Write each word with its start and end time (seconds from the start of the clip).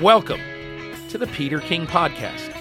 Welcome 0.00 0.40
to 1.08 1.18
the 1.18 1.26
Peter 1.26 1.58
King 1.58 1.84
Podcast, 1.84 2.52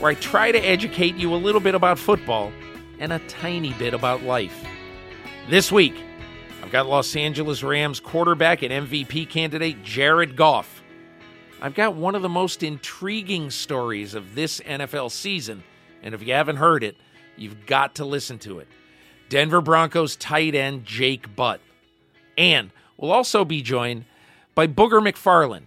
where 0.00 0.12
I 0.12 0.14
try 0.14 0.50
to 0.50 0.58
educate 0.58 1.14
you 1.14 1.34
a 1.34 1.36
little 1.36 1.60
bit 1.60 1.74
about 1.74 1.98
football 1.98 2.50
and 2.98 3.12
a 3.12 3.18
tiny 3.28 3.74
bit 3.74 3.92
about 3.92 4.22
life. 4.22 4.64
This 5.50 5.70
week, 5.70 5.94
I've 6.62 6.70
got 6.70 6.88
Los 6.88 7.14
Angeles 7.16 7.62
Rams 7.62 8.00
quarterback 8.00 8.62
and 8.62 8.88
MVP 8.88 9.28
candidate 9.28 9.82
Jared 9.82 10.36
Goff. 10.36 10.82
I've 11.60 11.74
got 11.74 11.96
one 11.96 12.14
of 12.14 12.22
the 12.22 12.30
most 12.30 12.62
intriguing 12.62 13.50
stories 13.50 14.14
of 14.14 14.34
this 14.34 14.60
NFL 14.60 15.10
season, 15.10 15.62
and 16.02 16.14
if 16.14 16.26
you 16.26 16.32
haven't 16.32 16.56
heard 16.56 16.82
it, 16.82 16.96
you've 17.36 17.66
got 17.66 17.96
to 17.96 18.06
listen 18.06 18.38
to 18.38 18.58
it. 18.58 18.68
Denver 19.28 19.60
Broncos 19.60 20.16
tight 20.16 20.54
end 20.54 20.86
Jake 20.86 21.36
Butt. 21.36 21.60
And 22.38 22.70
we'll 22.96 23.12
also 23.12 23.44
be 23.44 23.60
joined 23.60 24.06
by 24.54 24.66
Booger 24.66 25.06
McFarland 25.06 25.66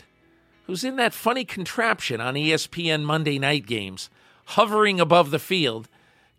who's 0.66 0.84
in 0.84 0.96
that 0.98 1.14
funny 1.14 1.46
contraption 1.46 2.22
on 2.22 2.36
ESPN 2.36 3.04
Monday 3.04 3.40
night 3.40 3.66
games, 3.66 4.10
hovering 4.46 5.00
above 5.00 5.32
the 5.32 5.40
field, 5.40 5.90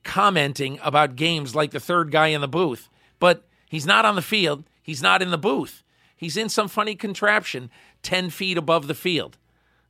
commenting 0.02 0.78
about 0.82 1.16
games 1.16 1.54
like 1.54 1.70
the 1.70 1.80
third 1.80 2.10
guy 2.10 2.28
in 2.28 2.40
the 2.40 2.48
booth. 2.48 2.88
But 3.18 3.46
he's 3.68 3.86
not 3.86 4.04
on 4.04 4.16
the 4.16 4.22
field, 4.22 4.64
he's 4.82 5.02
not 5.02 5.22
in 5.22 5.30
the 5.30 5.38
booth. 5.38 5.82
He's 6.16 6.36
in 6.36 6.48
some 6.48 6.68
funny 6.68 6.94
contraption 6.94 7.70
10 8.02 8.30
feet 8.30 8.56
above 8.56 8.86
the 8.86 8.94
field. 8.94 9.36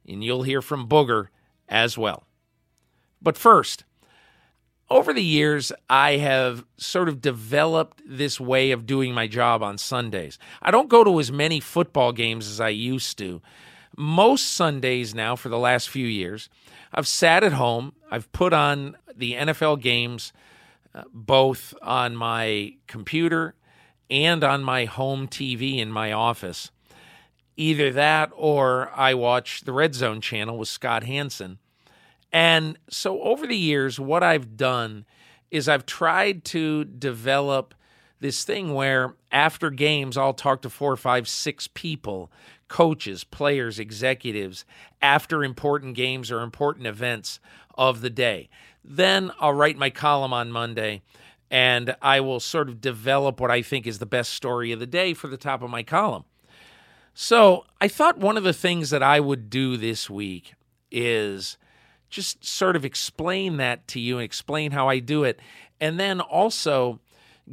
And 0.09 0.25
you'll 0.25 0.43
hear 0.43 0.63
from 0.63 0.89
Booger 0.89 1.29
as 1.69 1.97
well. 1.97 2.25
But 3.23 3.39
first, 3.39 3.85
over 4.91 5.13
the 5.13 5.23
years, 5.23 5.73
I 5.89 6.17
have 6.17 6.65
sort 6.77 7.09
of 7.09 7.21
developed 7.21 8.03
this 8.07 8.39
way 8.39 8.71
of 8.71 8.87
doing 8.87 9.15
my 9.15 9.27
job 9.27 9.63
on 9.63 9.79
Sundays. 9.79 10.39
I 10.61 10.71
don't 10.71 10.89
go 10.89 11.05
to 11.05 11.21
as 11.21 11.33
many 11.33 11.61
football 11.61 12.13
games 12.13 12.49
as 12.49 12.61
I 12.61 12.69
used 12.71 13.17
to 13.19 13.41
most 13.97 14.53
Sundays 14.53 15.15
now 15.15 15.37
for 15.37 15.49
the 15.49 15.59
last 15.59 15.89
few 15.89 16.07
years, 16.07 16.49
I've 16.93 17.09
sat 17.09 17.45
at 17.45 17.53
home. 17.53 17.95
I've 18.11 18.31
put 18.33 18.53
on 18.53 18.97
the 19.15 19.35
NFL 19.35 19.81
games 19.81 20.33
uh, 20.95 21.03
both 21.13 21.75
on 21.83 22.15
my 22.17 22.75
computer 22.87 23.55
and 24.11 24.45
on 24.45 24.63
my 24.63 24.85
home 24.85 25.27
TV 25.27 25.79
in 25.79 25.91
my 25.91 26.13
office. 26.13 26.71
Either 27.57 27.93
that 27.93 28.31
or 28.35 28.91
I 28.95 29.15
watch 29.15 29.63
the 29.63 29.73
Red 29.73 29.95
Zone 29.95 30.21
channel 30.21 30.59
with 30.59 30.69
Scott 30.69 31.05
Hanson. 31.05 31.59
And 32.33 32.79
so 32.89 33.23
over 33.23 33.47
the 33.47 33.57
years, 33.57 34.01
what 34.01 34.23
I've 34.23 34.57
done 34.57 35.07
is 35.51 35.69
I've 35.69 35.87
tried 35.87 36.45
to 36.47 36.85
develop 36.85 37.75
this 38.21 38.43
thing 38.45 38.75
where 38.75 39.15
after 39.31 39.71
games, 39.71 40.17
I'll 40.17 40.33
talk 40.33 40.63
to 40.63 40.71
four, 40.71 40.97
five, 40.97 41.29
six 41.29 41.69
people 41.69 42.33
coaches, 42.69 43.25
players, 43.25 43.79
executives 43.79 44.65
after 45.03 45.45
important 45.45 45.95
games 45.95 46.31
or 46.31 46.41
important 46.41 46.87
events 46.87 47.41
of 47.77 48.01
the 48.01 48.11
day. 48.11 48.49
Then 48.85 49.31
I'll 49.41 49.53
write 49.53 49.79
my 49.79 49.91
column 49.91 50.33
on 50.33 50.53
Monday 50.53 51.03
and 51.51 51.95
I 52.03 52.21
will 52.21 52.41
sort 52.41 52.69
of 52.69 52.81
develop 52.81 53.41
what 53.41 53.51
I 53.51 53.63
think 53.63 53.87
is 53.87 53.99
the 53.99 54.07
best 54.07 54.33
story 54.33 54.73
of 54.73 54.81
the 54.81 54.87
day 54.87 55.15
for 55.15 55.29
the 55.29 55.37
top 55.37 55.63
of 55.63 55.71
my 55.71 55.83
column. 55.83 56.25
So 57.15 57.65
I 57.81 57.89
thought 57.89 58.19
one 58.19 58.37
of 58.37 58.43
the 58.43 58.53
things 58.53 58.91
that 58.91 59.03
I 59.03 59.21
would 59.21 59.49
do 59.49 59.77
this 59.77 60.11
week 60.11 60.55
is 60.91 61.57
just 62.11 62.45
sort 62.45 62.77
of 62.77 62.85
explain 62.85 63.57
that 63.59 63.87
to 63.89 64.01
you 64.01 64.17
and 64.17 64.25
explain 64.25 64.73
how 64.73 64.89
I 64.89 64.99
do 64.99 65.25
it. 65.25 65.39
And 65.81 65.99
then 65.99 66.21
also 66.21 67.01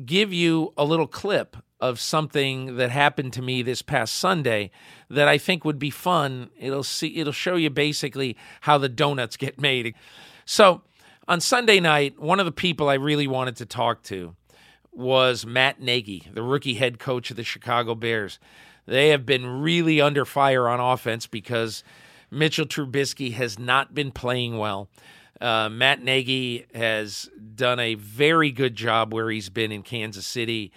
give 0.06 0.34
you 0.34 0.74
a 0.78 0.86
little 0.86 1.08
clip 1.08 1.58
of 1.82 2.00
something 2.00 2.78
that 2.78 2.92
happened 2.92 3.34
to 3.34 3.42
me 3.42 3.64
this 3.64 3.82
past 3.82 4.14
Sunday 4.14 4.70
that 5.10 5.28
I 5.28 5.38
think 5.38 5.66
would 5.66 5.80
be 5.80 5.90
fun. 5.90 6.52
It'll 6.58 6.84
see 6.84 7.18
it'll 7.18 7.34
show 7.34 7.56
you 7.56 7.70
basically 7.70 8.38
how 8.62 8.78
the 8.78 8.88
donuts 8.88 9.36
get 9.36 9.60
made. 9.60 9.96
So, 10.46 10.84
on 11.28 11.42
Sunday 11.42 11.80
night, 11.80 12.20
one 12.20 12.40
of 12.40 12.46
the 12.46 12.52
people 12.52 12.90
I 12.90 12.96
really 12.96 13.28
wanted 13.28 13.56
to 13.58 13.66
talk 13.66 14.04
to 14.04 14.36
was 14.92 15.46
Matt 15.46 15.82
Nagy, 15.82 16.28
the 16.32 16.44
rookie 16.44 16.76
head 16.76 17.00
coach 17.00 17.32
of 17.32 17.38
the 17.38 17.44
Chicago 17.44 17.96
Bears. 17.96 18.40
They 18.86 19.10
have 19.10 19.26
been 19.26 19.62
really 19.62 20.02
under 20.02 20.26
fire 20.26 20.68
on 20.68 20.80
offense 20.80 21.28
because 21.28 21.84
Mitchell 22.30 22.66
Trubisky 22.66 23.34
has 23.34 23.58
not 23.58 23.94
been 23.94 24.12
playing 24.12 24.58
well. 24.58 24.90
Uh, 25.40 25.70
Matt 25.70 26.04
Nagy 26.04 26.66
has 26.74 27.30
done 27.56 27.80
a 27.80 27.96
very 27.96 28.52
good 28.52 28.76
job 28.76 29.14
where 29.14 29.30
he's 29.30 29.50
been 29.50 29.72
in 29.72 29.82
Kansas 29.82 30.28
City 30.28 30.72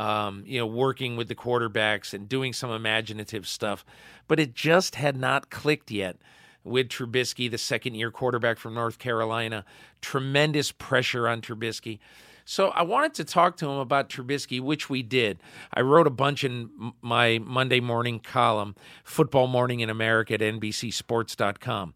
um, 0.00 0.44
you 0.46 0.58
know, 0.58 0.66
working 0.66 1.16
with 1.16 1.28
the 1.28 1.34
quarterbacks 1.34 2.14
and 2.14 2.26
doing 2.26 2.54
some 2.54 2.70
imaginative 2.70 3.46
stuff. 3.46 3.84
But 4.28 4.40
it 4.40 4.54
just 4.54 4.94
had 4.94 5.14
not 5.14 5.50
clicked 5.50 5.90
yet 5.90 6.16
with 6.64 6.88
Trubisky, 6.88 7.50
the 7.50 7.58
second 7.58 7.94
year 7.96 8.10
quarterback 8.10 8.56
from 8.56 8.72
North 8.72 8.98
Carolina. 8.98 9.62
Tremendous 10.00 10.72
pressure 10.72 11.28
on 11.28 11.42
Trubisky. 11.42 11.98
So 12.46 12.68
I 12.68 12.82
wanted 12.82 13.12
to 13.14 13.24
talk 13.24 13.58
to 13.58 13.66
him 13.66 13.76
about 13.76 14.08
Trubisky, 14.08 14.58
which 14.58 14.88
we 14.88 15.02
did. 15.02 15.38
I 15.74 15.82
wrote 15.82 16.06
a 16.06 16.10
bunch 16.10 16.44
in 16.44 16.94
my 17.02 17.38
Monday 17.38 17.80
morning 17.80 18.20
column, 18.20 18.76
Football 19.04 19.48
Morning 19.48 19.80
in 19.80 19.90
America 19.90 20.32
at 20.32 20.40
NBCSports.com. 20.40 21.92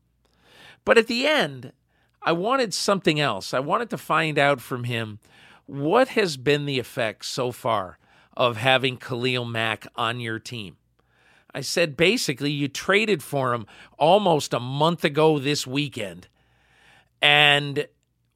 But 0.84 0.98
at 0.98 1.06
the 1.06 1.26
end, 1.26 1.72
I 2.20 2.32
wanted 2.32 2.74
something 2.74 3.18
else. 3.18 3.54
I 3.54 3.60
wanted 3.60 3.88
to 3.90 3.98
find 3.98 4.38
out 4.38 4.60
from 4.60 4.84
him 4.84 5.20
what 5.66 6.08
has 6.08 6.36
been 6.36 6.66
the 6.66 6.78
effect 6.78 7.24
so 7.24 7.52
far 7.52 7.98
of 8.36 8.56
having 8.56 8.96
Khalil 8.96 9.44
Mack 9.44 9.86
on 9.96 10.20
your 10.20 10.38
team? 10.38 10.76
I 11.54 11.60
said 11.60 11.96
basically 11.96 12.50
you 12.50 12.68
traded 12.68 13.22
for 13.22 13.54
him 13.54 13.66
almost 13.98 14.52
a 14.52 14.60
month 14.60 15.04
ago 15.04 15.38
this 15.38 15.66
weekend. 15.66 16.28
And 17.22 17.86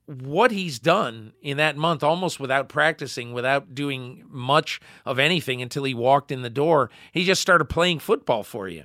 what 0.06 0.52
he's 0.52 0.78
done 0.78 1.34
in 1.42 1.58
that 1.58 1.76
month, 1.76 2.02
almost 2.02 2.40
without 2.40 2.68
practicing, 2.68 3.32
without 3.32 3.74
doing 3.74 4.24
much 4.28 4.80
of 5.04 5.18
anything 5.18 5.60
until 5.60 5.84
he 5.84 5.92
walked 5.92 6.32
in 6.32 6.42
the 6.42 6.48
door, 6.48 6.90
he 7.12 7.24
just 7.24 7.42
started 7.42 7.66
playing 7.66 7.98
football 7.98 8.42
for 8.42 8.68
you. 8.68 8.84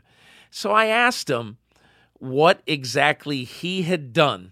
So 0.50 0.72
I 0.72 0.88
asked 0.88 1.30
him 1.30 1.58
what 2.16 2.62
exactly 2.68 3.44
he 3.44 3.84
had 3.84 4.12
done 4.12 4.52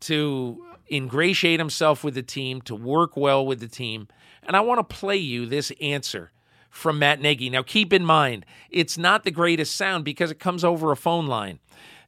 to 0.00 0.64
ingratiate 0.90 1.60
himself 1.60 2.02
with 2.02 2.14
the 2.14 2.22
team, 2.22 2.60
to 2.62 2.74
work 2.74 3.16
well 3.16 3.44
with 3.44 3.60
the 3.60 3.68
team. 3.68 4.08
And 4.42 4.56
I 4.56 4.60
want 4.60 4.78
to 4.78 4.96
play 4.96 5.16
you 5.16 5.46
this 5.46 5.72
answer 5.80 6.32
from 6.70 6.98
Matt 6.98 7.20
Nagy. 7.20 7.50
Now, 7.50 7.62
keep 7.62 7.92
in 7.92 8.04
mind, 8.04 8.46
it's 8.70 8.96
not 8.96 9.24
the 9.24 9.30
greatest 9.30 9.76
sound 9.76 10.04
because 10.04 10.30
it 10.30 10.38
comes 10.38 10.64
over 10.64 10.92
a 10.92 10.96
phone 10.96 11.26
line. 11.26 11.58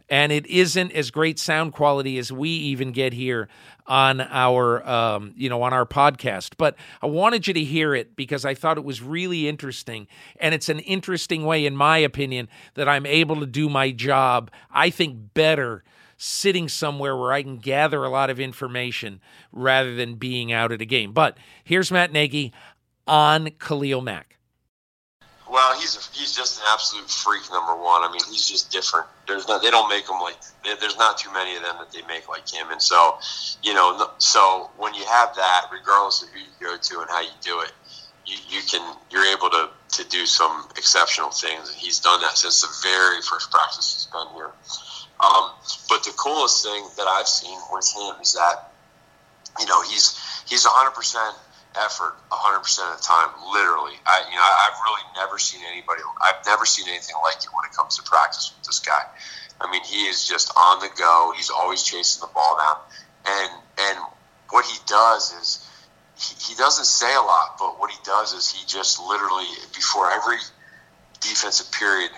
And 0.08 0.31
it 0.31 0.46
isn't 0.46 0.93
as 0.93 1.11
great 1.11 1.38
sound 1.38 1.73
quality 1.73 2.19
as 2.19 2.31
we 2.31 2.50
even 2.50 2.93
get 2.93 3.14
here 3.14 3.49
on 3.87 4.20
our, 4.20 4.87
um, 4.87 5.32
you 5.37 5.49
know, 5.49 5.62
on 5.62 5.73
our 5.73 5.87
podcast. 5.87 6.55
But 6.58 6.76
I 7.00 7.06
wanted 7.06 7.46
you 7.46 7.55
to 7.55 7.64
hear 7.64 7.94
it 7.94 8.14
because 8.14 8.44
I 8.44 8.55
thought 8.55 8.76
it 8.76 8.84
was 8.84 9.00
really 9.00 9.49
interesting, 9.49 10.06
and 10.38 10.55
it's 10.55 10.69
an 10.69 10.81
interesting 10.81 11.44
way, 11.44 11.64
in 11.64 11.76
my 11.76 11.99
opinion, 11.99 12.49
that 12.75 12.88
I'm 12.88 13.06
able 13.06 13.40
to 13.40 13.46
do 13.46 13.70
my 13.70 13.90
job. 13.90 14.50
I 14.70 14.90
think 14.90 15.34
better 15.34 15.82
sitting 16.24 16.69
somewhere 16.69 17.16
where 17.16 17.32
I 17.32 17.42
can 17.42 17.56
gather 17.56 18.04
a 18.04 18.08
lot 18.08 18.30
of 18.30 18.38
information 18.38 19.20
rather 19.50 19.96
than 19.96 20.14
being 20.14 20.52
out 20.52 20.70
at 20.70 20.80
a 20.80 20.84
game. 20.84 21.10
But 21.12 21.36
here's 21.64 21.90
Matt 21.90 22.12
Nagy 22.12 22.52
on 23.08 23.50
Khalil 23.58 24.00
Mack. 24.00 24.38
Well, 25.50 25.74
he's 25.80 25.96
a, 25.96 26.16
he's 26.16 26.32
just 26.34 26.60
an 26.60 26.64
absolute 26.70 27.10
freak. 27.10 27.42
Number 27.50 27.74
one, 27.74 28.04
I 28.04 28.08
mean, 28.12 28.20
he's 28.30 28.48
just 28.48 28.70
different. 28.70 29.08
There's 29.26 29.48
not 29.48 29.62
they 29.62 29.70
don't 29.72 29.88
make 29.88 30.08
him 30.08 30.20
like 30.20 30.36
there's 30.62 30.96
not 30.96 31.19
too 31.19 31.32
many 31.32 31.56
of 31.56 31.62
them 31.62 31.74
that 31.80 31.90
they 31.90 32.02
make 32.06 32.28
like 32.28 32.48
him. 32.48 32.70
And 32.70 32.80
so, 32.80 33.19
you 33.64 33.74
know, 33.74 34.08
so 34.19 34.70
when 34.78 34.94
you 34.94 35.04
have 35.04 35.34
that, 35.34 35.66
regardless 35.72 36.22
of 36.22 36.28
who 36.28 36.38
you 36.38 36.46
go 36.60 36.76
to 36.76 37.00
and 37.00 37.10
how 37.10 37.20
you 37.20 37.34
do 37.42 37.60
it, 37.62 37.72
you, 38.24 38.36
you 38.48 38.60
can 38.70 38.96
you're 39.10 39.26
able 39.36 39.50
to 39.50 39.70
to 39.98 40.08
do 40.08 40.24
some 40.24 40.69
exceptional 40.78 41.30
things. 41.30 41.69
And 41.69 41.76
he's 41.76 41.98
done 41.98 42.20
that 42.20 42.38
since 42.38 42.62
the 42.62 42.88
very 42.88 43.20
first 43.22 43.50
practice 43.50 43.92
he's 43.92 44.06
been 44.06 44.32
here. 44.36 44.52
Um, 45.20 45.50
but 45.88 46.04
the 46.04 46.12
coolest 46.16 46.64
thing 46.64 46.84
that 46.96 47.06
I've 47.06 47.28
seen 47.28 47.58
with 47.72 47.90
him 47.94 48.20
is 48.20 48.34
that, 48.34 48.72
you 49.60 49.66
know, 49.66 49.82
he's 49.82 50.18
he's 50.48 50.64
100 50.64 50.90
percent 50.92 51.36
effort 51.76 52.14
100% 52.30 52.92
of 52.92 52.96
the 52.98 53.02
time 53.02 53.28
literally. 53.52 53.96
I 54.04 54.24
you 54.28 54.36
know 54.36 54.44
i've 54.44 54.78
really 54.84 55.02
never 55.16 55.38
seen 55.38 55.60
anybody 55.70 56.02
i've 56.20 56.44
never 56.44 56.66
seen 56.66 56.88
anything 56.88 57.16
like 57.24 57.36
it 57.36 57.48
when 57.52 57.64
it 57.64 57.74
comes 57.74 57.96
to 57.96 58.02
practice 58.02 58.52
with 58.56 58.66
this 58.66 58.78
guy. 58.78 59.02
I 59.60 59.70
mean 59.70 59.82
he 59.84 60.04
is 60.04 60.26
just 60.26 60.52
on 60.56 60.80
the 60.80 60.90
go. 60.98 61.32
He's 61.36 61.50
always 61.50 61.82
chasing 61.82 62.20
the 62.20 62.32
ball 62.32 62.58
down. 62.58 62.76
And 63.24 63.52
and 63.88 63.98
what 64.50 64.66
he 64.66 64.76
does 64.86 65.32
is 65.40 65.68
he, 66.18 66.52
he 66.52 66.54
doesn't 66.56 66.84
say 66.84 67.12
a 67.14 67.20
lot 67.20 67.56
but 67.58 67.80
what 67.80 67.90
he 67.90 67.98
does 68.04 68.32
is 68.32 68.50
he 68.50 68.66
just 68.66 69.00
literally 69.00 69.48
before 69.74 70.10
every 70.10 70.36
defensive 71.20 71.70
period 71.72 72.10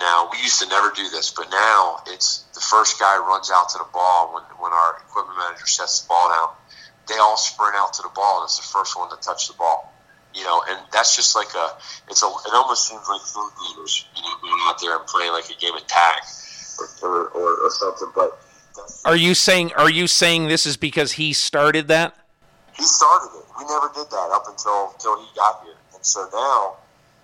now 0.00 0.28
we 0.32 0.38
used 0.42 0.60
to 0.60 0.68
never 0.68 0.90
do 0.96 1.08
this 1.10 1.30
but 1.30 1.46
now 1.52 2.02
it's 2.08 2.42
the 2.54 2.60
first 2.60 2.98
guy 2.98 3.16
runs 3.18 3.50
out 3.52 3.68
to 3.68 3.78
the 3.78 3.86
ball 3.92 4.34
when 4.34 4.42
when 4.58 4.72
our 4.72 4.98
equipment 5.06 5.38
manager 5.38 5.66
sets 5.66 6.00
the 6.00 6.08
ball 6.08 6.28
down 6.28 6.48
they 7.10 7.18
all 7.18 7.36
sprint 7.36 7.74
out 7.74 7.92
to 7.94 8.02
the 8.02 8.08
ball, 8.14 8.40
and 8.40 8.44
it's 8.44 8.56
the 8.56 8.62
first 8.62 8.96
one 8.96 9.10
to 9.10 9.16
touch 9.16 9.48
the 9.48 9.54
ball. 9.54 9.92
You 10.32 10.44
know, 10.44 10.62
and 10.68 10.78
that's 10.92 11.16
just 11.16 11.34
like 11.34 11.52
a, 11.56 11.70
it's 12.08 12.22
a, 12.22 12.26
it 12.26 12.54
almost 12.54 12.86
seems 12.86 13.02
like 13.08 13.20
food 13.20 13.50
gamers, 13.58 14.04
you 14.14 14.22
know, 14.22 14.36
going 14.40 14.62
out 14.62 14.80
there 14.80 14.96
and 14.96 15.04
playing 15.06 15.32
like 15.32 15.50
a 15.50 15.58
game 15.58 15.74
of 15.74 15.84
tag 15.88 16.22
or, 17.02 17.08
or, 17.10 17.28
or, 17.30 17.66
or 17.66 17.70
something. 17.70 18.12
But 18.14 18.40
are 19.04 19.16
you 19.16 19.34
saying, 19.34 19.72
are 19.72 19.90
you 19.90 20.06
saying 20.06 20.46
this 20.46 20.66
is 20.66 20.76
because 20.76 21.12
he 21.12 21.32
started 21.32 21.88
that? 21.88 22.14
He 22.76 22.84
started 22.84 23.36
it. 23.36 23.44
We 23.58 23.64
never 23.64 23.90
did 23.92 24.08
that 24.08 24.30
up 24.32 24.46
until 24.46 24.92
until 24.94 25.20
he 25.20 25.26
got 25.34 25.64
here, 25.64 25.74
and 25.94 26.06
so 26.06 26.28
now, 26.32 26.76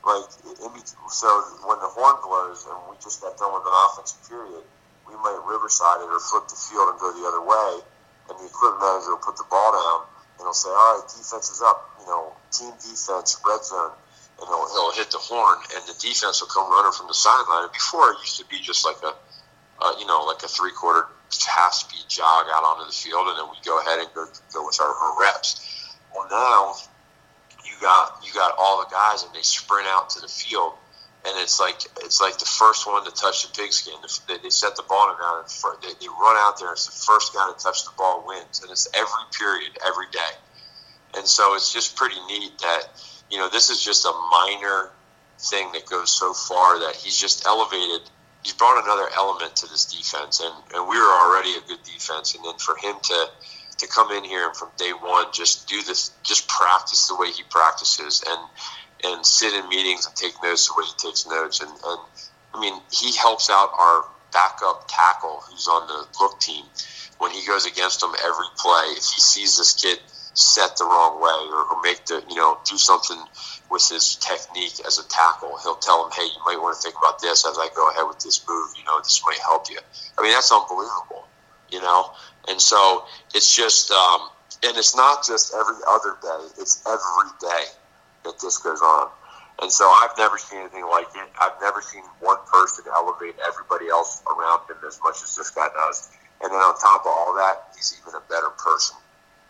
like, 0.06 0.30
in, 0.46 0.70
so 1.10 1.28
when 1.66 1.78
the 1.82 1.90
horn 1.90 2.16
blows 2.22 2.64
and 2.70 2.78
we 2.88 2.94
just 3.02 3.20
got 3.20 3.34
done 3.36 3.50
with 3.52 3.66
an 3.66 3.76
offensive 3.90 4.22
period, 4.30 4.62
we 5.04 5.14
might 5.18 5.38
riverside 5.44 6.00
it 6.02 6.08
or 6.08 6.22
flip 6.22 6.46
the 6.46 6.58
field 6.58 6.94
and 6.94 6.98
go 7.02 7.10
the 7.10 7.26
other 7.26 7.42
way 7.42 7.82
and 8.28 8.38
the 8.38 8.46
equipment 8.46 8.82
manager 8.82 9.14
will 9.14 9.22
put 9.22 9.36
the 9.36 9.46
ball 9.48 9.70
down 9.72 10.06
and 10.38 10.46
he'll 10.46 10.56
say, 10.56 10.68
"All 10.68 11.00
right, 11.00 11.08
defense 11.08 11.50
is 11.50 11.62
up. 11.62 11.96
You 12.00 12.06
know, 12.06 12.32
team 12.52 12.72
defense, 12.82 13.40
red 13.46 13.64
zone." 13.64 13.92
And 14.38 14.44
he'll, 14.46 14.68
he'll 14.68 14.92
hit 14.92 15.10
the 15.10 15.18
horn, 15.18 15.58
and 15.74 15.82
the 15.88 15.96
defense 15.96 16.42
will 16.42 16.52
come 16.52 16.68
running 16.68 16.92
from 16.92 17.08
the 17.08 17.16
sideline. 17.16 17.64
And 17.64 17.72
before 17.72 18.12
it 18.12 18.20
used 18.20 18.36
to 18.36 18.44
be 18.44 18.60
just 18.60 18.84
like 18.84 19.00
a, 19.00 19.16
uh, 19.80 19.94
you 19.98 20.04
know, 20.04 20.28
like 20.28 20.42
a 20.42 20.48
three 20.48 20.72
quarter 20.72 21.08
half 21.48 21.72
speed 21.72 22.04
jog 22.08 22.44
out 22.52 22.64
onto 22.64 22.84
the 22.84 22.92
field, 22.92 23.28
and 23.28 23.38
then 23.38 23.48
we 23.48 23.56
go 23.64 23.80
ahead 23.80 23.98
and 24.00 24.08
go 24.12 24.26
go 24.52 24.66
with 24.66 24.78
our, 24.80 24.92
our 24.92 25.20
reps. 25.20 25.96
Well, 26.14 26.28
now 26.30 26.76
you 27.76 27.82
got 27.82 28.22
you 28.24 28.32
got 28.32 28.54
all 28.58 28.80
the 28.82 28.90
guys, 28.90 29.22
and 29.22 29.34
they 29.34 29.42
sprint 29.42 29.86
out 29.88 30.10
to 30.10 30.20
the 30.20 30.28
field 30.28 30.72
and 31.26 31.34
it's 31.42 31.58
like 31.58 31.76
it's 32.02 32.20
like 32.20 32.38
the 32.38 32.46
first 32.46 32.86
one 32.86 33.04
to 33.04 33.10
touch 33.10 33.46
the 33.46 33.52
pigskin. 33.52 33.94
They, 34.28 34.38
they 34.38 34.50
set 34.50 34.76
the 34.76 34.84
ball 34.84 35.08
on 35.08 35.14
the 35.14 35.18
ground, 35.18 35.46
and 35.46 35.82
they, 35.82 35.94
they 35.98 36.08
run 36.08 36.36
out 36.38 36.58
there. 36.58 36.72
It's 36.72 36.86
the 36.86 37.04
first 37.04 37.34
guy 37.34 37.50
to 37.50 37.58
touch 37.58 37.84
the 37.84 37.90
ball 37.98 38.24
wins, 38.26 38.62
and 38.62 38.70
it's 38.70 38.86
every 38.94 39.26
period, 39.36 39.76
every 39.84 40.06
day. 40.12 40.34
And 41.16 41.26
so 41.26 41.54
it's 41.54 41.72
just 41.72 41.96
pretty 41.96 42.16
neat 42.28 42.56
that 42.60 42.82
you 43.30 43.38
know 43.38 43.48
this 43.50 43.70
is 43.70 43.82
just 43.82 44.04
a 44.06 44.12
minor 44.30 44.90
thing 45.38 45.72
that 45.72 45.86
goes 45.86 46.10
so 46.10 46.32
far 46.32 46.78
that 46.80 46.94
he's 46.94 47.18
just 47.18 47.44
elevated. 47.44 48.08
He's 48.44 48.54
brought 48.54 48.82
another 48.84 49.08
element 49.16 49.56
to 49.56 49.66
this 49.66 49.84
defense, 49.86 50.40
and, 50.40 50.54
and 50.74 50.88
we 50.88 50.96
were 50.96 51.10
already 51.26 51.54
a 51.56 51.60
good 51.66 51.82
defense. 51.82 52.36
And 52.36 52.44
then 52.44 52.54
for 52.58 52.76
him 52.76 52.94
to 53.02 53.26
to 53.78 53.86
come 53.86 54.10
in 54.12 54.24
here 54.24 54.46
and 54.46 54.56
from 54.56 54.68
day 54.76 54.90
one 54.90 55.26
just 55.32 55.68
do 55.68 55.82
this, 55.82 56.10
just 56.22 56.48
practice 56.48 57.08
the 57.08 57.16
way 57.16 57.30
he 57.30 57.42
practices, 57.50 58.22
and 58.26 58.40
and 59.04 59.26
sit 59.26 59.52
in 59.52 59.68
meetings 59.68 60.06
and 60.06 60.16
take 60.16 60.32
notes 60.42 60.68
the 60.68 60.74
way 60.76 60.84
he 60.86 61.08
takes 61.08 61.26
notes. 61.26 61.60
And, 61.60 61.70
and 61.70 62.00
I 62.54 62.60
mean, 62.60 62.80
he 62.90 63.14
helps 63.16 63.50
out 63.50 63.70
our 63.78 64.04
backup 64.32 64.86
tackle 64.88 65.42
who's 65.48 65.68
on 65.68 65.86
the 65.86 66.06
look 66.20 66.40
team 66.40 66.64
when 67.18 67.30
he 67.30 67.46
goes 67.46 67.66
against 67.66 68.00
them 68.00 68.12
every 68.24 68.46
play. 68.56 68.94
If 68.96 69.04
he 69.04 69.20
sees 69.20 69.58
this 69.58 69.74
kid 69.74 69.98
set 70.34 70.76
the 70.76 70.84
wrong 70.84 71.20
way 71.20 71.48
or, 71.50 71.76
or 71.76 71.82
make 71.82 72.04
the, 72.06 72.22
you 72.28 72.36
know, 72.36 72.58
do 72.64 72.76
something 72.76 73.18
with 73.70 73.88
his 73.88 74.16
technique 74.16 74.80
as 74.86 74.98
a 74.98 75.08
tackle, 75.08 75.56
he'll 75.62 75.76
tell 75.76 76.04
him, 76.04 76.12
hey, 76.12 76.24
you 76.24 76.40
might 76.44 76.60
want 76.60 76.76
to 76.76 76.82
think 76.82 76.94
about 76.98 77.20
this 77.20 77.46
as 77.46 77.56
I 77.58 77.68
go 77.74 77.90
ahead 77.90 78.06
with 78.06 78.20
this 78.20 78.46
move. 78.48 78.68
You 78.76 78.84
know, 78.84 78.98
this 79.00 79.22
might 79.26 79.38
help 79.38 79.70
you. 79.70 79.78
I 80.18 80.22
mean, 80.22 80.32
that's 80.32 80.52
unbelievable, 80.52 81.26
you 81.70 81.80
know? 81.80 82.12
And 82.48 82.60
so 82.60 83.04
it's 83.34 83.54
just, 83.54 83.90
um, 83.90 84.28
and 84.64 84.76
it's 84.76 84.96
not 84.96 85.26
just 85.26 85.54
every 85.54 85.76
other 85.88 86.16
day, 86.22 86.46
it's 86.58 86.82
every 86.86 87.30
day 87.40 87.64
that 88.24 88.38
this 88.40 88.58
goes 88.58 88.80
on. 88.80 89.10
And 89.62 89.72
so 89.72 89.84
I've 89.84 90.16
never 90.18 90.36
seen 90.38 90.60
anything 90.60 90.86
like 90.86 91.08
it. 91.14 91.28
I've 91.40 91.58
never 91.60 91.80
seen 91.80 92.02
one 92.20 92.38
person 92.52 92.84
elevate 92.94 93.36
everybody 93.46 93.88
else 93.88 94.22
around 94.26 94.68
him 94.68 94.76
as 94.86 95.00
much 95.02 95.22
as 95.22 95.34
this 95.34 95.50
guy 95.50 95.68
does. 95.74 96.10
And 96.42 96.52
then 96.52 96.58
on 96.58 96.78
top 96.78 97.02
of 97.02 97.06
all 97.06 97.34
that, 97.34 97.72
he's 97.74 97.98
even 98.00 98.14
a 98.14 98.22
better 98.28 98.50
person. 98.50 98.96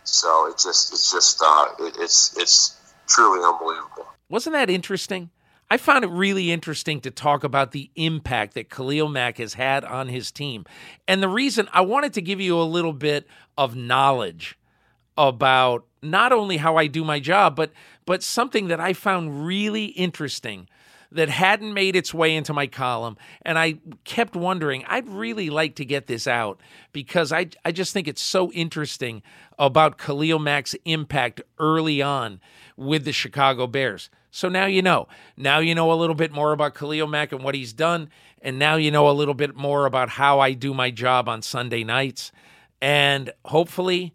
So 0.05 0.47
it's 0.49 0.63
just, 0.63 0.93
it's 0.93 1.11
just, 1.11 1.41
uh, 1.43 1.65
it, 1.79 1.95
it's, 1.99 2.37
it's 2.37 2.77
truly 3.07 3.43
unbelievable. 3.43 4.07
Wasn't 4.29 4.53
that 4.53 4.69
interesting? 4.69 5.29
I 5.69 5.77
found 5.77 6.05
it 6.05 6.09
really 6.09 6.51
interesting 6.51 7.01
to 7.01 7.11
talk 7.11 7.43
about 7.43 7.71
the 7.71 7.91
impact 7.95 8.53
that 8.53 8.69
Khalil 8.69 9.09
Mack 9.09 9.37
has 9.37 9.55
had 9.55 9.83
on 9.83 10.07
his 10.07 10.31
team. 10.31 10.65
And 11.07 11.21
the 11.21 11.27
reason 11.27 11.67
I 11.73 11.81
wanted 11.81 12.13
to 12.13 12.21
give 12.21 12.39
you 12.39 12.59
a 12.59 12.63
little 12.63 12.93
bit 12.93 13.27
of 13.57 13.75
knowledge 13.75 14.57
about 15.17 15.85
not 16.01 16.31
only 16.31 16.57
how 16.57 16.77
I 16.77 16.87
do 16.87 17.03
my 17.03 17.19
job, 17.19 17.55
but 17.55 17.71
but 18.05 18.23
something 18.23 18.67
that 18.69 18.79
I 18.79 18.93
found 18.93 19.45
really 19.45 19.85
interesting 19.85 20.69
that 21.11 21.29
hadn't 21.29 21.73
made 21.73 21.95
its 21.95 22.13
way 22.13 22.35
into 22.35 22.53
my 22.53 22.67
column. 22.67 23.17
And 23.41 23.57
I 23.57 23.75
kept 24.03 24.35
wondering, 24.35 24.83
I'd 24.87 25.07
really 25.07 25.49
like 25.49 25.75
to 25.75 25.85
get 25.85 26.07
this 26.07 26.27
out 26.27 26.59
because 26.91 27.31
I, 27.31 27.47
I 27.63 27.71
just 27.71 27.93
think 27.93 28.07
it's 28.07 28.21
so 28.21 28.51
interesting 28.51 29.23
about 29.57 29.97
Khalil 29.97 30.39
Mack's 30.39 30.75
impact 30.85 31.41
early 31.59 32.01
on 32.01 32.41
with 32.75 33.05
the 33.05 33.13
Chicago 33.13 33.67
Bears. 33.67 34.09
So 34.37 34.49
now 34.49 34.67
you 34.67 34.83
know. 34.83 35.07
Now 35.35 35.57
you 35.57 35.73
know 35.73 35.91
a 35.91 35.95
little 35.95 36.13
bit 36.13 36.31
more 36.31 36.51
about 36.51 36.75
Khalil 36.75 37.07
Mack 37.07 37.31
and 37.31 37.43
what 37.43 37.55
he's 37.55 37.73
done. 37.73 38.11
And 38.39 38.59
now 38.59 38.75
you 38.75 38.91
know 38.91 39.09
a 39.09 39.11
little 39.11 39.33
bit 39.33 39.55
more 39.55 39.87
about 39.87 40.09
how 40.09 40.39
I 40.39 40.53
do 40.53 40.75
my 40.75 40.91
job 40.91 41.27
on 41.27 41.41
Sunday 41.41 41.83
nights. 41.83 42.31
And 42.79 43.31
hopefully 43.45 44.13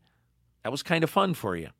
that 0.62 0.70
was 0.70 0.84
kind 0.84 1.02
of 1.02 1.10
fun 1.10 1.34
for 1.34 1.56
you. 1.56 1.70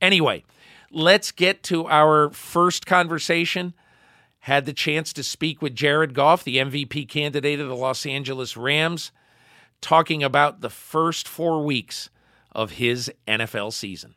Anyway, 0.00 0.44
let's 0.90 1.30
get 1.30 1.62
to 1.64 1.88
our 1.88 2.30
first 2.30 2.86
conversation. 2.86 3.74
Had 4.38 4.64
the 4.64 4.72
chance 4.72 5.12
to 5.12 5.22
speak 5.22 5.60
with 5.60 5.74
Jared 5.74 6.14
Goff, 6.14 6.42
the 6.42 6.56
MVP 6.56 7.06
candidate 7.06 7.60
of 7.60 7.68
the 7.68 7.76
Los 7.76 8.06
Angeles 8.06 8.56
Rams, 8.56 9.12
talking 9.82 10.22
about 10.22 10.62
the 10.62 10.70
first 10.70 11.28
four 11.28 11.62
weeks 11.62 12.08
of 12.52 12.70
his 12.70 13.12
NFL 13.28 13.74
season. 13.74 14.14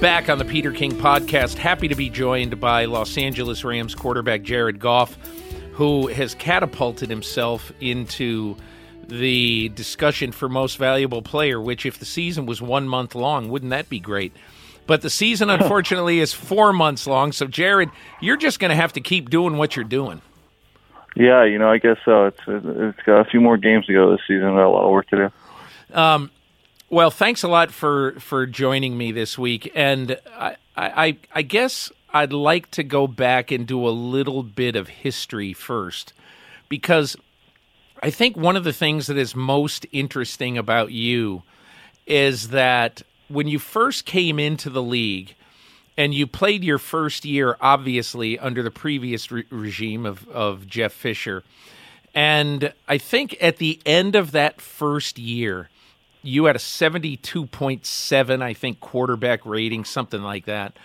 Back 0.00 0.28
on 0.28 0.36
the 0.36 0.44
Peter 0.44 0.72
King 0.72 0.92
podcast, 0.92 1.56
happy 1.56 1.88
to 1.88 1.94
be 1.94 2.10
joined 2.10 2.60
by 2.60 2.84
Los 2.84 3.16
Angeles 3.16 3.64
Rams 3.64 3.94
quarterback 3.94 4.42
Jared 4.42 4.78
Goff, 4.78 5.16
who 5.72 6.08
has 6.08 6.34
catapulted 6.34 7.08
himself 7.08 7.72
into 7.80 8.56
the 9.08 9.70
discussion 9.70 10.32
for 10.32 10.50
most 10.50 10.76
valuable 10.76 11.22
player, 11.22 11.58
which 11.58 11.86
if 11.86 11.98
the 11.98 12.04
season 12.04 12.44
was 12.44 12.60
one 12.60 12.86
month 12.86 13.14
long, 13.14 13.48
wouldn't 13.48 13.70
that 13.70 13.88
be 13.88 13.98
great? 13.98 14.32
But 14.86 15.00
the 15.00 15.08
season, 15.08 15.48
unfortunately, 15.58 16.20
is 16.20 16.30
four 16.30 16.74
months 16.74 17.06
long. 17.06 17.32
So, 17.32 17.46
Jared, 17.46 17.88
you're 18.20 18.36
just 18.36 18.60
going 18.60 18.70
to 18.70 18.76
have 18.76 18.92
to 18.92 19.00
keep 19.00 19.30
doing 19.30 19.56
what 19.56 19.76
you're 19.76 19.84
doing. 19.84 20.20
Yeah, 21.16 21.44
you 21.44 21.58
know, 21.58 21.70
I 21.70 21.78
guess 21.78 21.96
so. 22.04 22.26
It's 22.26 22.40
it's 22.46 23.02
got 23.06 23.20
a 23.20 23.24
few 23.24 23.40
more 23.40 23.56
games 23.56 23.86
to 23.86 23.94
go 23.94 24.10
this 24.10 24.20
season. 24.28 24.42
Got 24.42 24.66
a 24.66 24.68
lot 24.68 24.84
of 24.84 24.90
work 24.92 25.08
to 25.08 25.16
do. 25.16 25.98
Um, 25.98 26.30
well, 26.88 27.10
thanks 27.10 27.42
a 27.42 27.48
lot 27.48 27.70
for 27.70 28.12
for 28.20 28.46
joining 28.46 28.96
me 28.96 29.12
this 29.12 29.36
week, 29.36 29.70
and 29.74 30.18
I, 30.36 30.56
I 30.76 31.16
I 31.34 31.42
guess 31.42 31.90
I'd 32.12 32.32
like 32.32 32.70
to 32.72 32.82
go 32.82 33.06
back 33.06 33.50
and 33.50 33.66
do 33.66 33.86
a 33.86 33.90
little 33.90 34.42
bit 34.42 34.76
of 34.76 34.88
history 34.88 35.52
first, 35.52 36.12
because 36.68 37.16
I 38.02 38.10
think 38.10 38.36
one 38.36 38.56
of 38.56 38.64
the 38.64 38.72
things 38.72 39.06
that 39.06 39.16
is 39.16 39.34
most 39.34 39.86
interesting 39.90 40.58
about 40.58 40.92
you 40.92 41.42
is 42.06 42.48
that 42.48 43.02
when 43.28 43.48
you 43.48 43.58
first 43.58 44.04
came 44.04 44.38
into 44.38 44.70
the 44.70 44.82
league 44.82 45.34
and 45.96 46.14
you 46.14 46.26
played 46.26 46.62
your 46.62 46.78
first 46.78 47.24
year, 47.24 47.56
obviously, 47.60 48.38
under 48.38 48.62
the 48.62 48.70
previous 48.70 49.32
re- 49.32 49.44
regime 49.50 50.06
of, 50.06 50.28
of 50.28 50.66
Jeff 50.66 50.92
Fisher. 50.92 51.42
And 52.14 52.72
I 52.86 52.98
think 52.98 53.36
at 53.40 53.56
the 53.56 53.80
end 53.84 54.14
of 54.14 54.32
that 54.32 54.60
first 54.60 55.18
year, 55.18 55.68
you 56.26 56.46
had 56.46 56.56
a 56.56 56.60
72.7, 56.60 58.42
I 58.42 58.54
think, 58.54 58.80
quarterback 58.80 59.44
rating, 59.46 59.84
something 59.84 60.22
like 60.22 60.46
that. 60.46 60.76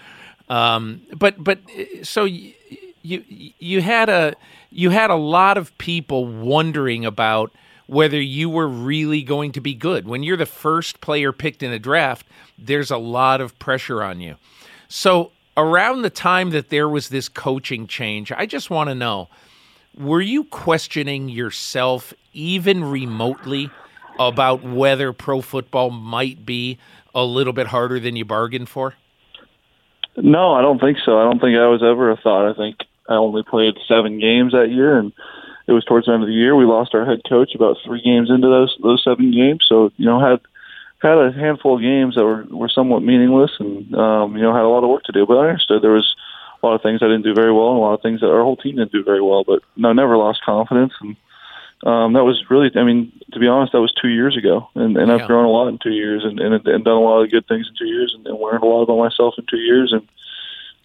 Um, 0.50 1.02
but 1.18 1.42
but 1.42 1.60
so 2.04 2.26
you, 2.26 2.54
you 3.02 3.24
you 3.28 3.82
had 3.82 4.10
a 4.10 4.36
you 4.70 4.90
had 4.90 5.10
a 5.10 5.16
lot 5.16 5.58
of 5.58 5.78
people 5.78 6.26
wondering 6.26 7.06
about 7.06 7.52
whether 7.88 8.22
you 8.22 8.50
were 8.50 8.68
really 8.68 9.22
going 9.22 9.52
to 9.54 9.62
be 9.62 9.74
good. 9.74 10.08
When 10.08 10.24
you're 10.24 10.38
the 10.38 10.46
first 10.46 11.02
player 11.02 11.32
picked 11.32 11.64
in 11.64 11.72
a 11.72 11.80
draft, 11.80 12.26
there's 12.58 12.92
a 12.92 12.98
lot 12.98 13.42
of 13.42 13.58
pressure 13.60 14.04
on 14.04 14.22
you. 14.22 14.36
So 14.88 15.32
around 15.58 16.02
the 16.02 16.10
time 16.10 16.52
that 16.52 16.70
there 16.70 16.88
was 16.88 17.10
this 17.10 17.28
coaching 17.28 17.88
change, 17.88 18.32
I 18.32 18.46
just 18.46 18.70
want 18.70 18.90
to 18.90 18.96
know 18.96 19.30
were 19.98 20.22
you 20.22 20.46
questioning 20.46 21.28
yourself 21.28 22.14
even 22.34 22.84
remotely 22.84 23.70
about 24.28 24.64
whether 24.64 25.14
pro 25.14 25.42
football 25.42 25.90
might 25.90 26.46
be 26.46 26.78
a 27.14 27.24
little 27.24 27.54
bit 27.54 27.68
harder 27.68 28.00
than 28.00 28.16
you 28.16 28.26
bargained 28.26 28.70
for? 28.70 28.96
No, 30.18 30.54
I 30.54 30.62
don't 30.62 30.80
think 30.80 30.98
so. 31.06 31.20
I 31.20 31.24
don't 31.24 31.40
think 31.40 31.58
I 31.58 31.68
was 31.68 31.84
ever 31.84 32.12
a 32.12 32.18
thought. 32.18 32.50
I 32.50 32.54
think 32.54 32.78
I 33.08 33.16
only 33.16 33.44
played 33.44 33.76
seven 33.88 34.20
games 34.20 34.52
that 34.52 34.72
year, 34.72 34.98
and 34.98 35.14
it 35.68 35.72
was 35.72 35.86
towards 35.86 36.06
the 36.06 36.14
end 36.14 36.24
of 36.24 36.28
the 36.28 36.34
year. 36.36 36.56
We 36.56 36.66
lost 36.66 36.94
our 36.94 37.06
head 37.06 37.22
coach 37.28 37.56
about 37.56 37.78
three 37.86 38.02
games 38.02 38.30
into 38.30 38.48
those 38.48 38.76
those 38.82 39.04
seven 39.04 39.32
games. 39.32 39.66
So 39.68 39.92
you 39.98 40.06
know 40.06 40.20
had 40.20 40.42
had 41.02 41.18
a 41.18 41.32
handful 41.32 41.76
of 41.76 41.82
games 41.82 42.16
that 42.16 42.26
were 42.26 42.46
were 42.50 42.70
somewhat 42.70 43.04
meaningless, 43.04 43.52
and 43.60 43.94
um, 43.96 44.36
you 44.36 44.42
know 44.44 44.54
had 44.54 44.64
a 44.66 44.70
lot 44.70 44.84
of 44.84 44.90
work 44.90 45.04
to 45.04 45.12
do. 45.12 45.26
But 45.26 45.38
I 45.38 45.50
understood 45.50 45.82
there 45.82 45.92
was 45.92 46.16
a 46.62 46.66
lot 46.66 46.76
of 46.76 46.82
things 46.82 47.02
I 47.02 47.08
didn't 47.08 47.24
do 47.24 47.34
very 47.34 47.52
well, 47.52 47.70
and 47.70 47.78
a 47.78 47.82
lot 47.82 47.94
of 47.94 48.02
things 48.02 48.20
that 48.22 48.30
our 48.30 48.44
whole 48.44 48.58
team 48.58 48.76
didn't 48.76 48.92
do 48.92 49.04
very 49.04 49.22
well. 49.22 49.44
But 49.44 49.62
no, 49.78 49.94
never 49.94 50.18
lost 50.18 50.44
confidence, 50.44 50.94
and 51.02 51.16
um, 51.84 52.14
that 52.14 52.24
was 52.24 52.44
really, 52.50 52.70
I 52.76 52.84
mean, 52.84 53.12
to 53.34 53.40
be 53.40 53.48
honest, 53.48 53.72
that 53.74 53.82
was 53.82 53.94
two 53.94 54.10
years 54.10 54.38
ago, 54.38 54.70
and, 54.76 54.98
and 54.98 55.12
I've 55.12 55.28
grown 55.28 55.46
a 55.46 55.50
lot 55.50 55.68
in 55.68 55.80
two 55.80 55.92
years, 55.92 56.24
and, 56.24 56.40
and, 56.40 56.54
and 56.54 56.86
done 56.86 56.94
a 56.94 57.02
lot 57.02 57.24
of 57.24 57.32
good 57.32 57.48
things 57.48 57.68
in 57.68 57.76
two 57.76 57.92
years, 57.92 58.14
and, 58.16 58.26
and 58.28 58.40
learned 58.40 58.64
a 58.64 58.68
lot 58.68 58.84
about 58.84 58.98
myself 58.98 59.36
in 59.38 59.46
two 59.50 59.58
years, 59.58 59.92
and 59.92 60.08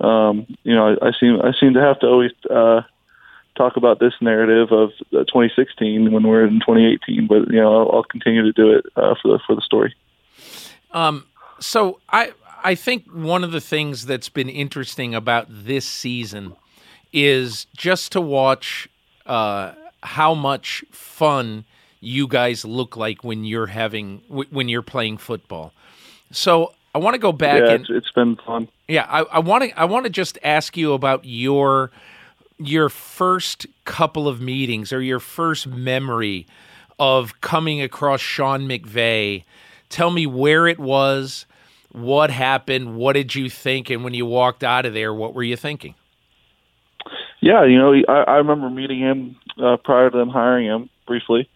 um, 0.00 0.46
you 0.62 0.74
know, 0.74 0.96
I, 1.00 1.08
I 1.08 1.12
seem 1.18 1.40
I 1.40 1.52
seem 1.58 1.74
to 1.74 1.80
have 1.80 2.00
to 2.00 2.06
always 2.06 2.32
uh, 2.50 2.82
talk 3.56 3.76
about 3.76 3.98
this 3.98 4.12
narrative 4.20 4.70
of 4.70 4.90
uh, 5.12 5.24
2016 5.24 6.12
when 6.12 6.22
we're 6.22 6.46
in 6.46 6.60
2018, 6.60 7.26
but 7.26 7.50
you 7.50 7.60
know, 7.60 7.80
I'll, 7.80 7.96
I'll 7.96 8.04
continue 8.04 8.42
to 8.42 8.52
do 8.52 8.72
it 8.72 8.84
uh, 8.96 9.14
for 9.20 9.32
the 9.32 9.38
for 9.46 9.54
the 9.54 9.62
story. 9.62 9.94
Um, 10.92 11.26
so 11.60 12.00
I 12.10 12.32
I 12.62 12.74
think 12.74 13.06
one 13.10 13.42
of 13.42 13.52
the 13.52 13.60
things 13.60 14.06
that's 14.06 14.28
been 14.28 14.48
interesting 14.48 15.14
about 15.14 15.46
this 15.48 15.86
season 15.86 16.56
is 17.12 17.66
just 17.74 18.12
to 18.12 18.20
watch 18.20 18.88
uh, 19.24 19.72
how 20.06 20.34
much 20.34 20.84
fun 20.92 21.64
you 22.00 22.28
guys 22.28 22.64
look 22.64 22.96
like 22.96 23.24
when 23.24 23.44
you're 23.44 23.66
having 23.66 24.22
when 24.28 24.68
you're 24.68 24.82
playing 24.82 25.18
football. 25.18 25.72
So 26.30 26.72
I 26.94 26.98
want 26.98 27.14
to 27.14 27.18
go 27.18 27.32
back. 27.32 27.62
Yeah, 27.62 27.72
and, 27.72 27.80
it's, 27.82 27.90
it's 27.90 28.12
been 28.12 28.36
fun. 28.36 28.68
Yeah, 28.88 29.04
I 29.08 29.40
want 29.40 29.64
to. 29.64 29.78
I 29.78 29.84
want 29.84 30.04
to 30.04 30.10
just 30.10 30.38
ask 30.44 30.76
you 30.76 30.92
about 30.92 31.24
your 31.24 31.90
your 32.58 32.88
first 32.88 33.66
couple 33.84 34.28
of 34.28 34.40
meetings 34.40 34.92
or 34.92 35.02
your 35.02 35.20
first 35.20 35.66
memory 35.66 36.46
of 36.98 37.40
coming 37.40 37.82
across 37.82 38.20
Sean 38.20 38.62
McVay. 38.62 39.44
Tell 39.88 40.10
me 40.10 40.26
where 40.26 40.66
it 40.66 40.78
was, 40.78 41.46
what 41.92 42.30
happened, 42.30 42.96
what 42.96 43.12
did 43.12 43.34
you 43.34 43.50
think, 43.50 43.90
and 43.90 44.02
when 44.02 44.14
you 44.14 44.24
walked 44.24 44.64
out 44.64 44.86
of 44.86 44.94
there, 44.94 45.12
what 45.12 45.34
were 45.34 45.42
you 45.42 45.56
thinking? 45.56 45.94
Yeah, 47.40 47.64
you 47.64 47.78
know, 47.78 47.94
I, 48.08 48.22
I 48.22 48.36
remember 48.36 48.70
meeting 48.70 49.00
him 49.00 49.36
uh, 49.62 49.76
prior 49.78 50.10
to 50.10 50.16
them 50.16 50.28
hiring 50.28 50.66
him 50.66 50.90
briefly. 51.06 51.48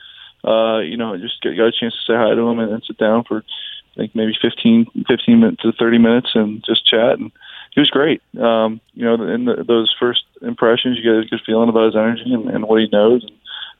Uh, 0.44 0.78
you 0.78 0.96
know, 0.96 1.16
just 1.18 1.40
got, 1.42 1.56
got 1.56 1.66
a 1.66 1.72
chance 1.72 1.94
to 1.94 2.12
say 2.12 2.16
hi 2.16 2.34
to 2.34 2.48
him 2.48 2.58
and, 2.58 2.72
and 2.72 2.84
sit 2.86 2.96
down 2.96 3.24
for 3.24 3.44
I 3.92 3.96
think 3.96 4.14
maybe 4.14 4.36
15, 4.40 4.86
15 5.06 5.40
minutes 5.40 5.62
to 5.62 5.72
30 5.72 5.98
minutes 5.98 6.30
and 6.34 6.64
just 6.64 6.86
chat. 6.86 7.18
And 7.18 7.32
he 7.72 7.80
was 7.80 7.90
great. 7.90 8.22
Um, 8.38 8.80
you 8.94 9.04
know, 9.04 9.22
in 9.22 9.44
the, 9.44 9.64
those 9.66 9.94
first 9.98 10.24
impressions, 10.42 10.96
you 10.96 11.02
get 11.02 11.24
a 11.24 11.28
good 11.28 11.44
feeling 11.44 11.68
about 11.68 11.86
his 11.86 11.96
energy 11.96 12.32
and, 12.32 12.48
and 12.48 12.64
what 12.64 12.80
he 12.80 12.88
knows 12.88 13.22
and 13.22 13.32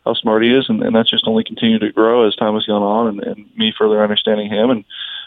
how 0.05 0.15
smart 0.15 0.43
he 0.43 0.55
is. 0.55 0.67
And, 0.69 0.83
and 0.83 0.95
that's 0.95 1.11
just 1.11 1.27
only 1.27 1.45
continued 1.45 1.81
to 1.81 1.93
grow 1.93 2.27
as 2.27 2.35
time 2.35 2.55
has 2.55 2.67
gone 2.67 2.83
on 2.83 3.09
and, 3.09 3.23
and 3.23 3.57
me 3.57 3.73
further 3.77 4.03
understanding 4.03 4.51
him 4.51 4.71
and 4.71 4.85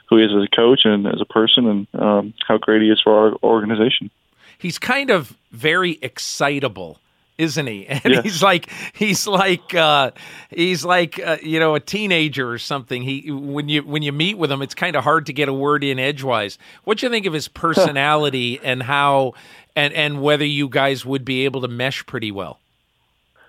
who 0.10 0.18
he 0.18 0.26
is 0.26 0.32
as 0.32 0.44
a 0.44 0.56
coach 0.56 0.82
and 0.84 1.08
as 1.08 1.22
a 1.22 1.26
person 1.26 1.68
and 1.68 2.02
um, 2.02 2.34
how 2.46 2.58
great 2.58 2.82
he 2.82 2.90
is 2.90 3.02
for 3.02 3.14
our 3.14 3.38
organization. 3.42 4.12
He's 4.58 4.80
kind 4.80 5.10
of 5.10 5.38
very 5.52 5.98
excitable 6.02 7.00
isn't 7.38 7.68
he? 7.68 7.88
And 8.04 8.13
yeah. 8.13 8.22
he's 8.22 8.44
like 8.44 8.70
he's 8.94 9.28
like 9.28 9.74
uh, 9.74 10.12
he's 10.50 10.84
like 10.84 11.20
uh, 11.20 11.38
you 11.42 11.60
know 11.60 11.75
a 11.75 11.80
teenager 11.80 12.50
or 12.50 12.58
something. 12.58 13.02
He 13.02 13.32
when 13.32 13.70
you 13.70 13.84
when 13.84 14.02
you 14.04 14.12
meet 14.12 14.38
with 14.38 14.52
him, 14.52 14.62
it's 14.62 14.75
kind 14.75 14.96
of 14.96 15.04
hard 15.04 15.28
to 15.28 15.34
get 15.34 15.48
a 15.48 15.54
word 15.54 15.84
in 15.84 16.00
edgewise. 16.00 16.58
What 16.84 16.98
do 16.98 17.06
you 17.06 17.12
think 17.12 17.25
of 17.25 17.34
his 17.34 17.48
personality 17.48 18.60
and 18.63 18.84
how 18.84 19.34
and 19.75 19.94
and 19.94 20.22
whether 20.22 20.46
you 20.46 20.68
guys 20.68 21.06
would 21.06 21.24
be 21.24 21.46
able 21.46 21.62
to 21.62 21.68
mesh 21.68 22.06
pretty 22.06 22.32
well? 22.32 22.60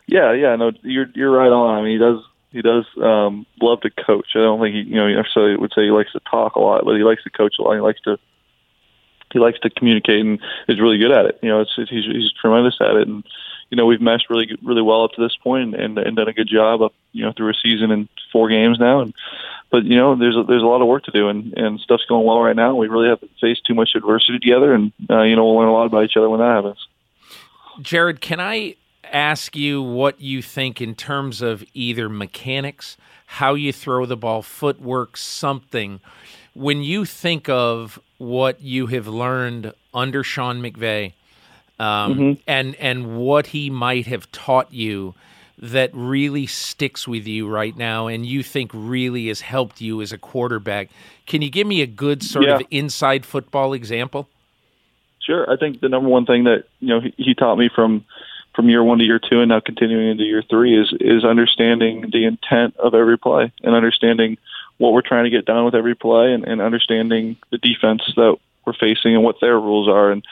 Yeah, 0.07 0.33
yeah, 0.33 0.55
no, 0.57 0.73
you're 0.83 1.07
you're 1.15 1.33
right 1.33 1.51
on. 1.51 1.79
I 1.79 1.83
mean, 1.83 1.93
he 1.93 1.99
does 1.99 2.23
he 2.51 2.63
does 2.63 2.85
um, 3.03 3.47
love 3.61 3.81
to 3.81 3.91
coach. 3.91 4.29
I 4.35 4.39
don't 4.39 4.61
think 4.61 4.75
he 4.75 4.83
you 4.83 4.97
know 4.97 5.09
necessarily 5.09 5.57
would 5.57 5.73
say 5.75 5.83
he 5.83 5.91
likes 5.91 6.13
to 6.13 6.21
talk 6.31 6.55
a 6.55 6.61
lot, 6.61 6.85
but 6.85 6.97
he 6.97 7.03
likes 7.03 7.25
to 7.25 7.31
coach 7.31 7.55
a 7.59 7.63
lot. 7.63 7.75
He 7.75 7.81
likes 7.81 8.01
to 8.03 8.19
he 9.33 9.41
likes 9.41 9.59
to 9.61 9.71
communicate 9.71 10.21
and 10.21 10.39
is 10.69 10.81
really 10.81 10.99
good 10.99 11.11
at 11.11 11.27
it. 11.27 11.39
You 11.43 11.49
know, 11.49 11.61
it's, 11.61 11.73
he's 11.75 12.05
he's 12.05 12.33
tremendous 12.41 12.77
at 12.81 12.95
it 12.97 13.09
and 13.09 13.25
you 13.71 13.77
know 13.77 13.87
we've 13.87 14.01
meshed 14.01 14.31
really 14.31 14.57
really 14.63 14.83
well 14.83 15.05
up 15.05 15.13
to 15.13 15.23
this 15.23 15.37
point 15.37 15.75
and, 15.75 15.99
and 15.99 16.17
done 16.17 16.29
a 16.29 16.33
good 16.33 16.49
job 16.49 16.93
you 17.13 17.25
know 17.25 17.33
through 17.33 17.51
a 17.51 17.55
season 17.55 17.91
and 17.91 18.09
four 18.33 18.49
games 18.49 18.79
now. 18.79 19.01
And 19.01 19.15
but 19.71 19.85
you 19.85 19.97
know 19.97 20.17
there's 20.17 20.37
a, 20.37 20.43
there's 20.43 20.63
a 20.63 20.67
lot 20.67 20.83
of 20.83 20.89
work 20.89 21.05
to 21.05 21.11
do 21.11 21.29
and 21.29 21.57
and 21.57 21.81
stuff's 21.81 22.05
going 22.07 22.27
well 22.27 22.41
right 22.41 22.57
now. 22.57 22.75
We 22.75 22.89
really 22.89 23.09
haven't 23.09 23.31
faced 23.41 23.65
too 23.65 23.75
much 23.75 23.91
adversity 23.95 24.39
together 24.39 24.75
and 24.75 24.93
uh, 25.09 25.23
you 25.23 25.37
know 25.37 25.45
we'll 25.45 25.57
learn 25.57 25.69
a 25.69 25.73
lot 25.73 25.87
about 25.87 26.05
each 26.05 26.17
other 26.17 26.29
when 26.29 26.41
that 26.41 26.55
happens. 26.55 26.87
Jared 27.81 28.21
can 28.21 28.41
i 28.41 28.77
ask 29.13 29.55
you 29.55 29.83
what 29.83 30.21
you 30.21 30.43
think 30.43 30.81
in 30.81 30.95
terms 30.95 31.43
of 31.43 31.63
either 31.75 32.09
mechanics 32.09 32.97
how 33.27 33.55
you 33.55 33.73
throw 33.73 34.07
the 34.07 34.17
ball 34.17 34.43
footwork 34.43 35.17
something? 35.17 36.01
When 36.55 36.83
you 36.83 37.05
think 37.05 37.49
of 37.49 37.99
what 38.19 38.61
you 38.61 38.87
have 38.89 39.09
learned 39.09 39.73
under 39.93 40.23
sean 40.23 40.63
mcvay 40.63 41.13
um, 41.79 42.15
mm-hmm. 42.15 42.33
and 42.47 42.75
and 42.77 43.17
what 43.19 43.49
he 43.49 43.71
might 43.71 44.07
have 44.07 44.31
taught 44.33 44.73
you 44.73 45.15
that 45.59 45.91
really 45.93 46.47
sticks 46.47 47.07
with 47.07 47.27
you 47.27 47.49
right 47.49 47.77
now 47.77 48.07
and 48.07 48.27
you 48.27 48.43
think 48.43 48.71
really 48.75 49.29
has 49.29 49.41
helped 49.41 49.81
you 49.81 50.03
as 50.03 50.13
a 50.13 50.19
quarterback. 50.19 50.91
Can 51.27 51.43
you 51.43 51.51
give 51.51 51.67
me 51.67 51.81
a 51.81 51.87
good 51.87 52.23
sort 52.23 52.47
yeah. 52.47 52.57
of 52.57 52.63
inside 52.71 53.25
football 53.25 53.73
example? 53.73 54.29
Sure. 55.21 55.51
I 55.51 55.57
think 55.57 55.81
the 55.81 55.89
number 55.89 56.09
one 56.09 56.27
thing 56.27 56.45
that 56.45 56.65
you 56.81 56.89
know 56.89 57.01
he, 57.01 57.15
he 57.17 57.35
taught 57.35 57.57
me 57.57 57.71
from 57.75 58.05
from 58.55 58.69
year 58.69 58.85
one 58.85 58.99
to 58.99 59.05
year 59.05 59.19
two 59.19 59.41
and 59.41 59.49
now 59.49 59.61
continuing 59.61 60.11
into 60.11 60.25
year 60.25 60.43
three 60.49 60.79
is 60.81 60.93
is 61.01 61.25
understanding 61.25 62.11
the 62.13 62.25
intent 62.25 62.77
of 62.77 62.95
every 62.95 63.19
play 63.19 63.53
and 63.63 63.75
understanding 63.75 64.37
what 64.79 64.93
we're 64.93 65.03
trying 65.03 65.25
to 65.25 65.31
get 65.31 65.47
done 65.47 65.65
with 65.65 65.75
every 65.75 65.95
play 65.95 66.33
and, 66.33 66.45
and 66.45 66.61
understanding 66.61 67.37
the 67.51 67.59
defense 67.59 68.03
that 68.17 68.37
we're 68.67 68.75
facing 68.75 69.15
and 69.15 69.25
what 69.25 69.41
their 69.41 69.59
rules 69.59 69.89
are 69.89 70.11
and 70.11 70.25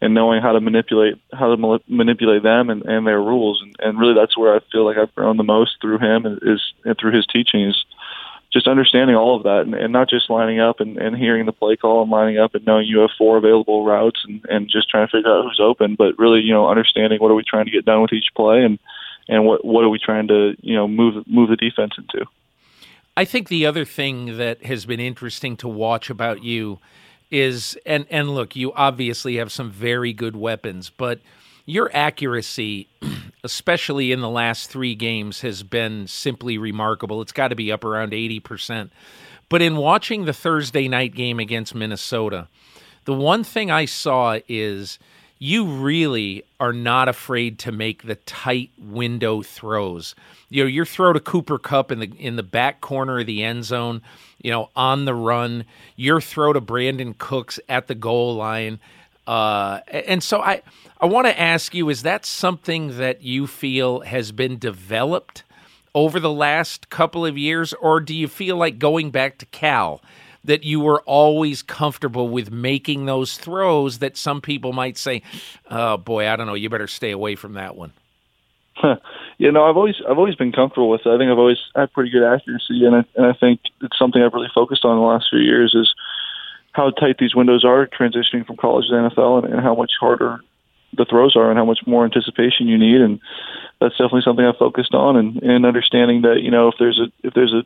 and 0.00 0.14
knowing 0.14 0.40
how 0.42 0.52
to 0.52 0.60
manipulate 0.60 1.14
how 1.32 1.54
to 1.54 1.80
manipulate 1.88 2.42
them 2.42 2.70
and, 2.70 2.82
and 2.82 3.06
their 3.06 3.20
rules. 3.20 3.62
And, 3.62 3.76
and 3.80 3.98
really 3.98 4.14
that's 4.14 4.36
where 4.36 4.54
I 4.54 4.60
feel 4.72 4.84
like 4.84 4.96
I've 4.96 5.14
grown 5.14 5.36
the 5.36 5.44
most 5.44 5.76
through 5.80 5.98
him 5.98 6.38
is 6.42 6.60
and 6.84 6.96
through 6.98 7.14
his 7.14 7.26
teachings 7.26 7.84
just 8.50 8.66
understanding 8.66 9.14
all 9.14 9.36
of 9.36 9.42
that 9.42 9.60
and, 9.60 9.74
and 9.74 9.92
not 9.92 10.08
just 10.08 10.30
lining 10.30 10.58
up 10.58 10.80
and, 10.80 10.96
and 10.96 11.14
hearing 11.14 11.44
the 11.44 11.52
play 11.52 11.76
call 11.76 12.00
and 12.00 12.10
lining 12.10 12.38
up 12.38 12.54
and 12.54 12.64
knowing 12.64 12.86
you 12.86 13.00
have 13.00 13.10
four 13.18 13.36
available 13.36 13.84
routes 13.84 14.24
and, 14.26 14.42
and 14.48 14.70
just 14.70 14.88
trying 14.88 15.06
to 15.06 15.10
figure 15.10 15.30
out 15.30 15.44
who's 15.44 15.60
open 15.62 15.94
but 15.94 16.18
really 16.18 16.40
you 16.40 16.52
know 16.52 16.66
understanding 16.66 17.18
what 17.20 17.30
are 17.30 17.34
we 17.34 17.44
trying 17.46 17.66
to 17.66 17.70
get 17.70 17.84
done 17.84 18.00
with 18.00 18.12
each 18.12 18.28
play 18.34 18.64
and 18.64 18.78
and 19.28 19.44
what 19.44 19.64
what 19.64 19.84
are 19.84 19.88
we 19.88 19.98
trying 19.98 20.28
to 20.28 20.54
you 20.60 20.74
know 20.74 20.88
move 20.88 21.26
move 21.26 21.50
the 21.50 21.56
defense 21.56 21.92
into. 21.98 22.26
I 23.16 23.24
think 23.24 23.48
the 23.48 23.66
other 23.66 23.84
thing 23.84 24.38
that 24.38 24.64
has 24.64 24.86
been 24.86 25.00
interesting 25.00 25.56
to 25.58 25.68
watch 25.68 26.08
about 26.08 26.42
you 26.42 26.78
is 27.30 27.76
and 27.84 28.06
and 28.10 28.30
look, 28.30 28.56
you 28.56 28.72
obviously 28.72 29.36
have 29.36 29.52
some 29.52 29.70
very 29.70 30.12
good 30.12 30.36
weapons, 30.36 30.90
but 30.90 31.20
your 31.66 31.90
accuracy, 31.92 32.88
especially 33.44 34.10
in 34.10 34.20
the 34.20 34.28
last 34.28 34.70
three 34.70 34.94
games, 34.94 35.42
has 35.42 35.62
been 35.62 36.06
simply 36.06 36.56
remarkable. 36.56 37.20
It's 37.20 37.32
got 37.32 37.48
to 37.48 37.56
be 37.56 37.70
up 37.70 37.84
around 37.84 38.12
80%. 38.12 38.90
But 39.50 39.62
in 39.62 39.76
watching 39.76 40.24
the 40.24 40.32
Thursday 40.32 40.88
night 40.88 41.14
game 41.14 41.38
against 41.38 41.74
Minnesota, 41.74 42.48
the 43.04 43.14
one 43.14 43.44
thing 43.44 43.70
I 43.70 43.84
saw 43.84 44.38
is 44.48 44.98
you 45.38 45.64
really 45.64 46.44
are 46.58 46.72
not 46.72 47.08
afraid 47.08 47.58
to 47.60 47.72
make 47.72 48.02
the 48.02 48.16
tight 48.16 48.70
window 48.78 49.42
throws. 49.42 50.14
You 50.48 50.64
know, 50.64 50.68
your 50.68 50.84
throw 50.84 51.12
to 51.12 51.20
Cooper 51.20 51.58
Kupp 51.58 51.92
in 51.92 52.00
the 52.00 52.10
in 52.18 52.36
the 52.36 52.42
back 52.42 52.80
corner 52.80 53.20
of 53.20 53.26
the 53.26 53.44
end 53.44 53.64
zone, 53.64 54.02
you 54.42 54.50
know, 54.50 54.70
on 54.74 55.04
the 55.04 55.14
run, 55.14 55.64
your 55.96 56.20
throw 56.20 56.52
to 56.52 56.60
Brandin 56.60 57.16
Cooks 57.18 57.60
at 57.68 57.86
the 57.86 57.94
goal 57.94 58.34
line. 58.34 58.80
Uh, 59.26 59.80
and 59.88 60.22
so 60.22 60.40
I 60.40 60.62
I 61.00 61.06
want 61.06 61.26
to 61.26 61.40
ask 61.40 61.74
you 61.74 61.88
is 61.90 62.02
that 62.02 62.26
something 62.26 62.96
that 62.98 63.22
you 63.22 63.46
feel 63.46 64.00
has 64.00 64.32
been 64.32 64.58
developed 64.58 65.44
over 65.94 66.18
the 66.18 66.32
last 66.32 66.90
couple 66.90 67.24
of 67.24 67.38
years 67.38 67.72
or 67.74 68.00
do 68.00 68.14
you 68.14 68.26
feel 68.26 68.56
like 68.56 68.78
going 68.78 69.10
back 69.10 69.38
to 69.38 69.46
Cal 69.46 70.00
that 70.48 70.64
you 70.64 70.80
were 70.80 71.02
always 71.02 71.62
comfortable 71.62 72.28
with 72.28 72.50
making 72.50 73.06
those 73.06 73.36
throws 73.36 73.98
that 73.98 74.16
some 74.16 74.40
people 74.40 74.72
might 74.72 74.98
say, 74.98 75.22
"Oh 75.70 75.96
boy, 75.96 76.28
I 76.28 76.36
don't 76.36 76.46
know, 76.46 76.54
you 76.54 76.68
better 76.68 76.88
stay 76.88 77.12
away 77.12 77.36
from 77.36 77.52
that 77.52 77.76
one." 77.76 77.92
you 79.38 79.52
know, 79.52 79.64
I've 79.64 79.76
always 79.76 79.96
I've 80.08 80.18
always 80.18 80.34
been 80.34 80.52
comfortable 80.52 80.88
with 80.88 81.02
it. 81.04 81.10
I 81.10 81.18
think 81.18 81.30
I've 81.30 81.38
always 81.38 81.58
had 81.74 81.92
pretty 81.92 82.10
good 82.10 82.24
accuracy, 82.24 82.84
and 82.84 82.96
I, 82.96 83.04
and 83.16 83.26
I 83.26 83.32
think 83.32 83.60
it's 83.82 83.98
something 83.98 84.22
I've 84.22 84.32
really 84.32 84.50
focused 84.54 84.84
on 84.84 84.92
in 84.92 84.98
the 84.98 85.06
last 85.06 85.26
few 85.30 85.40
years 85.40 85.74
is 85.74 85.94
how 86.72 86.90
tight 86.90 87.16
these 87.18 87.34
windows 87.34 87.64
are 87.64 87.86
transitioning 87.86 88.46
from 88.46 88.56
college 88.56 88.86
to 88.88 88.94
NFL, 88.94 89.44
and, 89.44 89.54
and 89.54 89.62
how 89.62 89.74
much 89.74 89.92
harder 90.00 90.40
the 90.96 91.04
throws 91.04 91.36
are, 91.36 91.50
and 91.50 91.58
how 91.58 91.64
much 91.64 91.80
more 91.86 92.04
anticipation 92.04 92.68
you 92.68 92.78
need, 92.78 93.00
and 93.00 93.20
that's 93.80 93.94
definitely 93.94 94.22
something 94.24 94.44
I've 94.44 94.56
focused 94.56 94.94
on, 94.94 95.16
and, 95.16 95.42
and 95.42 95.66
understanding 95.66 96.22
that 96.22 96.40
you 96.42 96.50
know 96.50 96.68
if 96.68 96.74
there's 96.78 97.00
a 97.00 97.26
if 97.26 97.34
there's 97.34 97.52
a 97.52 97.64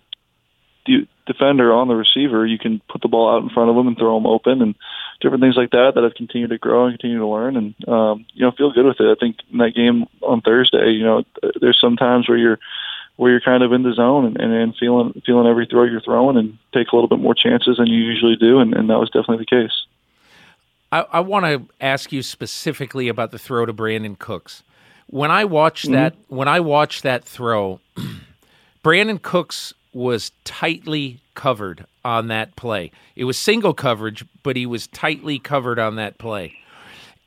defender 1.26 1.72
on 1.72 1.88
the 1.88 1.94
receiver, 1.94 2.46
you 2.46 2.58
can 2.58 2.80
put 2.88 3.02
the 3.02 3.08
ball 3.08 3.34
out 3.34 3.42
in 3.42 3.50
front 3.50 3.70
of 3.70 3.76
them 3.76 3.86
and 3.86 3.96
throw 3.96 4.16
them 4.16 4.26
open, 4.26 4.62
and 4.62 4.74
different 5.20 5.42
things 5.42 5.56
like 5.56 5.70
that 5.70 5.92
that 5.94 6.04
I've 6.04 6.14
continued 6.14 6.50
to 6.50 6.58
grow 6.58 6.86
and 6.86 6.98
continue 6.98 7.18
to 7.18 7.26
learn, 7.26 7.56
and 7.56 7.88
um, 7.88 8.26
you 8.34 8.44
know 8.44 8.52
feel 8.52 8.72
good 8.72 8.86
with 8.86 9.00
it. 9.00 9.10
I 9.10 9.14
think 9.18 9.36
in 9.50 9.58
that 9.58 9.74
game 9.74 10.06
on 10.20 10.40
Thursday, 10.40 10.90
you 10.90 11.04
know, 11.04 11.24
there's 11.60 11.80
some 11.80 11.96
times 11.96 12.28
where 12.28 12.38
you're 12.38 12.58
where 13.16 13.30
you're 13.30 13.40
kind 13.40 13.62
of 13.62 13.72
in 13.72 13.82
the 13.82 13.92
zone 13.92 14.24
and, 14.24 14.40
and, 14.40 14.52
and 14.52 14.76
feeling 14.76 15.22
feeling 15.24 15.46
every 15.46 15.66
throw 15.66 15.84
you're 15.84 16.00
throwing, 16.00 16.36
and 16.36 16.58
take 16.74 16.88
a 16.92 16.96
little 16.96 17.08
bit 17.08 17.20
more 17.20 17.34
chances 17.34 17.76
than 17.76 17.86
you 17.86 18.02
usually 18.02 18.36
do, 18.36 18.58
and, 18.58 18.74
and 18.74 18.90
that 18.90 18.98
was 18.98 19.10
definitely 19.10 19.38
the 19.38 19.46
case. 19.46 19.86
I, 20.90 21.06
I 21.12 21.20
want 21.20 21.46
to 21.46 21.74
ask 21.80 22.12
you 22.12 22.22
specifically 22.22 23.08
about 23.08 23.30
the 23.30 23.38
throw 23.38 23.64
to 23.64 23.72
Brandin 23.72 24.18
Cooks. 24.18 24.62
When 25.06 25.30
I 25.30 25.44
watched 25.44 25.86
mm-hmm. 25.86 25.94
that, 25.94 26.14
when 26.28 26.48
I 26.48 26.60
watched 26.60 27.02
that 27.02 27.24
throw, 27.24 27.80
Brandin 28.84 29.20
Cooks 29.20 29.72
was 29.92 30.32
tightly 30.44 31.20
covered 31.34 31.86
on 32.04 32.28
that 32.28 32.56
play. 32.56 32.90
It 33.16 33.24
was 33.24 33.38
single 33.38 33.74
coverage, 33.74 34.24
but 34.42 34.56
he 34.56 34.66
was 34.66 34.86
tightly 34.88 35.38
covered 35.38 35.78
on 35.78 35.96
that 35.96 36.18
play. 36.18 36.54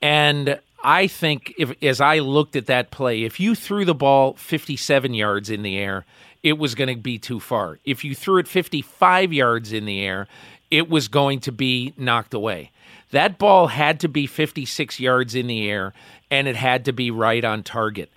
And 0.02 0.60
I 0.84 1.08
think 1.08 1.54
if 1.58 1.72
as 1.84 2.02
I 2.02 2.20
looked 2.20 2.56
at 2.56 2.68
that 2.68 2.92
play, 2.92 3.24
if 3.24 3.40
you 3.40 3.56
threw 3.56 3.86
the 3.86 3.96
ball 3.96 4.34
57 4.34 5.14
yards 5.14 5.50
in 5.50 5.64
the 5.64 5.78
air, 5.78 6.06
it 6.44 6.60
was 6.60 6.76
going 6.76 6.96
to 6.96 7.02
be 7.02 7.18
too 7.18 7.40
far. 7.40 7.80
If 7.86 8.04
you 8.04 8.14
threw 8.14 8.38
it 8.38 8.48
55 8.48 9.34
yards 9.34 9.74
in 9.74 9.86
the 9.86 10.02
air, 10.02 10.28
it 10.70 10.90
was 10.90 11.08
going 11.08 11.40
to 11.42 11.52
be 11.52 11.94
knocked 11.98 12.34
away. 12.34 12.72
That 13.12 13.38
ball 13.38 13.68
had 13.68 14.00
to 14.02 14.08
be 14.08 14.28
56 14.28 15.00
yards 15.00 15.36
in 15.36 15.48
the 15.48 15.70
air 15.70 15.94
and 16.30 16.48
it 16.48 16.56
had 16.56 16.86
to 16.86 16.94
be 16.94 17.12
right 17.12 17.44
on 17.44 17.64
target. 17.64 18.12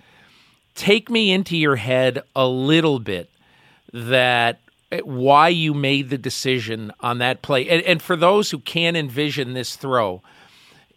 Take 0.75 1.09
me 1.09 1.31
into 1.31 1.57
your 1.57 1.77
head 1.77 2.21
a 2.35 2.47
little 2.47 2.99
bit 2.99 3.29
that 3.93 4.59
eh, 4.91 4.99
why 5.03 5.49
you 5.49 5.73
made 5.73 6.09
the 6.09 6.17
decision 6.17 6.91
on 6.99 7.19
that 7.19 7.41
play. 7.41 7.67
And, 7.69 7.83
and, 7.83 8.01
for 8.01 8.15
those 8.15 8.51
who 8.51 8.59
can't 8.59 8.97
envision 8.97 9.53
this 9.53 9.75
throw, 9.75 10.21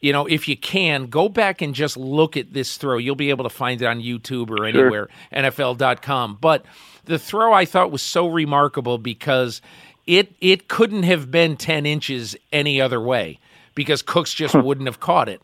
you 0.00 0.12
know, 0.12 0.26
if 0.26 0.48
you 0.48 0.56
can, 0.56 1.06
go 1.06 1.28
back 1.28 1.62
and 1.62 1.74
just 1.74 1.96
look 1.96 2.36
at 2.36 2.52
this 2.52 2.76
throw. 2.76 2.98
You'll 2.98 3.14
be 3.14 3.30
able 3.30 3.44
to 3.44 3.50
find 3.50 3.80
it 3.80 3.86
on 3.86 4.00
YouTube 4.00 4.50
or 4.50 4.66
anywhere, 4.66 5.08
sure. 5.32 5.42
NFL.com. 5.42 6.38
But 6.40 6.64
the 7.04 7.18
throw 7.18 7.52
I 7.52 7.64
thought 7.64 7.92
was 7.92 8.02
so 8.02 8.26
remarkable 8.26 8.98
because 8.98 9.62
it 10.06 10.34
it 10.40 10.68
couldn't 10.68 11.04
have 11.04 11.30
been 11.30 11.56
10 11.56 11.86
inches 11.86 12.36
any 12.52 12.80
other 12.80 13.00
way 13.00 13.38
because 13.74 14.02
Cooks 14.02 14.34
just 14.34 14.54
wouldn't 14.54 14.88
have 14.88 15.00
caught 15.00 15.28
it. 15.28 15.40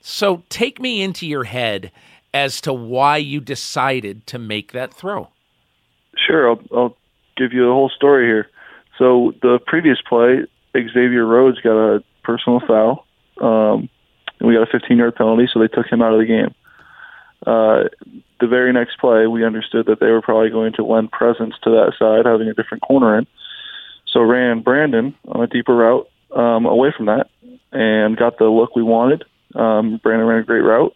So 0.00 0.42
take 0.48 0.80
me 0.80 1.00
into 1.00 1.26
your 1.26 1.44
head 1.44 1.90
as 2.34 2.60
to 2.62 2.72
why 2.72 3.18
you 3.18 3.40
decided 3.40 4.26
to 4.26 4.38
make 4.38 4.72
that 4.72 4.92
throw. 4.92 5.28
Sure, 6.26 6.50
I'll, 6.50 6.60
I'll 6.74 6.96
give 7.36 7.52
you 7.52 7.66
the 7.66 7.72
whole 7.72 7.90
story 7.90 8.26
here. 8.26 8.48
So 8.98 9.32
the 9.42 9.58
previous 9.66 9.98
play, 10.06 10.46
Xavier 10.74 11.26
Rhodes 11.26 11.60
got 11.60 11.76
a 11.76 12.04
personal 12.22 12.60
foul, 12.60 13.06
um, 13.40 13.88
and 14.38 14.48
we 14.48 14.54
got 14.54 14.68
a 14.68 14.76
15-yard 14.76 15.16
penalty, 15.16 15.48
so 15.52 15.60
they 15.60 15.68
took 15.68 15.86
him 15.86 16.02
out 16.02 16.12
of 16.12 16.20
the 16.20 16.26
game. 16.26 16.54
Uh, 17.46 17.88
the 18.40 18.46
very 18.46 18.72
next 18.72 18.98
play, 18.98 19.26
we 19.26 19.44
understood 19.44 19.86
that 19.86 20.00
they 20.00 20.10
were 20.10 20.22
probably 20.22 20.50
going 20.50 20.72
to 20.74 20.84
lend 20.84 21.10
presence 21.10 21.54
to 21.62 21.70
that 21.70 21.92
side, 21.98 22.26
having 22.26 22.48
a 22.48 22.54
different 22.54 22.82
corner 22.82 23.18
in. 23.18 23.26
So 24.06 24.20
ran 24.20 24.62
Brandin 24.62 25.14
on 25.26 25.42
a 25.42 25.46
deeper 25.46 25.74
route 25.74 26.08
um, 26.34 26.66
away 26.66 26.92
from 26.96 27.06
that, 27.06 27.30
and 27.72 28.16
got 28.16 28.38
the 28.38 28.44
look 28.44 28.76
we 28.76 28.82
wanted. 28.82 29.24
Um, 29.54 30.00
Brandin 30.04 30.28
ran 30.28 30.40
a 30.40 30.44
great 30.44 30.60
route, 30.60 30.94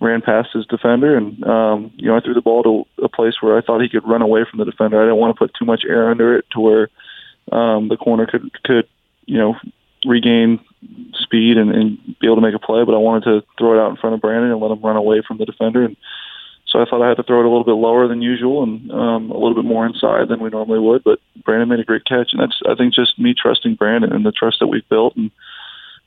ran 0.00 0.20
past 0.20 0.50
his 0.52 0.66
defender, 0.66 1.16
and 1.16 1.42
um, 1.44 1.92
you 1.96 2.08
know 2.08 2.16
I 2.16 2.20
threw 2.20 2.34
the 2.34 2.42
ball 2.42 2.62
to 2.62 3.04
a 3.04 3.08
place 3.08 3.34
where 3.40 3.56
I 3.56 3.60
thought 3.60 3.80
he 3.80 3.88
could 3.88 4.06
run 4.06 4.22
away 4.22 4.44
from 4.48 4.58
the 4.58 4.64
defender. 4.64 5.00
I 5.00 5.04
didn't 5.04 5.18
want 5.18 5.34
to 5.34 5.38
put 5.38 5.54
too 5.58 5.64
much 5.64 5.84
air 5.88 6.10
under 6.10 6.36
it 6.36 6.44
to 6.52 6.60
where 6.60 6.90
um, 7.52 7.88
the 7.88 7.96
corner 7.96 8.26
could 8.26 8.50
could 8.62 8.88
you 9.26 9.38
know 9.38 9.56
regain 10.04 10.60
speed 11.14 11.56
and, 11.56 11.70
and 11.70 11.98
be 12.20 12.26
able 12.26 12.36
to 12.36 12.42
make 12.42 12.54
a 12.54 12.58
play. 12.58 12.84
But 12.84 12.94
I 12.94 12.98
wanted 12.98 13.24
to 13.24 13.46
throw 13.58 13.74
it 13.74 13.82
out 13.82 13.90
in 13.90 13.96
front 13.96 14.14
of 14.14 14.20
Brandin 14.20 14.52
and 14.52 14.60
let 14.60 14.70
him 14.70 14.82
run 14.82 14.96
away 14.96 15.22
from 15.26 15.38
the 15.38 15.46
defender. 15.46 15.84
And 15.84 15.96
so 16.66 16.80
I 16.80 16.84
thought 16.84 17.02
I 17.02 17.08
had 17.08 17.16
to 17.18 17.22
throw 17.22 17.40
it 17.40 17.46
a 17.46 17.48
little 17.48 17.64
bit 17.64 17.72
lower 17.72 18.08
than 18.08 18.20
usual 18.20 18.62
and 18.62 18.90
um, 18.90 19.30
a 19.30 19.38
little 19.38 19.54
bit 19.54 19.64
more 19.64 19.86
inside 19.86 20.28
than 20.28 20.40
we 20.40 20.50
normally 20.50 20.80
would. 20.80 21.04
But 21.04 21.20
Brandin 21.42 21.68
made 21.68 21.80
a 21.80 21.84
great 21.84 22.04
catch, 22.04 22.32
and 22.32 22.40
that's 22.40 22.60
I 22.68 22.74
think 22.74 22.94
just 22.94 23.18
me 23.18 23.34
trusting 23.34 23.76
Brandin 23.76 24.14
and 24.14 24.26
the 24.26 24.32
trust 24.32 24.58
that 24.60 24.66
we've 24.66 24.88
built 24.88 25.16
and 25.16 25.30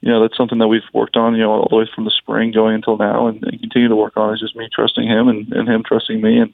you 0.01 0.11
know, 0.11 0.21
that's 0.21 0.37
something 0.37 0.59
that 0.59 0.67
we've 0.67 0.81
worked 0.93 1.17
on, 1.17 1.33
you 1.33 1.41
know, 1.41 1.51
all 1.51 1.67
the 1.69 1.75
way 1.75 1.89
from 1.93 2.05
the 2.05 2.11
spring 2.11 2.51
going 2.51 2.75
until 2.75 2.97
now 2.97 3.27
and, 3.27 3.43
and 3.43 3.59
continue 3.59 3.87
to 3.87 3.95
work 3.95 4.15
on. 4.15 4.31
It's 4.31 4.41
just 4.41 4.55
me 4.55 4.69
trusting 4.71 5.07
him 5.07 5.27
and, 5.27 5.51
and 5.51 5.67
him 5.67 5.83
trusting 5.83 6.21
me. 6.21 6.39
And 6.39 6.53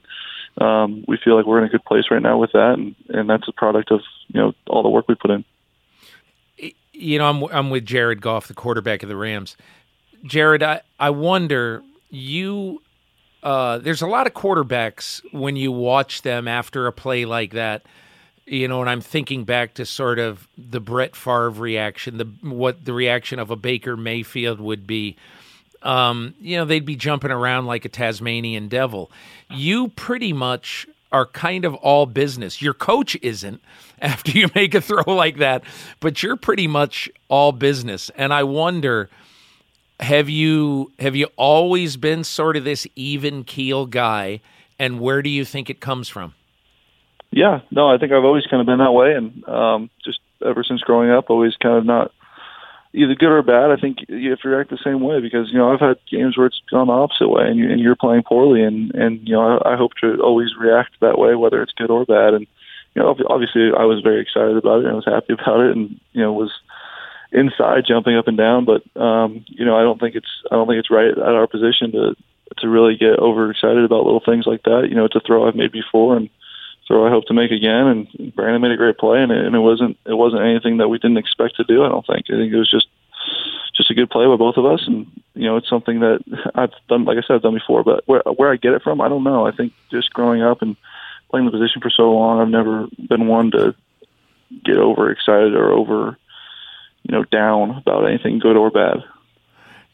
um, 0.60 1.04
we 1.06 1.18
feel 1.22 1.36
like 1.36 1.44
we're 1.44 1.58
in 1.58 1.64
a 1.64 1.68
good 1.68 1.84
place 1.84 2.04
right 2.10 2.22
now 2.22 2.38
with 2.38 2.52
that. 2.52 2.74
And, 2.78 2.94
and 3.08 3.28
that's 3.28 3.46
a 3.46 3.52
product 3.52 3.90
of, 3.90 4.00
you 4.28 4.40
know, 4.40 4.54
all 4.66 4.82
the 4.82 4.88
work 4.88 5.08
we 5.08 5.14
put 5.14 5.30
in. 5.30 5.44
You 6.92 7.18
know, 7.18 7.28
I'm, 7.28 7.42
I'm 7.44 7.70
with 7.70 7.84
Jared 7.84 8.22
Goff, 8.22 8.48
the 8.48 8.54
quarterback 8.54 9.02
of 9.02 9.08
the 9.08 9.16
Rams. 9.16 9.56
Jared, 10.24 10.62
I, 10.62 10.80
I 10.98 11.10
wonder, 11.10 11.82
you, 12.08 12.80
uh, 13.42 13.78
there's 13.78 14.00
a 14.00 14.06
lot 14.06 14.26
of 14.26 14.32
quarterbacks 14.32 15.20
when 15.32 15.54
you 15.56 15.70
watch 15.70 16.22
them 16.22 16.48
after 16.48 16.86
a 16.86 16.92
play 16.92 17.24
like 17.24 17.52
that– 17.52 17.82
you 18.46 18.68
know, 18.68 18.80
and 18.80 18.90
I'm 18.90 19.00
thinking 19.00 19.44
back 19.44 19.74
to 19.74 19.86
sort 19.86 20.18
of 20.18 20.46
the 20.58 20.80
Brett 20.80 21.16
Favre 21.16 21.50
reaction, 21.50 22.18
the 22.18 22.24
what 22.42 22.84
the 22.84 22.92
reaction 22.92 23.38
of 23.38 23.50
a 23.50 23.56
Baker 23.56 23.96
Mayfield 23.96 24.60
would 24.60 24.86
be. 24.86 25.16
Um, 25.82 26.34
you 26.40 26.56
know, 26.56 26.64
they'd 26.64 26.84
be 26.84 26.96
jumping 26.96 27.30
around 27.30 27.66
like 27.66 27.84
a 27.84 27.90
Tasmanian 27.90 28.68
devil. 28.68 29.10
You 29.50 29.88
pretty 29.88 30.32
much 30.32 30.86
are 31.12 31.26
kind 31.26 31.64
of 31.64 31.74
all 31.74 32.06
business. 32.06 32.60
Your 32.60 32.74
coach 32.74 33.16
isn't 33.22 33.62
after 34.00 34.32
you 34.32 34.48
make 34.54 34.74
a 34.74 34.80
throw 34.80 35.14
like 35.14 35.38
that, 35.38 35.62
but 36.00 36.22
you're 36.22 36.36
pretty 36.36 36.66
much 36.66 37.08
all 37.28 37.52
business. 37.52 38.10
And 38.16 38.32
I 38.32 38.42
wonder, 38.42 39.08
have 40.00 40.28
you 40.28 40.92
have 40.98 41.16
you 41.16 41.28
always 41.36 41.96
been 41.96 42.24
sort 42.24 42.56
of 42.56 42.64
this 42.64 42.86
even 42.96 43.44
keel 43.44 43.86
guy, 43.86 44.40
and 44.78 45.00
where 45.00 45.22
do 45.22 45.30
you 45.30 45.44
think 45.44 45.70
it 45.70 45.80
comes 45.80 46.08
from? 46.08 46.34
Yeah, 47.34 47.62
no, 47.72 47.92
I 47.92 47.98
think 47.98 48.12
I've 48.12 48.24
always 48.24 48.46
kind 48.46 48.60
of 48.60 48.66
been 48.66 48.78
that 48.78 48.92
way, 48.92 49.14
and 49.14 49.42
um, 49.48 49.90
just 50.04 50.20
ever 50.46 50.62
since 50.62 50.82
growing 50.82 51.10
up, 51.10 51.30
always 51.30 51.56
kind 51.56 51.76
of 51.76 51.84
not 51.84 52.12
either 52.92 53.16
good 53.16 53.32
or 53.32 53.42
bad. 53.42 53.72
I 53.72 53.76
think 53.76 53.98
you 54.08 54.30
have 54.30 54.38
to 54.40 54.48
react 54.48 54.70
the 54.70 54.78
same 54.84 55.00
way 55.00 55.20
because 55.20 55.50
you 55.50 55.58
know 55.58 55.72
I've 55.72 55.80
had 55.80 55.96
games 56.08 56.38
where 56.38 56.46
it's 56.46 56.62
gone 56.70 56.86
the 56.86 56.92
opposite 56.92 57.28
way, 57.28 57.48
and, 57.48 57.58
you, 57.58 57.68
and 57.68 57.80
you're 57.80 57.96
playing 57.96 58.22
poorly, 58.22 58.62
and 58.62 58.94
and 58.94 59.26
you 59.26 59.34
know 59.34 59.58
I, 59.58 59.72
I 59.72 59.76
hope 59.76 59.94
to 60.00 60.22
always 60.22 60.50
react 60.56 60.92
that 61.00 61.18
way, 61.18 61.34
whether 61.34 61.60
it's 61.60 61.72
good 61.72 61.90
or 61.90 62.04
bad. 62.04 62.34
And 62.34 62.46
you 62.94 63.02
know, 63.02 63.16
obviously, 63.28 63.70
I 63.76 63.82
was 63.82 64.00
very 64.00 64.22
excited 64.22 64.56
about 64.56 64.80
it, 64.80 64.84
and 64.84 64.92
I 64.92 64.94
was 64.94 65.04
happy 65.04 65.32
about 65.32 65.58
it, 65.58 65.76
and 65.76 65.98
you 66.12 66.22
know 66.22 66.32
was 66.32 66.52
inside 67.32 67.82
jumping 67.88 68.16
up 68.16 68.28
and 68.28 68.38
down. 68.38 68.64
But 68.64 68.86
um, 68.94 69.44
you 69.48 69.64
know, 69.64 69.76
I 69.76 69.82
don't 69.82 69.98
think 69.98 70.14
it's 70.14 70.30
I 70.52 70.54
don't 70.54 70.68
think 70.68 70.78
it's 70.78 70.90
right 70.90 71.10
at 71.10 71.18
our 71.18 71.48
position 71.48 71.90
to 71.92 72.14
to 72.58 72.68
really 72.68 72.94
get 72.96 73.18
overexcited 73.18 73.82
about 73.82 74.04
little 74.04 74.22
things 74.24 74.46
like 74.46 74.62
that. 74.62 74.86
You 74.88 74.94
know, 74.94 75.04
it's 75.04 75.16
a 75.16 75.20
throw 75.26 75.48
I've 75.48 75.56
made 75.56 75.72
before, 75.72 76.16
and 76.16 76.30
throw 76.86 77.06
I 77.06 77.10
hope 77.10 77.26
to 77.26 77.34
make 77.34 77.50
again. 77.50 77.86
And 77.86 78.08
Brandin 78.34 78.60
made 78.60 78.72
a 78.72 78.76
great 78.76 78.98
play, 78.98 79.22
and 79.22 79.32
it, 79.32 79.44
and 79.44 79.54
it 79.54 79.60
wasn't 79.60 79.98
it 80.06 80.14
wasn't 80.14 80.42
anything 80.42 80.78
that 80.78 80.88
we 80.88 80.98
didn't 80.98 81.18
expect 81.18 81.56
to 81.56 81.64
do. 81.64 81.84
I 81.84 81.88
don't 81.88 82.06
think. 82.06 82.26
I 82.28 82.34
think 82.34 82.52
it 82.52 82.58
was 82.58 82.70
just 82.70 82.86
just 83.76 83.90
a 83.90 83.94
good 83.94 84.10
play 84.10 84.26
by 84.26 84.36
both 84.36 84.56
of 84.56 84.66
us, 84.66 84.84
and 84.86 85.06
you 85.34 85.44
know 85.44 85.56
it's 85.56 85.68
something 85.68 86.00
that 86.00 86.20
I've 86.54 86.72
done. 86.88 87.04
Like 87.04 87.18
I 87.18 87.22
said, 87.22 87.36
I've 87.36 87.42
done 87.42 87.54
before, 87.54 87.82
but 87.82 88.06
where 88.06 88.22
where 88.36 88.52
I 88.52 88.56
get 88.56 88.72
it 88.72 88.82
from, 88.82 89.00
I 89.00 89.08
don't 89.08 89.24
know. 89.24 89.46
I 89.46 89.52
think 89.52 89.72
just 89.90 90.12
growing 90.12 90.42
up 90.42 90.62
and 90.62 90.76
playing 91.30 91.46
the 91.46 91.52
position 91.52 91.82
for 91.82 91.90
so 91.90 92.12
long, 92.12 92.40
I've 92.40 92.48
never 92.48 92.86
been 93.08 93.26
one 93.26 93.50
to 93.52 93.74
get 94.64 94.76
over 94.76 95.10
excited 95.10 95.54
or 95.54 95.72
over 95.72 96.16
you 97.02 97.12
know 97.12 97.24
down 97.24 97.70
about 97.70 98.08
anything 98.08 98.38
good 98.38 98.56
or 98.56 98.70
bad. 98.70 99.02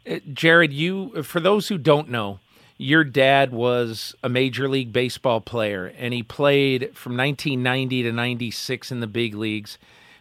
Uh, 0.09 0.19
Jared, 0.33 0.73
you 0.73 1.23
for 1.23 1.41
those 1.41 1.69
who 1.69 1.79
don't 1.79 2.09
know, 2.09 2.41
your 2.81 3.05
dad 3.05 3.53
was 3.53 4.15
a 4.23 4.29
major 4.29 4.67
league 4.67 4.93
baseball 4.93 5.41
player 5.41 5.93
and 5.99 6.15
he 6.15 6.23
played 6.23 6.97
from 6.97 7.15
1990 7.15 8.05
to 8.05 8.13
96 8.13 8.91
in 8.91 9.01
the 9.01 9.07
big 9.07 9.35
leagues 9.35 9.77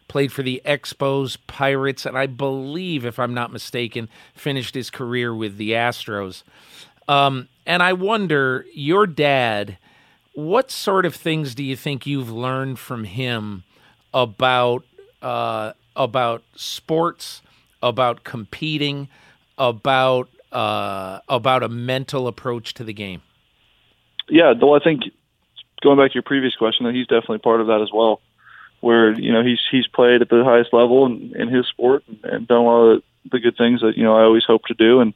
played 0.10 0.32
for 0.32 0.44
the 0.44 0.62
expos 0.66 1.38
pirates 1.48 2.06
and 2.06 2.18
i 2.18 2.26
believe 2.26 3.06
if 3.06 3.18
i'm 3.18 3.34
not 3.34 3.54
mistaken 3.54 4.10
finished 4.34 4.76
his 4.76 4.90
career 4.90 5.34
with 5.34 5.58
the 5.58 5.72
astros. 5.72 6.44
Um, 7.08 7.48
and 7.66 7.82
i 7.82 7.94
wonder 7.94 8.66
your 8.74 9.08
dad 9.08 9.78
what 10.34 10.70
sort 10.70 11.06
of 11.06 11.16
things 11.16 11.56
do 11.56 11.64
you 11.64 11.78
think 11.78 12.06
you've 12.06 12.32
learned 12.32 12.78
from 12.78 13.06
him 13.06 13.64
about 14.14 14.84
uh, 15.22 15.74
about 15.96 16.44
sports, 16.56 17.42
about 17.84 18.24
competing, 18.24 19.10
about 19.58 20.30
uh, 20.52 21.20
about 21.28 21.64
a 21.64 21.70
mental 21.70 22.28
approach 22.28 22.74
to 22.76 22.84
the 22.84 22.94
game? 22.94 23.22
Yeah, 24.28 24.54
though 24.60 24.76
I 24.76 24.80
think 24.80 25.04
going 25.82 25.98
back 25.98 26.12
to 26.12 26.16
your 26.16 26.24
previous 26.24 26.56
question, 26.56 26.86
that 26.86 26.96
he's 26.96 27.08
definitely 27.08 27.40
part 27.40 27.62
of 27.62 27.68
that 27.68 27.82
as 27.82 27.90
well. 27.94 28.22
Where 28.82 29.12
you 29.12 29.34
know 29.34 29.44
he's 29.44 29.60
he's 29.70 29.88
played 29.88 30.22
at 30.22 30.30
the 30.30 30.44
highest 30.44 30.72
level 30.72 31.06
in, 31.06 31.34
in 31.36 31.50
his 31.50 31.68
sport 31.68 32.04
and, 32.08 32.20
and 32.24 32.48
done 32.48 32.60
a 32.60 32.64
lot 32.64 32.86
of 32.92 33.04
the 33.30 33.40
good 33.40 33.58
things 33.58 33.82
that 33.82 33.98
you 33.98 34.04
know 34.04 34.16
I 34.16 34.24
always 34.24 34.46
hope 34.46 34.66
to 34.68 34.74
do, 34.74 35.02
and 35.02 35.14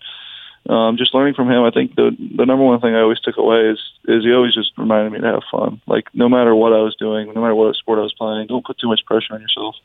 um, 0.69 0.97
just 0.97 1.13
learning 1.13 1.33
from 1.33 1.49
him. 1.49 1.63
I 1.63 1.71
think 1.71 1.95
the 1.95 2.11
the 2.35 2.45
number 2.45 2.63
one 2.63 2.81
thing 2.81 2.93
I 2.93 3.01
always 3.01 3.21
took 3.21 3.37
away 3.37 3.69
is 3.69 3.79
is 4.05 4.23
he 4.23 4.33
always 4.33 4.53
just 4.53 4.71
reminded 4.77 5.13
me 5.13 5.19
to 5.19 5.27
have 5.27 5.43
fun. 5.49 5.81
Like 5.87 6.13
no 6.13 6.27
matter 6.27 6.53
what 6.53 6.73
I 6.73 6.81
was 6.81 6.95
doing, 6.95 7.33
no 7.33 7.41
matter 7.41 7.55
what 7.55 7.75
sport 7.75 7.99
I 7.99 8.03
was 8.03 8.13
playing, 8.13 8.47
don't 8.47 8.65
put 8.65 8.77
too 8.77 8.87
much 8.87 9.05
pressure 9.05 9.33
on 9.33 9.41
yourself. 9.41 9.75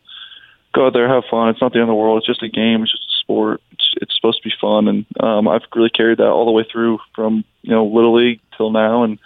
Go 0.78 0.86
out 0.86 0.92
there, 0.92 1.08
have 1.08 1.24
fun. 1.28 1.48
It's 1.48 1.60
not 1.60 1.72
the 1.72 1.80
end 1.80 1.88
of 1.88 1.92
the 1.92 1.94
world. 1.96 2.18
It's 2.18 2.26
just 2.28 2.44
a 2.44 2.48
game. 2.48 2.84
It's 2.84 2.92
just 2.92 3.02
a 3.02 3.18
sport. 3.20 3.60
It's, 3.72 3.94
it's 4.00 4.14
supposed 4.14 4.40
to 4.40 4.48
be 4.48 4.54
fun, 4.60 4.86
and 4.86 5.06
um, 5.18 5.48
I've 5.48 5.62
really 5.74 5.90
carried 5.90 6.18
that 6.18 6.28
all 6.28 6.46
the 6.46 6.52
way 6.52 6.64
through 6.70 7.00
from 7.16 7.44
you 7.62 7.72
know 7.72 7.84
little 7.84 8.14
league 8.14 8.38
till 8.56 8.70
now, 8.70 9.02
and 9.02 9.18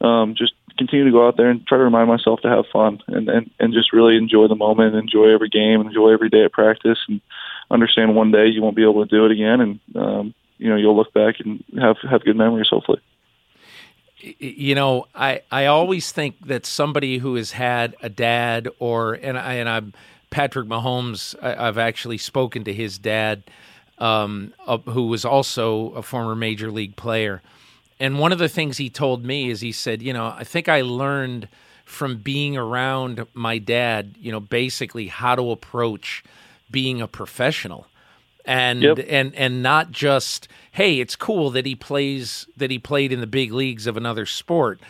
um, 0.00 0.34
just 0.34 0.54
continue 0.76 1.04
to 1.04 1.12
go 1.12 1.28
out 1.28 1.36
there 1.36 1.50
and 1.50 1.64
try 1.68 1.78
to 1.78 1.84
remind 1.84 2.08
myself 2.08 2.40
to 2.40 2.48
have 2.48 2.64
fun 2.72 3.00
and, 3.06 3.28
and, 3.28 3.48
and 3.60 3.74
just 3.74 3.92
really 3.92 4.16
enjoy 4.16 4.48
the 4.48 4.56
moment, 4.56 4.96
enjoy 4.96 5.32
every 5.32 5.48
game, 5.48 5.80
enjoy 5.80 6.12
every 6.12 6.30
day 6.30 6.42
at 6.42 6.52
practice, 6.52 6.98
and 7.06 7.20
understand 7.70 8.16
one 8.16 8.32
day 8.32 8.46
you 8.48 8.60
won't 8.60 8.74
be 8.74 8.82
able 8.82 9.06
to 9.06 9.08
do 9.08 9.24
it 9.24 9.30
again, 9.30 9.60
and 9.60 9.80
um, 9.94 10.34
you 10.56 10.68
know 10.68 10.74
you'll 10.74 10.96
look 10.96 11.14
back 11.14 11.36
and 11.38 11.62
have 11.80 11.98
have 12.10 12.24
good 12.24 12.36
memories 12.36 12.70
hopefully. 12.70 13.00
You 14.18 14.74
know, 14.74 15.06
I 15.14 15.42
I 15.48 15.66
always 15.66 16.10
think 16.10 16.44
that 16.48 16.66
somebody 16.66 17.18
who 17.18 17.36
has 17.36 17.52
had 17.52 17.94
a 18.02 18.08
dad 18.08 18.68
or 18.80 19.14
and 19.14 19.38
I 19.38 19.54
and 19.54 19.68
I'm 19.68 19.92
Patrick 20.30 20.68
Mahomes. 20.68 21.34
I, 21.42 21.64
have 21.66 21.78
actually 21.78 22.18
spoken 22.18 22.64
to 22.64 22.72
his 22.72 22.98
dad, 22.98 23.42
um, 23.98 24.52
uh, 24.66 24.78
who 24.78 25.06
was 25.06 25.24
also 25.24 25.90
a 25.90 26.02
former 26.02 26.34
major 26.34 26.70
league 26.70 26.96
player 26.96 27.42
and 28.00 28.18
one 28.18 28.32
of 28.32 28.38
the 28.38 28.48
things 28.48 28.76
he 28.76 28.90
told 28.90 29.24
me 29.24 29.50
is 29.50 29.60
he 29.60 29.72
said, 29.72 30.02
you 30.02 30.12
know, 30.12 30.26
I 30.36 30.44
think 30.44 30.68
I 30.68 30.82
learned 30.82 31.48
from 31.84 32.18
being 32.18 32.56
around 32.56 33.26
my 33.34 33.58
dad, 33.58 34.14
you 34.20 34.30
know, 34.30 34.40
basically 34.40 35.08
how 35.08 35.34
to 35.34 35.50
approach 35.50 36.22
being 36.70 37.00
a 37.00 37.08
professional. 37.08 37.86
And 38.44 38.82
yep. 38.82 38.98
and 39.08 39.34
and 39.34 39.62
not 39.62 39.90
just, 39.90 40.48
hey, 40.72 41.00
it's 41.00 41.16
cool 41.16 41.50
that 41.50 41.66
he 41.66 41.74
plays 41.74 42.46
that 42.56 42.70
he 42.70 42.78
played 42.78 43.12
in 43.12 43.20
the 43.20 43.26
big 43.26 43.52
leagues 43.52 43.86
of 43.86 43.96
another 43.96 44.24
sport, 44.24 44.80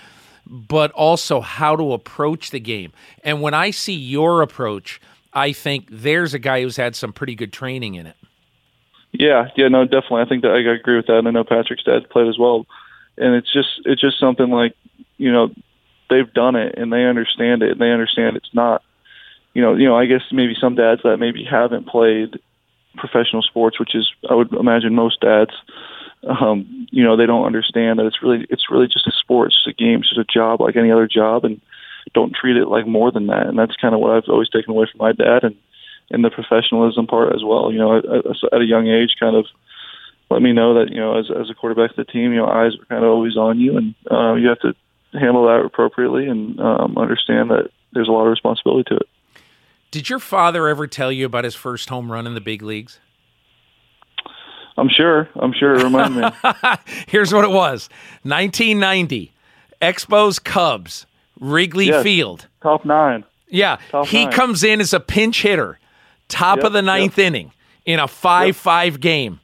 but 0.47 0.93
also 0.93 1.41
how 1.41 1.75
to 1.75 1.93
approach 1.93 2.51
the 2.51 2.61
game. 2.61 2.93
And 3.25 3.43
when 3.43 3.55
I 3.55 3.73
see 3.73 3.95
your 3.95 4.43
approach, 4.43 5.01
I 5.33 5.53
think 5.53 5.89
there's 5.91 6.35
a 6.35 6.39
guy 6.39 6.63
who's 6.63 6.77
had 6.77 6.97
some 6.97 7.13
pretty 7.13 7.35
good 7.35 7.53
training 7.53 7.95
in 7.95 8.07
it. 8.07 8.17
Yeah, 9.13 9.49
yeah, 9.57 9.69
no, 9.69 9.85
definitely. 9.85 10.23
I 10.23 10.29
think 10.29 10.43
that 10.43 10.53
I 10.53 10.59
agree 10.59 10.97
with 10.97 11.07
that. 11.07 11.23
I 11.27 11.31
know 11.31 11.45
Patrick's 11.45 11.85
dad 11.85 12.09
played 12.11 12.29
as 12.29 12.39
well 12.39 12.67
and 13.19 13.35
it's 13.35 13.53
just 13.53 13.81
it's 13.85 14.01
just 14.01 14.19
something 14.19 14.51
like 14.51 14.75
you 15.17 15.31
know 15.31 15.53
they've 16.09 16.33
done 16.33 16.57
it 16.57 16.77
and 16.79 16.93
they 16.93 17.05
understand 17.05 17.63
it 17.63 17.73
and 17.73 17.81
they 17.81 17.91
understand 17.91 18.37
it's 18.37 18.55
not 18.55 18.83
you 19.55 19.61
know 19.61 19.75
you 19.75 19.87
know 19.87 19.97
I 19.97 20.07
guess 20.07 20.23
maybe 20.33 20.55
some 20.59 20.75
dads 20.75 21.03
that 21.03 21.19
maybe 21.19 21.45
haven't 21.45 21.87
played 21.87 22.39
professional 22.97 23.43
sports, 23.43 23.79
which 23.79 23.95
is 23.95 24.11
I 24.29 24.35
would 24.35 24.53
imagine 24.53 24.95
most 24.95 25.21
dads. 25.21 25.53
Um, 26.27 26.89
you 26.91 27.05
know, 27.05 27.17
they 27.17 27.27
don't 27.27 27.47
understand 27.47 27.99
that 27.99 28.07
it's 28.07 28.23
really 28.23 28.47
it's 28.51 28.71
really 28.71 28.89
just 28.89 29.07
a 29.07 29.13
sport, 29.13 29.49
it's 29.49 29.57
just 29.57 29.69
a 29.69 29.73
game, 29.73 30.01
it's 30.01 30.09
just 30.09 30.21
a 30.21 30.25
job 30.25 30.61
like 30.61 30.77
any 30.77 30.91
other 30.91 31.07
job, 31.07 31.45
and 31.45 31.61
don't 32.15 32.35
treat 32.35 32.57
it 32.57 32.69
like 32.69 32.87
more 32.87 33.11
than 33.11 33.27
that. 33.27 33.47
And 33.47 33.59
that's 33.59 33.77
kind 33.77 33.95
of 33.95 34.01
what 34.01 34.13
I've 34.13 34.29
always 34.29 34.49
taken 34.49 34.71
away 34.71 34.87
from 34.91 34.99
my 34.99 35.13
dad, 35.13 35.45
and 35.45 35.57
and 36.11 36.25
the 36.25 36.31
professionalism 36.31 37.07
part 37.07 37.35
as 37.35 37.43
well. 37.45 37.73
You 37.73 37.79
know, 37.79 37.99
at, 37.99 38.05
at 38.53 38.61
a 38.61 38.65
young 38.65 38.89
age, 38.89 39.17
kind 39.21 39.37
of 39.37 39.47
let 40.31 40.43
me 40.43 40.53
know 40.53 40.75
that 40.75 40.91
you 40.91 41.01
know 41.01 41.19
as 41.19 41.31
as 41.31 41.51
a 41.51 41.55
quarterback 41.55 41.91
of 41.91 41.97
the 41.97 42.05
team, 42.05 42.33
you 42.33 42.39
know 42.39 42.47
eyes 42.47 42.73
are 42.75 42.87
kind 42.87 43.05
of 43.05 43.11
always 43.11 43.37
on 43.37 43.59
you, 43.59 43.77
and 43.77 43.95
uh, 44.11 44.35
you 44.35 44.49
have 44.49 44.61
to 44.61 44.75
handle 45.13 45.47
that 45.47 45.65
appropriately 45.65 46.27
and 46.27 46.61
um, 46.61 46.99
understand 46.99 47.51
that 47.51 47.71
there's 47.93 48.09
a 48.09 48.13
lot 48.13 48.25
of 48.25 48.31
responsibility 48.31 48.85
to 48.91 48.97
it. 48.97 49.09
Did 49.91 50.11
your 50.11 50.19
father 50.19 50.69
ever 50.69 50.87
tell 50.87 51.11
you 51.11 51.25
about 51.25 51.45
his 51.45 51.55
first 51.55 51.89
home 51.89 52.13
run 52.13 52.27
in 52.27 52.35
the 52.35 52.43
big 52.43 52.63
leagues? 52.63 52.99
I'm 54.77 54.91
sure. 54.91 55.29
I'm 55.35 55.53
sure. 55.53 55.77
Remind 55.77 56.17
me. 56.17 56.29
Here's 57.09 57.33
what 57.33 57.45
it 57.45 57.51
was: 57.51 57.89
1990, 58.23 59.33
Expos 59.81 60.43
Cubs, 60.43 61.07
Wrigley 61.41 61.87
yes. 61.87 62.03
Field, 62.03 62.47
top 62.63 62.85
nine. 62.85 63.25
Yeah, 63.49 63.79
top 63.91 64.07
he 64.07 64.25
nine. 64.25 64.33
comes 64.33 64.65
in 64.65 64.81
as 64.81 64.93
a 64.93 65.01
pinch 65.01 65.43
hitter, 65.43 65.79
top 66.29 66.59
yep, 66.59 66.67
of 66.67 66.73
the 66.73 66.83
ninth 66.83 67.19
yep. 67.19 67.27
inning 67.27 67.53
in 67.85 67.99
a 67.99 68.09
five-five 68.09 69.01
game 69.01 69.41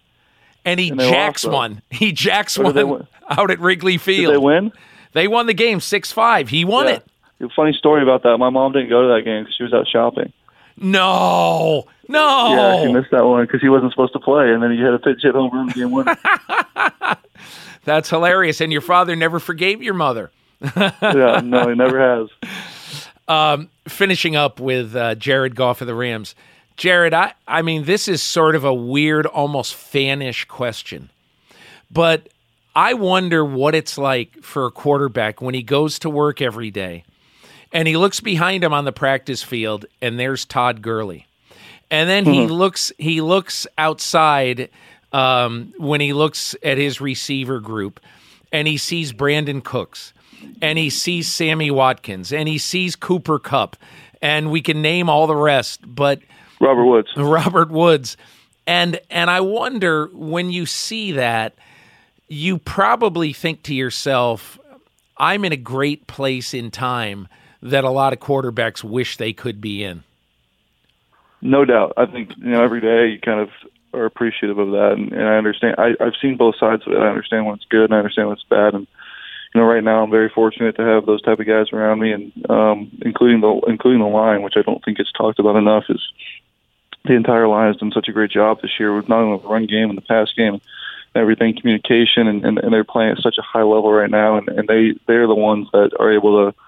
and 0.65 0.81
he 0.81 0.91
and 0.91 1.01
jacks 1.01 1.45
one. 1.45 1.83
He 1.91 2.13
jacks 2.13 2.59
one 2.59 3.07
out 3.29 3.51
at 3.51 3.61
Wrigley 3.61 3.99
Field. 3.99 4.33
Did 4.33 4.41
they 4.41 4.45
win? 4.45 4.73
They 5.13 5.29
won 5.29 5.47
the 5.47 5.55
game 5.55 5.81
six 5.81 6.11
five. 6.11 6.49
He 6.49 6.65
won 6.65 6.87
yeah. 6.87 6.99
it. 7.41 7.53
funny 7.55 7.73
story 7.73 8.03
about 8.03 8.23
that. 8.25 8.39
My 8.39 8.51
mom 8.51 8.73
didn't 8.73 8.89
go 8.89 9.03
to 9.03 9.15
that 9.15 9.23
game 9.25 9.45
because 9.45 9.55
she 9.57 9.63
was 9.63 9.73
out 9.73 9.87
shopping. 9.87 10.33
No, 10.77 11.87
no. 12.09 12.55
Yeah, 12.55 12.87
he 12.87 12.93
missed 12.93 13.13
that 13.13 13.25
one 13.25 13.45
because 13.45 13.61
he 13.61 13.69
wasn't 13.69 13.93
supposed 13.93 14.13
to 14.15 14.19
play, 14.19 14.53
and 14.53 14.63
then 14.63 14.73
he 14.73 14.81
had 14.81 14.93
a 14.93 14.99
pitch 14.99 15.21
hit 15.23 15.35
home 15.35 15.53
run 15.53 15.69
game 15.69 15.93
winner. 15.93 16.17
That's 17.85 18.11
hilarious. 18.11 18.61
And 18.61 18.73
your 18.73 18.81
father 18.81 19.15
never 19.15 19.39
forgave 19.39 19.83
your 19.83 19.95
mother. 19.95 20.33
yeah, 20.77 21.40
no, 21.44 21.68
he 21.68 21.74
never 21.74 22.00
has. 22.00 22.29
Um, 23.27 23.70
finishing 23.88 24.37
up 24.37 24.61
with 24.61 24.94
uh, 24.94 25.14
Jared 25.14 25.57
Goff 25.57 25.81
of 25.81 25.87
the 25.87 25.94
Rams. 25.94 26.35
Jared, 26.77 27.14
I, 27.14 27.35
I 27.46 27.62
mean, 27.62 27.85
this 27.85 28.09
is 28.09 28.22
sort 28.22 28.57
of 28.57 28.64
a 28.64 28.74
weird, 28.74 29.27
almost 29.27 29.74
fanish 29.74 30.46
question, 30.48 31.11
but 31.90 32.29
I 32.74 32.94
wonder 32.94 33.44
what 33.44 33.74
it's 33.74 33.96
like 33.96 34.42
for 34.42 34.66
a 34.66 34.70
quarterback 34.70 35.40
when 35.40 35.55
he 35.55 35.62
goes 35.62 35.98
to 36.00 36.11
work 36.11 36.42
every 36.42 36.70
day 36.70 37.05
and 37.72 37.87
he 37.87 37.96
looks 37.96 38.20
behind 38.20 38.64
him 38.64 38.72
on 38.72 38.85
the 38.85 38.92
practice 38.92 39.42
field 39.42 39.87
and 40.00 40.18
there's 40.18 40.44
Todd 40.44 40.83
Gurley. 40.83 41.27
And 41.90 42.09
then 42.09 42.24
he 42.24 42.40
mm-hmm. 42.40 42.53
looks 42.53 42.92
he 42.98 43.20
looks 43.20 43.66
outside 43.79 44.70
um, 45.12 45.74
when 45.77 46.00
he 46.00 46.12
looks 46.12 46.57
at 46.62 46.79
his 46.79 47.00
receiver 47.00 47.61
group 47.61 48.00
and 48.50 48.66
he 48.66 48.79
sees 48.79 49.12
Brandin 49.12 49.62
Cooks 49.62 50.12
and 50.61 50.79
he 50.79 50.90
sees 50.90 51.29
Sammy 51.29 51.70
Watkins 51.70 52.33
and 52.33 52.49
he 52.49 52.59
sees 52.59 52.97
Cooper 52.97 53.38
Kupp, 53.38 53.77
and 54.23 54.51
we 54.51 54.61
can 54.61 54.83
name 54.83 55.09
all 55.09 55.27
the 55.27 55.37
rest, 55.37 55.81
but– 55.87 56.20
Robert 56.64 56.85
Woods. 56.85 57.09
Robert 57.16 57.70
Woods. 57.70 58.16
And 58.66 58.99
and 59.11 59.31
I 59.31 59.40
wonder 59.40 60.07
when 60.12 60.51
you 60.51 60.66
see 60.66 61.12
that, 61.12 61.55
you 62.29 62.59
probably 62.59 63.33
think 63.33 63.62
to 63.64 63.75
yourself, 63.75 64.59
I'm 65.18 65.44
in 65.44 65.53
a 65.53 65.57
great 65.57 66.07
place 66.07 66.55
in 66.55 66.70
time 66.70 67.29
that 67.62 67.85
a 67.85 67.90
lot 67.90 68.12
of 68.12 68.20
quarterbacks 68.20 68.83
wish 68.83 69.16
they 69.18 69.33
could 69.33 69.61
be 69.61 69.85
in. 69.85 70.05
No 71.42 71.64
doubt. 71.66 71.92
I 71.99 72.07
think, 72.07 72.31
you 72.38 72.51
know, 72.51 72.62
every 72.62 72.81
day 72.81 73.12
you 73.12 73.20
kind 73.20 73.40
of 73.40 73.51
are 73.92 74.07
appreciative 74.07 74.59
of 74.59 74.70
that 74.70 74.92
and, 74.92 75.12
and 75.12 75.29
I 75.29 75.37
understand 75.37 75.77
I, 75.79 75.90
I've 76.01 76.14
seen 76.20 76.37
both 76.37 76.57
sides 76.59 76.83
of 76.87 76.94
it. 76.94 76.99
I 76.99 77.09
understand 77.09 77.47
when 77.47 77.57
it's 77.57 77.66
good 77.66 77.85
and 77.85 77.94
I 77.94 77.99
understand 77.99 78.29
when 78.29 78.37
it's 78.37 78.47
bad 78.49 78.75
and 78.75 78.87
you 79.55 79.61
know, 79.61 79.67
right 79.67 79.85
now 79.85 80.03
I'm 80.03 80.11
very 80.11 80.29
fortunate 80.29 80.77
to 80.77 80.83
have 80.83 81.07
those 81.07 81.23
type 81.23 81.38
of 81.38 81.47
guys 81.47 81.73
around 81.73 82.01
me 82.01 82.12
and 82.12 82.51
um 82.51 82.90
including 83.03 83.40
the 83.40 83.61
including 83.69 84.01
the 84.01 84.09
line, 84.09 84.43
which 84.43 84.55
I 84.57 84.62
don't 84.62 84.85
think 84.85 84.99
it's 84.99 85.12
talked 85.12 85.38
about 85.38 85.57
enough 85.57 85.85
is 85.88 86.01
the 87.05 87.14
entire 87.14 87.47
line 87.47 87.69
has 87.69 87.77
done 87.77 87.93
such 87.93 88.09
a 88.09 88.12
great 88.12 88.31
job 88.31 88.61
this 88.62 88.79
year 88.81 88.95
with 88.97 89.09
not 89.09 89.21
only 89.21 89.40
the 89.40 89.49
run 89.49 89.67
game 89.67 89.90
and 89.90 89.97
the 89.97 90.03
pass 90.03 90.33
game, 90.33 90.61
everything, 91.14 91.55
communication, 91.55 92.27
and, 92.27 92.45
and, 92.45 92.59
and 92.59 92.73
they're 92.73 92.83
playing 92.83 93.12
at 93.12 93.19
such 93.19 93.37
a 93.38 93.43
high 93.43 93.62
level 93.62 93.93
right 93.93 94.11
now, 94.11 94.38
and, 94.38 94.49
and 94.49 94.69
they 94.69 94.95
they're 95.07 95.27
the 95.27 95.35
ones 95.35 95.69
that 95.73 95.90
are 96.01 96.12
able 96.12 96.51
to 96.51 96.59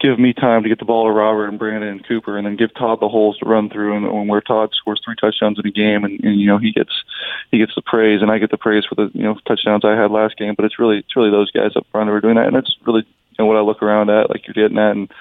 give 0.00 0.18
me 0.18 0.32
time 0.32 0.62
to 0.62 0.68
get 0.68 0.78
the 0.78 0.84
ball 0.84 1.04
to 1.04 1.12
Robert 1.12 1.46
and 1.46 1.60
Brandin 1.60 1.90
and 1.90 2.06
Cooper, 2.06 2.36
and 2.36 2.46
then 2.46 2.56
give 2.56 2.74
Todd 2.74 3.00
the 3.00 3.08
holes 3.08 3.38
to 3.38 3.44
run 3.46 3.68
through. 3.68 3.96
And, 3.96 4.06
and 4.06 4.28
where 4.28 4.40
Todd 4.40 4.70
scores 4.74 5.00
three 5.04 5.14
touchdowns 5.20 5.58
in 5.58 5.66
a 5.66 5.70
game, 5.70 6.04
and, 6.04 6.18
and 6.24 6.40
you 6.40 6.46
know 6.46 6.58
he 6.58 6.72
gets 6.72 7.04
he 7.50 7.58
gets 7.58 7.74
the 7.74 7.82
praise, 7.82 8.22
and 8.22 8.30
I 8.30 8.38
get 8.38 8.50
the 8.50 8.58
praise 8.58 8.84
for 8.84 8.94
the 8.94 9.10
you 9.14 9.22
know 9.22 9.38
touchdowns 9.46 9.84
I 9.84 9.96
had 9.96 10.10
last 10.10 10.36
game. 10.36 10.54
But 10.54 10.64
it's 10.64 10.78
really 10.78 10.98
it's 10.98 11.14
really 11.14 11.30
those 11.30 11.50
guys 11.50 11.76
up 11.76 11.86
front 11.92 12.08
who 12.08 12.14
are 12.14 12.20
doing 12.20 12.36
that, 12.36 12.46
and 12.46 12.56
it's 12.56 12.76
really 12.86 13.02
you 13.06 13.36
know 13.38 13.46
what 13.46 13.56
I 13.56 13.60
look 13.60 13.82
around 13.82 14.10
at, 14.10 14.30
like 14.30 14.46
you're 14.46 14.54
getting 14.54 14.78
at, 14.78 14.96
and 14.96 15.12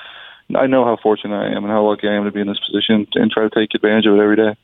I 0.55 0.67
know 0.67 0.83
how 0.83 0.97
fortunate 0.97 1.37
I 1.37 1.47
am 1.47 1.63
and 1.63 1.71
how 1.71 1.87
lucky 1.87 2.07
I 2.07 2.15
am 2.15 2.25
to 2.25 2.31
be 2.31 2.41
in 2.41 2.47
this 2.47 2.59
position 2.59 3.07
and 3.15 3.29
try 3.29 3.43
to 3.43 3.49
take 3.49 3.75
advantage 3.75 4.07
of 4.07 4.15
it 4.15 4.21
every 4.21 4.35
day. 4.35 4.55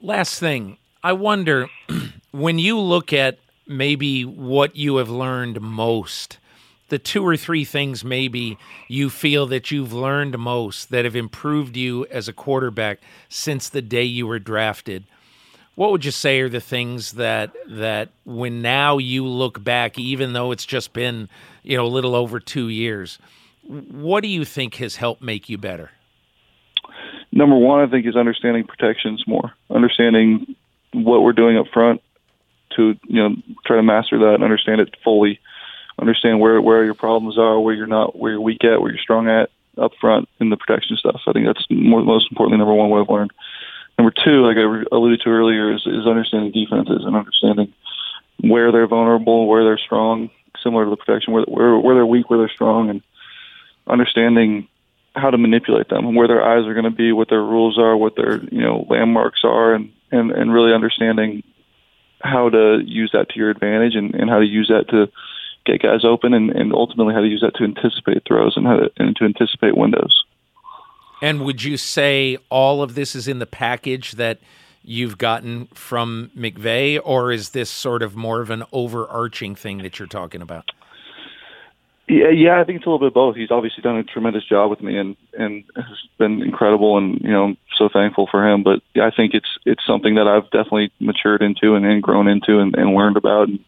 Last 0.00 0.38
thing, 0.38 0.76
I 1.02 1.12
wonder 1.12 1.68
when 2.32 2.58
you 2.58 2.78
look 2.78 3.12
at 3.12 3.38
maybe 3.66 4.24
what 4.24 4.76
you 4.76 4.96
have 4.96 5.08
learned 5.08 5.60
most, 5.60 6.38
the 6.88 6.98
two 6.98 7.26
or 7.26 7.36
three 7.36 7.64
things 7.64 8.04
maybe 8.04 8.58
you 8.88 9.10
feel 9.10 9.46
that 9.46 9.70
you've 9.70 9.92
learned 9.92 10.38
most 10.38 10.90
that 10.90 11.04
have 11.04 11.16
improved 11.16 11.76
you 11.76 12.06
as 12.06 12.28
a 12.28 12.32
quarterback 12.32 13.00
since 13.28 13.68
the 13.68 13.82
day 13.82 14.04
you 14.04 14.26
were 14.26 14.38
drafted. 14.38 15.04
What 15.74 15.90
would 15.90 16.04
you 16.04 16.10
say 16.10 16.40
are 16.40 16.48
the 16.48 16.60
things 16.60 17.12
that 17.12 17.52
that 17.68 18.10
when 18.24 18.62
now 18.62 18.98
you 18.98 19.26
look 19.26 19.62
back, 19.62 19.98
even 19.98 20.32
though 20.32 20.52
it's 20.52 20.66
just 20.66 20.92
been 20.92 21.28
you 21.62 21.76
know 21.76 21.86
a 21.86 21.88
little 21.88 22.14
over 22.14 22.40
two 22.40 22.68
years, 22.68 23.18
what 23.62 24.22
do 24.22 24.28
you 24.28 24.44
think 24.44 24.76
has 24.76 24.96
helped 24.96 25.22
make 25.22 25.48
you 25.48 25.58
better? 25.58 25.90
number 27.36 27.56
one, 27.56 27.80
I 27.80 27.90
think, 27.90 28.06
is 28.06 28.16
understanding 28.16 28.64
protections 28.64 29.22
more, 29.26 29.52
understanding 29.70 30.56
what 30.92 31.22
we're 31.22 31.32
doing 31.32 31.58
up 31.58 31.66
front 31.72 32.00
to 32.76 32.94
you 33.06 33.22
know 33.22 33.36
try 33.64 33.76
to 33.76 33.82
master 33.82 34.18
that 34.18 34.34
and 34.34 34.42
understand 34.42 34.80
it 34.80 34.94
fully, 35.04 35.38
understand 35.98 36.40
where 36.40 36.60
where 36.60 36.84
your 36.84 36.94
problems 36.94 37.38
are, 37.38 37.58
where 37.58 37.74
you're 37.74 37.86
not, 37.86 38.18
where 38.18 38.32
you're 38.32 38.40
weak 38.40 38.64
at, 38.64 38.80
where 38.80 38.90
you're 38.90 39.00
strong 39.00 39.28
at 39.28 39.50
up 39.78 39.92
front 40.00 40.28
in 40.40 40.50
the 40.50 40.56
protection 40.56 40.96
stuff. 40.96 41.20
I 41.26 41.32
think 41.32 41.46
that's 41.46 41.64
more, 41.70 42.02
most 42.02 42.30
importantly 42.30 42.58
number 42.58 42.74
one 42.74 42.90
what 42.90 43.02
I've 43.02 43.10
learned. 43.10 43.32
Number 43.98 44.12
two, 44.24 44.44
like 44.44 44.56
I 44.56 44.94
alluded 44.94 45.20
to 45.22 45.30
earlier, 45.30 45.74
is, 45.74 45.86
is 45.86 46.06
understanding 46.06 46.52
defenses 46.52 47.02
and 47.04 47.16
understanding 47.16 47.72
where 48.40 48.70
they're 48.72 48.86
vulnerable, 48.86 49.46
where 49.46 49.64
they're 49.64 49.78
strong, 49.78 50.30
similar 50.62 50.84
to 50.84 50.90
the 50.90 50.96
protection, 50.96 51.32
where 51.32 51.44
where, 51.44 51.78
where 51.78 51.94
they're 51.94 52.06
weak, 52.06 52.28
where 52.28 52.38
they're 52.38 52.48
strong, 52.48 52.90
and 52.90 53.02
understanding 53.86 54.68
how 55.14 55.30
to 55.30 55.38
manipulate 55.38 55.88
them, 55.88 56.14
where 56.14 56.28
their 56.28 56.44
eyes 56.44 56.66
are 56.66 56.74
going 56.74 56.84
to 56.84 56.90
be, 56.90 57.12
what 57.12 57.30
their 57.30 57.42
rules 57.42 57.78
are, 57.78 57.96
what 57.96 58.16
their 58.16 58.42
you 58.44 58.60
know 58.60 58.86
landmarks 58.90 59.40
are, 59.44 59.74
and 59.74 59.92
and 60.10 60.30
and 60.30 60.52
really 60.52 60.74
understanding 60.74 61.42
how 62.20 62.50
to 62.50 62.80
use 62.84 63.10
that 63.12 63.28
to 63.30 63.38
your 63.38 63.50
advantage 63.50 63.94
and, 63.94 64.14
and 64.14 64.28
how 64.28 64.38
to 64.38 64.46
use 64.46 64.68
that 64.68 64.88
to 64.88 65.10
get 65.66 65.82
guys 65.82 66.04
open 66.04 66.32
and, 66.32 66.50
and 66.50 66.72
ultimately 66.72 67.12
how 67.12 67.20
to 67.20 67.26
use 67.26 67.42
that 67.42 67.54
to 67.56 67.64
anticipate 67.64 68.22
throws 68.26 68.56
and 68.56 68.66
how 68.66 68.76
to, 68.76 68.90
and 68.96 69.16
to 69.16 69.24
anticipate 69.24 69.76
windows. 69.76 70.24
And 71.22 71.44
would 71.44 71.62
you 71.62 71.76
say 71.76 72.38
all 72.50 72.82
of 72.82 72.94
this 72.94 73.14
is 73.14 73.26
in 73.26 73.38
the 73.38 73.46
package 73.46 74.12
that 74.12 74.38
you've 74.82 75.18
gotten 75.18 75.66
from 75.68 76.30
McVay, 76.36 77.00
or 77.02 77.32
is 77.32 77.50
this 77.50 77.68
sort 77.68 78.02
of 78.02 78.16
more 78.16 78.40
of 78.40 78.50
an 78.50 78.62
overarching 78.72 79.54
thing 79.54 79.78
that 79.78 79.98
you're 79.98 80.08
talking 80.08 80.40
about? 80.40 80.70
Yeah, 82.08 82.28
yeah, 82.28 82.60
I 82.60 82.64
think 82.64 82.76
it's 82.76 82.86
a 82.86 82.90
little 82.90 83.04
bit 83.04 83.14
both. 83.14 83.34
He's 83.34 83.50
obviously 83.50 83.82
done 83.82 83.96
a 83.96 84.04
tremendous 84.04 84.44
job 84.44 84.70
with 84.70 84.80
me, 84.80 84.96
and 84.96 85.16
and 85.36 85.64
has 85.74 85.98
been 86.18 86.40
incredible, 86.40 86.96
and 86.96 87.20
you 87.20 87.30
know, 87.30 87.44
I'm 87.44 87.56
so 87.76 87.88
thankful 87.92 88.28
for 88.30 88.46
him. 88.46 88.62
But 88.62 88.80
I 88.94 89.10
think 89.10 89.34
it's 89.34 89.58
it's 89.64 89.84
something 89.84 90.14
that 90.14 90.28
I've 90.28 90.48
definitely 90.50 90.92
matured 91.00 91.42
into 91.42 91.74
and, 91.74 91.84
and 91.84 92.00
grown 92.00 92.28
into 92.28 92.60
and, 92.60 92.76
and 92.76 92.94
learned 92.94 93.16
about. 93.16 93.48
And 93.48 93.58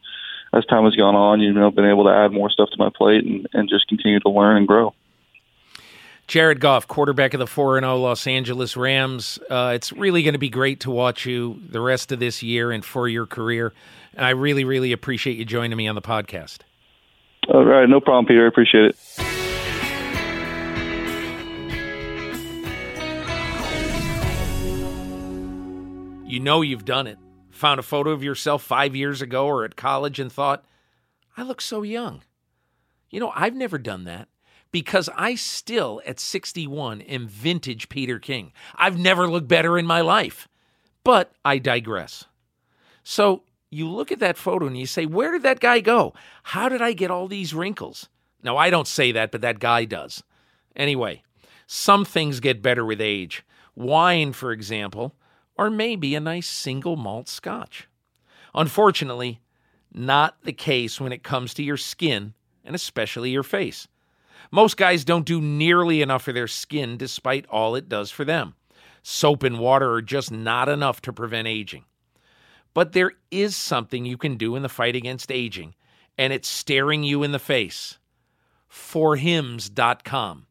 as 0.52 0.64
time 0.66 0.84
has 0.84 0.94
gone 0.94 1.14
on, 1.14 1.40
you 1.40 1.52
know, 1.52 1.70
been 1.70 1.84
able 1.84 2.04
to 2.04 2.10
add 2.10 2.32
more 2.32 2.50
stuff 2.50 2.70
to 2.70 2.76
my 2.78 2.90
plate 2.94 3.24
and, 3.24 3.46
and 3.52 3.68
just 3.68 3.88
continue 3.88 4.20
to 4.20 4.30
learn 4.30 4.56
and 4.56 4.68
grow. 4.68 4.94
Jared 6.26 6.60
Goff, 6.60 6.86
quarterback 6.86 7.32
of 7.32 7.40
the 7.40 7.46
4 7.46 7.80
0 7.80 7.96
Los 7.96 8.26
Angeles 8.26 8.76
Rams. 8.76 9.38
Uh, 9.48 9.72
it's 9.74 9.92
really 9.94 10.22
going 10.22 10.34
to 10.34 10.38
be 10.38 10.50
great 10.50 10.80
to 10.80 10.90
watch 10.90 11.24
you 11.24 11.58
the 11.70 11.80
rest 11.80 12.12
of 12.12 12.18
this 12.18 12.42
year 12.42 12.70
and 12.70 12.84
for 12.84 13.08
your 13.08 13.24
career. 13.24 13.72
And 14.14 14.26
I 14.26 14.30
really, 14.30 14.64
really 14.64 14.92
appreciate 14.92 15.38
you 15.38 15.46
joining 15.46 15.76
me 15.76 15.88
on 15.88 15.94
the 15.94 16.02
podcast. 16.02 16.58
All 17.48 17.64
right. 17.64 17.88
No 17.88 18.00
problem, 18.00 18.26
Peter. 18.26 18.44
I 18.44 18.48
appreciate 18.48 18.84
it. 18.84 18.96
You 26.26 26.40
know 26.40 26.60
you've 26.60 26.84
done 26.84 27.06
it. 27.06 27.18
Found 27.58 27.80
a 27.80 27.82
photo 27.82 28.10
of 28.10 28.22
yourself 28.22 28.62
five 28.62 28.94
years 28.94 29.20
ago 29.20 29.46
or 29.46 29.64
at 29.64 29.74
college 29.74 30.20
and 30.20 30.30
thought, 30.30 30.64
I 31.36 31.42
look 31.42 31.60
so 31.60 31.82
young. 31.82 32.22
You 33.10 33.18
know, 33.18 33.32
I've 33.34 33.56
never 33.56 33.78
done 33.78 34.04
that 34.04 34.28
because 34.70 35.10
I 35.16 35.34
still, 35.34 36.00
at 36.06 36.20
61, 36.20 37.00
am 37.00 37.26
vintage 37.26 37.88
Peter 37.88 38.20
King. 38.20 38.52
I've 38.76 38.96
never 38.96 39.28
looked 39.28 39.48
better 39.48 39.76
in 39.76 39.86
my 39.86 40.02
life. 40.02 40.46
But 41.02 41.32
I 41.44 41.58
digress. 41.58 42.26
So 43.02 43.42
you 43.70 43.88
look 43.88 44.12
at 44.12 44.20
that 44.20 44.38
photo 44.38 44.68
and 44.68 44.78
you 44.78 44.86
say, 44.86 45.04
Where 45.04 45.32
did 45.32 45.42
that 45.42 45.58
guy 45.58 45.80
go? 45.80 46.14
How 46.44 46.68
did 46.68 46.80
I 46.80 46.92
get 46.92 47.10
all 47.10 47.26
these 47.26 47.54
wrinkles? 47.54 48.08
Now, 48.40 48.56
I 48.56 48.70
don't 48.70 48.86
say 48.86 49.10
that, 49.10 49.32
but 49.32 49.40
that 49.40 49.58
guy 49.58 49.84
does. 49.84 50.22
Anyway, 50.76 51.24
some 51.66 52.04
things 52.04 52.38
get 52.38 52.62
better 52.62 52.84
with 52.84 53.00
age. 53.00 53.44
Wine, 53.74 54.32
for 54.32 54.52
example, 54.52 55.16
or 55.58 55.68
maybe 55.68 56.14
a 56.14 56.20
nice 56.20 56.48
single 56.48 56.96
malt 56.96 57.28
scotch. 57.28 57.88
Unfortunately, 58.54 59.40
not 59.92 60.36
the 60.44 60.52
case 60.52 61.00
when 61.00 61.12
it 61.12 61.22
comes 61.22 61.52
to 61.54 61.62
your 61.62 61.76
skin 61.76 62.34
and 62.64 62.74
especially 62.74 63.30
your 63.30 63.42
face. 63.42 63.88
Most 64.50 64.76
guys 64.76 65.04
don't 65.04 65.26
do 65.26 65.40
nearly 65.40 66.00
enough 66.00 66.22
for 66.22 66.32
their 66.32 66.46
skin 66.46 66.96
despite 66.96 67.46
all 67.46 67.74
it 67.74 67.88
does 67.88 68.10
for 68.10 68.24
them. 68.24 68.54
Soap 69.02 69.42
and 69.42 69.58
water 69.58 69.92
are 69.92 70.02
just 70.02 70.30
not 70.30 70.68
enough 70.68 71.00
to 71.02 71.12
prevent 71.12 71.48
aging. 71.48 71.84
But 72.74 72.92
there 72.92 73.12
is 73.30 73.56
something 73.56 74.04
you 74.04 74.16
can 74.16 74.36
do 74.36 74.54
in 74.54 74.62
the 74.62 74.68
fight 74.68 74.94
against 74.94 75.32
aging, 75.32 75.74
and 76.16 76.32
it's 76.32 76.48
staring 76.48 77.02
you 77.02 77.22
in 77.22 77.32
the 77.32 77.38
face. 77.38 77.98
Forhims.com. 78.70 80.46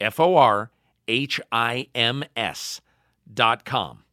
F 0.00 0.18
O 0.18 0.36
R 0.36 0.70
H 1.06 1.40
I 1.52 1.86
M 1.94 2.24
S.com. 2.36 4.04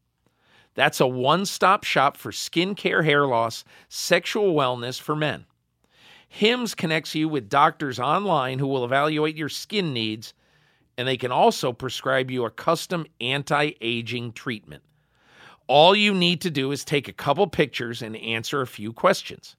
That's 0.78 1.00
a 1.00 1.08
one 1.08 1.48
stop 1.48 1.84
shop 1.84 2.18
for 2.18 2.32
skincare, 2.32 3.04
hair 3.04 3.26
loss, 3.26 3.66
sexual 3.90 4.54
wellness 4.54 5.02
for 5.02 5.16
men. 5.16 5.46
HIMS 6.30 6.76
connects 6.76 7.16
you 7.16 7.28
with 7.28 7.50
doctors 7.50 8.00
online 8.00 8.60
who 8.60 8.68
will 8.68 8.86
evaluate 8.86 9.36
your 9.36 9.50
skin 9.50 9.92
needs, 9.92 10.36
and 10.96 11.08
they 11.08 11.18
can 11.18 11.32
also 11.32 11.74
prescribe 11.74 12.30
you 12.30 12.46
a 12.46 12.52
custom 12.52 13.08
anti 13.20 13.72
aging 13.82 14.34
treatment. 14.34 14.84
All 15.66 15.96
you 15.96 16.14
need 16.14 16.42
to 16.42 16.52
do 16.52 16.72
is 16.72 16.86
take 16.86 17.08
a 17.08 17.14
couple 17.14 17.48
pictures 17.48 18.04
and 18.04 18.16
answer 18.16 18.62
a 18.62 18.68
few 18.68 18.94
questions. 18.94 19.56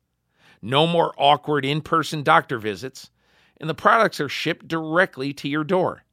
No 0.62 0.86
more 0.86 1.12
awkward 1.18 1.64
in 1.64 1.80
person 1.80 2.22
doctor 2.22 2.58
visits, 2.58 3.10
and 3.60 3.68
the 3.68 3.74
products 3.74 4.20
are 4.20 4.28
shipped 4.28 4.68
directly 4.68 5.32
to 5.32 5.48
your 5.48 5.64
door. 5.64 6.04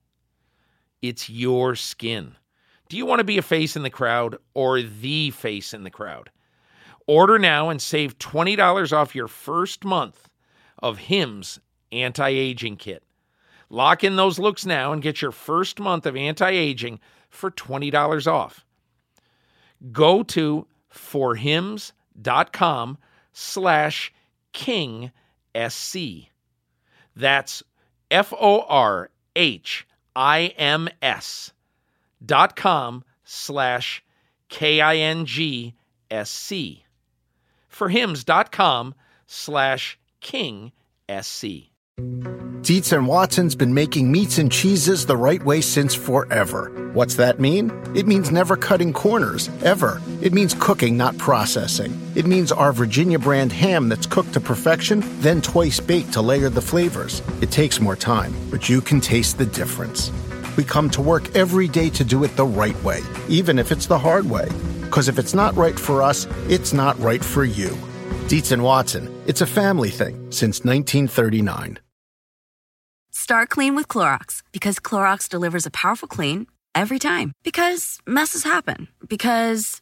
It's 1.04 1.30
your 1.30 1.76
skin. 1.76 2.38
Do 2.90 2.98
you 2.98 3.06
want 3.06 3.20
to 3.20 3.26
be 3.26 3.38
a 3.38 3.42
face 3.42 3.76
in 3.76 3.84
the 3.84 3.90
crowd 3.90 4.38
or 4.54 4.82
the 4.82 5.32
face 5.32 5.74
in 5.74 5.84
the 5.84 5.90
crowd? 5.90 6.30
Order 7.08 7.40
now 7.40 7.70
and 7.70 7.82
save 7.82 8.18
$20 8.20 8.94
off 8.94 9.16
your 9.16 9.28
first 9.28 9.84
month 9.84 10.30
of 10.82 10.98
HIMS 10.98 11.60
anti 11.92 12.30
aging 12.30 12.78
kit. 12.78 13.04
Lock 13.70 14.04
in 14.04 14.16
those 14.16 14.40
looks 14.40 14.66
now 14.66 14.92
and 14.92 15.02
get 15.02 15.22
your 15.22 15.32
first 15.32 15.80
month 15.80 16.06
of 16.06 16.16
anti 16.16 16.50
aging 16.50 17.00
for 17.30 17.52
$20 17.52 18.32
off 18.32 18.66
go 19.92 20.24
to 20.24 20.68
forhims.com 20.94 22.98
slash 23.34 24.14
king 24.54 25.12
sc. 25.70 25.98
That's 27.16 27.64
F 28.12 28.34
O 28.34 28.62
R 28.62 29.10
H 29.36 29.88
I 30.16 30.54
M 30.58 30.90
S 31.02 31.52
dot 32.24 32.56
com 32.56 33.04
slash 33.24 34.04
K 34.50 34.82
I 34.82 34.98
N 34.98 35.26
G 35.26 35.74
S 36.12 36.30
C. 36.30 36.86
Forhims.com 37.72 38.96
slash 39.28 39.98
king 40.22 40.72
sc. 41.22 41.46
Dietz 42.62 42.92
and 42.92 43.08
Watson's 43.08 43.56
been 43.56 43.74
making 43.74 44.12
meats 44.12 44.38
and 44.38 44.52
cheeses 44.52 45.06
the 45.06 45.16
right 45.16 45.44
way 45.44 45.62
since 45.62 45.94
forever. 45.94 46.92
What's 46.94 47.16
that 47.16 47.40
mean? 47.40 47.72
It 47.96 48.08
means 48.08 48.32
never 48.32 48.58
cutting 48.58 48.92
corners, 48.92 49.50
ever. 49.64 50.02
It 50.22 50.34
means 50.34 50.56
cooking, 50.60 50.98
not 50.98 51.18
processing. 51.18 52.00
It 52.16 52.26
means 52.26 52.52
our 52.52 52.74
Virginia 52.74 53.20
brand 53.20 53.52
ham 53.52 53.88
that's 53.88 54.08
cooked 54.08 54.34
to 54.34 54.40
perfection, 54.40 55.04
then 55.20 55.42
twice 55.42 55.80
baked 55.80 56.14
to 56.14 56.22
layer 56.22 56.50
the 56.50 56.62
flavors. 56.62 57.22
It 57.42 57.52
takes 57.52 57.80
more 57.80 57.96
time, 57.96 58.34
but 58.50 58.68
you 58.68 58.82
can 58.82 59.00
taste 59.00 59.38
the 59.38 59.46
difference. 59.46 60.12
We 60.58 60.64
come 60.64 60.90
to 60.92 61.02
work 61.02 61.36
every 61.36 61.68
day 61.68 61.90
to 61.92 62.04
do 62.04 62.24
it 62.24 62.36
the 62.36 62.46
right 62.46 62.82
way, 62.84 63.02
even 63.28 63.60
if 63.60 63.72
it's 63.72 63.88
the 63.88 64.00
hard 64.00 64.30
way. 64.30 64.48
Because 64.82 65.08
if 65.08 65.20
it's 65.20 65.34
not 65.34 65.56
right 65.56 65.78
for 65.80 66.02
us, 66.02 66.28
it's 66.50 66.74
not 66.74 67.00
right 67.00 67.24
for 67.24 67.44
you. 67.44 67.76
Dietz 68.28 68.52
and 68.52 68.64
Watson, 68.64 69.10
it's 69.28 69.42
a 69.42 69.48
family 69.48 69.90
thing 69.90 70.16
since 70.32 70.64
1939. 70.64 71.80
Start 73.12 73.50
clean 73.50 73.76
with 73.76 73.88
Clorox 73.88 74.44
because 74.52 74.80
Clorox 74.80 75.30
delivers 75.30 75.66
a 75.66 75.72
powerful 75.72 76.08
clean 76.08 76.48
every 76.74 77.00
time. 77.00 77.32
Because 77.44 78.00
messes 78.06 78.44
happen. 78.44 78.88
Because. 79.08 79.82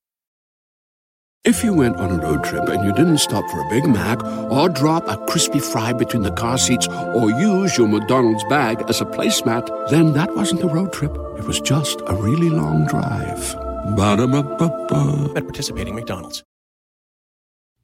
If 1.43 1.63
you 1.63 1.73
went 1.73 1.97
on 1.97 2.11
a 2.11 2.23
road 2.23 2.43
trip 2.43 2.69
and 2.69 2.83
you 2.85 2.93
didn't 2.93 3.17
stop 3.17 3.43
for 3.49 3.61
a 3.61 3.69
Big 3.71 3.87
Mac 3.87 4.23
or 4.51 4.69
drop 4.69 5.07
a 5.07 5.17
crispy 5.25 5.57
fry 5.57 5.91
between 5.91 6.21
the 6.21 6.31
car 6.33 6.55
seats 6.55 6.87
or 6.87 7.31
use 7.31 7.75
your 7.79 7.87
McDonald's 7.87 8.43
bag 8.43 8.83
as 8.87 9.01
a 9.01 9.05
placemat, 9.05 9.89
then 9.89 10.13
that 10.13 10.35
wasn't 10.35 10.61
a 10.61 10.67
road 10.67 10.93
trip. 10.93 11.11
It 11.39 11.45
was 11.45 11.59
just 11.59 11.99
a 12.05 12.13
really 12.13 12.51
long 12.51 12.85
drive. 12.85 13.55
Ba-da-ba-ba-ba. 13.95 15.33
At 15.35 15.45
participating 15.45 15.95
McDonald's. 15.95 16.43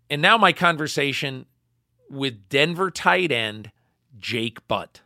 And 0.07 0.21
now 0.21 0.37
my 0.37 0.53
conversation 0.53 1.47
with 2.11 2.49
Denver 2.49 2.91
tight 2.91 3.31
end 3.31 3.71
Jake 4.19 4.67
Butt. 4.67 5.01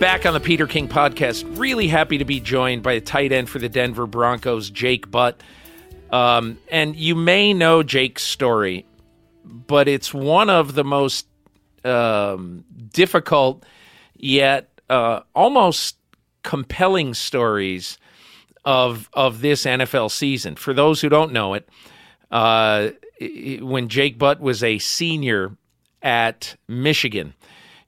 Back 0.00 0.24
on 0.24 0.32
the 0.32 0.40
Peter 0.42 0.66
King 0.66 0.88
podcast, 0.88 1.44
really 1.58 1.88
happy 1.88 2.16
to 2.16 2.24
be 2.24 2.40
joined 2.40 2.82
by 2.82 2.92
a 2.92 3.00
tight 3.02 3.30
end 3.30 3.50
for 3.50 3.58
the 3.58 3.68
Denver 3.68 4.06
Broncos, 4.06 4.70
Jake 4.70 5.10
Butt. 5.10 5.42
Um, 6.16 6.58
and 6.70 6.96
you 6.96 7.14
may 7.14 7.52
know 7.52 7.82
Jake's 7.82 8.22
story, 8.22 8.86
but 9.44 9.86
it's 9.86 10.14
one 10.14 10.48
of 10.48 10.74
the 10.74 10.84
most 10.84 11.26
um, 11.84 12.64
difficult 12.90 13.64
yet 14.16 14.70
uh, 14.88 15.20
almost 15.34 15.98
compelling 16.42 17.12
stories 17.12 17.98
of 18.64 19.10
of 19.12 19.42
this 19.42 19.64
NFL 19.64 20.10
season. 20.10 20.56
For 20.56 20.72
those 20.72 21.02
who 21.02 21.10
don't 21.10 21.32
know 21.32 21.52
it, 21.52 21.68
uh, 22.30 22.90
when 23.60 23.88
Jake 23.88 24.18
Butt 24.18 24.40
was 24.40 24.64
a 24.64 24.78
senior 24.78 25.54
at 26.00 26.56
Michigan 26.66 27.34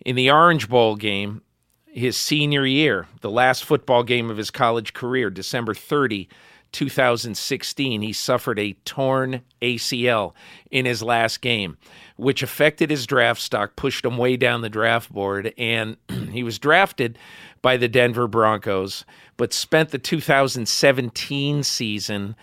in 0.05 0.17
the 0.17 0.31
Orange 0.31 0.69
Bowl 0.69 0.97
game, 0.97 1.41
his 1.87 2.17
senior 2.17 2.67
year, 2.67 3.07
the 3.23 3.31
last 3.31 3.65
football 3.65 4.03
game 4.03 4.29
of 4.29 4.37
his 4.37 4.51
college 4.51 4.93
career, 4.93 5.31
December 5.31 5.73
30, 5.73 6.29
2016, 6.73 8.03
he 8.03 8.13
suffered 8.13 8.59
a 8.59 8.75
torn 8.85 9.43
ACL 9.63 10.33
in 10.71 10.85
his 10.87 11.03
last 11.03 11.41
game, 11.41 11.77
which 12.17 12.43
affected 12.43 12.91
his 12.91 13.07
draft 13.07 13.41
stock, 13.41 13.77
pushed 13.77 14.05
him 14.05 14.17
way 14.17 14.37
down 14.37 14.61
the 14.61 14.69
draft 14.69 15.13
board, 15.13 15.53
and 15.57 15.97
he 16.31 16.43
was 16.43 16.59
drafted 16.59 17.19
by 17.63 17.77
the 17.77 17.89
Denver 17.89 18.29
Broncos, 18.29 19.05
but 19.37 19.53
spent 19.53 19.91
the 19.91 19.99
2017 19.99 21.63
season 21.63 22.37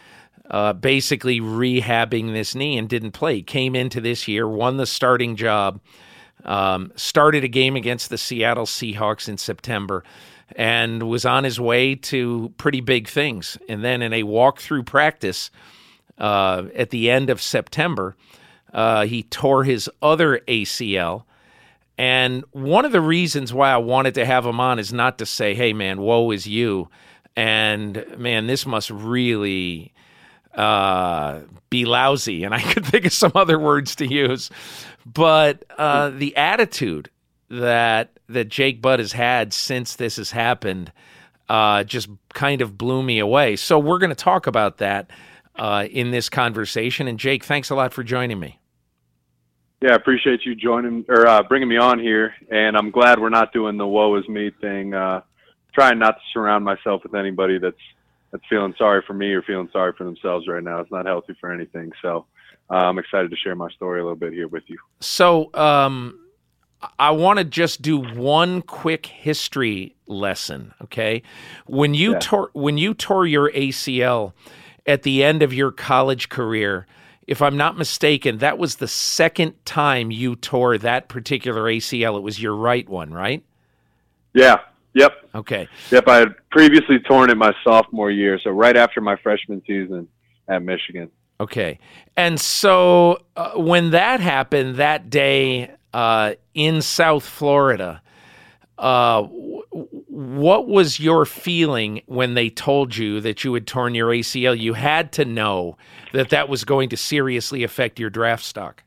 uh, 0.50 0.74
basically 0.74 1.40
rehabbing 1.40 2.34
this 2.34 2.56
knee 2.56 2.78
and 2.78 2.90
didn't 2.90 3.12
play. 3.12 3.42
Came 3.42 3.76
into 3.76 4.00
this 4.02 4.28
year, 4.28 4.48
won 4.48 4.78
the 4.78 4.86
starting 4.86 5.36
job, 5.36 5.80
um, 6.44 6.92
started 6.96 7.44
a 7.44 7.48
game 7.48 7.76
against 7.76 8.10
the 8.10 8.18
Seattle 8.18 8.66
Seahawks 8.66 9.28
in 9.28 9.38
September, 9.38 10.04
and 10.56 11.04
was 11.04 11.26
on 11.26 11.44
his 11.44 11.60
way 11.60 11.96
to 11.96 12.54
pretty 12.58 12.82
big 12.82 13.08
things. 13.08 13.58
And 13.68 13.84
then 13.84 14.02
in 14.02 14.14
a 14.14 14.24
walkthrough 14.24 14.86
practice 14.86 15.52
uh, 16.18 16.64
at 16.76 16.92
the 16.92 17.10
end 17.10 17.30
of 17.30 17.42
September, 17.42 18.16
uh, 18.74 19.06
he 19.06 19.24
tore 19.24 19.64
his 19.64 19.90
other 20.02 20.40
ACL. 20.48 21.24
And 21.98 22.44
one 22.52 22.86
of 22.86 22.92
the 22.92 23.02
reasons 23.02 23.54
why 23.54 23.72
I 23.72 23.78
wanted 23.78 24.16
to 24.16 24.26
have 24.26 24.46
him 24.46 24.60
on 24.60 24.80
is 24.80 24.92
not 24.92 25.18
to 25.20 25.26
say, 25.26 25.56
hey, 25.56 25.74
man, 25.74 26.02
woe 26.02 26.32
is 26.32 26.46
you. 26.46 26.90
And 27.36 28.06
man, 28.18 28.48
this 28.48 28.66
must 28.66 28.90
really 28.90 29.94
uh, 30.54 31.42
be 31.70 31.86
lousy. 31.86 32.44
And 32.44 32.54
I 32.54 32.62
could 32.74 32.86
think 32.86 33.06
of 33.06 33.14
some 33.14 33.32
other 33.36 33.58
words 33.58 33.96
to 33.96 34.08
use. 34.08 34.52
But 35.06 35.64
uh, 35.78 36.10
the 36.10 36.36
attitude 36.36 37.10
that 37.50 38.20
that 38.28 38.50
Jake 38.50 38.82
Butt 38.82 39.00
has 39.00 39.12
had 39.12 39.54
since 39.54 39.96
this 39.96 40.18
has 40.18 40.32
happened 40.32 40.92
uh, 41.50 41.84
just 41.84 42.10
kind 42.34 42.62
of 42.62 42.78
blew 42.78 43.04
me 43.04 43.20
away. 43.20 43.56
So 43.56 43.78
we're 43.78 44.00
going 44.00 44.10
to 44.10 44.16
talk 44.16 44.48
about 44.48 44.78
that 44.78 45.10
uh, 45.56 45.88
in 45.90 46.12
this 46.12 46.30
conversation. 46.30 47.08
And 47.08 47.20
Jake, 47.20 47.44
thanks 47.44 47.70
a 47.70 47.76
lot 47.76 47.94
for 47.94 48.04
joining 48.04 48.40
me. 48.40 48.60
Yeah, 49.82 49.92
I 49.92 49.96
appreciate 49.96 50.46
you 50.46 50.56
joining 50.56 51.06
or 51.08 51.28
uh, 51.28 51.44
bringing 51.44 51.68
me 51.68 51.78
on 51.78 52.00
here, 52.00 52.34
and 52.50 52.76
I'm 52.78 52.92
glad 52.92 53.20
we're 53.20 53.30
not 53.30 53.54
doing 53.54 53.78
the 53.78 53.86
"woe 53.86 54.16
is 54.16 54.28
me" 54.28 54.50
thing. 54.62 54.94
Uh, 54.94 55.22
trying 55.74 56.00
not 56.00 56.14
to 56.14 56.22
surround 56.34 56.64
myself 56.64 57.04
with 57.04 57.14
anybody 57.14 57.60
that's 57.60 57.76
that's 58.32 58.44
feeling 58.50 58.74
sorry 58.78 59.04
for 59.06 59.14
me 59.14 59.32
or 59.34 59.44
feeling 59.44 59.70
sorry 59.72 59.94
for 59.98 60.06
themselves 60.06 60.48
right 60.48 60.64
now. 60.64 60.80
It's 60.80 60.92
not 60.92 61.06
healthy 61.06 61.36
for 61.40 61.52
anything. 61.52 61.92
So 62.02 62.26
uh, 62.72 62.76
I'm 62.76 62.98
excited 62.98 63.30
to 63.30 63.38
share 63.38 63.56
my 63.56 63.70
story 63.72 64.00
a 64.00 64.04
little 64.04 64.16
bit 64.16 64.34
here 64.34 64.48
with 64.48 64.64
you. 64.68 64.78
So 65.02 65.52
um, 65.54 66.20
I 67.00 67.12
want 67.12 67.40
to 67.40 67.46
just 67.46 67.82
do 67.82 67.98
one 67.98 68.62
quick 68.62 69.06
history 69.06 69.96
lesson. 70.08 70.74
Okay, 70.84 71.24
when 71.66 71.94
you 71.94 72.14
yeah. 72.14 72.20
tore 72.20 72.50
when 72.54 72.78
you 72.78 72.94
tore 72.94 73.26
your 73.26 73.52
ACL 73.52 74.34
at 74.86 75.04
the 75.04 75.24
end 75.24 75.44
of 75.44 75.54
your 75.54 75.72
college 75.72 76.30
career 76.30 76.86
if 77.28 77.42
I'm 77.42 77.58
not 77.58 77.78
mistaken, 77.78 78.38
that 78.40 78.58
was 78.58 78.76
the 78.76 78.88
second 78.88 79.54
time 79.66 80.12
you 80.12 80.36
tore 80.36 80.78
that 80.78 81.08
particular 81.08 81.64
ACL. 81.64 82.18
It 82.18 82.22
was 82.22 82.42
your 82.42 82.56
right 82.56 82.88
one, 82.88 83.12
right? 83.12 83.44
Yeah. 84.34 84.60
Yep. 84.94 85.12
Okay. 85.34 85.68
Yep. 85.92 86.08
I 86.08 86.18
had 86.18 86.36
previously 86.52 87.00
torn 87.00 87.30
it 87.30 87.36
my 87.36 87.54
sophomore 87.64 88.12
year, 88.12 88.40
so 88.42 88.52
right 88.52 88.78
after 88.78 89.02
my 89.02 89.16
freshman 89.18 89.62
season 89.68 90.08
at 90.48 90.62
Michigan. 90.64 91.10
Okay. 91.40 91.80
And 92.16 92.40
so 92.40 93.20
uh, 93.36 93.52
when 93.56 93.92
that 93.92 94.22
happened 94.22 94.76
that 94.76 95.10
day 95.10 95.75
uh, 95.96 96.36
in 96.54 96.82
South 96.82 97.26
Florida, 97.26 98.02
uh, 98.78 99.24
what 99.24 100.68
was 100.68 101.00
your 101.00 101.26
feeling 101.26 102.02
when 102.06 102.34
they 102.34 102.50
told 102.50 102.98
you 102.98 103.22
that 103.22 103.46
you 103.46 103.54
had 103.54 103.66
torn 103.66 103.96
your 103.96 104.10
ACL? 104.10 104.60
You 104.60 104.74
had 104.74 105.14
to 105.14 105.24
know 105.24 105.78
that 106.12 106.32
that 106.32 106.50
was 106.50 106.66
going 106.66 106.90
to 106.90 106.98
seriously 106.98 107.64
affect 107.64 107.98
your 107.98 108.10
draft 108.10 108.44
stock. 108.44 108.84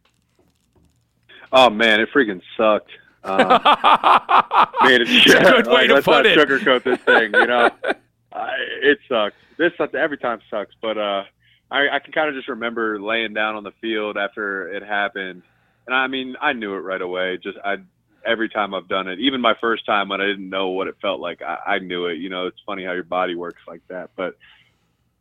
Oh 1.51 1.71
man, 1.71 1.99
it 1.99 2.11
freaking 2.15 2.43
sucked. 2.59 2.91
Um, 3.25 3.39
man, 4.83 5.01
it's 5.01 5.25
good 5.25 5.67
way 5.67 5.89
like, 5.89 5.89
to 5.89 6.03
put 6.03 6.07
not 6.07 6.27
it. 6.27 6.39
sugarcoat 6.39 6.83
this 6.83 7.01
thing. 7.01 7.33
You 7.33 7.47
know, 7.47 7.71
I, 8.35 8.51
it 8.83 8.99
sucks. 9.09 9.37
This 9.57 9.73
every 9.95 10.19
time 10.19 10.41
sucks, 10.51 10.75
but 10.83 10.99
uh, 10.99 11.25
I, 11.71 11.89
I 11.89 11.99
can 12.01 12.13
kind 12.13 12.29
of 12.29 12.35
just 12.35 12.49
remember 12.49 13.01
laying 13.01 13.33
down 13.33 13.57
on 13.57 13.65
the 13.65 13.73
field 13.81 14.19
after 14.19 14.69
it 14.69 14.83
happened, 14.83 15.43
and 15.89 15.97
I 15.97 16.07
mean, 16.07 16.37
I 16.41 16.53
knew 16.53 16.75
it 16.75 16.81
right 16.81 17.01
away. 17.01 17.39
Just 17.43 17.57
I 17.65 17.79
every 18.27 18.51
time 18.51 18.75
I've 18.75 18.89
done 18.89 19.09
it, 19.09 19.19
even 19.21 19.41
my 19.41 19.55
first 19.59 19.87
time 19.87 20.11
when 20.11 20.21
I 20.21 20.27
didn't 20.27 20.51
know 20.51 20.69
what 20.69 20.87
it 20.87 20.97
felt 21.01 21.19
like, 21.19 21.41
I, 21.41 21.59
I 21.67 21.79
knew 21.79 22.07
it. 22.07 22.19
You 22.19 22.29
know, 22.29 22.47
it's 22.47 22.61
funny 22.67 22.85
how 22.85 22.93
your 22.93 23.05
body 23.05 23.35
works 23.35 23.63
like 23.67 23.81
that. 23.89 24.11
But 24.15 24.37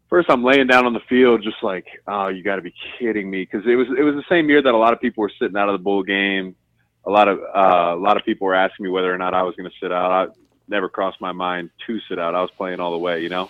first, 0.10 0.30
I'm 0.30 0.44
laying 0.44 0.68
down 0.68 0.86
on 0.86 0.94
the 0.94 1.00
field, 1.08 1.42
just 1.42 1.64
like, 1.64 1.86
oh, 2.06 2.28
you 2.28 2.44
got 2.44 2.58
to 2.58 2.62
be 2.62 2.74
kidding 3.00 3.30
me, 3.30 3.48
because 3.50 3.66
it 3.66 3.76
was 3.76 3.88
it 3.98 4.04
was 4.04 4.16
the 4.16 4.26
same 4.30 4.50
year 4.50 4.62
that 4.62 4.74
a 4.74 4.78
lot 4.78 4.92
of 4.92 5.00
people 5.00 5.22
were 5.22 5.32
sitting 5.40 5.56
out 5.56 5.70
of 5.70 5.74
the 5.74 5.84
bowl 5.84 6.04
game. 6.04 6.54
A 7.06 7.10
lot 7.10 7.30
of 7.30 7.40
uh, 7.40 7.96
a 7.96 8.02
lot 8.02 8.18
of 8.18 8.26
people 8.26 8.46
were 8.46 8.56
asking 8.56 8.84
me 8.84 8.90
whether 8.90 9.14
or 9.14 9.18
not 9.18 9.34
I 9.34 9.44
was 9.44 9.56
going 9.56 9.70
to 9.70 9.76
sit 9.82 9.94
out. 9.94 10.12
I 10.12 10.34
never 10.68 10.90
crossed 10.90 11.22
my 11.22 11.32
mind 11.32 11.70
to 11.86 12.00
sit 12.10 12.20
out. 12.20 12.36
I 12.36 12.42
was 12.42 12.52
playing 12.58 12.82
all 12.82 12.92
the 12.92 12.98
way, 12.98 13.24
you 13.24 13.30
know. 13.30 13.50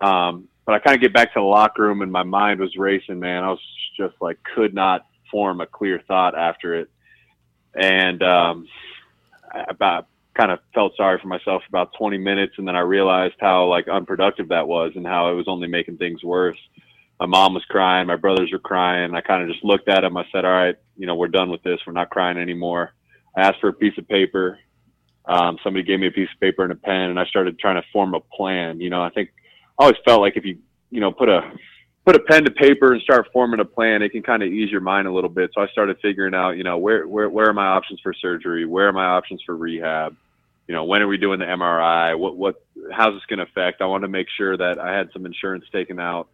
Um, 0.00 0.48
but 0.66 0.74
I 0.74 0.80
kind 0.80 0.96
of 0.96 1.00
get 1.00 1.12
back 1.12 1.32
to 1.34 1.38
the 1.38 1.44
locker 1.44 1.82
room, 1.82 2.02
and 2.02 2.10
my 2.10 2.24
mind 2.24 2.58
was 2.58 2.76
racing. 2.76 3.20
Man, 3.20 3.44
I 3.44 3.50
was 3.50 3.60
just 3.96 4.14
like 4.20 4.38
could 4.56 4.74
not 4.74 5.06
form 5.32 5.60
a 5.60 5.66
clear 5.66 6.00
thought 6.06 6.38
after 6.38 6.76
it 6.76 6.88
and 7.74 8.22
um, 8.22 8.68
I 9.52 9.64
about 9.68 10.08
kind 10.34 10.50
of 10.50 10.60
felt 10.74 10.96
sorry 10.96 11.18
for 11.20 11.28
myself 11.28 11.62
about 11.68 11.92
20 11.98 12.16
minutes, 12.18 12.54
and 12.56 12.66
then 12.66 12.76
I 12.76 12.80
realized 12.80 13.34
how 13.38 13.66
like 13.66 13.88
unproductive 13.88 14.48
that 14.48 14.66
was, 14.66 14.92
and 14.94 15.06
how 15.06 15.30
it 15.30 15.34
was 15.34 15.48
only 15.48 15.68
making 15.68 15.98
things 15.98 16.22
worse. 16.22 16.58
My 17.20 17.26
mom 17.26 17.54
was 17.54 17.64
crying, 17.66 18.06
my 18.06 18.16
brothers 18.16 18.50
were 18.50 18.58
crying. 18.58 19.14
I 19.14 19.20
kind 19.20 19.42
of 19.42 19.48
just 19.48 19.64
looked 19.64 19.88
at 19.88 20.00
them. 20.00 20.16
I 20.16 20.24
said, 20.32 20.44
"All 20.44 20.52
right, 20.52 20.76
you 20.96 21.06
know, 21.06 21.14
we're 21.14 21.28
done 21.28 21.50
with 21.50 21.62
this. 21.62 21.80
We're 21.86 21.92
not 21.92 22.10
crying 22.10 22.38
anymore." 22.38 22.92
I 23.36 23.42
asked 23.42 23.60
for 23.60 23.68
a 23.68 23.74
piece 23.74 23.96
of 23.98 24.08
paper. 24.08 24.58
Um, 25.24 25.56
somebody 25.62 25.84
gave 25.84 26.00
me 26.00 26.08
a 26.08 26.12
piece 26.12 26.28
of 26.34 26.40
paper 26.40 26.64
and 26.64 26.72
a 26.72 26.76
pen, 26.76 27.10
and 27.10 27.20
I 27.20 27.24
started 27.26 27.58
trying 27.58 27.80
to 27.80 27.88
form 27.92 28.14
a 28.14 28.20
plan. 28.20 28.80
You 28.80 28.90
know, 28.90 29.02
I 29.02 29.10
think 29.10 29.30
I 29.78 29.84
always 29.84 29.98
felt 30.04 30.20
like 30.20 30.36
if 30.36 30.44
you 30.44 30.58
you 30.90 31.00
know 31.00 31.12
put 31.12 31.28
a 31.28 31.52
put 32.04 32.16
a 32.16 32.20
pen 32.20 32.44
to 32.44 32.50
paper 32.50 32.92
and 32.92 33.02
start 33.02 33.28
forming 33.32 33.60
a 33.60 33.64
plan, 33.64 34.02
it 34.02 34.10
can 34.10 34.22
kind 34.22 34.42
of 34.42 34.52
ease 34.52 34.70
your 34.70 34.80
mind 34.80 35.06
a 35.06 35.12
little 35.12 35.30
bit. 35.30 35.50
So 35.54 35.60
I 35.62 35.68
started 35.68 35.98
figuring 36.02 36.34
out, 36.34 36.52
you 36.52 36.64
know, 36.64 36.78
where 36.78 37.06
where 37.06 37.30
where 37.30 37.48
are 37.48 37.54
my 37.54 37.66
options 37.66 38.00
for 38.02 38.12
surgery? 38.12 38.66
Where 38.66 38.88
are 38.88 38.92
my 38.92 39.06
options 39.06 39.42
for 39.44 39.56
rehab? 39.56 40.16
You 40.68 40.74
know, 40.74 40.84
when 40.84 41.02
are 41.02 41.08
we 41.08 41.18
doing 41.18 41.38
the 41.38 41.44
MRI? 41.44 42.18
What 42.18 42.36
what 42.36 42.64
how's 42.92 43.14
this 43.14 43.26
going 43.28 43.38
to 43.38 43.44
affect? 43.44 43.80
I 43.80 43.86
wanted 43.86 44.06
to 44.06 44.12
make 44.12 44.26
sure 44.36 44.56
that 44.56 44.78
I 44.78 44.96
had 44.96 45.10
some 45.12 45.26
insurance 45.26 45.64
taken 45.72 46.00
out. 46.00 46.28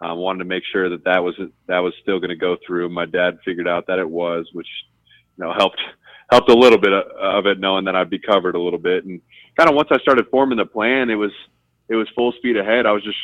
I 0.00 0.12
wanted 0.14 0.40
to 0.40 0.44
make 0.46 0.64
sure 0.72 0.88
that 0.90 1.04
that 1.04 1.22
was 1.22 1.34
that 1.68 1.78
was 1.78 1.94
still 2.02 2.18
going 2.18 2.30
to 2.30 2.36
go 2.36 2.56
through. 2.66 2.88
My 2.88 3.06
dad 3.06 3.38
figured 3.44 3.68
out 3.68 3.86
that 3.86 4.00
it 4.00 4.08
was, 4.08 4.48
which 4.52 4.66
you 5.38 5.44
know 5.44 5.52
helped 5.56 5.80
helped 6.30 6.50
a 6.50 6.54
little 6.54 6.78
bit 6.78 6.92
of 6.92 7.46
it, 7.46 7.60
knowing 7.60 7.84
that 7.84 7.94
I'd 7.94 8.10
be 8.10 8.18
covered 8.18 8.56
a 8.56 8.60
little 8.60 8.78
bit. 8.78 9.04
And 9.04 9.20
kind 9.56 9.68
of 9.68 9.76
once 9.76 9.88
I 9.92 9.98
started 9.98 10.26
forming 10.30 10.58
the 10.58 10.66
plan, 10.66 11.10
it 11.10 11.14
was 11.14 11.30
it 11.88 11.94
was 11.94 12.08
full 12.16 12.32
speed 12.32 12.56
ahead. 12.56 12.86
I 12.86 12.92
was 12.92 13.04
just 13.04 13.18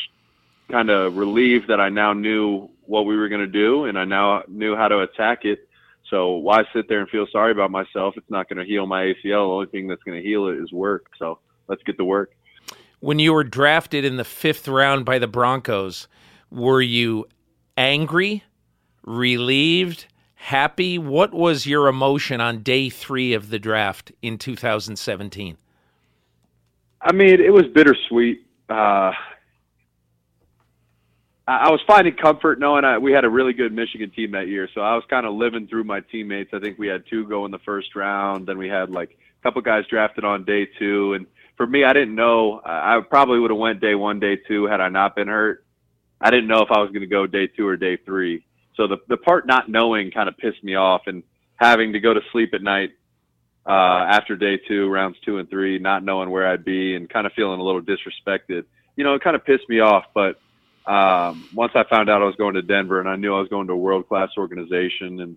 kind 0.70 0.90
of 0.90 1.16
relieved 1.16 1.68
that 1.68 1.80
I 1.80 1.88
now 1.88 2.12
knew 2.12 2.68
what 2.82 3.06
we 3.06 3.16
were 3.16 3.28
going 3.28 3.40
to 3.40 3.46
do 3.46 3.84
and 3.84 3.98
I 3.98 4.04
now 4.04 4.42
knew 4.48 4.76
how 4.76 4.88
to 4.88 5.00
attack 5.00 5.44
it. 5.44 5.68
So 6.10 6.32
why 6.32 6.64
sit 6.72 6.88
there 6.88 7.00
and 7.00 7.08
feel 7.08 7.26
sorry 7.30 7.52
about 7.52 7.70
myself? 7.70 8.14
It's 8.16 8.30
not 8.30 8.48
going 8.48 8.58
to 8.58 8.64
heal 8.64 8.86
my 8.86 9.02
ACL. 9.02 9.22
The 9.22 9.32
only 9.32 9.66
thing 9.66 9.88
that's 9.88 10.02
going 10.02 10.20
to 10.20 10.26
heal 10.26 10.48
it 10.48 10.56
is 10.58 10.72
work. 10.72 11.06
So 11.18 11.38
let's 11.68 11.82
get 11.82 11.98
to 11.98 12.04
work. 12.04 12.32
When 13.00 13.18
you 13.18 13.32
were 13.32 13.44
drafted 13.44 14.04
in 14.04 14.16
the 14.16 14.24
fifth 14.24 14.66
round 14.66 15.04
by 15.04 15.18
the 15.18 15.28
Broncos, 15.28 16.08
were 16.50 16.80
you 16.80 17.26
angry, 17.76 18.42
relieved, 19.04 20.06
happy? 20.34 20.98
What 20.98 21.32
was 21.32 21.66
your 21.66 21.88
emotion 21.88 22.40
on 22.40 22.62
day 22.62 22.88
three 22.88 23.34
of 23.34 23.50
the 23.50 23.58
draft 23.58 24.10
in 24.22 24.38
2017? 24.38 25.58
I 27.00 27.12
mean, 27.12 27.40
it 27.40 27.52
was 27.52 27.66
bittersweet. 27.66 28.44
Uh, 28.68 29.12
I 31.48 31.70
was 31.70 31.80
finding 31.86 32.14
comfort 32.14 32.60
knowing 32.60 32.84
I, 32.84 32.98
we 32.98 33.10
had 33.12 33.24
a 33.24 33.28
really 33.30 33.54
good 33.54 33.72
Michigan 33.72 34.10
team 34.10 34.32
that 34.32 34.48
year. 34.48 34.68
So 34.74 34.82
I 34.82 34.94
was 34.94 35.04
kind 35.08 35.24
of 35.24 35.32
living 35.32 35.66
through 35.66 35.84
my 35.84 36.00
teammates. 36.00 36.50
I 36.52 36.58
think 36.58 36.78
we 36.78 36.88
had 36.88 37.04
two 37.08 37.26
go 37.26 37.46
in 37.46 37.50
the 37.50 37.58
first 37.60 37.96
round. 37.96 38.46
Then 38.46 38.58
we 38.58 38.68
had 38.68 38.90
like 38.90 39.16
a 39.40 39.42
couple 39.42 39.62
guys 39.62 39.84
drafted 39.88 40.24
on 40.24 40.44
day 40.44 40.68
two. 40.78 41.14
And 41.14 41.26
for 41.56 41.66
me, 41.66 41.84
I 41.84 41.94
didn't 41.94 42.14
know. 42.14 42.60
I 42.62 43.00
probably 43.08 43.40
would 43.40 43.50
have 43.50 43.58
went 43.58 43.80
day 43.80 43.94
one, 43.94 44.20
day 44.20 44.36
two 44.36 44.66
had 44.66 44.82
I 44.82 44.90
not 44.90 45.16
been 45.16 45.28
hurt. 45.28 45.64
I 46.20 46.30
didn't 46.30 46.48
know 46.48 46.60
if 46.60 46.70
I 46.70 46.80
was 46.80 46.90
going 46.90 47.00
to 47.00 47.06
go 47.06 47.26
day 47.26 47.46
two 47.46 47.66
or 47.66 47.78
day 47.78 47.96
three. 47.96 48.44
So 48.76 48.86
the 48.86 48.98
the 49.08 49.16
part 49.16 49.46
not 49.46 49.70
knowing 49.70 50.10
kind 50.10 50.28
of 50.28 50.36
pissed 50.36 50.62
me 50.62 50.74
off, 50.74 51.02
and 51.06 51.22
having 51.56 51.94
to 51.94 52.00
go 52.00 52.12
to 52.12 52.20
sleep 52.30 52.52
at 52.52 52.62
night 52.62 52.90
uh, 53.66 54.04
after 54.08 54.36
day 54.36 54.58
two, 54.68 54.88
rounds 54.88 55.16
two 55.24 55.38
and 55.38 55.48
three, 55.48 55.78
not 55.78 56.04
knowing 56.04 56.30
where 56.30 56.46
I'd 56.46 56.64
be, 56.64 56.94
and 56.94 57.08
kind 57.08 57.26
of 57.26 57.32
feeling 57.32 57.58
a 57.58 57.62
little 57.62 57.80
disrespected. 57.80 58.64
You 58.96 59.04
know, 59.04 59.14
it 59.14 59.22
kind 59.22 59.34
of 59.34 59.44
pissed 59.44 59.68
me 59.68 59.80
off, 59.80 60.04
but 60.14 60.38
um, 60.88 61.48
once 61.54 61.72
I 61.74 61.84
found 61.84 62.08
out 62.08 62.22
I 62.22 62.24
was 62.24 62.36
going 62.36 62.54
to 62.54 62.62
Denver 62.62 62.98
and 62.98 63.08
I 63.08 63.16
knew 63.16 63.34
I 63.34 63.40
was 63.40 63.48
going 63.48 63.66
to 63.66 63.74
a 63.74 63.76
world 63.76 64.08
class 64.08 64.30
organization 64.38 65.20
and 65.20 65.36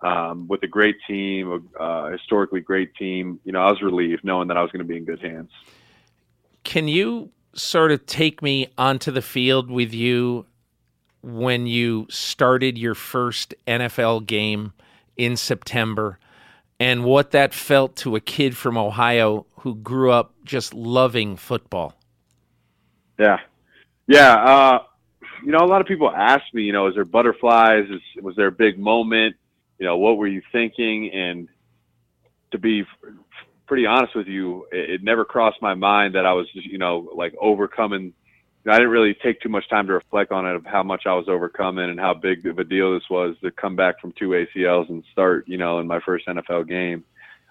um, 0.00 0.48
with 0.48 0.62
a 0.62 0.66
great 0.66 0.96
team, 1.06 1.70
a 1.78 1.82
uh, 1.82 2.10
historically 2.10 2.60
great 2.60 2.94
team, 2.94 3.40
you 3.44 3.52
know, 3.52 3.60
I 3.60 3.70
was 3.70 3.82
relieved 3.82 4.24
knowing 4.24 4.48
that 4.48 4.56
I 4.56 4.62
was 4.62 4.70
going 4.70 4.84
to 4.84 4.88
be 4.88 4.96
in 4.96 5.04
good 5.04 5.20
hands. 5.20 5.50
Can 6.64 6.88
you 6.88 7.30
sort 7.54 7.92
of 7.92 8.04
take 8.06 8.42
me 8.42 8.68
onto 8.76 9.10
the 9.10 9.22
field 9.22 9.70
with 9.70 9.92
you 9.94 10.46
when 11.22 11.66
you 11.66 12.06
started 12.08 12.78
your 12.78 12.94
first 12.94 13.54
NFL 13.66 14.26
game 14.26 14.72
in 15.16 15.36
September 15.36 16.18
and 16.78 17.04
what 17.04 17.30
that 17.32 17.54
felt 17.54 17.96
to 17.96 18.16
a 18.16 18.20
kid 18.20 18.56
from 18.56 18.76
Ohio 18.76 19.46
who 19.60 19.74
grew 19.74 20.10
up 20.10 20.34
just 20.44 20.74
loving 20.74 21.36
football? 21.36 21.94
Yeah. 23.18 23.40
Yeah, 24.06 24.34
uh, 24.34 24.78
you 25.44 25.52
know, 25.52 25.58
a 25.58 25.66
lot 25.66 25.80
of 25.80 25.86
people 25.86 26.10
ask 26.10 26.42
me, 26.52 26.62
you 26.62 26.72
know, 26.72 26.86
is 26.86 26.94
there 26.94 27.04
butterflies? 27.04 27.84
Is, 27.90 28.22
was 28.22 28.36
there 28.36 28.46
a 28.46 28.52
big 28.52 28.78
moment? 28.78 29.36
You 29.78 29.86
know, 29.86 29.96
what 29.98 30.16
were 30.16 30.28
you 30.28 30.42
thinking? 30.52 31.10
And 31.12 31.48
to 32.52 32.58
be 32.58 32.84
pretty 33.66 33.84
honest 33.86 34.14
with 34.14 34.28
you, 34.28 34.66
it, 34.72 34.90
it 34.90 35.02
never 35.02 35.24
crossed 35.24 35.60
my 35.60 35.74
mind 35.74 36.14
that 36.14 36.24
I 36.24 36.32
was, 36.32 36.46
just, 36.52 36.66
you 36.66 36.78
know, 36.78 37.10
like 37.14 37.34
overcoming. 37.40 38.12
I 38.68 38.72
didn't 38.72 38.90
really 38.90 39.14
take 39.22 39.40
too 39.40 39.48
much 39.48 39.68
time 39.68 39.86
to 39.86 39.92
reflect 39.92 40.32
on 40.32 40.44
it 40.46 40.56
of 40.56 40.64
how 40.64 40.82
much 40.82 41.02
I 41.06 41.14
was 41.14 41.28
overcoming 41.28 41.88
and 41.88 42.00
how 42.00 42.14
big 42.14 42.44
of 42.46 42.58
a 42.58 42.64
deal 42.64 42.94
this 42.94 43.08
was 43.08 43.36
to 43.42 43.52
come 43.52 43.76
back 43.76 44.00
from 44.00 44.12
two 44.12 44.30
ACLs 44.30 44.88
and 44.88 45.04
start, 45.12 45.46
you 45.46 45.56
know, 45.56 45.78
in 45.78 45.86
my 45.86 46.00
first 46.00 46.26
NFL 46.26 46.68
game. 46.68 47.04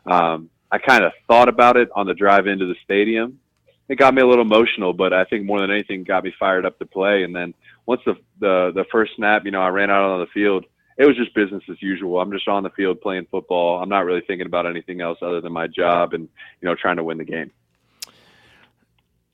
Um, 0.06 0.50
I 0.72 0.78
kind 0.78 1.06
of 1.06 1.14
thought 1.28 1.48
about 1.48 1.78
it 1.78 1.90
on 1.96 2.06
the 2.06 2.14
drive 2.14 2.48
into 2.48 2.66
the 2.66 2.76
stadium 2.84 3.40
it 3.88 3.98
got 3.98 4.14
me 4.14 4.22
a 4.22 4.28
little 4.28 4.44
emotional, 4.44 4.94
but 4.94 5.14
I 5.14 5.26
think 5.26 5.46
more 5.46 5.62
than 5.62 5.72
anything 5.72 6.04
got 6.04 6.24
me 6.24 6.34
fired 6.40 6.66
up 6.66 6.80
to 6.80 6.86
play. 6.86 7.24
And 7.24 7.36
then 7.36 7.54
once 7.86 8.02
the 8.06 8.16
the 8.40 8.72
the 8.74 8.86
first 8.92 9.14
snap, 9.16 9.46
you 9.46 9.52
know, 9.52 9.62
I 9.62 9.70
ran 9.70 9.90
out 9.90 10.04
on 10.04 10.20
the 10.20 10.28
field. 10.28 10.66
It 10.98 11.06
was 11.06 11.18
just 11.18 11.36
business 11.36 11.62
as 11.70 11.82
usual. 11.82 12.22
I'm 12.22 12.32
just 12.32 12.48
on 12.48 12.64
the 12.64 12.70
field 12.70 13.02
playing 13.02 13.28
football. 13.30 13.82
I'm 13.82 13.90
not 13.90 14.06
really 14.06 14.22
thinking 14.26 14.48
about 14.48 14.66
anything 14.66 15.02
else 15.02 15.18
other 15.22 15.42
than 15.42 15.52
my 15.52 15.68
job 15.68 16.14
and 16.14 16.28
you 16.62 16.68
know 16.68 16.76
trying 16.76 16.98
to 16.98 17.04
win 17.04 17.18
the 17.18 17.26
game. 17.26 17.52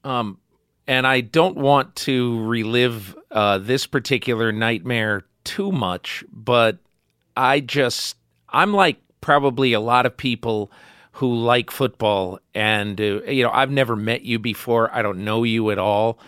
Um, 0.03 0.39
and 0.87 1.05
I 1.05 1.21
don't 1.21 1.57
want 1.57 1.95
to 1.97 2.43
relive 2.45 3.15
uh, 3.29 3.59
this 3.59 3.85
particular 3.85 4.51
nightmare 4.51 5.23
too 5.43 5.71
much, 5.71 6.25
but 6.31 6.79
I 7.37 7.59
just 7.61 8.17
I'm 8.49 8.73
like 8.73 8.97
probably 9.21 9.73
a 9.73 9.79
lot 9.79 10.05
of 10.05 10.17
people 10.17 10.71
who 11.13 11.35
like 11.35 11.71
football. 11.71 12.39
And, 12.53 12.99
uh, 12.99 13.23
you 13.23 13.43
know, 13.43 13.51
I've 13.51 13.71
never 13.71 13.95
met 13.95 14.21
you 14.23 14.39
before, 14.39 14.93
I 14.93 15.01
don't 15.01 15.23
know 15.23 15.43
you 15.43 15.71
at 15.71 15.77
all. 15.77 16.19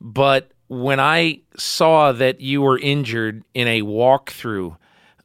But 0.00 0.50
when 0.68 1.00
I 1.00 1.40
saw 1.56 2.12
that 2.12 2.40
you 2.40 2.62
were 2.62 2.78
injured 2.78 3.44
in 3.54 3.66
a 3.66 3.82
walkthrough, 3.82 4.76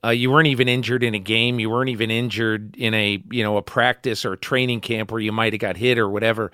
uh, 0.03 0.09
you 0.09 0.29
weren't 0.29 0.47
even 0.47 0.67
injured 0.67 1.03
in 1.03 1.15
a 1.15 1.19
game. 1.19 1.59
You 1.59 1.69
weren't 1.69 1.89
even 1.89 2.11
injured 2.11 2.75
in 2.75 2.93
a 2.93 3.23
you 3.31 3.43
know 3.43 3.57
a 3.57 3.61
practice 3.61 4.23
or 4.23 4.33
a 4.33 4.37
training 4.37 4.81
camp 4.81 5.11
where 5.11 5.21
you 5.21 5.31
might 5.31 5.53
have 5.53 5.59
got 5.59 5.77
hit 5.77 5.97
or 5.97 6.07
whatever. 6.09 6.51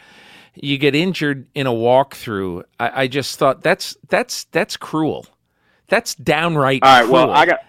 You 0.55 0.77
get 0.77 0.95
injured 0.95 1.47
in 1.53 1.67
a 1.67 1.71
walkthrough. 1.71 2.63
I, 2.79 3.03
I 3.03 3.07
just 3.07 3.37
thought 3.39 3.61
that's 3.61 3.97
that's 4.07 4.45
that's 4.45 4.77
cruel. 4.77 5.25
That's 5.87 6.15
downright. 6.15 6.83
All 6.83 6.89
right. 6.89 7.05
Cruel. 7.05 7.27
Well, 7.27 7.31
I 7.31 7.45
got 7.45 7.59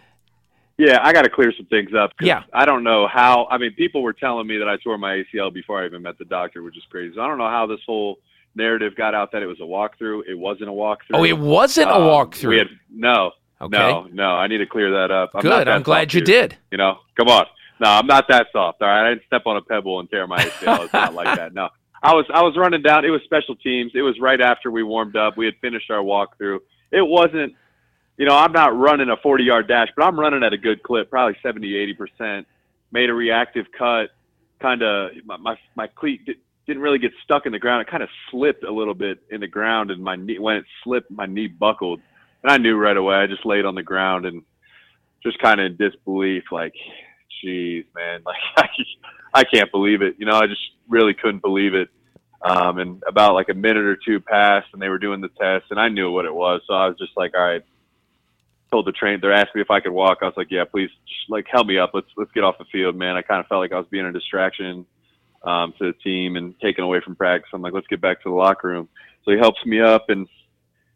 yeah, 0.78 0.98
I 1.02 1.12
got 1.12 1.22
to 1.22 1.30
clear 1.30 1.52
some 1.56 1.66
things 1.66 1.90
up. 1.94 2.12
Yeah. 2.20 2.44
I 2.52 2.64
don't 2.64 2.84
know 2.84 3.06
how. 3.06 3.46
I 3.50 3.58
mean, 3.58 3.74
people 3.74 4.02
were 4.02 4.12
telling 4.12 4.46
me 4.46 4.58
that 4.58 4.68
I 4.68 4.76
tore 4.76 4.98
my 4.98 5.22
ACL 5.22 5.52
before 5.52 5.82
I 5.82 5.86
even 5.86 6.02
met 6.02 6.18
the 6.18 6.24
doctor, 6.24 6.62
which 6.62 6.76
is 6.76 6.84
crazy. 6.90 7.14
So 7.14 7.22
I 7.22 7.28
don't 7.28 7.38
know 7.38 7.48
how 7.48 7.66
this 7.66 7.80
whole 7.86 8.18
narrative 8.54 8.94
got 8.96 9.14
out 9.14 9.32
that 9.32 9.42
it 9.42 9.46
was 9.46 9.60
a 9.60 9.64
walkthrough. 9.64 10.22
It 10.28 10.38
wasn't 10.38 10.70
a 10.70 10.72
walkthrough. 10.72 11.14
Oh, 11.14 11.24
it 11.24 11.38
wasn't 11.38 11.90
um, 11.90 12.02
a 12.02 12.06
walkthrough. 12.06 12.48
We 12.48 12.58
had 12.58 12.68
no. 12.90 13.32
Okay. 13.60 13.78
No, 13.78 14.08
no, 14.12 14.30
I 14.30 14.48
need 14.48 14.58
to 14.58 14.66
clear 14.66 14.90
that 14.90 15.12
up. 15.12 15.30
I'm 15.34 15.42
Good. 15.42 15.68
I'm 15.68 15.82
glad 15.82 16.12
you 16.12 16.18
here. 16.18 16.48
did. 16.48 16.58
You 16.72 16.78
know, 16.78 16.98
come 17.16 17.28
on. 17.28 17.46
No, 17.80 17.90
I'm 17.90 18.06
not 18.06 18.26
that 18.28 18.46
soft. 18.52 18.82
All 18.82 18.88
right, 18.88 19.06
I 19.06 19.10
didn't 19.10 19.26
step 19.26 19.42
on 19.46 19.56
a 19.56 19.62
pebble 19.62 20.00
and 20.00 20.10
tear 20.10 20.26
my 20.26 20.38
ACL. 20.38 20.84
It's 20.84 20.92
not 20.92 21.14
like 21.14 21.36
that. 21.36 21.54
No, 21.54 21.68
I 22.02 22.12
was 22.14 22.26
I 22.34 22.42
was 22.42 22.56
running 22.56 22.82
down. 22.82 23.04
It 23.04 23.10
was 23.10 23.22
special 23.24 23.54
teams. 23.54 23.92
It 23.94 24.02
was 24.02 24.18
right 24.20 24.40
after 24.40 24.70
we 24.70 24.82
warmed 24.82 25.16
up. 25.16 25.36
We 25.36 25.44
had 25.44 25.54
finished 25.60 25.90
our 25.90 26.02
walkthrough. 26.02 26.58
It 26.90 27.06
wasn't 27.06 27.54
you 28.16 28.26
know, 28.26 28.36
I'm 28.36 28.52
not 28.52 28.76
running 28.76 29.08
a 29.08 29.16
40 29.16 29.44
yard 29.44 29.68
dash, 29.68 29.88
but 29.96 30.04
I'm 30.04 30.18
running 30.18 30.42
at 30.42 30.52
a 30.52 30.58
good 30.58 30.82
clip, 30.82 31.10
probably 31.10 31.36
70, 31.42 31.94
80%. 32.20 32.44
Made 32.92 33.08
a 33.08 33.14
reactive 33.14 33.66
cut, 33.76 34.10
kind 34.60 34.82
of, 34.82 35.12
my, 35.24 35.36
my, 35.38 35.56
my 35.74 35.86
cleat 35.86 36.26
did, 36.26 36.36
didn't 36.66 36.82
really 36.82 36.98
get 36.98 37.12
stuck 37.24 37.46
in 37.46 37.52
the 37.52 37.58
ground. 37.58 37.82
It 37.82 37.90
kind 37.90 38.02
of 38.02 38.08
slipped 38.30 38.64
a 38.64 38.70
little 38.72 38.94
bit 38.94 39.18
in 39.30 39.40
the 39.40 39.48
ground, 39.48 39.90
and 39.90 40.02
my 40.02 40.16
knee, 40.16 40.38
when 40.38 40.56
it 40.56 40.64
slipped, 40.84 41.10
my 41.10 41.26
knee 41.26 41.48
buckled. 41.48 42.00
And 42.42 42.52
I 42.52 42.58
knew 42.58 42.76
right 42.76 42.96
away. 42.96 43.16
I 43.16 43.26
just 43.26 43.46
laid 43.46 43.64
on 43.64 43.74
the 43.74 43.82
ground 43.82 44.26
and 44.26 44.42
just 45.22 45.38
kind 45.38 45.60
of 45.60 45.66
in 45.66 45.76
disbelief, 45.76 46.44
like, 46.52 46.74
geez, 47.40 47.84
man, 47.94 48.22
like, 48.26 48.36
I, 48.56 48.68
I 49.34 49.44
can't 49.44 49.70
believe 49.72 50.02
it. 50.02 50.16
You 50.18 50.26
know, 50.26 50.36
I 50.36 50.46
just 50.46 50.62
really 50.88 51.14
couldn't 51.14 51.42
believe 51.42 51.74
it. 51.74 51.88
Um, 52.44 52.78
and 52.78 53.02
about 53.06 53.34
like 53.34 53.48
a 53.50 53.54
minute 53.54 53.84
or 53.84 53.96
two 53.96 54.18
passed, 54.20 54.66
and 54.72 54.82
they 54.82 54.88
were 54.88 54.98
doing 54.98 55.20
the 55.20 55.28
test, 55.28 55.66
and 55.70 55.78
I 55.78 55.88
knew 55.88 56.10
what 56.10 56.24
it 56.24 56.34
was. 56.34 56.60
So 56.66 56.74
I 56.74 56.88
was 56.88 56.98
just 56.98 57.12
like, 57.16 57.34
all 57.36 57.44
right, 57.44 57.62
told 58.72 58.86
the 58.86 58.92
train 58.92 59.18
they're 59.20 59.32
asking 59.32 59.52
me 59.56 59.60
if 59.60 59.70
I 59.70 59.80
could 59.80 59.92
walk. 59.92 60.18
I 60.22 60.24
was 60.24 60.34
like, 60.36 60.50
yeah, 60.50 60.64
please, 60.64 60.88
like 61.28 61.46
help 61.48 61.66
me 61.66 61.78
up. 61.78 61.90
Let's 61.92 62.08
let's 62.16 62.32
get 62.32 62.42
off 62.42 62.58
the 62.58 62.64
field, 62.72 62.96
man. 62.96 63.16
I 63.16 63.22
kind 63.22 63.38
of 63.38 63.46
felt 63.46 63.60
like 63.60 63.72
I 63.72 63.78
was 63.78 63.86
being 63.90 64.06
a 64.06 64.12
distraction 64.12 64.86
um, 65.44 65.74
to 65.78 65.92
the 65.92 65.92
team 65.92 66.36
and 66.36 66.58
taken 66.60 66.82
away 66.82 67.00
from 67.04 67.14
practice. 67.14 67.50
I'm 67.52 67.62
like, 67.62 67.74
let's 67.74 67.86
get 67.86 68.00
back 68.00 68.22
to 68.22 68.30
the 68.30 68.34
locker 68.34 68.68
room. 68.68 68.88
So 69.24 69.30
he 69.30 69.38
helps 69.38 69.64
me 69.66 69.80
up, 69.80 70.08
and 70.08 70.26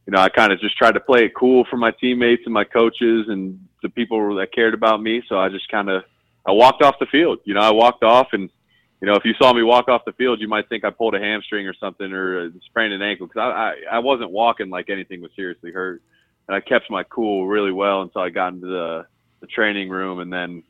you 0.07 0.13
know, 0.13 0.19
I 0.19 0.31
kind 0.31 0.53
of 0.53 0.59
just 0.61 0.77
tried 0.77 0.93
to 0.93 1.01
play 1.01 1.27
it 1.27 1.35
cool 1.37 1.67
for 1.69 1.77
my 1.77 1.91
teammates 1.91 2.43
and 2.47 2.55
my 2.55 2.65
coaches 2.65 3.27
and 3.29 3.61
the 3.83 3.91
people 3.91 4.35
that 4.37 4.53
cared 4.53 4.75
about 4.75 5.03
me. 5.03 5.23
So 5.29 5.39
I 5.39 5.51
just 5.51 5.69
kind 5.69 5.91
of 5.91 6.03
I 6.47 6.53
walked 6.53 6.83
off 6.83 6.99
the 6.99 7.07
field. 7.07 7.41
You 7.45 7.55
know, 7.55 7.61
I 7.61 7.71
walked 7.71 8.03
off 8.03 8.29
and. 8.33 8.51
You 8.99 9.07
know, 9.07 9.15
if 9.15 9.27
you 9.27 9.35
saw 9.35 9.53
me 9.53 9.63
walk 9.63 9.89
off 9.89 10.07
the 10.07 10.15
field, 10.15 10.41
you 10.41 10.49
might 10.49 10.71
think 10.71 10.83
I 10.83 10.89
pulled 10.89 11.15
a 11.15 11.21
hamstring 11.21 11.67
or 11.67 11.75
something 11.75 12.11
or 12.15 12.51
sprained 12.65 12.95
an 12.95 13.03
ankle 13.03 13.27
because 13.27 13.41
I, 13.41 13.51
I 13.93 13.97
I 13.97 13.99
wasn't 13.99 14.31
walking 14.31 14.71
like 14.71 14.89
anything 14.89 15.21
was 15.21 15.31
seriously 15.37 15.71
hurt 15.71 16.01
and 16.49 16.57
I 16.57 16.61
kept 16.61 16.91
my 16.91 17.03
cool 17.05 17.47
really 17.47 17.73
well 17.73 18.03
until 18.03 18.23
I 18.23 18.31
got 18.31 18.53
into 18.53 18.67
the, 18.67 19.07
the 19.41 19.47
training 19.47 19.89
room 19.89 20.21
and 20.21 20.33
then 20.33 20.63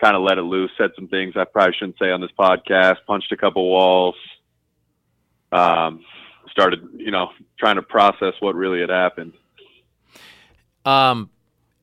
kind 0.00 0.16
of 0.16 0.22
let 0.22 0.38
it 0.38 0.42
loose, 0.42 0.70
said 0.78 0.90
some 0.96 1.08
things 1.08 1.34
I 1.36 1.44
probably 1.44 1.74
shouldn't 1.78 1.98
say 1.98 2.10
on 2.10 2.20
this 2.20 2.30
podcast, 2.38 2.96
punched 3.06 3.30
a 3.32 3.36
couple 3.36 3.68
walls, 3.68 4.14
um, 5.52 6.04
started, 6.50 6.80
you 6.96 7.10
know, 7.10 7.28
trying 7.58 7.76
to 7.76 7.82
process 7.82 8.34
what 8.40 8.54
really 8.54 8.80
had 8.80 8.90
happened. 8.90 9.34
Um, 10.84 11.30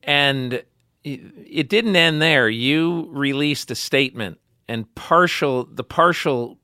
and 0.02 0.62
it 1.04 1.68
didn't 1.68 1.96
end 1.96 2.20
there. 2.20 2.48
You 2.48 3.08
released 3.12 3.70
a 3.70 3.74
statement, 3.74 4.38
and 4.66 4.92
partial, 4.94 5.64
the 5.64 5.84
partial, 5.84 6.58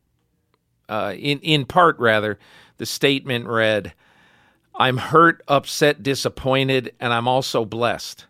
uh, 0.88 1.14
in 1.16 1.38
in 1.40 1.64
part 1.64 1.98
rather, 1.98 2.38
the 2.78 2.86
statement 2.86 3.46
read, 3.46 3.94
I'm 4.76 4.96
hurt, 4.96 5.42
upset, 5.46 6.02
disappointed, 6.02 6.94
and 6.98 7.12
I'm 7.12 7.28
also 7.28 7.64
blessed. 7.64 8.26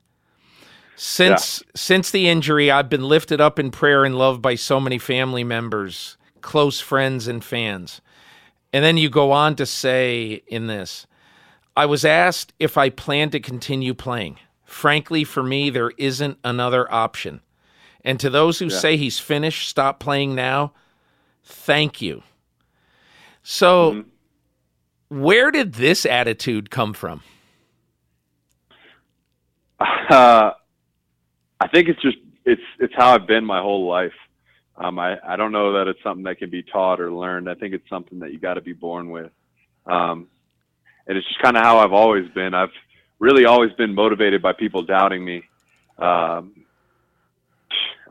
Since 0.97 1.63
yeah. 1.65 1.71
since 1.75 2.11
the 2.11 2.29
injury, 2.29 2.71
I've 2.71 2.89
been 2.89 3.09
lifted 3.09 3.41
up 3.41 3.59
in 3.59 3.71
prayer 3.71 4.05
and 4.05 4.17
loved 4.17 4.43
by 4.43 4.55
so 4.55 4.79
many 4.79 4.99
family 4.99 5.43
members, 5.43 6.17
close 6.41 6.81
friends 6.81 7.27
and 7.27 7.43
fans. 7.43 8.01
And 8.73 8.85
then 8.85 8.97
you 8.97 9.09
go 9.09 9.33
on 9.33 9.57
to 9.57 9.67
say 9.67 10.43
in 10.47 10.67
this, 10.67 11.07
I 11.77 11.87
was 11.87 12.05
asked 12.05 12.53
if 12.59 12.77
I 12.77 12.91
plan 12.91 13.31
to 13.31 13.41
continue 13.41 13.95
playing. 13.95 14.39
Frankly, 14.65 15.25
for 15.25 15.43
me, 15.43 15.71
there 15.71 15.93
isn't 15.99 16.39
another 16.45 16.93
option. 16.93 17.41
And 18.05 18.21
to 18.21 18.31
those 18.31 18.59
who 18.59 18.67
yeah. 18.67 18.79
say 18.79 18.97
he's 18.97 19.19
finished, 19.19 19.69
stop 19.69 19.99
playing 19.99 20.35
now, 20.35 20.73
thank 21.43 22.03
you. 22.03 22.23
So 23.43 23.93
mm-hmm 23.93 24.09
where 25.15 25.51
did 25.51 25.75
this 25.75 26.05
attitude 26.05 26.71
come 26.71 26.93
from? 26.93 27.23
Uh, 29.81 30.51
I 31.61 31.69
think 31.69 31.89
it's 31.89 32.01
just 32.03 32.19
it's 32.45 32.62
it's 32.79 32.93
how 32.97 33.15
I've 33.15 33.27
been 33.27 33.45
my 33.45 33.61
whole 33.61 33.89
life. 33.89 34.12
Um, 34.77 34.99
I 34.99 35.17
I 35.27 35.37
don't 35.37 35.53
know 35.53 35.73
that 35.75 35.89
it's 35.89 36.03
something 36.03 36.25
that 36.25 36.39
can 36.39 36.51
be 36.51 36.62
taught 36.62 37.01
or 37.01 37.11
learned. 37.12 37.49
I 37.49 37.55
think 37.55 37.75
it's 37.75 37.89
something 37.89 38.19
that 38.21 38.33
you 38.33 38.39
got 38.39 38.55
to 38.55 38.61
be 38.61 38.73
born 38.73 39.11
with. 39.11 39.31
Um, 39.87 40.29
and 41.07 41.17
it's 41.17 41.27
just 41.27 41.41
kind 41.41 41.57
of 41.57 41.62
how 41.62 41.79
I've 41.79 41.93
always 41.93 42.29
been. 42.35 42.55
I've 42.55 42.73
really 43.19 43.45
always 43.45 43.73
been 43.73 43.95
motivated 43.95 44.43
by 44.43 44.53
people 44.53 44.83
doubting 44.83 45.25
me. 45.25 45.43
Um, 45.99 46.65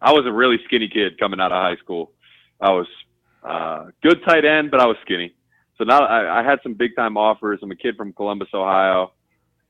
I 0.02 0.12
was 0.12 0.26
a 0.26 0.32
really 0.32 0.58
skinny 0.66 0.90
kid 0.90 1.20
coming 1.20 1.40
out 1.40 1.52
of 1.52 1.62
high 1.62 1.78
school. 1.78 2.12
I 2.62 2.72
was 2.72 2.88
uh, 3.44 3.86
good 4.02 4.22
tight 4.26 4.46
end, 4.46 4.72
but 4.72 4.80
I 4.80 4.86
was 4.86 4.98
skinny. 5.04 5.34
So 5.78 5.84
now 5.84 6.06
I, 6.06 6.42
I 6.42 6.44
had 6.44 6.60
some 6.64 6.74
big 6.74 6.96
time 6.96 7.18
offers. 7.18 7.60
I'm 7.62 7.72
a 7.72 7.76
kid 7.76 7.96
from 7.96 8.14
Columbus, 8.14 8.50
Ohio, 8.54 9.12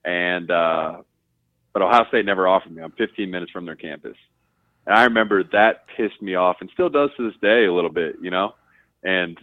and 0.04 0.50
uh, 0.52 1.02
but 1.72 1.82
Ohio 1.82 2.06
State 2.10 2.26
never 2.26 2.48
offered 2.48 2.76
me. 2.76 2.82
I'm 2.82 2.92
15 2.92 3.30
minutes 3.30 3.52
from 3.52 3.66
their 3.66 3.76
campus, 3.76 4.18
and 4.86 4.96
I 4.96 5.04
remember 5.06 5.44
that 5.52 5.86
pissed 5.96 6.22
me 6.22 6.36
off, 6.36 6.58
and 6.60 6.70
still 6.74 6.90
does 6.90 7.10
to 7.18 7.30
this 7.30 7.40
day 7.42 7.66
a 7.66 7.74
little 7.74 7.90
bit, 7.90 8.18
you 8.22 8.32
know. 8.32 8.54
And 9.06 9.38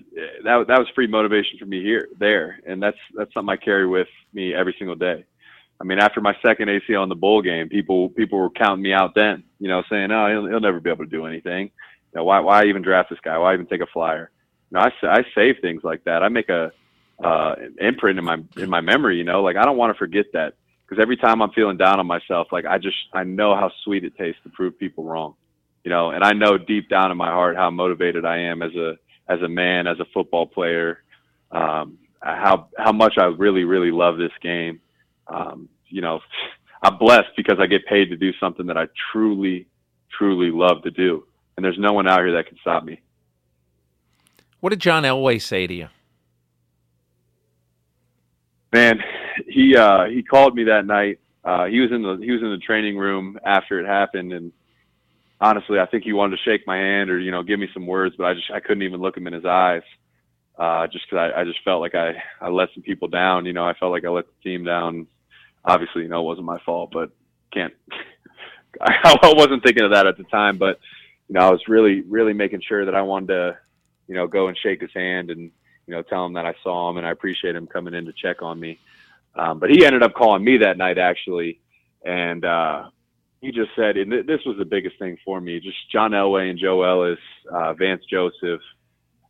that 0.44 0.66
that 0.68 0.78
was 0.78 0.88
free 0.94 1.06
motivation 1.06 1.58
for 1.58 1.66
me 1.66 1.82
here, 1.82 2.08
there, 2.18 2.60
and 2.66 2.82
that's 2.82 2.96
that's 3.14 3.32
something 3.34 3.52
I 3.52 3.56
carry 3.56 3.86
with 3.86 4.08
me 4.32 4.54
every 4.54 4.74
single 4.78 4.96
day. 4.96 5.24
I 5.80 5.84
mean, 5.84 5.98
after 5.98 6.20
my 6.20 6.36
second 6.42 6.68
ACL 6.68 7.02
in 7.02 7.08
the 7.08 7.14
bowl 7.14 7.40
game, 7.40 7.68
people 7.68 8.10
people 8.10 8.38
were 8.38 8.50
counting 8.50 8.82
me 8.82 8.92
out 8.92 9.14
then, 9.14 9.44
you 9.58 9.68
know, 9.68 9.82
saying, 9.90 10.10
"Oh, 10.10 10.28
he'll, 10.28 10.46
he'll 10.46 10.60
never 10.60 10.80
be 10.80 10.90
able 10.90 11.04
to 11.04 11.10
do 11.10 11.26
anything." 11.26 11.70
You 12.12 12.18
know, 12.18 12.24
why 12.24 12.40
why 12.40 12.66
even 12.66 12.82
draft 12.82 13.10
this 13.10 13.20
guy? 13.20 13.38
Why 13.38 13.54
even 13.54 13.66
take 13.66 13.80
a 13.80 13.86
flyer? 13.86 14.30
Know, 14.70 14.80
I 14.80 14.90
I 15.06 15.24
save 15.34 15.56
things 15.60 15.82
like 15.84 16.04
that. 16.04 16.22
I 16.22 16.28
make 16.28 16.48
a 16.48 16.72
uh, 17.22 17.54
imprint 17.80 18.18
in 18.18 18.24
my 18.24 18.38
in 18.56 18.70
my 18.70 18.80
memory. 18.80 19.16
You 19.18 19.24
know, 19.24 19.42
like 19.42 19.56
I 19.56 19.64
don't 19.64 19.76
want 19.76 19.92
to 19.94 19.98
forget 19.98 20.26
that 20.32 20.54
because 20.86 21.00
every 21.00 21.16
time 21.16 21.42
I'm 21.42 21.50
feeling 21.50 21.76
down 21.76 22.00
on 22.00 22.06
myself, 22.06 22.48
like 22.52 22.64
I 22.66 22.78
just 22.78 22.96
I 23.12 23.24
know 23.24 23.54
how 23.54 23.70
sweet 23.84 24.04
it 24.04 24.16
tastes 24.16 24.40
to 24.44 24.50
prove 24.50 24.78
people 24.78 25.04
wrong. 25.04 25.34
You 25.84 25.90
know, 25.90 26.10
and 26.10 26.22
I 26.22 26.32
know 26.32 26.58
deep 26.58 26.88
down 26.88 27.10
in 27.10 27.16
my 27.16 27.30
heart 27.30 27.56
how 27.56 27.70
motivated 27.70 28.24
I 28.24 28.38
am 28.38 28.62
as 28.62 28.74
a 28.74 28.96
as 29.28 29.40
a 29.42 29.48
man, 29.48 29.86
as 29.86 29.98
a 30.00 30.04
football 30.12 30.46
player, 30.46 31.02
um, 31.52 31.98
how 32.20 32.68
how 32.78 32.92
much 32.92 33.14
I 33.18 33.24
really 33.24 33.64
really 33.64 33.90
love 33.90 34.18
this 34.18 34.32
game 34.42 34.80
um, 35.30 35.68
you 35.88 36.00
know, 36.00 36.20
I'm 36.82 36.98
blessed 36.98 37.30
because 37.36 37.58
I 37.60 37.66
get 37.66 37.86
paid 37.86 38.10
to 38.10 38.16
do 38.16 38.32
something 38.38 38.66
that 38.66 38.76
I 38.76 38.86
truly, 39.12 39.66
truly 40.16 40.50
love 40.50 40.82
to 40.82 40.90
do. 40.90 41.24
And 41.56 41.64
there's 41.64 41.78
no 41.78 41.92
one 41.92 42.08
out 42.08 42.20
here 42.20 42.32
that 42.32 42.46
can 42.46 42.58
stop 42.60 42.84
me. 42.84 43.00
What 44.60 44.70
did 44.70 44.80
John 44.80 45.04
Elway 45.04 45.40
say 45.40 45.66
to 45.66 45.74
you? 45.74 45.88
Man, 48.72 49.00
he 49.48 49.76
uh, 49.76 50.04
he 50.04 50.22
called 50.22 50.54
me 50.54 50.64
that 50.64 50.86
night. 50.86 51.18
Uh, 51.44 51.64
he 51.66 51.80
was 51.80 51.90
in 51.90 52.02
the 52.02 52.18
he 52.22 52.30
was 52.30 52.42
in 52.42 52.50
the 52.50 52.58
training 52.58 52.96
room 52.96 53.38
after 53.44 53.80
it 53.80 53.86
happened, 53.86 54.32
and 54.32 54.52
honestly, 55.40 55.78
I 55.78 55.86
think 55.86 56.04
he 56.04 56.12
wanted 56.12 56.36
to 56.36 56.42
shake 56.42 56.66
my 56.66 56.76
hand 56.76 57.10
or 57.10 57.18
you 57.18 57.30
know 57.30 57.42
give 57.42 57.58
me 57.58 57.68
some 57.74 57.86
words, 57.86 58.14
but 58.16 58.26
I 58.26 58.34
just 58.34 58.50
I 58.52 58.60
couldn't 58.60 58.82
even 58.82 59.00
look 59.00 59.16
him 59.16 59.26
in 59.26 59.32
his 59.32 59.44
eyes, 59.44 59.82
uh, 60.58 60.86
just 60.86 61.06
because 61.10 61.32
I, 61.34 61.40
I 61.40 61.44
just 61.44 61.64
felt 61.64 61.80
like 61.80 61.94
I 61.94 62.12
I 62.40 62.48
let 62.48 62.68
some 62.74 62.82
people 62.82 63.08
down. 63.08 63.46
You 63.46 63.52
know, 63.52 63.66
I 63.66 63.74
felt 63.74 63.90
like 63.90 64.04
I 64.04 64.08
let 64.08 64.26
the 64.26 64.48
team 64.48 64.64
down 64.64 65.08
obviously, 65.64 66.02
you 66.02 66.08
know, 66.08 66.20
it 66.20 66.24
wasn't 66.24 66.46
my 66.46 66.58
fault, 66.64 66.90
but 66.92 67.10
can't. 67.52 67.74
I 68.80 69.32
wasn't 69.36 69.62
thinking 69.62 69.84
of 69.84 69.92
that 69.92 70.06
at 70.06 70.16
the 70.16 70.24
time, 70.24 70.58
but 70.58 70.78
you 71.28 71.34
know, 71.34 71.40
I 71.40 71.50
was 71.50 71.62
really, 71.68 72.02
really 72.02 72.32
making 72.32 72.62
sure 72.66 72.84
that 72.84 72.94
I 72.94 73.02
wanted 73.02 73.28
to, 73.28 73.58
you 74.10 74.16
know, 74.16 74.26
go 74.26 74.48
and 74.48 74.58
shake 74.58 74.80
his 74.80 74.92
hand 74.92 75.30
and 75.30 75.52
you 75.86 75.94
know 75.94 76.02
tell 76.02 76.26
him 76.26 76.32
that 76.32 76.44
I 76.44 76.54
saw 76.64 76.90
him 76.90 76.96
and 76.96 77.06
I 77.06 77.12
appreciate 77.12 77.54
him 77.54 77.68
coming 77.68 77.94
in 77.94 78.06
to 78.06 78.12
check 78.12 78.42
on 78.42 78.58
me. 78.58 78.80
Um, 79.36 79.60
but 79.60 79.70
he 79.70 79.86
ended 79.86 80.02
up 80.02 80.14
calling 80.14 80.42
me 80.42 80.58
that 80.58 80.76
night 80.76 80.98
actually, 80.98 81.60
and 82.04 82.44
uh, 82.44 82.90
he 83.40 83.52
just 83.52 83.70
said, 83.76 83.96
and 83.96 84.10
th- 84.10 84.26
this 84.26 84.40
was 84.44 84.58
the 84.58 84.64
biggest 84.64 84.98
thing 84.98 85.16
for 85.24 85.40
me. 85.40 85.60
Just 85.60 85.88
John 85.92 86.10
Elway 86.10 86.50
and 86.50 86.58
Joe 86.58 86.82
Ellis, 86.82 87.20
uh, 87.48 87.72
Vance 87.74 88.02
Joseph, 88.10 88.60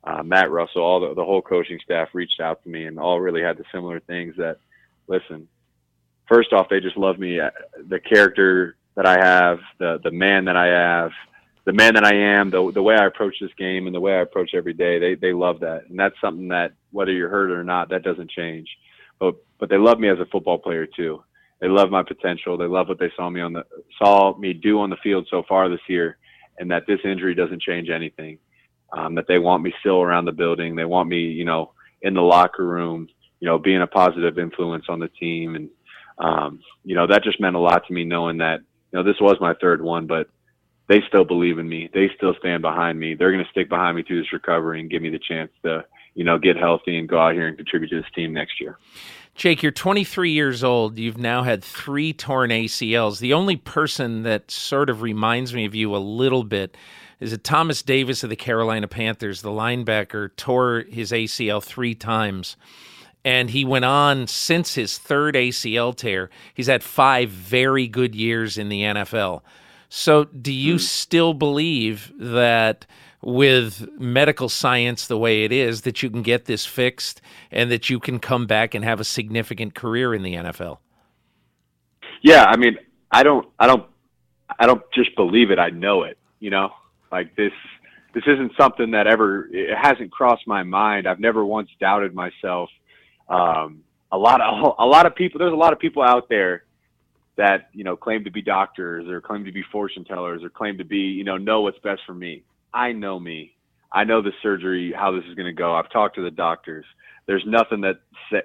uh, 0.02 0.22
Matt 0.22 0.50
Russell, 0.50 0.80
all 0.82 1.00
the, 1.00 1.12
the 1.14 1.24
whole 1.26 1.42
coaching 1.42 1.78
staff 1.84 2.08
reached 2.14 2.40
out 2.40 2.62
to 2.62 2.70
me 2.70 2.86
and 2.86 2.98
all 2.98 3.20
really 3.20 3.42
had 3.42 3.58
the 3.58 3.64
similar 3.70 4.00
things 4.00 4.34
that, 4.38 4.56
listen, 5.08 5.46
first 6.26 6.54
off, 6.54 6.70
they 6.70 6.80
just 6.80 6.96
love 6.96 7.18
me, 7.18 7.38
uh, 7.38 7.50
the 7.86 8.00
character 8.00 8.76
that 8.96 9.04
I 9.04 9.18
have, 9.22 9.58
the 9.78 10.00
the 10.02 10.10
man 10.10 10.46
that 10.46 10.56
I 10.56 10.68
have, 10.68 11.10
the 11.64 11.72
man 11.72 11.94
that 11.94 12.04
I 12.04 12.14
am, 12.14 12.50
the 12.50 12.70
the 12.72 12.82
way 12.82 12.96
I 12.96 13.06
approach 13.06 13.36
this 13.40 13.52
game, 13.58 13.86
and 13.86 13.94
the 13.94 14.00
way 14.00 14.14
I 14.14 14.20
approach 14.22 14.50
every 14.54 14.72
day. 14.72 14.98
They 14.98 15.14
they 15.14 15.32
love 15.32 15.61
that, 15.61 15.86
and 15.88 15.98
that's 15.98 16.20
something 16.20 16.48
that 16.48 16.72
whether 16.90 17.12
you're 17.12 17.28
hurt 17.28 17.50
or 17.50 17.64
not, 17.64 17.90
that 17.90 18.02
doesn't 18.02 18.30
change. 18.30 18.68
But 19.18 19.36
but 19.58 19.68
they 19.68 19.78
love 19.78 19.98
me 19.98 20.08
as 20.08 20.18
a 20.18 20.26
football 20.26 20.58
player 20.58 20.86
too. 20.86 21.22
They 21.61 21.68
love 21.68 21.90
my 21.90 22.02
potential. 22.02 22.56
They 22.56 22.66
love 22.66 22.88
what 22.88 22.98
they 22.98 23.12
saw 23.16 23.28
me 23.28 23.40
on 23.40 23.52
the 23.52 23.64
saw 24.02 24.36
me 24.36 24.52
do 24.52 24.80
on 24.80 24.90
the 24.90 24.96
field 25.02 25.26
so 25.30 25.42
far 25.48 25.68
this 25.68 25.80
year, 25.88 26.16
and 26.58 26.70
that 26.70 26.86
this 26.86 27.00
injury 27.04 27.34
doesn't 27.34 27.62
change 27.62 27.90
anything. 27.90 28.38
Um, 28.92 29.14
that 29.14 29.28
they 29.28 29.38
want 29.38 29.62
me 29.62 29.72
still 29.80 30.02
around 30.02 30.24
the 30.24 30.32
building. 30.32 30.74
They 30.74 30.84
want 30.84 31.08
me, 31.08 31.18
you 31.18 31.44
know, 31.44 31.72
in 32.02 32.14
the 32.14 32.22
locker 32.22 32.66
room, 32.66 33.08
you 33.38 33.46
know, 33.46 33.56
being 33.56 33.82
a 33.82 33.86
positive 33.86 34.36
influence 34.36 34.86
on 34.88 34.98
the 34.98 35.06
team 35.08 35.54
and 35.54 35.70
um, 36.20 36.61
you 36.84 36.94
know, 36.94 37.06
that 37.06 37.24
just 37.24 37.40
meant 37.40 37.56
a 37.56 37.61
lot 37.61 37.86
to 37.86 37.92
me 37.92 38.04
knowing 38.04 38.38
that, 38.38 38.61
you 38.92 38.98
know, 38.98 39.02
this 39.02 39.20
was 39.20 39.38
my 39.40 39.54
third 39.54 39.80
one, 39.80 40.06
but 40.06 40.28
they 40.91 41.01
still 41.07 41.24
believe 41.24 41.61
in 41.61 41.68
me. 41.68 41.88
They 41.95 42.11
still 42.16 42.34
stand 42.41 42.62
behind 42.62 42.99
me. 42.99 43.14
They're 43.14 43.30
going 43.30 43.45
to 43.45 43.51
stick 43.53 43.68
behind 43.68 43.97
me 43.97 44.03
through 44.03 44.20
this 44.22 44.32
recovery 44.32 44.80
and 44.80 44.91
give 44.91 45.01
me 45.01 45.09
the 45.09 45.20
chance 45.20 45.53
to, 45.62 45.84
you 46.16 46.24
know, 46.24 46.36
get 46.36 46.57
healthy 46.57 46.99
and 46.99 47.09
go 47.09 47.16
out 47.16 47.34
here 47.34 47.47
and 47.47 47.57
contribute 47.57 47.91
to 47.91 48.03
this 48.03 48.11
team 48.12 48.32
next 48.32 48.61
year. 48.61 48.76
Jake, 49.36 49.62
you're 49.62 49.70
23 49.70 50.32
years 50.32 50.64
old. 50.64 50.99
You've 50.99 51.16
now 51.16 51.45
had 51.45 51.62
three 51.62 52.12
torn 52.12 52.51
ACLs. 52.51 53.20
The 53.20 53.32
only 53.32 53.55
person 53.55 54.24
that 54.24 54.51
sort 54.51 54.91
of 54.91 55.01
reminds 55.01 55.55
me 55.55 55.64
of 55.64 55.76
you 55.76 55.95
a 55.95 55.99
little 55.99 56.43
bit 56.43 56.76
is 57.20 57.30
that 57.30 57.45
Thomas 57.45 57.82
Davis 57.82 58.24
of 58.24 58.30
the 58.30 58.34
Carolina 58.34 58.88
Panthers, 58.88 59.43
the 59.43 59.51
linebacker, 59.51 60.34
tore 60.34 60.86
his 60.91 61.12
ACL 61.12 61.62
three 61.62 61.95
times 61.95 62.57
and 63.24 63.51
he 63.51 63.64
went 63.64 63.84
on 63.84 64.26
since 64.26 64.74
his 64.74 64.99
third 64.99 65.36
ACL 65.36 65.95
tear. 65.95 66.30
He's 66.55 66.66
had 66.66 66.82
five 66.82 67.28
very 67.28 67.86
good 67.86 68.14
years 68.16 68.59
in 68.59 68.70
the 68.70 68.80
NFL. 68.80 69.43
So, 69.93 70.24
do 70.24 70.53
you 70.53 70.76
mm. 70.76 70.80
still 70.80 71.34
believe 71.34 72.12
that 72.16 72.86
with 73.22 73.88
medical 73.99 74.49
science 74.49 75.09
the 75.09 75.18
way 75.18 75.43
it 75.43 75.51
is, 75.51 75.82
that 75.82 76.01
you 76.01 76.09
can 76.09 76.22
get 76.22 76.45
this 76.45 76.64
fixed 76.64 77.20
and 77.51 77.72
that 77.72 77.91
you 77.91 77.99
can 77.99 78.20
come 78.20 78.47
back 78.47 78.72
and 78.72 78.84
have 78.84 79.01
a 79.01 79.05
significant 79.05 79.74
career 79.74 80.14
in 80.14 80.22
the 80.22 80.34
NFL? 80.34 80.78
Yeah, 82.22 82.45
I 82.45 82.57
mean, 82.57 82.78
I 83.11 83.24
don't, 83.24 83.49
I 83.59 83.66
don't, 83.66 83.84
I 84.61 84.66
don't 84.66 84.82
just 84.95 85.14
believe 85.16 85.51
it. 85.51 85.59
I 85.59 85.70
know 85.70 86.05
it. 86.05 86.16
You 86.38 86.51
know, 86.51 86.70
like 87.11 87.34
this. 87.36 87.53
This 88.12 88.24
isn't 88.26 88.53
something 88.59 88.91
that 88.93 89.07
ever 89.07 89.49
it 89.53 89.76
hasn't 89.76 90.11
crossed 90.11 90.47
my 90.47 90.62
mind. 90.62 91.07
I've 91.07 91.20
never 91.20 91.45
once 91.45 91.68
doubted 91.78 92.12
myself 92.12 92.68
um, 93.28 93.82
a 94.12 94.18
lot 94.18 94.41
of 94.41 94.74
a 94.78 94.86
lot 94.86 95.07
of 95.07 95.14
people. 95.14 95.38
There's 95.38 95.53
a 95.53 95.57
lot 95.57 95.72
of 95.72 95.78
people 95.78 96.03
out 96.03 96.28
there 96.28 96.64
that 97.41 97.70
you 97.72 97.84
know 97.84 97.97
claim 97.97 98.22
to 98.24 98.30
be 98.30 98.43
doctors 98.43 99.09
or 99.09 99.18
claim 99.22 99.47
to 99.47 99.53
be 99.53 99.64
fortune 99.72 100.05
tellers 100.05 100.45
or 100.45 100.51
claim 100.51 100.76
to 100.76 100.84
be 100.84 100.99
you 100.99 101.24
know 101.24 101.38
know 101.38 101.62
what's 101.62 101.78
best 101.78 102.03
for 102.07 102.12
me. 102.12 102.45
I 102.72 102.93
know 102.93 103.18
me. 103.18 103.57
I 103.91 104.05
know 104.05 104.20
the 104.20 104.32
surgery, 104.43 104.93
how 104.95 105.11
this 105.11 105.24
is 105.24 105.34
going 105.34 105.47
to 105.47 105.59
go. 105.59 105.74
I've 105.74 105.91
talked 105.91 106.16
to 106.16 106.22
the 106.22 106.30
doctors. 106.30 106.84
There's 107.26 107.43
nothing 107.47 107.80
that 107.80 107.97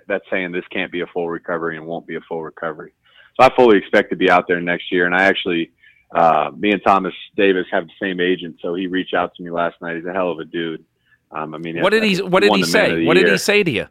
that's 0.07 0.23
saying 0.31 0.53
this 0.53 0.63
can't 0.71 0.93
be 0.93 1.01
a 1.01 1.07
full 1.07 1.29
recovery 1.29 1.75
and 1.75 1.85
won't 1.85 2.07
be 2.07 2.15
a 2.15 2.21
full 2.21 2.41
recovery. 2.41 2.93
So 3.37 3.45
I 3.45 3.53
fully 3.53 3.77
expect 3.77 4.11
to 4.11 4.15
be 4.15 4.29
out 4.29 4.47
there 4.47 4.61
next 4.61 4.91
year. 4.91 5.05
And 5.05 5.13
I 5.13 5.23
actually, 5.25 5.71
uh, 6.15 6.51
me 6.55 6.71
and 6.71 6.81
Thomas 6.81 7.13
Davis 7.35 7.65
have 7.71 7.85
the 7.85 7.93
same 8.01 8.21
agent, 8.21 8.55
so 8.61 8.75
he 8.75 8.87
reached 8.87 9.13
out 9.13 9.35
to 9.35 9.43
me 9.43 9.51
last 9.51 9.75
night. 9.81 9.97
He's 9.97 10.05
a 10.05 10.13
hell 10.13 10.31
of 10.31 10.39
a 10.39 10.45
dude. 10.45 10.85
Um, 11.31 11.53
I 11.53 11.57
mean, 11.57 11.81
what 11.81 11.89
did 11.89 12.03
he 12.03 12.21
what 12.21 12.43
did 12.43 12.53
he 12.55 12.63
say? 12.63 13.03
What 13.03 13.15
did 13.15 13.27
he 13.27 13.37
say 13.37 13.61
to 13.61 13.71
you? 13.71 13.87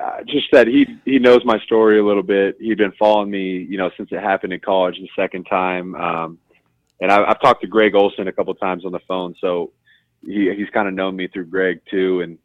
Uh, 0.00 0.22
just 0.26 0.46
that 0.52 0.66
he 0.66 0.86
he 1.04 1.18
knows 1.18 1.44
my 1.44 1.58
story 1.60 1.98
a 1.98 2.04
little 2.04 2.22
bit. 2.22 2.56
He'd 2.60 2.78
been 2.78 2.92
following 2.98 3.30
me, 3.30 3.66
you 3.68 3.78
know, 3.78 3.90
since 3.96 4.10
it 4.12 4.20
happened 4.20 4.52
in 4.52 4.60
college 4.60 4.96
the 4.96 5.08
second 5.16 5.44
time. 5.44 5.94
Um, 5.94 6.38
and 7.00 7.10
I, 7.10 7.24
I've 7.24 7.40
talked 7.40 7.62
to 7.62 7.66
Greg 7.66 7.94
Olsen 7.94 8.28
a 8.28 8.32
couple 8.32 8.54
times 8.54 8.84
on 8.84 8.92
the 8.92 9.00
phone, 9.06 9.34
so 9.40 9.72
he 10.24 10.52
he's 10.56 10.70
kind 10.70 10.88
of 10.88 10.94
known 10.94 11.16
me 11.16 11.28
through 11.28 11.46
Greg 11.46 11.80
too, 11.90 12.20
and 12.20 12.38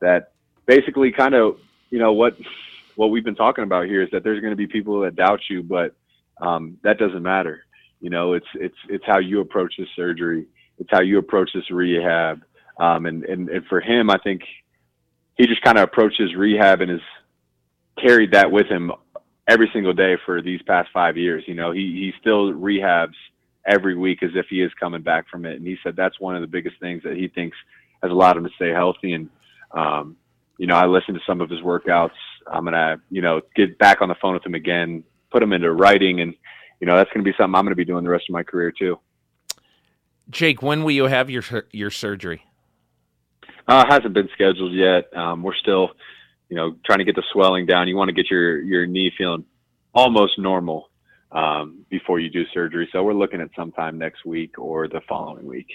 that 0.00 0.32
basically 0.66 1.12
kind 1.12 1.34
of 1.34 1.58
you 1.90 1.98
know 1.98 2.12
what 2.12 2.36
what 2.96 3.08
we've 3.08 3.24
been 3.24 3.34
talking 3.34 3.64
about 3.64 3.86
here 3.86 4.02
is 4.02 4.10
that 4.12 4.22
there's 4.22 4.40
going 4.40 4.52
to 4.52 4.56
be 4.56 4.66
people 4.66 5.00
that 5.00 5.16
doubt 5.16 5.40
you, 5.50 5.62
but 5.62 5.94
um, 6.40 6.78
that 6.82 6.98
doesn't 6.98 7.22
matter. 7.22 7.64
You 8.00 8.10
know, 8.10 8.34
it's 8.34 8.46
it's 8.54 8.76
it's 8.88 9.04
how 9.06 9.18
you 9.18 9.40
approach 9.40 9.74
this 9.78 9.88
surgery. 9.96 10.46
It's 10.78 10.90
how 10.90 11.00
you 11.00 11.18
approach 11.18 11.50
this 11.54 11.70
rehab. 11.70 12.42
Um, 12.78 13.06
and, 13.06 13.24
and 13.24 13.48
and 13.48 13.66
for 13.66 13.80
him, 13.80 14.10
I 14.10 14.18
think 14.18 14.42
he 15.36 15.46
just 15.46 15.62
kind 15.62 15.78
of 15.78 15.84
approached 15.84 16.20
his 16.20 16.34
rehab 16.34 16.80
and 16.80 16.90
has 16.90 17.00
carried 18.00 18.32
that 18.32 18.50
with 18.50 18.66
him 18.66 18.92
every 19.48 19.68
single 19.72 19.92
day 19.92 20.16
for 20.24 20.40
these 20.40 20.62
past 20.62 20.88
five 20.92 21.16
years. 21.16 21.44
You 21.46 21.54
know, 21.54 21.72
he 21.72 21.80
he 21.80 22.12
still 22.20 22.52
rehabs 22.52 23.14
every 23.66 23.96
week 23.96 24.22
as 24.22 24.30
if 24.34 24.46
he 24.48 24.62
is 24.62 24.72
coming 24.78 25.02
back 25.02 25.28
from 25.28 25.44
it, 25.44 25.56
and 25.56 25.66
he 25.66 25.76
said 25.82 25.96
that's 25.96 26.20
one 26.20 26.34
of 26.34 26.40
the 26.40 26.46
biggest 26.46 26.78
things 26.80 27.02
that 27.04 27.16
he 27.16 27.28
thinks 27.28 27.56
has 28.02 28.10
allowed 28.10 28.36
him 28.36 28.44
to 28.44 28.50
stay 28.56 28.70
healthy. 28.70 29.14
And 29.14 29.28
um, 29.72 30.16
you 30.58 30.66
know, 30.66 30.76
I 30.76 30.86
listened 30.86 31.16
to 31.16 31.24
some 31.26 31.40
of 31.40 31.50
his 31.50 31.60
workouts. 31.60 32.10
I'm 32.46 32.64
gonna 32.64 33.00
you 33.10 33.22
know 33.22 33.40
get 33.56 33.78
back 33.78 34.00
on 34.00 34.08
the 34.08 34.16
phone 34.20 34.34
with 34.34 34.46
him 34.46 34.54
again, 34.54 35.04
put 35.30 35.42
him 35.42 35.52
into 35.52 35.72
writing, 35.72 36.20
and 36.20 36.34
you 36.80 36.86
know 36.86 36.96
that's 36.96 37.10
gonna 37.12 37.24
be 37.24 37.32
something 37.32 37.54
I'm 37.54 37.64
gonna 37.64 37.74
be 37.74 37.84
doing 37.84 38.04
the 38.04 38.10
rest 38.10 38.24
of 38.28 38.32
my 38.32 38.42
career 38.42 38.72
too. 38.72 38.98
Jake, 40.30 40.62
when 40.62 40.84
will 40.84 40.92
you 40.92 41.04
have 41.04 41.28
your 41.28 41.42
your 41.72 41.90
surgery? 41.90 42.44
Uh, 43.66 43.84
hasn't 43.88 44.12
been 44.12 44.28
scheduled 44.34 44.72
yet. 44.72 45.14
Um, 45.16 45.42
we're 45.42 45.54
still, 45.54 45.90
you 46.48 46.56
know, 46.56 46.76
trying 46.84 46.98
to 46.98 47.04
get 47.04 47.16
the 47.16 47.24
swelling 47.32 47.66
down. 47.66 47.88
You 47.88 47.96
want 47.96 48.08
to 48.08 48.14
get 48.14 48.30
your 48.30 48.60
your 48.60 48.86
knee 48.86 49.10
feeling 49.16 49.44
almost 49.94 50.38
normal 50.38 50.90
um, 51.32 51.84
before 51.88 52.20
you 52.20 52.30
do 52.30 52.44
surgery. 52.52 52.88
So 52.92 53.02
we're 53.02 53.14
looking 53.14 53.40
at 53.40 53.48
sometime 53.56 53.98
next 53.98 54.24
week 54.24 54.58
or 54.58 54.88
the 54.88 55.00
following 55.08 55.46
week. 55.46 55.68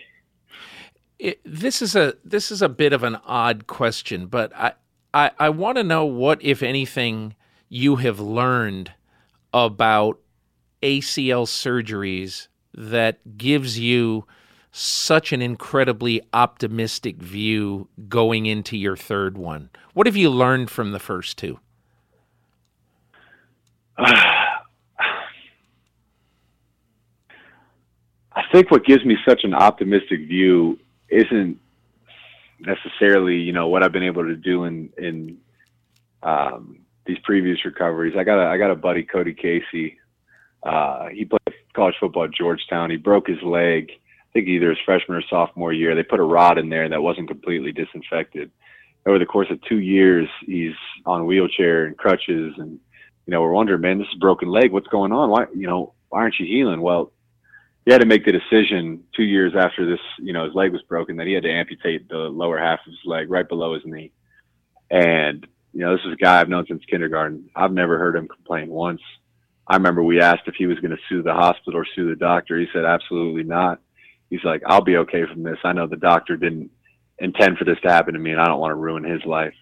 It, 1.18 1.42
this 1.44 1.82
is 1.82 1.96
a 1.96 2.16
this 2.24 2.52
is 2.52 2.62
a 2.62 2.70
bit 2.70 2.94
of 2.94 3.04
an 3.04 3.18
odd 3.26 3.68
question, 3.68 4.28
but 4.28 4.56
I 4.56 4.74
I, 5.14 5.32
I 5.40 5.50
want 5.50 5.78
to 5.78 5.84
know 5.84 6.06
what, 6.06 6.44
if 6.44 6.62
anything, 6.62 7.36
you 7.68 7.98
have 7.98 8.20
learned 8.20 8.92
about 9.54 10.20
ACL 10.84 11.46
surgeries 11.48 12.48
that 12.74 13.38
gives 13.38 13.80
you 13.80 14.26
such 14.72 15.34
an 15.34 15.42
incredibly 15.42 16.22
optimistic 16.34 17.18
view 17.18 17.88
going 18.08 18.46
into 18.46 18.78
your 18.78 18.96
third 18.96 19.38
one. 19.38 19.70
What 19.94 20.08
have 20.08 20.16
you 20.16 20.30
learned 20.30 20.70
from 20.70 20.92
the 20.92 21.00
first 21.00 21.38
two? 21.38 21.60
I 23.98 24.62
think 28.52 28.72
what 28.72 28.86
gives 28.86 29.04
me 29.04 29.18
such 29.28 29.44
an 29.44 29.54
optimistic 29.54 30.28
view 30.28 30.80
isn't 31.10 31.60
necessarily, 32.60 33.38
you 33.38 33.52
know, 33.52 33.68
what 33.68 33.84
I've 33.84 33.92
been 33.92 34.04
able 34.04 34.24
to 34.24 34.36
do 34.36 34.66
in 34.66 34.90
in 34.98 35.38
um, 36.24 36.80
these 37.06 37.18
previous 37.24 37.64
recoveries. 37.66 38.16
I 38.18 38.24
got 38.24 38.40
a 38.40 38.48
I 38.48 38.58
got 38.58 38.72
a 38.72 38.76
buddy, 38.76 39.04
Cody 39.04 39.34
Casey. 39.34 39.98
Uh, 40.64 41.08
he 41.08 41.26
played 41.26 41.40
college 41.74 41.96
football 42.00 42.26
at 42.26 42.32
Georgetown. 42.32 42.90
He 42.90 42.98
broke 42.98 43.28
his 43.28 43.42
leg. 43.42 43.92
I 44.30 44.34
think 44.34 44.48
either 44.48 44.70
his 44.70 44.80
freshman 44.86 45.18
or 45.18 45.24
sophomore 45.30 45.74
year. 45.74 45.96
They 45.96 46.04
put 46.04 46.20
a 46.20 46.24
rod 46.24 46.58
in 46.58 46.70
there 46.70 46.88
that 46.88 47.02
wasn't 47.02 47.28
completely 47.28 47.72
disinfected. 47.72 48.52
Over 49.06 49.18
the 49.18 49.26
course 49.26 49.48
of 49.50 49.62
two 49.64 49.80
years, 49.80 50.28
he's 50.46 50.76
on 51.06 51.26
wheelchair 51.26 51.86
and 51.86 51.98
crutches, 51.98 52.54
and 52.58 52.80
you 53.26 53.32
know 53.32 53.42
we're 53.42 53.52
wondering, 53.52 53.82
man, 53.82 53.98
this 53.98 54.08
is 54.08 54.20
broken 54.20 54.50
leg. 54.50 54.72
What's 54.72 54.88
going 54.88 55.12
on? 55.12 55.30
Why, 55.30 55.46
you 55.56 55.68
know, 55.68 55.94
why 56.10 56.20
aren't 56.20 56.40
you 56.40 56.46
healing? 56.46 56.82
Well, 56.82 57.12
he 57.86 57.92
had 57.92 58.02
to 58.02 58.08
make 58.08 58.26
the 58.26 58.32
decision 58.32 59.04
two 59.16 59.24
years 59.24 59.54
after 59.58 59.90
this, 59.90 60.00
you 60.20 60.34
know, 60.34 60.46
his 60.46 60.54
leg 60.54 60.72
was 60.72 60.82
broken 60.84 61.18
that 61.18 61.28
he 61.28 61.34
had 61.34 61.44
to 61.44 61.52
amputate 61.52 62.08
the 62.08 62.18
lower 62.18 62.60
half 62.60 62.80
of 62.86 62.92
his 62.92 63.00
leg 63.06 63.32
right 63.32 63.48
below 63.48 63.74
his 63.74 63.84
knee. 63.86 64.12
And, 64.92 65.48
you 65.74 65.82
know, 65.82 65.96
this 65.96 66.06
is 66.06 66.14
a 66.14 66.18
guy 66.18 66.40
I've 66.40 66.50
known 66.50 66.66
since 66.68 66.84
kindergarten. 66.86 67.50
I've 67.56 67.72
never 67.72 67.98
heard 67.98 68.16
him 68.16 68.28
complain 68.28 68.70
once. 68.70 69.02
I 69.66 69.76
remember 69.76 70.04
we 70.04 70.22
asked 70.22 70.44
if 70.48 70.56
he 70.56 70.68
was 70.68 70.80
going 70.80 70.92
to 70.92 71.02
sue 71.08 71.24
the 71.24 71.34
hospital 71.34 71.80
or 71.80 71.86
sue 71.96 72.10
the 72.10 72.16
doctor. 72.16 72.60
He 72.60 72.68
said, 72.74 72.86
absolutely 72.86 73.44
not. 73.44 73.80
He's 74.30 74.44
like, 74.44 74.62
I'll 74.66 74.84
be 74.84 74.98
okay 74.98 75.26
from 75.26 75.44
this. 75.44 75.58
I 75.64 75.74
know 75.74 75.88
the 75.88 75.96
doctor 75.96 76.38
didn't 76.38 76.70
intend 77.20 77.58
for 77.58 77.66
this 77.66 77.80
to 77.84 77.92
happen 77.92 78.14
to 78.14 78.20
me 78.20 78.32
and 78.32 78.40
I 78.40 78.46
don't 78.46 78.60
want 78.60 78.72
to 78.72 78.76
ruin 78.76 79.04
his 79.04 79.24
life. 79.26 79.54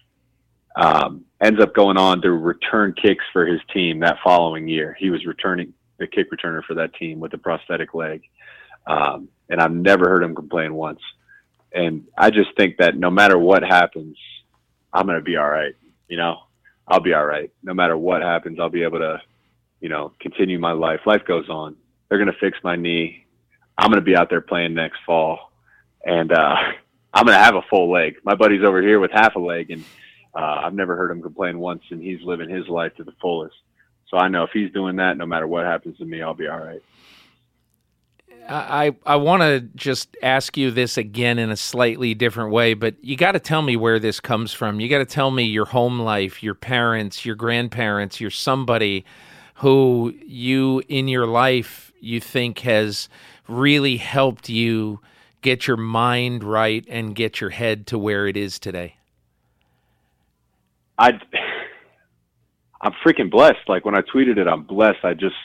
Um, 0.76 1.24
ends 1.42 1.60
up 1.60 1.74
going 1.74 1.96
on 1.96 2.22
to 2.22 2.30
return 2.30 2.94
kicks 3.00 3.24
for 3.32 3.46
his 3.46 3.60
team 3.72 4.00
that 4.00 4.18
following 4.22 4.68
year. 4.68 4.96
He 4.98 5.10
was 5.10 5.26
returning 5.26 5.72
the 5.98 6.06
kick 6.06 6.30
returner 6.30 6.62
for 6.64 6.74
that 6.74 6.94
team 6.94 7.18
with 7.18 7.32
a 7.34 7.38
prosthetic 7.38 7.94
leg. 7.94 8.22
Um, 8.86 9.28
and 9.48 9.60
I've 9.60 9.72
never 9.72 10.08
heard 10.08 10.22
him 10.22 10.34
complain 10.34 10.74
once. 10.74 11.00
And 11.72 12.04
I 12.16 12.30
just 12.30 12.50
think 12.56 12.76
that 12.78 12.96
no 12.96 13.10
matter 13.10 13.38
what 13.38 13.62
happens, 13.62 14.16
I'm 14.92 15.06
to 15.18 15.24
be 15.24 15.36
all 15.36 15.48
right. 15.50 15.74
You 16.08 16.16
know, 16.16 16.38
I'll 16.86 17.00
be 17.00 17.12
all 17.12 17.26
right. 17.26 17.50
No 17.62 17.74
matter 17.74 17.96
what 17.96 18.22
happens, 18.22 18.58
I'll 18.58 18.70
be 18.70 18.82
able 18.82 18.98
to, 19.00 19.20
you 19.80 19.88
know, 19.88 20.12
continue 20.20 20.58
my 20.58 20.72
life. 20.72 21.00
Life 21.06 21.24
goes 21.26 21.48
on. 21.48 21.76
They're 22.08 22.18
to 22.32 22.38
fix 22.40 22.58
my 22.62 22.76
knee. 22.76 23.26
I'm 23.78 23.90
going 23.90 24.00
to 24.00 24.04
be 24.04 24.16
out 24.16 24.28
there 24.28 24.40
playing 24.40 24.74
next 24.74 24.98
fall. 25.06 25.52
And, 26.04 26.32
uh, 26.32 26.56
I'm 27.14 27.24
going 27.24 27.38
to 27.38 27.42
have 27.42 27.54
a 27.54 27.62
full 27.70 27.90
leg. 27.90 28.16
My 28.22 28.34
buddy's 28.34 28.62
over 28.62 28.82
here 28.82 29.00
with 29.00 29.10
half 29.12 29.34
a 29.34 29.38
leg 29.38 29.70
and, 29.70 29.84
uh, 30.34 30.60
I've 30.64 30.74
never 30.74 30.94
heard 30.94 31.10
him 31.10 31.22
complain 31.22 31.58
once 31.58 31.82
and 31.90 32.02
he's 32.02 32.20
living 32.22 32.50
his 32.50 32.68
life 32.68 32.94
to 32.96 33.04
the 33.04 33.14
fullest. 33.20 33.56
So 34.08 34.18
I 34.18 34.28
know 34.28 34.44
if 34.44 34.50
he's 34.52 34.70
doing 34.72 34.96
that, 34.96 35.16
no 35.16 35.26
matter 35.26 35.46
what 35.46 35.64
happens 35.64 35.98
to 35.98 36.04
me, 36.04 36.22
I'll 36.22 36.34
be 36.34 36.48
all 36.48 36.58
right. 36.58 36.82
I 38.48 38.96
I 39.04 39.16
want 39.16 39.42
to 39.42 39.60
just 39.76 40.16
ask 40.22 40.56
you 40.56 40.70
this 40.70 40.96
again 40.96 41.38
in 41.38 41.50
a 41.50 41.56
slightly 41.56 42.14
different 42.14 42.50
way, 42.50 42.72
but 42.72 42.94
you 43.02 43.14
got 43.14 43.32
to 43.32 43.40
tell 43.40 43.60
me 43.60 43.76
where 43.76 43.98
this 43.98 44.20
comes 44.20 44.54
from. 44.54 44.80
You 44.80 44.88
got 44.88 44.98
to 44.98 45.04
tell 45.04 45.30
me 45.30 45.42
your 45.44 45.66
home 45.66 46.00
life, 46.00 46.42
your 46.42 46.54
parents, 46.54 47.26
your 47.26 47.34
grandparents, 47.34 48.20
you're 48.20 48.30
somebody 48.30 49.04
who 49.56 50.14
you 50.24 50.82
in 50.88 51.08
your 51.08 51.26
life 51.26 51.92
you 52.00 52.20
think 52.20 52.60
has 52.60 53.08
really 53.48 53.96
helped 53.96 54.48
you 54.48 55.00
get 55.42 55.66
your 55.66 55.76
mind 55.76 56.44
right 56.44 56.84
and 56.88 57.14
get 57.14 57.40
your 57.40 57.50
head 57.50 57.86
to 57.88 57.98
where 57.98 58.26
it 58.26 58.36
is 58.36 58.58
today. 58.58 58.96
I 60.98 61.12
I'm 62.80 62.92
freaking 63.04 63.30
blessed. 63.30 63.68
Like 63.68 63.84
when 63.84 63.96
I 63.96 64.02
tweeted 64.02 64.36
it, 64.36 64.46
I'm 64.46 64.62
blessed. 64.62 65.04
I 65.04 65.14
just 65.14 65.36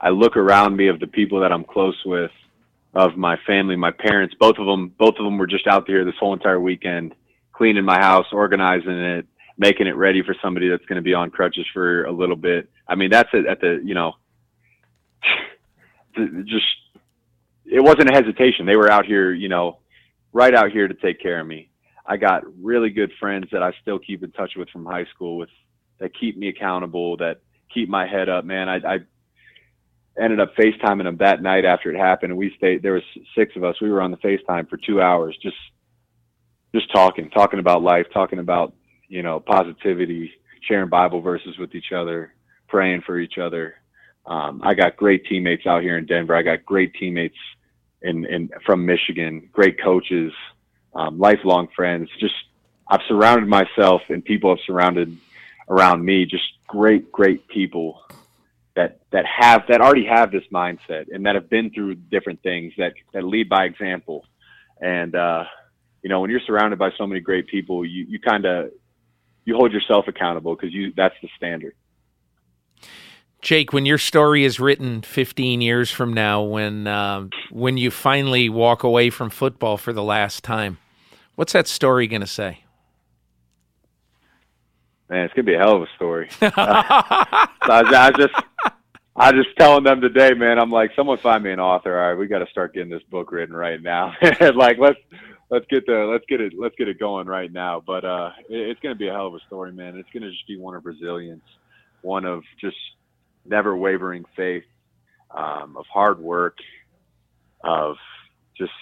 I 0.00 0.10
look 0.10 0.36
around 0.36 0.76
me 0.76 0.88
of 0.88 0.98
the 1.00 1.06
people 1.06 1.40
that 1.40 1.52
I'm 1.52 1.64
close 1.64 2.00
with, 2.04 2.30
of 2.94 3.16
my 3.16 3.36
family, 3.46 3.76
my 3.76 3.90
parents. 3.90 4.34
Both 4.38 4.56
of 4.58 4.66
them, 4.66 4.92
both 4.98 5.14
of 5.18 5.24
them 5.24 5.38
were 5.38 5.46
just 5.46 5.66
out 5.66 5.86
there 5.86 6.04
this 6.04 6.14
whole 6.18 6.32
entire 6.32 6.60
weekend, 6.60 7.14
cleaning 7.52 7.84
my 7.84 7.98
house, 7.98 8.26
organizing 8.32 8.98
it, 8.98 9.26
making 9.58 9.86
it 9.86 9.96
ready 9.96 10.22
for 10.22 10.34
somebody 10.42 10.68
that's 10.68 10.84
going 10.86 10.96
to 10.96 11.02
be 11.02 11.14
on 11.14 11.30
crutches 11.30 11.66
for 11.72 12.04
a 12.04 12.12
little 12.12 12.36
bit. 12.36 12.68
I 12.88 12.94
mean, 12.94 13.10
that's 13.10 13.28
it 13.32 13.46
at 13.46 13.60
the 13.60 13.80
you 13.84 13.94
know, 13.94 14.14
just 16.44 16.66
it 17.70 17.80
wasn't 17.80 18.10
a 18.10 18.12
hesitation. 18.12 18.66
They 18.66 18.76
were 18.76 18.90
out 18.90 19.06
here, 19.06 19.32
you 19.32 19.48
know, 19.48 19.78
right 20.32 20.54
out 20.54 20.72
here 20.72 20.88
to 20.88 20.94
take 20.94 21.20
care 21.20 21.40
of 21.40 21.46
me. 21.46 21.70
I 22.06 22.16
got 22.16 22.42
really 22.60 22.90
good 22.90 23.12
friends 23.20 23.46
that 23.52 23.62
I 23.62 23.72
still 23.80 23.98
keep 23.98 24.24
in 24.24 24.32
touch 24.32 24.52
with 24.56 24.68
from 24.70 24.84
high 24.84 25.04
school 25.14 25.36
with 25.36 25.48
that 26.00 26.18
keep 26.18 26.36
me 26.36 26.48
accountable, 26.48 27.16
that 27.18 27.40
keep 27.72 27.88
my 27.88 28.06
head 28.06 28.28
up, 28.28 28.44
man. 28.44 28.68
I, 28.68 28.76
I 28.76 28.98
ended 30.20 30.40
up 30.40 30.54
FaceTiming 30.56 31.04
them 31.04 31.18
that 31.18 31.42
night 31.42 31.64
after 31.64 31.90
it 31.90 31.98
happened. 31.98 32.32
And 32.32 32.38
we 32.38 32.52
stayed, 32.56 32.82
there 32.82 32.94
was 32.94 33.02
six 33.36 33.54
of 33.54 33.62
us. 33.62 33.80
We 33.80 33.90
were 33.90 34.02
on 34.02 34.10
the 34.10 34.16
FaceTime 34.16 34.68
for 34.68 34.76
two 34.76 35.00
hours, 35.00 35.38
just, 35.42 35.56
just 36.74 36.90
talking, 36.92 37.30
talking 37.30 37.60
about 37.60 37.82
life, 37.82 38.06
talking 38.12 38.38
about, 38.38 38.74
you 39.08 39.22
know, 39.22 39.38
positivity, 39.38 40.32
sharing 40.66 40.88
Bible 40.88 41.20
verses 41.20 41.58
with 41.58 41.74
each 41.74 41.92
other, 41.94 42.34
praying 42.66 43.02
for 43.06 43.18
each 43.18 43.38
other. 43.38 43.74
Um, 44.26 44.60
I 44.64 44.74
got 44.74 44.96
great 44.96 45.24
teammates 45.26 45.66
out 45.66 45.82
here 45.82 45.98
in 45.98 46.06
Denver. 46.06 46.34
I 46.34 46.42
got 46.42 46.64
great 46.64 46.94
teammates 46.94 47.36
in, 48.02 48.24
in 48.26 48.50
from 48.64 48.86
Michigan, 48.86 49.48
great 49.52 49.80
coaches, 49.82 50.32
um, 50.94 51.18
lifelong 51.18 51.68
friends. 51.74 52.08
Just 52.18 52.34
I've 52.88 53.02
surrounded 53.08 53.48
myself 53.48 54.02
and 54.08 54.24
people 54.24 54.50
have 54.50 54.64
surrounded 54.66 55.16
around 55.68 56.04
me, 56.04 56.26
just 56.26 56.44
great, 56.66 57.12
great 57.12 57.46
people 57.48 58.02
that 58.76 59.00
that 59.10 59.24
have 59.26 59.62
that 59.68 59.80
already 59.80 60.06
have 60.06 60.30
this 60.30 60.44
mindset 60.52 61.06
and 61.12 61.26
that 61.26 61.34
have 61.34 61.50
been 61.50 61.70
through 61.70 61.94
different 61.94 62.42
things 62.42 62.72
that 62.78 62.94
that 63.12 63.24
lead 63.24 63.48
by 63.48 63.64
example. 63.64 64.24
And 64.80 65.14
uh, 65.14 65.44
you 66.02 66.08
know, 66.08 66.20
when 66.20 66.30
you're 66.30 66.40
surrounded 66.46 66.78
by 66.78 66.90
so 66.96 67.06
many 67.06 67.20
great 67.20 67.46
people, 67.48 67.84
you 67.84 68.06
you 68.08 68.18
kind 68.20 68.44
of 68.44 68.70
you 69.44 69.54
hold 69.54 69.72
yourself 69.72 70.06
accountable 70.08 70.54
because 70.54 70.72
you 70.72 70.92
that's 70.96 71.14
the 71.22 71.28
standard. 71.36 71.74
Jake, 73.42 73.72
when 73.72 73.86
your 73.86 73.98
story 73.98 74.44
is 74.44 74.60
written 74.60 75.00
15 75.00 75.60
years 75.60 75.90
from 75.90 76.12
now, 76.12 76.42
when 76.42 76.86
uh, 76.86 77.26
when 77.50 77.78
you 77.78 77.90
finally 77.90 78.48
walk 78.48 78.82
away 78.82 79.08
from 79.08 79.30
football 79.30 79.78
for 79.78 79.92
the 79.92 80.02
last 80.02 80.44
time, 80.44 80.78
what's 81.36 81.54
that 81.54 81.66
story 81.66 82.06
going 82.06 82.20
to 82.20 82.26
say? 82.26 82.64
Man, 85.08 85.24
it's 85.24 85.34
gonna 85.34 85.44
be 85.44 85.54
a 85.54 85.58
hell 85.58 85.76
of 85.76 85.82
a 85.82 85.88
story. 85.96 86.28
uh, 86.40 86.48
I, 86.56 87.48
I 87.62 88.10
just, 88.16 88.34
I 89.16 89.32
just 89.32 89.48
telling 89.58 89.82
them 89.82 90.00
today, 90.00 90.34
man. 90.34 90.58
I'm 90.58 90.70
like, 90.70 90.92
someone 90.94 91.18
find 91.18 91.42
me 91.42 91.50
an 91.50 91.58
author. 91.58 91.98
All 91.98 92.10
right, 92.10 92.14
we 92.14 92.28
got 92.28 92.38
to 92.38 92.46
start 92.50 92.74
getting 92.74 92.90
this 92.90 93.02
book 93.10 93.32
written 93.32 93.56
right 93.56 93.82
now. 93.82 94.14
like, 94.54 94.78
let's 94.78 95.00
let's 95.50 95.66
get 95.68 95.84
the 95.86 96.06
let's 96.12 96.24
get 96.28 96.40
it 96.40 96.52
let's 96.56 96.76
get 96.76 96.88
it 96.88 97.00
going 97.00 97.26
right 97.26 97.52
now. 97.52 97.82
But 97.84 98.04
uh, 98.04 98.30
it, 98.48 98.68
it's 98.68 98.80
gonna 98.80 98.94
be 98.94 99.08
a 99.08 99.12
hell 99.12 99.26
of 99.26 99.34
a 99.34 99.40
story, 99.46 99.72
man. 99.72 99.96
It's 99.96 100.08
gonna 100.14 100.30
just 100.30 100.46
be 100.46 100.58
one 100.58 100.76
of 100.76 100.86
resilience, 100.86 101.42
one 102.02 102.24
of 102.24 102.44
just 102.60 102.76
never 103.44 103.76
wavering 103.76 104.24
faith, 104.36 104.64
um, 105.30 105.76
of 105.76 105.84
hard 105.92 106.18
work, 106.18 106.58
of 107.62 107.96
just 108.56 108.72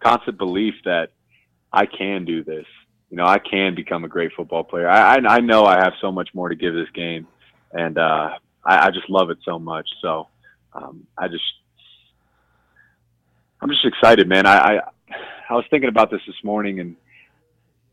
constant 0.00 0.38
belief 0.38 0.74
that 0.84 1.10
I 1.72 1.86
can 1.86 2.24
do 2.24 2.44
this 2.44 2.66
you 3.10 3.16
know, 3.16 3.24
I 3.24 3.38
can 3.38 3.74
become 3.74 4.04
a 4.04 4.08
great 4.08 4.32
football 4.36 4.64
player. 4.64 4.88
I, 4.88 5.16
I, 5.16 5.36
I 5.36 5.40
know 5.40 5.64
I 5.64 5.76
have 5.82 5.94
so 6.00 6.12
much 6.12 6.28
more 6.34 6.48
to 6.48 6.54
give 6.54 6.74
this 6.74 6.90
game, 6.94 7.26
and 7.72 7.96
uh, 7.96 8.30
I, 8.64 8.86
I 8.86 8.90
just 8.90 9.08
love 9.08 9.30
it 9.30 9.38
so 9.44 9.58
much. 9.58 9.88
So 10.02 10.28
um, 10.74 11.06
I 11.16 11.28
just, 11.28 11.44
I'm 13.60 13.70
just 13.70 13.84
excited, 13.84 14.28
man. 14.28 14.46
I, 14.46 14.58
I, 14.58 14.80
I 15.50 15.54
was 15.54 15.64
thinking 15.70 15.88
about 15.88 16.10
this 16.10 16.20
this 16.26 16.36
morning, 16.44 16.80
and 16.80 16.96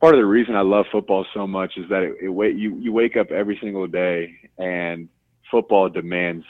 part 0.02 0.16
of 0.16 0.20
the 0.20 0.26
reason 0.26 0.56
I 0.56 0.62
love 0.62 0.86
football 0.92 1.26
so 1.34 1.48
much 1.48 1.78
is 1.78 1.88
that 1.90 2.04
it, 2.04 2.18
it 2.22 2.56
you 2.58 2.78
you 2.78 2.92
wake 2.92 3.16
up 3.16 3.32
every 3.32 3.58
single 3.62 3.88
day, 3.88 4.36
and 4.58 5.08
football 5.50 5.89
demands 5.89 6.46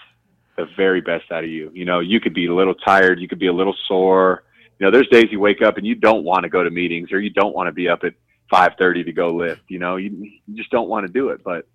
the 0.58 0.66
very 0.78 1.02
best 1.02 1.32
out 1.32 1.44
of 1.44 1.50
you. 1.50 1.72
You 1.74 1.86
know, 1.86 2.00
you 2.00 2.20
could 2.20 2.34
be 2.34 2.48
a 2.48 2.54
little 2.54 2.76
tired, 2.76 3.20
you 3.20 3.28
could 3.28 3.40
be 3.40 3.48
a 3.48 3.54
little 3.54 3.76
sore. 3.88 4.44
You 4.80 4.86
know, 4.86 4.92
there's 4.92 5.08
days 5.08 5.28
you 5.32 5.40
wake 5.40 5.62
up 5.62 5.78
and 5.78 5.86
you 5.86 5.96
don't 5.96 6.24
want 6.24 6.44
to 6.44 6.50
go 6.50 6.64
to 6.64 6.70
meetings 6.70 7.12
or 7.12 7.20
you 7.20 7.30
don't 7.30 7.56
want 7.56 7.68
to 7.68 7.72
be 7.72 7.88
up 7.88 8.04
at 8.04 8.14
5:30 8.52 9.06
to 9.06 9.12
go 9.12 9.34
lift. 9.34 9.62
You 9.68 9.80
know, 9.80 9.96
you, 9.96 10.12
you 10.46 10.56
just 10.56 10.70
don't 10.70 10.90
want 10.90 11.06
to 11.06 11.12
do 11.12 11.30
it. 11.30 11.44
But 11.44 11.68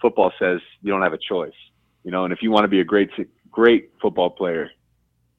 football 0.00 0.32
says 0.38 0.60
you 0.82 0.90
don't 0.90 1.02
have 1.02 1.12
a 1.12 1.18
choice. 1.18 1.54
You 2.04 2.10
know, 2.10 2.24
and 2.24 2.32
if 2.32 2.42
you 2.42 2.50
want 2.50 2.64
to 2.64 2.68
be 2.68 2.80
a 2.80 2.84
great 2.84 3.10
great 3.50 3.92
football 4.00 4.30
player, 4.30 4.70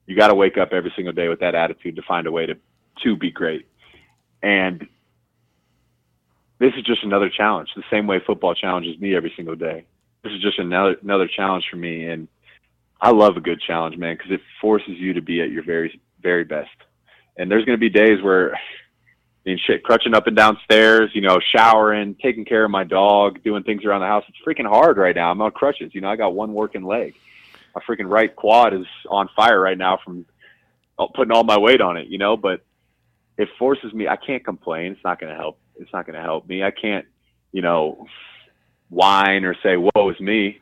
you 0.06 0.16
got 0.16 0.28
to 0.28 0.34
wake 0.34 0.58
up 0.58 0.72
every 0.72 0.92
single 0.96 1.12
day 1.12 1.28
with 1.28 1.40
that 1.40 1.54
attitude 1.54 1.96
to 1.96 2.02
find 2.02 2.26
a 2.26 2.32
way 2.32 2.46
to 2.46 2.56
to 3.02 3.16
be 3.16 3.30
great. 3.30 3.66
And 4.42 4.86
this 6.58 6.72
is 6.76 6.84
just 6.84 7.02
another 7.04 7.30
challenge, 7.30 7.70
the 7.74 7.82
same 7.90 8.06
way 8.06 8.20
football 8.26 8.54
challenges 8.54 8.98
me 9.00 9.14
every 9.14 9.32
single 9.36 9.56
day. 9.56 9.86
This 10.22 10.32
is 10.32 10.42
just 10.42 10.58
another 10.58 10.96
another 11.02 11.28
challenge 11.28 11.64
for 11.70 11.76
me, 11.76 12.06
and 12.06 12.28
I 13.00 13.10
love 13.10 13.36
a 13.36 13.40
good 13.40 13.60
challenge, 13.66 13.96
man, 13.96 14.16
because 14.16 14.32
it 14.32 14.40
forces 14.60 14.98
you 14.98 15.14
to 15.14 15.22
be 15.22 15.40
at 15.40 15.50
your 15.50 15.64
very 15.64 16.00
very 16.22 16.44
best. 16.44 16.70
And 17.36 17.50
there's 17.50 17.64
going 17.64 17.78
to 17.78 17.80
be 17.80 17.88
days 17.88 18.22
where 18.22 18.54
I 18.54 19.48
mean, 19.48 19.58
shit, 19.66 19.82
crutching 19.82 20.14
up 20.14 20.26
and 20.26 20.36
downstairs, 20.36 21.10
you 21.14 21.22
know, 21.22 21.38
showering, 21.56 22.14
taking 22.22 22.44
care 22.44 22.64
of 22.64 22.70
my 22.70 22.84
dog, 22.84 23.42
doing 23.42 23.62
things 23.62 23.84
around 23.84 24.02
the 24.02 24.06
house. 24.06 24.24
It's 24.28 24.38
freaking 24.46 24.68
hard 24.68 24.98
right 24.98 25.16
now. 25.16 25.30
I'm 25.30 25.40
on 25.40 25.50
crutches. 25.52 25.94
You 25.94 26.02
know, 26.02 26.10
I 26.10 26.16
got 26.16 26.34
one 26.34 26.52
working 26.52 26.84
leg. 26.84 27.14
My 27.74 27.80
freaking 27.88 28.10
right 28.10 28.34
quad 28.34 28.74
is 28.74 28.86
on 29.08 29.30
fire 29.34 29.58
right 29.58 29.78
now 29.78 29.98
from 30.04 30.26
uh, 30.98 31.06
putting 31.14 31.32
all 31.32 31.44
my 31.44 31.58
weight 31.58 31.80
on 31.80 31.96
it, 31.96 32.08
you 32.08 32.18
know, 32.18 32.36
but 32.36 32.62
it 33.38 33.48
forces 33.58 33.94
me. 33.94 34.06
I 34.06 34.16
can't 34.16 34.44
complain. 34.44 34.92
It's 34.92 35.04
not 35.04 35.18
going 35.18 35.32
to 35.32 35.38
help. 35.38 35.58
It's 35.76 35.92
not 35.92 36.04
going 36.04 36.16
to 36.16 36.22
help 36.22 36.46
me. 36.46 36.62
I 36.62 36.70
can't, 36.70 37.06
you 37.52 37.62
know, 37.62 38.06
whine 38.90 39.44
or 39.44 39.54
say, 39.62 39.76
woe 39.76 40.10
is 40.10 40.20
me. 40.20 40.60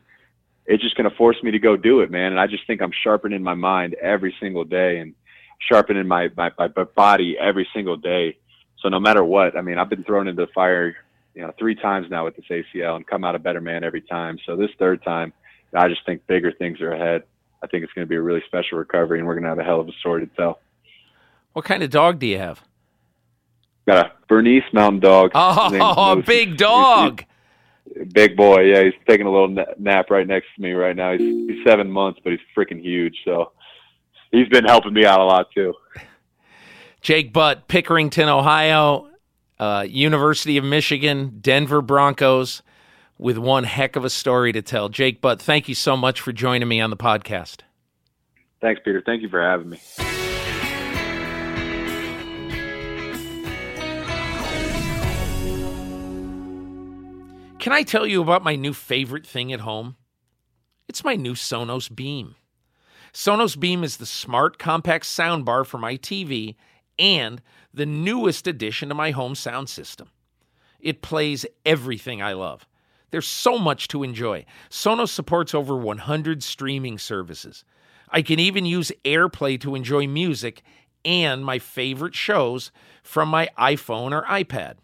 It's 0.65 0.83
just 0.83 0.95
going 0.95 1.09
to 1.09 1.15
force 1.15 1.37
me 1.43 1.51
to 1.51 1.59
go 1.59 1.75
do 1.75 2.01
it, 2.01 2.11
man. 2.11 2.31
And 2.31 2.39
I 2.39 2.47
just 2.47 2.65
think 2.67 2.81
I'm 2.81 2.93
sharpening 3.03 3.43
my 3.43 3.55
mind 3.55 3.95
every 3.95 4.33
single 4.39 4.63
day 4.63 4.99
and 4.99 5.13
sharpening 5.67 6.07
my, 6.07 6.29
my, 6.37 6.51
my 6.57 6.67
body 6.67 7.37
every 7.37 7.67
single 7.73 7.97
day 7.97 8.37
so 8.81 8.89
no 8.89 8.99
matter 8.99 9.23
what, 9.23 9.57
I 9.57 9.61
mean, 9.61 9.77
I've 9.77 9.89
been 9.89 10.03
thrown 10.03 10.27
into 10.27 10.45
the 10.45 10.51
fire, 10.53 10.95
you 11.35 11.41
know, 11.41 11.53
three 11.59 11.75
times 11.75 12.07
now 12.09 12.25
with 12.25 12.35
this 12.35 12.45
ACL 12.49 12.95
and 12.95 13.05
come 13.05 13.23
out 13.23 13.35
a 13.35 13.39
better 13.39 13.61
man 13.61 13.83
every 13.83 14.01
time. 14.01 14.39
So 14.45 14.55
this 14.55 14.69
third 14.79 15.03
time, 15.03 15.33
I 15.73 15.87
just 15.87 16.05
think 16.05 16.25
bigger 16.27 16.51
things 16.51 16.79
are 16.81 16.93
ahead. 16.93 17.23
I 17.61 17.67
think 17.67 17.83
it's 17.83 17.93
going 17.93 18.05
to 18.05 18.09
be 18.09 18.15
a 18.15 18.21
really 18.21 18.41
special 18.47 18.77
recovery, 18.77 19.19
and 19.19 19.27
we're 19.27 19.33
going 19.33 19.43
to 19.43 19.49
have 19.49 19.59
a 19.59 19.63
hell 19.63 19.81
of 19.81 19.87
a 19.87 19.91
story 19.99 20.25
to 20.25 20.35
tell. 20.35 20.59
What 21.53 21.65
kind 21.65 21.83
of 21.83 21.89
dog 21.89 22.19
do 22.19 22.27
you 22.27 22.37
have? 22.37 22.63
Got 23.85 24.05
a 24.05 24.11
Bernese 24.27 24.65
Mountain 24.71 25.01
Dog. 25.01 25.31
Oh, 25.35 26.13
a 26.13 26.21
big 26.25 26.55
dog. 26.57 27.25
Big 28.13 28.35
boy. 28.35 28.61
Yeah, 28.61 28.83
he's 28.83 28.93
taking 29.07 29.27
a 29.27 29.31
little 29.31 29.65
nap 29.77 30.09
right 30.09 30.25
next 30.25 30.47
to 30.55 30.61
me 30.61 30.71
right 30.71 30.95
now. 30.95 31.11
He's, 31.17 31.49
he's 31.49 31.63
seven 31.65 31.91
months, 31.91 32.19
but 32.23 32.31
he's 32.31 32.39
freaking 32.55 32.81
huge. 32.81 33.15
So 33.25 33.51
he's 34.31 34.47
been 34.47 34.65
helping 34.65 34.93
me 34.93 35.05
out 35.05 35.19
a 35.19 35.25
lot 35.25 35.47
too. 35.53 35.73
Jake 37.01 37.31
Butt, 37.31 37.67
Pickerington, 37.67 38.27
Ohio, 38.27 39.09
uh, 39.59 39.85
University 39.87 40.57
of 40.57 40.63
Michigan, 40.63 41.37
Denver 41.41 41.81
Broncos, 41.81 42.61
with 43.17 43.37
one 43.37 43.63
heck 43.63 43.95
of 43.95 44.05
a 44.05 44.09
story 44.09 44.51
to 44.53 44.61
tell. 44.61 44.89
Jake 44.89 45.21
Butt, 45.21 45.41
thank 45.41 45.69
you 45.69 45.75
so 45.75 45.95
much 45.95 46.21
for 46.21 46.31
joining 46.31 46.67
me 46.67 46.81
on 46.81 46.89
the 46.89 46.97
podcast. 46.97 47.61
Thanks, 48.61 48.81
Peter. 48.83 49.01
Thank 49.05 49.21
you 49.21 49.29
for 49.29 49.41
having 49.41 49.69
me. 49.69 49.79
Can 57.59 57.73
I 57.73 57.83
tell 57.83 58.07
you 58.07 58.21
about 58.21 58.41
my 58.41 58.55
new 58.55 58.73
favorite 58.73 59.27
thing 59.27 59.51
at 59.51 59.59
home? 59.59 59.97
It's 60.87 61.03
my 61.03 61.17
new 61.17 61.33
Sonos 61.33 61.93
Beam. 61.93 62.35
Sonos 63.11 63.59
Beam 63.59 63.83
is 63.83 63.97
the 63.97 64.05
smart, 64.05 64.57
compact 64.57 65.03
soundbar 65.03 65.65
for 65.65 65.77
my 65.77 65.97
TV 65.97 66.55
and 66.97 67.41
the 67.73 67.85
newest 67.85 68.47
addition 68.47 68.87
to 68.87 68.95
my 68.95 69.11
home 69.11 69.35
sound 69.35 69.67
system. 69.67 70.09
It 70.79 71.01
plays 71.01 71.45
everything 71.65 72.21
I 72.21 72.31
love. 72.31 72.65
There's 73.11 73.27
so 73.27 73.57
much 73.57 73.89
to 73.89 74.03
enjoy. 74.03 74.45
Sonos 74.69 75.09
supports 75.09 75.53
over 75.53 75.75
100 75.75 76.41
streaming 76.41 76.97
services. 76.97 77.65
I 78.09 78.21
can 78.21 78.39
even 78.39 78.65
use 78.65 78.89
AirPlay 79.03 79.59
to 79.61 79.75
enjoy 79.75 80.07
music 80.07 80.61
and 81.03 81.43
my 81.43 81.59
favorite 81.59 82.15
shows 82.15 82.71
from 83.03 83.27
my 83.27 83.49
iPhone 83.57 84.13
or 84.13 84.23
iPad. 84.27 84.75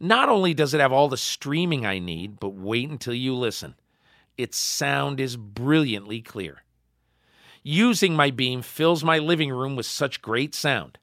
Not 0.00 0.30
only 0.30 0.54
does 0.54 0.72
it 0.72 0.80
have 0.80 0.92
all 0.92 1.08
the 1.08 1.18
streaming 1.18 1.84
I 1.84 1.98
need, 1.98 2.40
but 2.40 2.54
wait 2.54 2.88
until 2.88 3.12
you 3.12 3.34
listen. 3.34 3.74
Its 4.38 4.56
sound 4.56 5.20
is 5.20 5.36
brilliantly 5.36 6.22
clear. 6.22 6.62
Using 7.62 8.16
my 8.16 8.30
beam 8.30 8.62
fills 8.62 9.04
my 9.04 9.18
living 9.18 9.50
room 9.50 9.76
with 9.76 9.84
such 9.84 10.22
great 10.22 10.54
sound. 10.54 10.98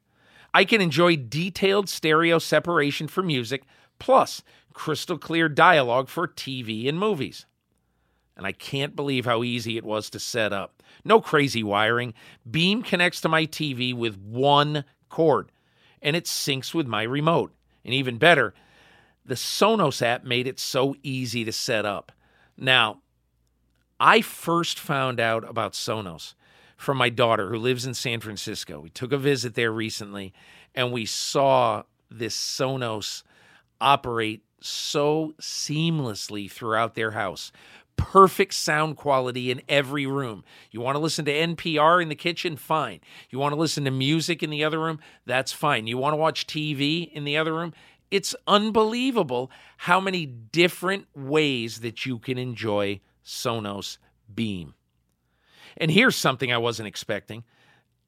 I 0.52 0.64
can 0.64 0.80
enjoy 0.80 1.14
detailed 1.14 1.88
stereo 1.88 2.40
separation 2.40 3.06
for 3.06 3.22
music, 3.22 3.62
plus 4.00 4.42
crystal 4.72 5.16
clear 5.18 5.48
dialogue 5.48 6.08
for 6.08 6.26
TV 6.26 6.88
and 6.88 6.98
movies. 6.98 7.46
And 8.36 8.44
I 8.44 8.52
can't 8.52 8.96
believe 8.96 9.24
how 9.24 9.44
easy 9.44 9.76
it 9.76 9.84
was 9.84 10.10
to 10.10 10.18
set 10.18 10.52
up. 10.52 10.82
No 11.04 11.20
crazy 11.20 11.62
wiring. 11.62 12.14
Beam 12.50 12.82
connects 12.82 13.20
to 13.20 13.28
my 13.28 13.46
TV 13.46 13.94
with 13.94 14.18
one 14.18 14.84
cord, 15.08 15.52
and 16.02 16.16
it 16.16 16.24
syncs 16.24 16.74
with 16.74 16.88
my 16.88 17.02
remote. 17.04 17.52
And 17.84 17.94
even 17.94 18.18
better, 18.18 18.54
the 19.28 19.34
Sonos 19.34 20.00
app 20.00 20.24
made 20.24 20.46
it 20.46 20.58
so 20.58 20.96
easy 21.02 21.44
to 21.44 21.52
set 21.52 21.84
up. 21.84 22.12
Now, 22.56 23.02
I 24.00 24.22
first 24.22 24.78
found 24.78 25.20
out 25.20 25.48
about 25.48 25.74
Sonos 25.74 26.34
from 26.76 26.96
my 26.96 27.10
daughter 27.10 27.50
who 27.50 27.58
lives 27.58 27.84
in 27.84 27.92
San 27.92 28.20
Francisco. 28.20 28.80
We 28.80 28.88
took 28.88 29.12
a 29.12 29.18
visit 29.18 29.54
there 29.54 29.70
recently 29.70 30.32
and 30.74 30.92
we 30.92 31.04
saw 31.04 31.82
this 32.10 32.36
Sonos 32.36 33.22
operate 33.80 34.42
so 34.60 35.34
seamlessly 35.40 36.50
throughout 36.50 36.94
their 36.94 37.10
house. 37.10 37.52
Perfect 37.96 38.54
sound 38.54 38.96
quality 38.96 39.50
in 39.50 39.60
every 39.68 40.06
room. 40.06 40.44
You 40.70 40.80
want 40.80 40.94
to 40.94 41.00
listen 41.00 41.24
to 41.26 41.32
NPR 41.32 42.00
in 42.00 42.08
the 42.08 42.14
kitchen? 42.14 42.56
Fine. 42.56 43.00
You 43.28 43.40
want 43.40 43.52
to 43.52 43.60
listen 43.60 43.84
to 43.84 43.90
music 43.90 44.42
in 44.42 44.50
the 44.50 44.64
other 44.64 44.78
room? 44.78 45.00
That's 45.26 45.52
fine. 45.52 45.86
You 45.86 45.98
want 45.98 46.12
to 46.12 46.16
watch 46.16 46.46
TV 46.46 47.12
in 47.12 47.24
the 47.24 47.36
other 47.36 47.52
room? 47.52 47.74
It's 48.10 48.34
unbelievable 48.46 49.50
how 49.76 50.00
many 50.00 50.26
different 50.26 51.06
ways 51.14 51.80
that 51.80 52.06
you 52.06 52.18
can 52.18 52.38
enjoy 52.38 53.00
Sonos 53.24 53.98
Beam. 54.34 54.74
And 55.76 55.90
here's 55.90 56.16
something 56.16 56.52
I 56.52 56.58
wasn't 56.58 56.88
expecting 56.88 57.44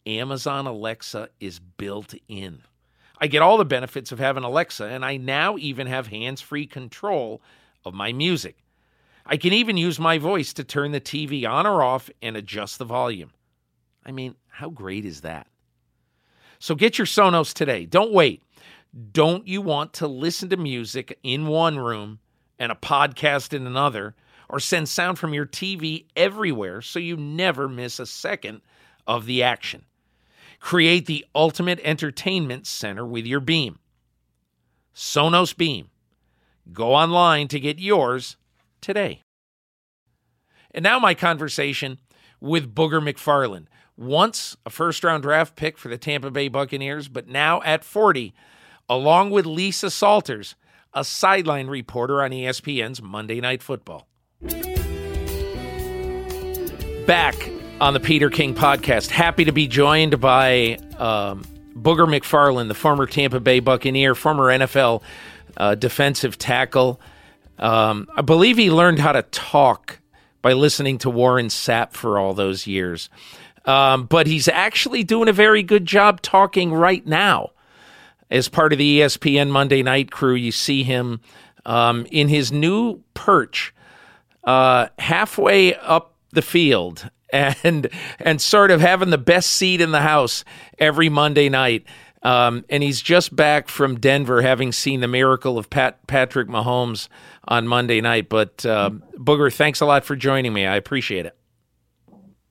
Amazon 0.06 0.66
Alexa 0.66 1.28
is 1.40 1.58
built 1.58 2.14
in. 2.28 2.62
I 3.20 3.26
get 3.26 3.42
all 3.42 3.58
the 3.58 3.66
benefits 3.66 4.12
of 4.12 4.18
having 4.18 4.44
Alexa, 4.44 4.84
and 4.86 5.04
I 5.04 5.18
now 5.18 5.58
even 5.58 5.86
have 5.86 6.06
hands 6.06 6.40
free 6.40 6.66
control 6.66 7.42
of 7.84 7.92
my 7.92 8.12
music. 8.12 8.56
I 9.26 9.36
can 9.36 9.52
even 9.52 9.76
use 9.76 10.00
my 10.00 10.16
voice 10.16 10.54
to 10.54 10.64
turn 10.64 10.92
the 10.92 11.00
TV 11.00 11.48
on 11.48 11.66
or 11.66 11.82
off 11.82 12.08
and 12.22 12.36
adjust 12.36 12.78
the 12.78 12.86
volume. 12.86 13.32
I 14.04 14.12
mean, 14.12 14.36
how 14.48 14.70
great 14.70 15.04
is 15.04 15.20
that? 15.20 15.46
So 16.58 16.74
get 16.74 16.98
your 16.98 17.06
Sonos 17.06 17.52
today. 17.52 17.84
Don't 17.86 18.12
wait. 18.12 18.42
Don't 19.12 19.46
you 19.46 19.62
want 19.62 19.92
to 19.94 20.06
listen 20.06 20.48
to 20.50 20.56
music 20.56 21.18
in 21.22 21.46
one 21.46 21.78
room 21.78 22.18
and 22.58 22.72
a 22.72 22.76
podcast 22.76 23.52
in 23.52 23.66
another? 23.66 24.14
or 24.50 24.58
send 24.58 24.88
sound 24.88 25.18
from 25.18 25.32
your 25.32 25.46
TV 25.46 26.06
everywhere 26.16 26.82
so 26.82 26.98
you 26.98 27.16
never 27.16 27.68
miss 27.68 28.00
a 28.00 28.06
second 28.06 28.60
of 29.06 29.24
the 29.24 29.42
action. 29.42 29.84
Create 30.58 31.06
the 31.06 31.24
ultimate 31.34 31.80
entertainment 31.84 32.66
center 32.66 33.06
with 33.06 33.24
your 33.24 33.40
Beam. 33.40 33.78
Sonos 34.94 35.56
Beam. 35.56 35.88
Go 36.72 36.94
online 36.94 37.46
to 37.48 37.60
get 37.60 37.78
yours 37.78 38.36
today. 38.80 39.22
And 40.72 40.82
now, 40.82 40.98
my 40.98 41.14
conversation 41.14 41.98
with 42.40 42.74
Booger 42.74 43.00
McFarland. 43.00 43.66
Once 43.96 44.56
a 44.66 44.70
first 44.70 45.04
round 45.04 45.22
draft 45.22 45.54
pick 45.56 45.78
for 45.78 45.88
the 45.88 45.98
Tampa 45.98 46.30
Bay 46.30 46.48
Buccaneers, 46.48 47.08
but 47.08 47.28
now 47.28 47.62
at 47.62 47.84
40, 47.84 48.34
along 48.90 49.30
with 49.30 49.46
Lisa 49.46 49.88
Salters, 49.88 50.56
a 50.92 51.04
sideline 51.04 51.68
reporter 51.68 52.20
on 52.20 52.32
ESPN's 52.32 53.00
Monday 53.00 53.40
Night 53.40 53.62
Football. 53.62 54.08
Back 57.06 57.50
on 57.80 57.94
the 57.94 58.00
Peter 58.00 58.28
King 58.28 58.52
podcast. 58.54 59.08
Happy 59.10 59.44
to 59.44 59.52
be 59.52 59.68
joined 59.68 60.20
by 60.20 60.78
um, 60.98 61.44
Booger 61.74 62.06
McFarland, 62.06 62.66
the 62.66 62.74
former 62.74 63.06
Tampa 63.06 63.38
Bay 63.38 63.60
Buccaneer, 63.60 64.16
former 64.16 64.46
NFL 64.46 65.02
uh, 65.56 65.76
defensive 65.76 66.36
tackle. 66.36 67.00
Um, 67.60 68.08
I 68.16 68.22
believe 68.22 68.56
he 68.56 68.72
learned 68.72 68.98
how 68.98 69.12
to 69.12 69.22
talk 69.22 70.00
by 70.42 70.52
listening 70.52 70.98
to 70.98 71.10
Warren 71.10 71.46
Sapp 71.46 71.92
for 71.92 72.18
all 72.18 72.34
those 72.34 72.66
years. 72.66 73.08
Um, 73.66 74.06
but 74.06 74.26
he's 74.26 74.48
actually 74.48 75.04
doing 75.04 75.28
a 75.28 75.32
very 75.32 75.62
good 75.62 75.86
job 75.86 76.22
talking 76.22 76.72
right 76.72 77.06
now. 77.06 77.50
As 78.30 78.48
part 78.48 78.72
of 78.72 78.78
the 78.78 79.00
ESPN 79.00 79.48
Monday 79.48 79.82
night 79.82 80.10
crew, 80.10 80.34
you 80.34 80.52
see 80.52 80.82
him 80.84 81.20
um, 81.64 82.06
in 82.10 82.28
his 82.28 82.52
new 82.52 83.02
perch 83.14 83.74
uh, 84.44 84.88
halfway 84.98 85.74
up 85.74 86.14
the 86.32 86.42
field 86.42 87.10
and 87.32 87.88
and 88.18 88.40
sort 88.40 88.70
of 88.70 88.80
having 88.80 89.10
the 89.10 89.18
best 89.18 89.50
seat 89.50 89.80
in 89.80 89.90
the 89.92 90.00
house 90.00 90.44
every 90.78 91.08
Monday 91.08 91.48
night. 91.48 91.84
Um, 92.22 92.66
and 92.68 92.82
he's 92.82 93.00
just 93.00 93.34
back 93.34 93.68
from 93.68 93.98
Denver, 93.98 94.42
having 94.42 94.72
seen 94.72 95.00
the 95.00 95.08
miracle 95.08 95.56
of 95.56 95.70
Pat, 95.70 96.06
Patrick 96.06 96.48
Mahomes 96.48 97.08
on 97.48 97.66
Monday 97.66 98.02
night. 98.02 98.28
But 98.28 98.66
uh, 98.66 98.90
Booger, 99.16 99.50
thanks 99.50 99.80
a 99.80 99.86
lot 99.86 100.04
for 100.04 100.16
joining 100.16 100.52
me. 100.52 100.66
I 100.66 100.76
appreciate 100.76 101.24
it. 101.24 101.34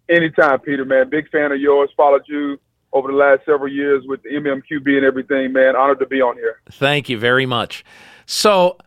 Anytime, 0.09 0.59
Peter, 0.61 0.85
man. 0.85 1.07
Big 1.07 1.29
fan 1.29 1.51
of 1.51 1.59
yours. 1.61 1.91
Followed 1.95 2.23
you 2.25 2.59
over 2.93 3.11
the 3.11 3.17
last 3.17 3.41
several 3.45 3.71
years 3.71 4.03
with 4.07 4.21
the 4.23 4.29
MMQB 4.29 4.97
and 4.97 5.05
everything, 5.05 5.53
man. 5.53 5.75
Honored 5.75 5.99
to 5.99 6.05
be 6.05 6.21
on 6.21 6.35
here. 6.35 6.59
Thank 6.71 7.09
you 7.09 7.17
very 7.17 7.45
much. 7.45 7.83
So, 8.25 8.77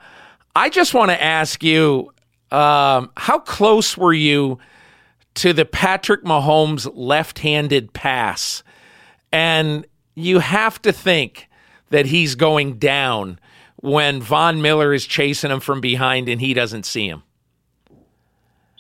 I 0.55 0.69
just 0.69 0.93
want 0.93 1.11
to 1.11 1.23
ask 1.23 1.63
you 1.63 2.13
um, 2.51 3.11
how 3.17 3.39
close 3.39 3.97
were 3.97 4.13
you 4.13 4.59
to 5.35 5.53
the 5.53 5.65
Patrick 5.65 6.25
Mahomes 6.25 6.91
left 6.95 7.39
handed 7.39 7.93
pass? 7.93 8.63
And 9.33 9.87
you 10.15 10.41
have 10.41 10.81
to 10.83 10.93
think 10.93 11.49
that 11.89 12.07
he's 12.07 12.35
going 12.35 12.79
down 12.79 13.39
when 13.77 14.21
Von 14.21 14.61
Miller 14.61 14.93
is 14.93 15.07
chasing 15.07 15.51
him 15.51 15.61
from 15.61 15.81
behind 15.81 16.29
and 16.29 16.41
he 16.41 16.53
doesn't 16.53 16.85
see 16.85 17.09
him. 17.09 17.23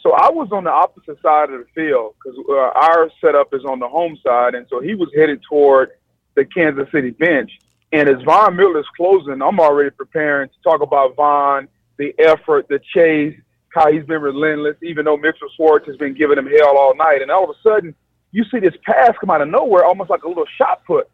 So 0.02 0.12
I 0.12 0.30
was 0.30 0.48
on 0.50 0.64
the 0.64 0.70
opposite 0.70 1.20
side 1.22 1.50
of 1.50 1.60
the 1.60 1.66
field 1.74 2.14
because 2.22 2.38
uh, 2.48 2.54
our 2.54 3.10
setup 3.20 3.54
is 3.54 3.64
on 3.64 3.78
the 3.78 3.88
home 3.88 4.18
side, 4.24 4.54
and 4.54 4.66
so 4.68 4.80
he 4.80 4.94
was 4.94 5.08
headed 5.14 5.40
toward 5.48 5.92
the 6.34 6.44
Kansas 6.44 6.90
City 6.90 7.10
bench. 7.10 7.52
And 7.92 8.08
as 8.08 8.20
Von 8.22 8.56
Miller 8.56 8.80
is 8.80 8.86
closing, 8.96 9.40
I'm 9.42 9.60
already 9.60 9.90
preparing 9.90 10.48
to 10.48 10.54
talk 10.64 10.82
about 10.82 11.14
Von, 11.14 11.68
the 11.98 12.14
effort, 12.18 12.66
the 12.68 12.80
chase, 12.94 13.38
how 13.68 13.92
he's 13.92 14.04
been 14.04 14.20
relentless, 14.20 14.76
even 14.82 15.04
though 15.04 15.16
Mitchell 15.16 15.48
Schwartz 15.56 15.86
has 15.86 15.96
been 15.96 16.14
giving 16.14 16.38
him 16.38 16.46
hell 16.46 16.76
all 16.76 16.96
night. 16.96 17.22
And 17.22 17.30
all 17.30 17.44
of 17.44 17.50
a 17.50 17.62
sudden, 17.62 17.94
you 18.32 18.44
see 18.50 18.58
this 18.58 18.74
pass 18.84 19.12
come 19.20 19.30
out 19.30 19.42
of 19.42 19.48
nowhere, 19.48 19.84
almost 19.84 20.10
like 20.10 20.24
a 20.24 20.28
little 20.28 20.46
shot 20.56 20.84
put. 20.84 21.08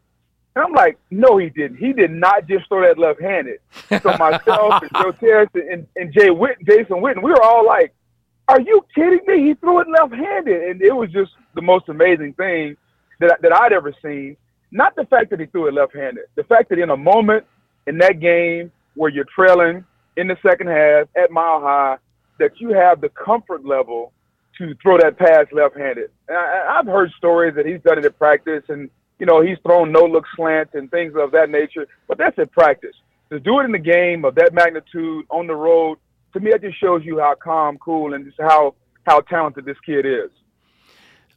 And 0.55 0.65
I'm 0.65 0.73
like, 0.73 0.97
no, 1.11 1.37
he 1.37 1.49
didn't. 1.49 1.77
He 1.77 1.93
did 1.93 2.11
not 2.11 2.47
just 2.47 2.67
throw 2.69 2.81
that 2.81 2.97
left-handed. 2.97 3.59
So 4.01 4.17
myself 4.17 4.81
and 4.81 4.91
Joe 4.95 5.11
Tessitore 5.13 5.73
and, 5.73 5.87
and 5.95 6.13
Jay 6.13 6.31
Witt, 6.31 6.57
Jason 6.65 6.97
Witten, 6.97 7.21
we 7.21 7.31
were 7.31 7.43
all 7.43 7.65
like, 7.65 7.93
are 8.49 8.61
you 8.61 8.83
kidding 8.95 9.21
me? 9.27 9.47
He 9.47 9.53
threw 9.53 9.79
it 9.79 9.87
left-handed, 9.87 10.63
and 10.69 10.81
it 10.81 10.91
was 10.91 11.11
just 11.11 11.31
the 11.53 11.61
most 11.61 11.87
amazing 11.87 12.33
thing 12.33 12.75
that 13.19 13.39
that 13.41 13.53
I'd 13.53 13.73
ever 13.73 13.93
seen. 14.01 14.35
Not 14.71 14.95
the 14.95 15.05
fact 15.05 15.29
that 15.29 15.39
he 15.39 15.45
threw 15.45 15.67
it 15.67 15.73
left-handed, 15.73 16.25
the 16.35 16.43
fact 16.43 16.69
that 16.69 16.79
in 16.79 16.89
a 16.89 16.97
moment 16.97 17.45
in 17.87 17.97
that 17.99 18.19
game 18.19 18.71
where 18.95 19.09
you're 19.09 19.25
trailing 19.35 19.85
in 20.17 20.27
the 20.27 20.37
second 20.45 20.67
half 20.67 21.07
at 21.15 21.31
Mile 21.31 21.61
High, 21.61 21.97
that 22.39 22.51
you 22.59 22.69
have 22.69 23.01
the 23.01 23.09
comfort 23.09 23.65
level 23.65 24.11
to 24.57 24.75
throw 24.81 24.97
that 24.97 25.17
pass 25.17 25.45
left-handed. 25.51 26.09
And 26.27 26.37
I, 26.37 26.79
I've 26.79 26.87
heard 26.87 27.11
stories 27.17 27.55
that 27.55 27.65
he's 27.65 27.81
done 27.81 27.99
it 27.99 28.05
at 28.05 28.17
practice, 28.17 28.63
and 28.69 28.89
you 29.19 29.25
know 29.25 29.41
he's 29.41 29.57
thrown 29.63 29.91
no-look 29.91 30.25
slants 30.35 30.73
and 30.73 30.89
things 30.89 31.13
of 31.15 31.31
that 31.31 31.49
nature. 31.49 31.87
But 32.07 32.17
that's 32.17 32.37
at 32.39 32.51
practice. 32.51 32.95
To 33.31 33.39
do 33.39 33.59
it 33.59 33.65
in 33.65 33.71
the 33.71 33.77
game 33.77 34.25
of 34.25 34.33
that 34.35 34.53
magnitude 34.53 35.25
on 35.29 35.45
the 35.45 35.55
road 35.55 35.99
to 36.33 36.39
me, 36.39 36.51
it 36.51 36.61
just 36.61 36.79
shows 36.79 37.03
you 37.03 37.19
how 37.19 37.35
calm, 37.35 37.77
cool, 37.77 38.13
and 38.13 38.25
just 38.25 38.39
how 38.39 38.75
how 39.03 39.21
talented 39.21 39.65
this 39.65 39.79
kid 39.85 40.05
is. 40.05 40.29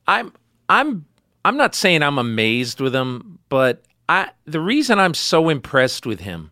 I'm 0.07 0.33
I'm 0.69 1.07
I'm 1.45 1.57
not 1.57 1.75
saying 1.75 2.03
I'm 2.03 2.19
amazed 2.19 2.81
with 2.81 2.95
him, 2.95 3.39
but 3.49 3.83
I 4.09 4.31
the 4.45 4.61
reason 4.61 4.99
I'm 4.99 5.15
so 5.15 5.49
impressed 5.49 6.07
with 6.07 6.21
him 6.21 6.51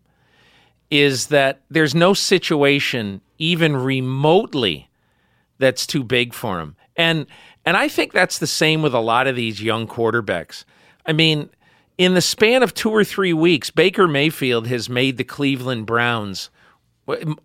is 0.91 1.29
that 1.29 1.61
there's 1.71 1.95
no 1.95 2.15
situation 2.15 3.21
even 3.39 3.77
remotely 3.77 4.89
that's 5.59 5.87
too 5.87 6.03
big 6.03 6.35
for 6.35 6.61
him. 6.61 6.77
And 6.97 7.27
and 7.65 7.77
I 7.77 7.89
think 7.89 8.13
that's 8.13 8.39
the 8.39 8.47
same 8.47 8.83
with 8.83 8.95
a 8.95 9.01
lot 9.01 9.27
of 9.27 9.37
these 9.37 9.63
young 9.63 9.87
quarterbacks. 9.87 10.65
I 11.07 11.13
mean, 11.13 11.51
in 11.99 12.15
the 12.15 12.21
span 12.21 12.63
of 12.63 12.75
2 12.75 12.91
or 12.91 13.05
3 13.05 13.33
weeks, 13.33 13.71
Baker 13.71 14.09
Mayfield 14.09 14.67
has 14.69 14.89
made 14.89 15.17
the 15.17 15.25
Cleveland 15.25 15.87
Browns 15.87 16.51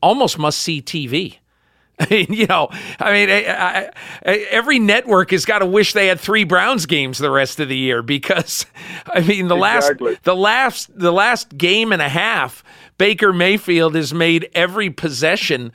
almost 0.02 0.38
must 0.38 0.60
see 0.60 0.82
TV. 0.82 1.38
I 2.00 2.08
mean, 2.10 2.28
you 2.30 2.46
know, 2.48 2.68
I 3.00 3.12
mean, 3.14 3.30
I, 3.30 3.90
I, 4.26 4.32
every 4.52 4.80
network 4.80 5.32
has 5.32 5.46
got 5.46 5.60
to 5.60 5.66
wish 5.66 5.94
they 5.94 6.08
had 6.08 6.20
three 6.20 6.44
Browns 6.44 6.86
games 6.86 7.20
the 7.20 7.32
rest 7.32 7.62
of 7.62 7.70
the 7.70 7.78
year 7.78 8.02
because, 8.02 8.66
I 9.08 9.22
mean, 9.22 9.48
the 9.48 9.56
exactly. 9.56 10.12
last, 10.12 10.24
the 10.24 10.36
last, 10.36 11.00
the 11.00 11.12
last 11.14 11.58
game 11.58 11.94
and 11.94 12.02
a 12.02 12.10
half, 12.10 12.64
Baker 12.98 13.32
Mayfield 13.32 13.96
has 13.96 14.14
made 14.14 14.50
every 14.54 14.90
possession 14.90 15.72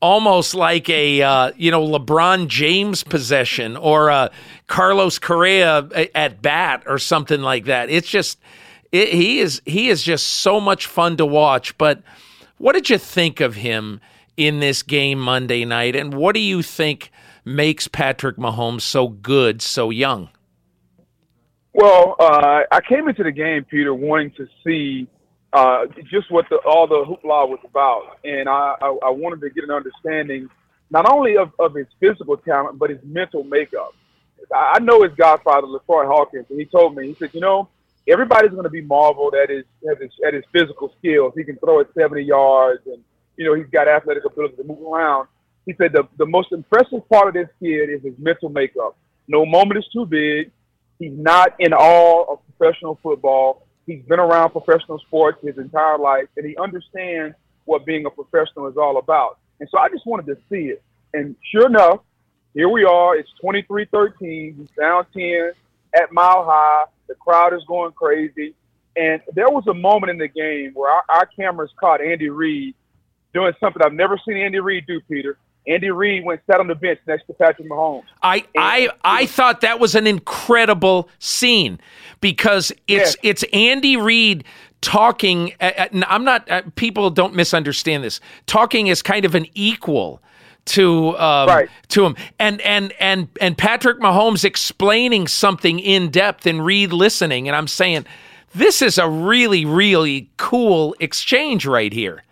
almost 0.00 0.54
like 0.54 0.88
a 0.88 1.22
uh, 1.22 1.52
you 1.56 1.70
know 1.70 1.84
LeBron 1.84 2.46
James 2.48 3.02
possession 3.02 3.76
or 3.76 4.08
a 4.08 4.30
Carlos 4.66 5.18
Correa 5.18 5.88
at 6.14 6.40
bat 6.40 6.84
or 6.86 6.98
something 6.98 7.42
like 7.42 7.64
that. 7.64 7.90
It's 7.90 8.08
just 8.08 8.38
it, 8.92 9.08
he 9.08 9.40
is 9.40 9.60
he 9.64 9.88
is 9.88 10.02
just 10.02 10.28
so 10.28 10.60
much 10.60 10.86
fun 10.86 11.16
to 11.16 11.26
watch, 11.26 11.76
but 11.78 12.02
what 12.58 12.74
did 12.74 12.90
you 12.90 12.98
think 12.98 13.40
of 13.40 13.54
him 13.54 14.00
in 14.36 14.60
this 14.60 14.82
game 14.82 15.18
Monday 15.18 15.64
night? 15.64 15.96
And 15.96 16.14
what 16.14 16.34
do 16.34 16.40
you 16.40 16.62
think 16.62 17.10
makes 17.44 17.88
Patrick 17.88 18.36
Mahomes 18.36 18.82
so 18.82 19.08
good 19.08 19.62
so 19.62 19.90
young? 19.90 20.28
Well, 21.72 22.16
uh, 22.18 22.62
I 22.70 22.80
came 22.88 23.08
into 23.08 23.22
the 23.22 23.30
game, 23.30 23.64
Peter, 23.64 23.94
wanting 23.94 24.32
to 24.32 24.48
see 24.64 25.08
uh, 25.52 25.86
just 26.10 26.30
what 26.30 26.46
the, 26.50 26.56
all 26.66 26.86
the 26.86 27.04
hoopla 27.04 27.48
was 27.48 27.60
about. 27.64 28.18
And 28.24 28.48
I, 28.48 28.74
I, 28.80 28.98
I 29.06 29.10
wanted 29.10 29.40
to 29.42 29.50
get 29.50 29.64
an 29.64 29.70
understanding 29.70 30.48
not 30.90 31.10
only 31.10 31.36
of, 31.36 31.52
of 31.58 31.74
his 31.74 31.86
physical 32.00 32.36
talent, 32.36 32.78
but 32.78 32.90
his 32.90 32.98
mental 33.04 33.44
makeup. 33.44 33.94
I 34.54 34.78
know 34.80 35.02
his 35.02 35.12
godfather, 35.16 35.66
LaTroy 35.66 36.06
Hawkins, 36.06 36.46
and 36.48 36.58
he 36.58 36.64
told 36.64 36.96
me, 36.96 37.08
he 37.08 37.14
said, 37.14 37.30
you 37.34 37.40
know, 37.40 37.68
everybody's 38.08 38.50
going 38.50 38.64
to 38.64 38.70
be 38.70 38.80
marveled 38.80 39.34
at 39.34 39.50
his, 39.50 39.64
at 39.90 40.00
his 40.00 40.10
at 40.26 40.34
his 40.34 40.44
physical 40.52 40.92
skills. 40.98 41.32
He 41.36 41.44
can 41.44 41.56
throw 41.56 41.80
it 41.80 41.88
70 41.96 42.22
yards, 42.22 42.82
and 42.86 43.02
you 43.36 43.44
know 43.44 43.54
he's 43.54 43.70
got 43.70 43.88
athletic 43.88 44.24
ability 44.24 44.56
to 44.56 44.64
move 44.64 44.82
around. 44.82 45.28
He 45.66 45.74
said 45.74 45.92
the 45.92 46.08
the 46.16 46.26
most 46.26 46.52
impressive 46.52 47.08
part 47.08 47.28
of 47.28 47.34
this 47.34 47.48
kid 47.60 47.90
is 47.90 48.02
his 48.02 48.14
mental 48.18 48.48
makeup. 48.48 48.96
No 49.28 49.44
moment 49.44 49.78
is 49.78 49.86
too 49.92 50.06
big. 50.06 50.50
He's 50.98 51.12
not 51.16 51.54
in 51.58 51.72
awe 51.72 52.32
of 52.32 52.40
professional 52.56 52.98
football. 53.02 53.66
He's 53.86 54.02
been 54.02 54.18
around 54.18 54.50
professional 54.50 54.98
sports 54.98 55.38
his 55.42 55.58
entire 55.58 55.98
life, 55.98 56.26
and 56.36 56.46
he 56.46 56.56
understands 56.56 57.36
what 57.64 57.86
being 57.86 58.06
a 58.06 58.10
professional 58.10 58.66
is 58.66 58.76
all 58.76 58.98
about. 58.98 59.38
And 59.60 59.68
so 59.70 59.78
I 59.78 59.88
just 59.88 60.06
wanted 60.06 60.26
to 60.26 60.36
see 60.50 60.70
it. 60.70 60.82
And 61.14 61.36
sure 61.50 61.66
enough, 61.66 62.00
here 62.54 62.68
we 62.68 62.84
are. 62.84 63.16
It's 63.16 63.30
23-13. 63.42 64.56
He's 64.58 64.68
down 64.78 65.06
10 65.14 65.52
at 65.94 66.12
Mile 66.12 66.44
High. 66.44 66.84
The 67.08 67.14
crowd 67.14 67.54
is 67.54 67.62
going 67.66 67.92
crazy. 67.92 68.54
And 68.96 69.20
there 69.34 69.48
was 69.48 69.66
a 69.66 69.74
moment 69.74 70.10
in 70.10 70.18
the 70.18 70.28
game 70.28 70.72
where 70.74 70.90
our, 70.90 71.04
our 71.08 71.26
cameras 71.26 71.70
caught 71.78 72.00
Andy 72.00 72.28
Reid 72.28 72.74
doing 73.32 73.52
something 73.60 73.82
I've 73.82 73.92
never 73.92 74.18
seen 74.26 74.36
Andy 74.36 74.60
Reid 74.60 74.86
do, 74.86 75.00
Peter. 75.08 75.38
Andy 75.68 75.90
Reid 75.90 76.24
went 76.24 76.40
sat 76.46 76.60
on 76.60 76.66
the 76.66 76.74
bench 76.74 76.98
next 77.06 77.26
to 77.26 77.34
Patrick 77.34 77.68
Mahomes. 77.68 78.04
I 78.22 78.44
I 78.56 78.88
I 79.04 79.26
thought 79.26 79.60
that 79.60 79.78
was 79.78 79.94
an 79.94 80.06
incredible 80.06 81.10
scene 81.18 81.78
because 82.20 82.72
it's 82.86 83.16
yes. 83.16 83.16
it's 83.22 83.44
Andy 83.52 83.96
Reid 83.96 84.44
talking. 84.80 85.52
Uh, 85.60 85.72
uh 85.76 85.88
I'm 86.08 86.24
not. 86.24 86.50
Uh, 86.50 86.62
people 86.74 87.10
don't 87.10 87.34
misunderstand 87.34 88.02
this. 88.02 88.18
Talking 88.46 88.88
as 88.88 89.02
kind 89.02 89.26
of 89.26 89.34
an 89.34 89.46
equal 89.54 90.22
to 90.68 91.18
um, 91.18 91.48
right. 91.48 91.68
to 91.88 92.04
him, 92.04 92.16
and 92.38 92.60
and 92.60 92.92
and 93.00 93.28
and 93.40 93.56
Patrick 93.56 93.98
Mahomes 93.98 94.44
explaining 94.44 95.26
something 95.26 95.78
in 95.78 96.10
depth 96.10 96.46
and 96.46 96.64
Reid 96.64 96.92
listening, 96.92 97.48
and 97.48 97.56
I'm 97.56 97.68
saying 97.68 98.06
this 98.54 98.82
is 98.82 98.98
a 98.98 99.08
really 99.08 99.64
really 99.64 100.30
cool 100.36 100.94
exchange 101.00 101.66
right 101.66 101.92
here 101.92 102.22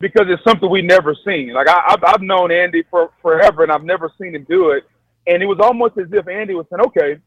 because 0.00 0.26
it's 0.28 0.42
something 0.44 0.68
we 0.68 0.82
never 0.82 1.14
seen. 1.24 1.52
Like 1.52 1.68
I, 1.68 1.82
have 1.88 2.04
I've 2.04 2.22
known 2.22 2.50
Andy 2.50 2.82
for 2.90 3.10
forever, 3.22 3.62
and 3.62 3.72
I've 3.72 3.84
never 3.84 4.10
seen 4.20 4.34
him 4.34 4.44
do 4.48 4.70
it, 4.70 4.84
and 5.26 5.42
it 5.42 5.46
was 5.46 5.58
almost 5.60 5.96
as 5.98 6.08
if 6.12 6.28
Andy 6.28 6.54
was 6.54 6.66
saying, 6.70 6.84
"Okay, 6.86 7.20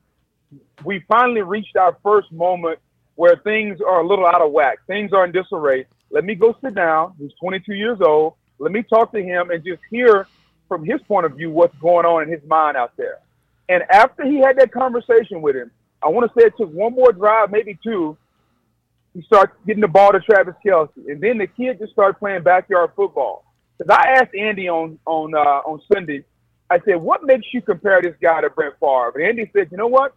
we 0.84 1.04
finally 1.08 1.42
reached 1.42 1.78
our 1.78 1.98
first 2.04 2.32
moment 2.32 2.80
where 3.16 3.38
things 3.38 3.80
are 3.82 4.02
a 4.02 4.08
little 4.08 4.28
out 4.28 4.42
of 4.42 4.52
whack, 4.52 4.80
things 4.88 5.14
are 5.14 5.24
in 5.24 5.32
disarray. 5.32 5.86
Let 6.12 6.26
me 6.26 6.36
go 6.36 6.56
sit 6.62 6.76
down. 6.76 7.14
He's 7.18 7.32
22 7.40 7.74
years 7.74 8.00
old." 8.02 8.36
Let 8.60 8.72
me 8.72 8.84
talk 8.84 9.12
to 9.12 9.22
him 9.22 9.50
and 9.52 9.64
just 9.64 9.82
hear 9.90 10.28
from 10.68 10.84
his 10.84 11.02
point 11.08 11.26
of 11.26 11.34
view 11.34 11.52
what's 11.52 11.76
going 11.78 12.06
on 12.06 12.24
in 12.24 12.30
his 12.30 12.44
mind 12.48 12.78
out 12.78 12.94
there. 12.98 13.20
And 13.70 13.84
after 13.90 14.24
he 14.24 14.38
had 14.38 14.58
that 14.58 14.72
conversation 14.72 15.42
with 15.42 15.56
him, 15.56 15.72
I 16.04 16.10
want 16.10 16.32
to 16.32 16.40
say 16.40 16.48
it 16.48 16.54
took 16.58 16.72
one 16.72 16.94
more 16.94 17.12
drive, 17.12 17.52
maybe 17.52 17.78
two. 17.84 18.18
He 19.14 19.22
starts 19.24 19.54
getting 19.66 19.82
the 19.82 19.88
ball 19.88 20.12
to 20.12 20.20
Travis 20.20 20.56
Kelce, 20.64 20.90
and 21.08 21.22
then 21.22 21.38
the 21.38 21.48
kid 21.48 21.80
just 21.80 21.94
started 21.94 22.20
playing 22.20 22.44
backyard 22.44 22.92
football. 22.96 23.46
Because 23.78 23.98
I 23.98 24.20
asked 24.20 24.36
Andy 24.36 24.70
on 24.70 25.00
on 25.06 25.34
uh, 25.34 25.62
on 25.66 25.82
Sunday, 25.92 26.24
I 26.70 26.80
said, 26.86 26.96
"What 26.96 27.24
makes 27.24 27.48
you 27.54 27.62
compare 27.62 28.02
this 28.02 28.16
guy 28.22 28.42
to 28.42 28.50
Brett 28.50 28.74
Favre?" 28.80 29.14
And 29.16 29.24
Andy 29.24 29.50
said, 29.54 29.70
"You 29.72 29.78
know 29.78 29.88
what? 29.88 30.16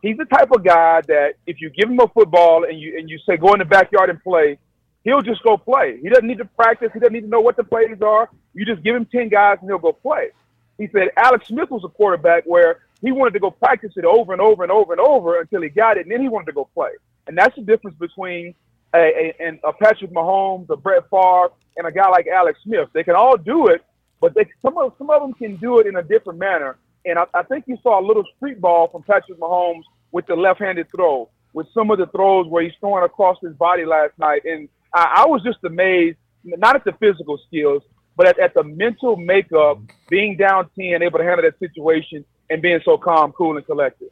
He's 0.00 0.16
the 0.16 0.24
type 0.26 0.50
of 0.52 0.64
guy 0.64 1.00
that 1.02 1.34
if 1.46 1.60
you 1.60 1.70
give 1.70 1.90
him 1.90 1.98
a 1.98 2.08
football 2.08 2.64
and 2.64 2.78
you 2.78 2.96
and 2.98 3.10
you 3.10 3.18
say 3.26 3.36
go 3.36 3.52
in 3.52 3.58
the 3.58 3.64
backyard 3.64 4.10
and 4.10 4.22
play, 4.22 4.58
he'll 5.06 5.22
just 5.22 5.42
go 5.42 5.56
play. 5.56 5.98
He 6.02 6.08
doesn't 6.08 6.26
need 6.26 6.38
to 6.38 6.44
practice. 6.44 6.90
He 6.92 6.98
doesn't 6.98 7.12
need 7.12 7.22
to 7.22 7.28
know 7.28 7.40
what 7.40 7.56
the 7.56 7.64
plays 7.64 8.02
are. 8.02 8.28
You 8.54 8.66
just 8.66 8.82
give 8.82 8.96
him 8.96 9.06
10 9.06 9.28
guys 9.28 9.58
and 9.60 9.70
he'll 9.70 9.78
go 9.78 9.92
play. 9.92 10.30
He 10.78 10.88
said 10.92 11.08
Alex 11.16 11.46
Smith 11.46 11.70
was 11.70 11.84
a 11.84 11.88
quarterback 11.88 12.44
where 12.44 12.80
he 13.00 13.12
wanted 13.12 13.32
to 13.34 13.40
go 13.40 13.50
practice 13.50 13.92
it 13.96 14.04
over 14.04 14.32
and 14.32 14.42
over 14.42 14.64
and 14.64 14.72
over 14.72 14.92
and 14.92 15.00
over 15.00 15.40
until 15.40 15.62
he 15.62 15.68
got 15.68 15.96
it, 15.96 16.02
and 16.02 16.10
then 16.10 16.20
he 16.20 16.28
wanted 16.28 16.46
to 16.46 16.52
go 16.52 16.68
play. 16.74 16.90
And 17.28 17.38
that's 17.38 17.54
the 17.54 17.62
difference 17.62 17.96
between 17.98 18.54
a, 18.94 19.32
a, 19.40 19.60
a 19.64 19.72
Patrick 19.72 20.10
Mahomes, 20.10 20.68
a 20.70 20.76
Brett 20.76 21.08
Favre, 21.08 21.50
and 21.76 21.86
a 21.86 21.92
guy 21.92 22.08
like 22.08 22.26
Alex 22.26 22.58
Smith. 22.64 22.88
They 22.92 23.04
can 23.04 23.14
all 23.14 23.36
do 23.36 23.68
it, 23.68 23.84
but 24.20 24.34
they, 24.34 24.46
some 24.60 24.76
of 24.76 24.92
some 24.98 25.08
of 25.10 25.22
them 25.22 25.34
can 25.34 25.56
do 25.56 25.78
it 25.78 25.86
in 25.86 25.96
a 25.96 26.02
different 26.02 26.38
manner. 26.38 26.76
And 27.04 27.18
I, 27.18 27.26
I 27.32 27.42
think 27.44 27.64
you 27.68 27.78
saw 27.82 28.00
a 28.00 28.04
little 28.04 28.24
street 28.36 28.60
ball 28.60 28.88
from 28.88 29.02
Patrick 29.02 29.38
Mahomes 29.38 29.84
with 30.10 30.26
the 30.26 30.34
left-handed 30.34 30.88
throw, 30.90 31.28
with 31.52 31.68
some 31.72 31.90
of 31.90 31.98
the 31.98 32.06
throws 32.06 32.46
where 32.48 32.64
he's 32.64 32.72
throwing 32.80 33.04
across 33.04 33.36
his 33.40 33.54
body 33.54 33.84
last 33.84 34.18
night. 34.18 34.42
And 34.44 34.68
I, 34.96 35.24
I 35.24 35.26
was 35.26 35.42
just 35.42 35.58
amazed, 35.62 36.16
not 36.42 36.74
at 36.74 36.84
the 36.84 36.92
physical 36.92 37.38
skills, 37.46 37.82
but 38.16 38.26
at, 38.26 38.38
at 38.38 38.54
the 38.54 38.64
mental 38.64 39.16
makeup, 39.16 39.78
being 40.08 40.36
down 40.36 40.70
10, 40.78 41.02
able 41.02 41.18
to 41.18 41.24
handle 41.24 41.42
that 41.42 41.58
situation, 41.58 42.24
and 42.48 42.62
being 42.62 42.80
so 42.84 42.96
calm, 42.96 43.32
cool, 43.32 43.56
and 43.56 43.66
collected. 43.66 44.08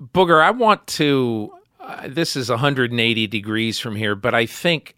Booger, 0.00 0.40
I 0.40 0.52
want 0.52 0.86
to. 0.86 1.52
Uh, 1.80 2.08
this 2.08 2.36
is 2.36 2.50
180 2.50 3.26
degrees 3.26 3.78
from 3.78 3.96
here, 3.96 4.14
but 4.14 4.32
I 4.32 4.46
think 4.46 4.94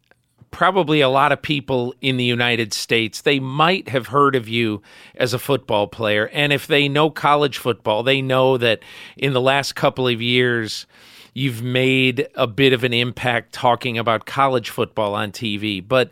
probably 0.50 1.00
a 1.00 1.08
lot 1.08 1.32
of 1.32 1.42
people 1.42 1.94
in 2.00 2.16
the 2.16 2.24
United 2.24 2.72
States, 2.72 3.22
they 3.22 3.40
might 3.40 3.88
have 3.88 4.08
heard 4.08 4.36
of 4.36 4.48
you 4.48 4.82
as 5.16 5.34
a 5.34 5.38
football 5.38 5.86
player. 5.86 6.28
And 6.28 6.52
if 6.52 6.66
they 6.66 6.88
know 6.88 7.10
college 7.10 7.58
football, 7.58 8.02
they 8.02 8.22
know 8.22 8.56
that 8.58 8.80
in 9.16 9.32
the 9.32 9.40
last 9.40 9.74
couple 9.74 10.06
of 10.06 10.22
years, 10.22 10.86
you've 11.36 11.62
made 11.62 12.26
a 12.34 12.46
bit 12.46 12.72
of 12.72 12.82
an 12.82 12.94
impact 12.94 13.52
talking 13.52 13.98
about 13.98 14.24
college 14.24 14.70
football 14.70 15.14
on 15.14 15.30
TV. 15.30 15.86
But 15.86 16.10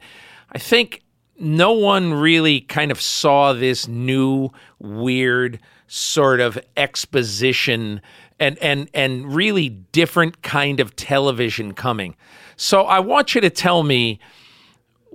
I 0.53 0.59
think 0.59 1.03
no 1.39 1.73
one 1.73 2.13
really 2.13 2.61
kind 2.61 2.91
of 2.91 3.01
saw 3.01 3.55
this 3.55 3.89
new, 3.89 4.51
weird 4.79 5.61
sort 5.87 6.41
of 6.41 6.59
exposition 6.77 8.03
and 8.39 8.59
and 8.59 8.91
and 8.93 9.35
really 9.35 9.71
different 9.71 10.43
kind 10.43 10.79
of 10.79 10.95
television 10.95 11.73
coming. 11.73 12.17
So 12.57 12.83
I 12.83 13.01
want 13.01 13.35
you 13.35 13.41
to 13.41 13.51
tell 13.51 13.83
me 13.83 14.21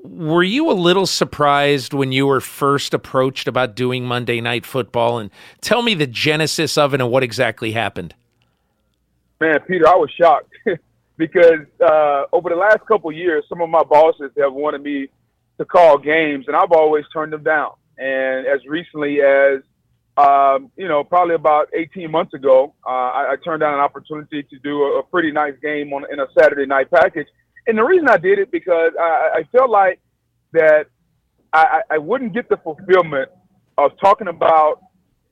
were 0.04 0.44
you 0.44 0.72
a 0.72 0.74
little 0.74 1.06
surprised 1.06 1.94
when 1.94 2.12
you 2.12 2.26
were 2.26 2.42
first 2.42 2.96
approached 2.96 3.48
about 3.48 3.76
doing 3.76 4.06
Monday 4.06 4.42
Night 4.42 4.66
Football 4.66 5.20
and 5.20 5.30
tell 5.62 5.84
me 5.84 5.94
the 5.94 6.08
genesis 6.08 6.80
of 6.80 6.96
it 6.96 7.02
and 7.02 7.12
what 7.12 7.22
exactly 7.22 7.74
happened? 7.74 8.16
Man, 9.42 9.60
Peter, 9.68 9.88
I 9.88 9.96
was 9.96 10.10
shocked 10.20 10.54
because 11.18 11.66
uh, 11.82 12.24
over 12.34 12.50
the 12.50 12.56
last 12.56 12.86
couple 12.88 13.12
years, 13.12 13.46
some 13.48 13.62
of 13.62 13.70
my 13.70 13.84
bosses 13.84 14.32
have 14.38 14.54
wanted 14.54 14.84
me 14.84 15.08
to 15.58 15.66
call 15.66 15.98
games, 15.98 16.46
and 16.48 16.56
I've 16.56 16.72
always 16.72 17.06
turned 17.14 17.34
them 17.34 17.44
down. 17.44 17.72
And 17.98 18.48
as 18.48 18.66
recently 18.68 19.22
as 19.22 19.62
um, 20.20 20.70
you 20.76 20.88
know, 20.88 21.04
probably 21.04 21.36
about 21.36 21.70
18 21.74 22.12
months 22.12 22.34
ago, 22.34 22.74
uh, 22.86 22.90
I, 22.90 23.32
I, 23.32 23.36
turned 23.42 23.62
down 23.62 23.74
an 23.74 23.80
opportunity 23.80 24.44
to 24.44 24.60
do 24.60 24.82
a, 24.82 25.00
a, 25.00 25.04
pretty 25.04 25.32
nice 25.32 25.54
game 25.62 25.94
on 25.94 26.04
in 26.12 26.20
a 26.20 26.28
Saturday 26.38 26.66
night 26.66 26.92
package. 26.92 27.28
And 27.68 27.78
the 27.78 27.84
reason 27.84 28.10
I 28.10 28.18
did 28.18 28.38
it 28.38 28.52
because 28.52 28.92
I, 29.00 29.30
I 29.36 29.44
felt 29.58 29.70
like 29.70 30.02
that 30.52 30.88
I, 31.54 31.82
I 31.90 31.98
wouldn't 32.00 32.34
get 32.34 32.50
the 32.50 32.58
fulfillment 32.58 33.30
of 33.78 33.92
talking 34.02 34.28
about 34.28 34.82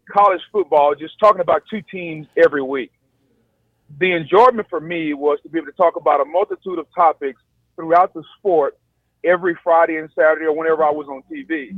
college 0.10 0.42
football, 0.54 0.96
just 0.96 1.20
talking 1.20 1.42
about 1.42 1.64
two 1.70 1.82
teams 1.92 2.28
every 2.42 2.62
week. 2.62 2.92
The 4.00 4.12
enjoyment 4.12 4.68
for 4.70 4.80
me 4.80 5.14
was 5.14 5.40
to 5.44 5.50
be 5.50 5.60
able 5.60 5.68
to 5.68 5.78
talk 5.78 5.96
about 5.96 6.22
a 6.22 6.26
multitude 6.26 6.80
of 6.80 6.88
topics 6.94 7.42
throughout 7.76 8.14
the 8.14 8.24
sport 8.38 8.78
every 9.24 9.58
Friday 9.64 9.98
and 9.98 10.10
Saturday 10.16 10.46
or 10.46 10.56
whenever 10.56 10.84
I 10.84 10.92
was 10.92 11.08
on 11.08 11.24
TV. 11.32 11.70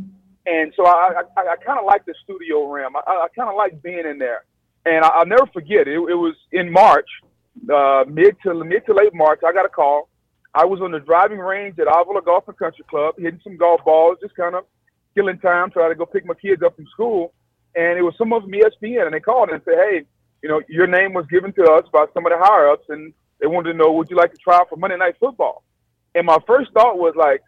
And 0.45 0.73
so 0.75 0.85
I, 0.85 1.21
I, 1.37 1.41
I 1.41 1.55
kind 1.63 1.79
of 1.79 1.85
like 1.85 2.05
the 2.05 2.15
studio 2.23 2.67
realm. 2.67 2.95
I, 2.95 2.99
I 3.05 3.27
kind 3.35 3.49
of 3.49 3.55
like 3.55 3.81
being 3.81 4.05
in 4.05 4.17
there. 4.17 4.45
And 4.85 5.03
I, 5.03 5.19
will 5.19 5.25
never 5.25 5.45
forget 5.53 5.87
it. 5.87 5.93
It 5.93 6.15
was 6.15 6.35
in 6.51 6.71
March, 6.71 7.07
uh, 7.71 8.05
mid 8.07 8.35
to 8.43 8.63
mid 8.63 8.85
to 8.87 8.93
late 8.93 9.13
March. 9.13 9.41
I 9.45 9.53
got 9.53 9.65
a 9.65 9.69
call. 9.69 10.09
I 10.55 10.65
was 10.65 10.81
on 10.81 10.91
the 10.91 10.99
driving 10.99 11.37
range 11.37 11.77
at 11.77 11.87
Avila 11.87 12.21
Golf 12.23 12.47
and 12.47 12.57
Country 12.57 12.83
Club, 12.89 13.15
hitting 13.17 13.39
some 13.43 13.57
golf 13.57 13.81
balls, 13.85 14.17
just 14.21 14.35
kind 14.35 14.55
of 14.55 14.65
killing 15.15 15.37
time, 15.39 15.69
trying 15.69 15.91
to 15.91 15.95
go 15.95 16.05
pick 16.05 16.25
my 16.25 16.33
kids 16.33 16.63
up 16.63 16.75
from 16.75 16.87
school. 16.87 17.33
And 17.75 17.99
it 17.99 18.01
was 18.01 18.15
some 18.17 18.33
of 18.33 18.43
them 18.43 18.51
ESPN, 18.51 19.05
and 19.05 19.13
they 19.13 19.19
called 19.19 19.49
and 19.49 19.61
said, 19.63 19.75
"Hey, 19.75 20.05
you 20.41 20.49
know, 20.49 20.61
your 20.67 20.87
name 20.87 21.13
was 21.13 21.25
given 21.27 21.51
to 21.53 21.63
us 21.71 21.85
by 21.91 22.05
some 22.13 22.25
of 22.25 22.31
the 22.31 22.37
higher 22.39 22.69
ups, 22.69 22.85
and 22.89 23.13
they 23.39 23.47
wanted 23.47 23.73
to 23.73 23.77
know 23.77 23.91
would 23.93 24.09
you 24.09 24.15
like 24.15 24.31
to 24.31 24.37
try 24.37 24.57
out 24.57 24.69
for 24.69 24.77
Monday 24.77 24.97
Night 24.97 25.15
Football." 25.19 25.63
And 26.15 26.25
my 26.25 26.37
first 26.47 26.71
thought 26.73 26.97
was 26.97 27.13
like, 27.15 27.41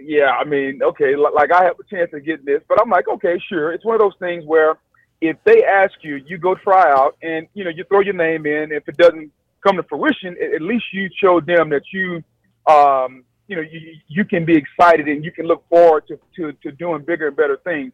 yeah, 0.00 0.30
I 0.30 0.44
mean, 0.44 0.82
okay, 0.82 1.16
like 1.16 1.52
I 1.52 1.64
have 1.64 1.76
a 1.78 1.84
chance 1.84 2.10
of 2.12 2.24
getting 2.24 2.44
this, 2.44 2.62
but 2.68 2.80
I'm 2.80 2.90
like, 2.90 3.08
okay, 3.08 3.38
sure. 3.48 3.72
It's 3.72 3.84
one 3.84 3.94
of 3.94 4.00
those 4.00 4.16
things 4.18 4.44
where 4.44 4.76
if 5.20 5.36
they 5.44 5.64
ask 5.64 5.92
you, 6.02 6.16
you 6.26 6.38
go 6.38 6.54
try 6.54 6.90
out, 6.90 7.16
and 7.22 7.46
you 7.54 7.64
know, 7.64 7.70
you 7.70 7.84
throw 7.84 8.00
your 8.00 8.14
name 8.14 8.46
in. 8.46 8.72
If 8.72 8.88
it 8.88 8.96
doesn't 8.96 9.30
come 9.64 9.76
to 9.76 9.82
fruition, 9.84 10.36
at 10.54 10.62
least 10.62 10.84
you 10.92 11.08
show 11.16 11.40
them 11.40 11.70
that 11.70 11.82
you, 11.92 12.22
um, 12.66 13.24
you 13.48 13.56
know, 13.56 13.62
you, 13.62 13.96
you 14.08 14.24
can 14.24 14.44
be 14.44 14.56
excited 14.56 15.08
and 15.08 15.24
you 15.24 15.32
can 15.32 15.46
look 15.46 15.66
forward 15.68 16.06
to, 16.08 16.18
to, 16.36 16.52
to 16.62 16.72
doing 16.72 17.02
bigger 17.02 17.28
and 17.28 17.36
better 17.36 17.58
things. 17.64 17.92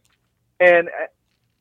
And 0.59 0.89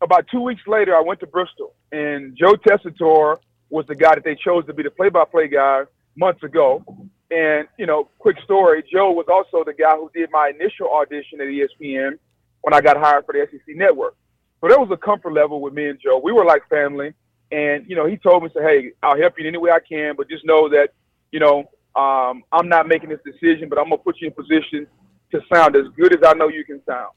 about 0.01 0.27
two 0.31 0.41
weeks 0.41 0.61
later, 0.67 0.95
I 0.95 1.01
went 1.01 1.19
to 1.21 1.27
Bristol, 1.27 1.73
and 1.91 2.37
Joe 2.37 2.53
Tessitore 2.53 3.37
was 3.69 3.85
the 3.87 3.95
guy 3.95 4.15
that 4.15 4.23
they 4.23 4.35
chose 4.35 4.65
to 4.65 4.73
be 4.73 4.83
the 4.83 4.91
play-by-play 4.91 5.49
guy 5.49 5.83
months 6.15 6.43
ago. 6.43 6.83
And, 7.31 7.67
you 7.77 7.85
know, 7.85 8.09
quick 8.17 8.37
story 8.43 8.83
Joe 8.91 9.11
was 9.11 9.27
also 9.29 9.63
the 9.63 9.73
guy 9.73 9.95
who 9.95 10.09
did 10.13 10.29
my 10.31 10.51
initial 10.53 10.89
audition 10.91 11.39
at 11.41 11.47
ESPN 11.47 12.17
when 12.61 12.73
I 12.73 12.81
got 12.81 12.97
hired 12.97 13.25
for 13.25 13.33
the 13.33 13.47
SEC 13.51 13.75
network. 13.75 14.15
So 14.61 14.67
there 14.67 14.79
was 14.79 14.89
a 14.91 14.97
comfort 14.97 15.33
level 15.33 15.61
with 15.61 15.73
me 15.73 15.87
and 15.89 15.99
Joe. 15.99 16.19
We 16.21 16.31
were 16.31 16.43
like 16.43 16.67
family. 16.69 17.13
And, 17.51 17.85
you 17.87 17.95
know, 17.95 18.05
he 18.05 18.17
told 18.17 18.43
me, 18.43 18.49
say, 18.53 18.61
hey, 18.61 18.91
I'll 19.01 19.17
help 19.17 19.35
you 19.37 19.43
in 19.43 19.47
any 19.47 19.57
way 19.57 19.71
I 19.71 19.79
can, 19.79 20.15
but 20.15 20.29
just 20.29 20.45
know 20.45 20.69
that, 20.69 20.89
you 21.31 21.39
know, 21.39 21.69
um, 21.95 22.43
I'm 22.51 22.67
not 22.67 22.87
making 22.87 23.09
this 23.09 23.19
decision, 23.25 23.69
but 23.69 23.79
I'm 23.79 23.89
to 23.89 23.97
put 23.97 24.21
you 24.21 24.27
in 24.27 24.33
position 24.33 24.87
to 25.31 25.41
sound 25.51 25.75
as 25.75 25.85
good 25.95 26.13
as 26.13 26.21
I 26.23 26.33
know 26.33 26.47
you 26.47 26.63
can 26.63 26.81
sound. 26.85 27.13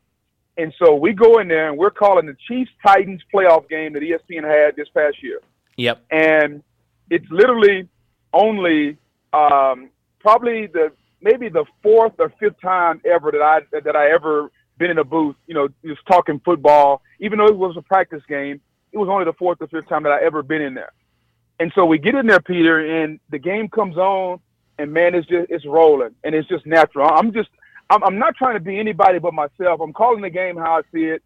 And 0.57 0.73
so 0.79 0.95
we 0.95 1.13
go 1.13 1.39
in 1.39 1.49
there 1.49 1.69
and 1.69 1.79
we're 1.79 1.91
calling 1.91 2.27
the 2.27 2.37
Chiefs 2.47 2.71
Titans 2.87 3.23
playoff 3.35 3.69
game 3.69 3.95
that 3.95 4.03
ESPN 4.03 4.45
had 4.45 4.77
this 4.77 4.89
past 4.91 5.23
year. 5.23 5.41
Yep. 5.77 6.05
And 6.11 6.63
it's 7.11 7.27
literally 7.31 7.89
only 8.33 8.99
um, 9.33 9.91
probably 10.21 10.67
the 10.67 10.93
maybe 11.23 11.49
the 11.49 11.65
fourth 11.83 12.13
or 12.19 12.33
fifth 12.41 12.61
time 12.61 13.01
ever 13.05 13.31
that 13.31 13.43
I 13.43 13.81
that 13.81 13.97
I 13.97 14.11
ever 14.11 14.51
been 14.79 14.91
in 14.91 14.99
a 14.99 15.05
booth, 15.05 15.37
you 15.47 15.55
know, 15.55 15.69
just 15.85 16.05
talking 16.07 16.41
football. 16.45 17.03
Even 17.21 17.39
though 17.39 17.47
it 17.47 17.57
was 17.57 17.77
a 17.77 17.83
practice 17.83 18.23
game, 18.29 18.61
it 18.93 18.99
was 18.99 19.09
only 19.09 19.25
the 19.25 19.33
fourth 19.35 19.59
or 19.61 19.69
fifth 19.69 19.89
time 19.89 20.03
that 20.03 20.13
I 20.13 20.23
ever 20.23 20.43
been 20.43 20.63
in 20.63 20.75
there. 20.75 20.93
And 21.61 21.73
so 21.75 21.87
we 21.87 21.99
get 21.99 22.15
in 22.15 22.27
there, 22.27 22.41
Peter, 22.41 23.03
and 23.03 23.21
the 23.31 23.39
game 23.39 23.69
comes 23.69 23.97
on, 23.97 24.41
and 24.79 24.93
man, 24.93 25.15
it's 25.15 25.29
just 25.29 25.51
it's 25.51 25.65
rolling, 25.65 26.15
and 26.25 26.35
it's 26.35 26.49
just 26.49 26.67
natural. 26.67 27.09
I'm 27.09 27.33
just 27.33 27.51
I'm, 27.91 28.03
I'm 28.05 28.19
not 28.19 28.37
trying 28.37 28.55
to 28.55 28.61
be 28.61 28.79
anybody 28.79 29.19
but 29.19 29.35
myself. 29.35 29.81
I'm 29.81 29.93
calling 29.93 30.23
the 30.23 30.31
game 30.31 30.57
how 30.57 30.79
I 30.79 30.83
see 30.93 31.05
it. 31.05 31.23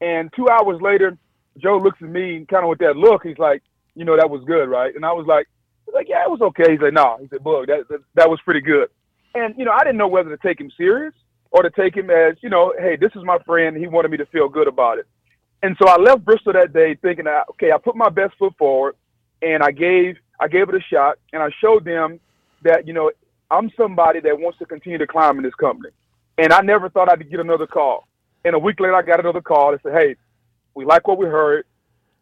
And 0.00 0.30
two 0.34 0.48
hours 0.48 0.80
later, 0.80 1.16
Joe 1.58 1.78
looks 1.78 1.98
at 2.02 2.08
me 2.08 2.46
kind 2.50 2.64
of 2.64 2.68
with 2.68 2.78
that 2.80 2.96
look. 2.96 3.22
He's 3.24 3.38
like, 3.38 3.62
you 3.94 4.04
know, 4.04 4.16
that 4.16 4.28
was 4.28 4.44
good, 4.44 4.68
right? 4.68 4.94
And 4.94 5.04
I 5.04 5.12
was 5.12 5.26
like, 5.26 5.46
like, 5.92 6.08
yeah, 6.08 6.22
it 6.24 6.30
was 6.30 6.40
okay. 6.42 6.72
He's 6.72 6.80
like, 6.80 6.92
no. 6.92 7.16
He 7.20 7.28
said, 7.28 7.42
Bug, 7.42 7.66
that, 7.68 7.88
that, 7.88 8.00
that 8.14 8.28
was 8.28 8.40
pretty 8.44 8.60
good. 8.60 8.88
And, 9.34 9.54
you 9.56 9.64
know, 9.64 9.72
I 9.72 9.80
didn't 9.80 9.96
know 9.96 10.08
whether 10.08 10.34
to 10.34 10.46
take 10.46 10.60
him 10.60 10.70
serious 10.76 11.14
or 11.50 11.62
to 11.62 11.70
take 11.70 11.96
him 11.96 12.10
as, 12.10 12.36
you 12.42 12.50
know, 12.50 12.74
hey, 12.78 12.96
this 12.96 13.12
is 13.16 13.22
my 13.24 13.38
friend. 13.46 13.76
He 13.76 13.86
wanted 13.86 14.10
me 14.10 14.16
to 14.18 14.26
feel 14.26 14.48
good 14.48 14.68
about 14.68 14.98
it. 14.98 15.06
And 15.62 15.76
so 15.80 15.88
I 15.88 15.96
left 15.96 16.24
Bristol 16.24 16.52
that 16.52 16.72
day 16.72 16.96
thinking, 17.00 17.26
okay, 17.50 17.72
I 17.72 17.78
put 17.78 17.96
my 17.96 18.10
best 18.10 18.34
foot 18.38 18.54
forward 18.58 18.94
and 19.42 19.62
I 19.62 19.70
gave, 19.70 20.16
I 20.38 20.48
gave 20.48 20.68
it 20.68 20.74
a 20.74 20.80
shot 20.92 21.18
and 21.32 21.42
I 21.42 21.48
showed 21.60 21.84
them 21.84 22.20
that, 22.62 22.86
you 22.86 22.92
know, 22.92 23.10
I'm 23.50 23.70
somebody 23.76 24.20
that 24.20 24.38
wants 24.38 24.58
to 24.58 24.66
continue 24.66 24.98
to 24.98 25.06
climb 25.06 25.36
in 25.38 25.44
this 25.44 25.54
company. 25.54 25.90
And 26.38 26.52
I 26.52 26.60
never 26.60 26.88
thought 26.88 27.10
I'd 27.10 27.30
get 27.30 27.40
another 27.40 27.66
call. 27.66 28.06
And 28.44 28.54
a 28.54 28.58
week 28.58 28.80
later, 28.80 28.94
I 28.94 29.02
got 29.02 29.20
another 29.20 29.40
call 29.40 29.72
that 29.72 29.82
said, 29.82 29.94
hey, 29.94 30.16
we 30.74 30.84
like 30.84 31.08
what 31.08 31.18
we 31.18 31.26
heard 31.26 31.64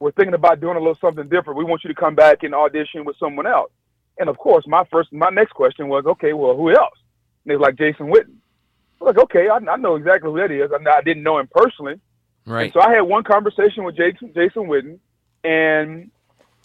we're 0.04 0.12
thinking 0.12 0.34
about 0.34 0.60
doing 0.60 0.76
a 0.76 0.78
little 0.78 0.96
something 0.96 1.28
different. 1.28 1.58
We 1.58 1.64
want 1.64 1.84
you 1.84 1.88
to 1.88 1.98
come 1.98 2.14
back 2.14 2.42
and 2.42 2.54
audition 2.54 3.04
with 3.04 3.16
someone 3.16 3.46
else. 3.46 3.70
And 4.18 4.28
of 4.28 4.36
course, 4.38 4.66
my 4.66 4.84
first, 4.90 5.12
my 5.12 5.30
next 5.30 5.52
question 5.52 5.88
was, 5.88 6.04
okay, 6.04 6.32
well, 6.34 6.54
who 6.54 6.70
else? 6.70 6.98
And 7.44 7.50
they 7.50 7.56
was 7.56 7.62
like 7.62 7.76
Jason 7.76 8.08
Witten. 8.08 8.36
I 9.00 9.04
was 9.04 9.16
like, 9.16 9.24
okay, 9.24 9.48
I, 9.48 9.56
I 9.56 9.76
know 9.76 9.96
exactly 9.96 10.30
who 10.30 10.38
that 10.38 10.50
is. 10.50 10.70
I, 10.72 10.90
I 10.90 11.02
didn't 11.02 11.22
know 11.22 11.38
him 11.38 11.48
personally. 11.50 12.00
Right. 12.46 12.64
And 12.64 12.72
so 12.74 12.80
I 12.80 12.92
had 12.92 13.00
one 13.00 13.24
conversation 13.24 13.84
with 13.84 13.96
Jason, 13.96 14.32
Jason 14.34 14.66
Witten, 14.66 14.98
and 15.42 16.10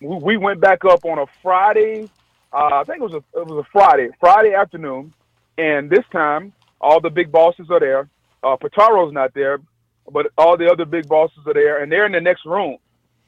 we 0.01 0.37
went 0.37 0.59
back 0.59 0.85
up 0.85 1.05
on 1.05 1.19
a 1.19 1.25
Friday. 1.41 2.09
Uh, 2.51 2.81
I 2.81 2.83
think 2.85 2.99
it 2.99 3.03
was 3.03 3.13
a 3.13 3.39
it 3.39 3.47
was 3.47 3.65
a 3.65 3.69
Friday, 3.71 4.09
Friday 4.19 4.53
afternoon, 4.53 5.13
and 5.57 5.89
this 5.89 6.05
time 6.11 6.53
all 6.81 6.99
the 6.99 7.09
big 7.09 7.31
bosses 7.31 7.67
are 7.69 7.79
there. 7.79 8.09
Uh, 8.43 8.55
Pitaro's 8.55 9.13
not 9.13 9.33
there, 9.33 9.59
but 10.11 10.27
all 10.37 10.57
the 10.57 10.69
other 10.71 10.85
big 10.85 11.07
bosses 11.07 11.39
are 11.45 11.53
there, 11.53 11.83
and 11.83 11.91
they're 11.91 12.05
in 12.05 12.11
the 12.11 12.21
next 12.21 12.45
room. 12.45 12.77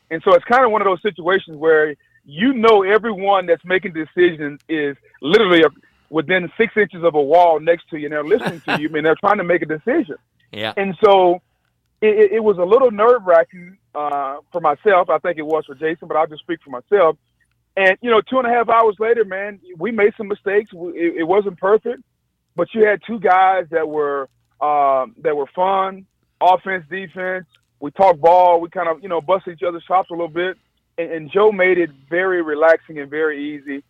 And 0.09 0.22
so 0.24 0.34
it's 0.34 0.45
kind 0.45 0.65
of 0.65 0.72
one 0.72 0.82
of 0.82 0.86
those 0.86 1.01
situations 1.01 1.57
where 1.57 1.95
you 2.26 2.53
know 2.53 2.84
everyone 2.84 3.45
that's 3.45 3.63
making 3.65 3.93
decisions 3.93 4.59
is 4.67 4.95
literally 5.22 5.61
a, 5.63 5.69
within 6.09 6.51
six 6.57 6.76
inches 6.76 7.03
of 7.03 7.15
a 7.15 7.22
wall 7.22 7.59
next 7.59 7.89
to 7.89 7.97
you, 7.97 8.05
and 8.05 8.13
they're 8.13 8.24
listening 8.24 8.61
to 8.61 8.82
you, 8.82 8.89
and 8.95 9.05
they're 9.05 9.15
trying 9.15 9.38
to 9.38 9.43
make 9.43 9.61
a 9.61 9.65
decision. 9.65 10.15
Yeah. 10.51 10.74
And 10.78 10.95
so 11.03 11.41
it, 12.01 12.34
it 12.34 12.43
was 12.43 12.57
a 12.57 12.63
little 12.63 12.91
nerve 12.91 13.24
wracking 13.26 13.78
uh, 13.95 14.38
for 14.51 14.61
myself. 14.61 15.09
I 15.09 15.19
think 15.19 15.38
it 15.38 15.45
was 15.45 15.65
for 15.65 15.76
Jason, 15.76 16.07
but 16.07 16.17
I'll 16.17 16.28
just 16.28 16.41
speak 16.41 16.59
for 16.63 16.69
myself. 16.69 17.17
And 17.78 17.97
you 18.01 18.09
know, 18.09 18.22
two 18.22 18.38
and 18.38 18.47
a 18.47 18.49
half 18.49 18.69
hours 18.69 18.95
later, 18.99 19.24
man, 19.24 19.59
we 19.78 19.91
made 19.91 20.13
some 20.17 20.28
mistakes. 20.28 20.72
It, 20.74 21.19
it 21.19 21.24
wasn't 21.24 21.57
perfect, 21.57 22.03
but 22.55 22.67
you 22.74 22.86
had 22.86 23.01
two 23.07 23.19
guys 23.19 23.65
that 23.72 23.88
were 23.88 24.30
um, 24.59 25.15
that 25.22 25.36
were 25.36 25.47
fun, 25.55 26.05
offense, 26.41 26.86
defense. 26.89 27.45
We 27.80 27.91
talked 27.91 28.22
ball. 28.22 28.59
We 28.59 28.69
kind 28.69 28.89
of 28.89 29.01
you 29.01 29.09
know 29.09 29.22
busted 29.22 29.53
each 29.53 29.63
other's 29.63 29.84
chops 29.86 30.09
a 30.09 30.13
little 30.13 30.28
bit, 30.28 30.57
and, 30.97 31.11
and 31.11 31.32
Joe 31.32 31.51
made 31.51 31.78
it 31.78 31.89
very 32.09 32.41
relaxing 32.41 32.99
and 32.99 33.09
very 33.09 33.55
easy. 33.55 33.84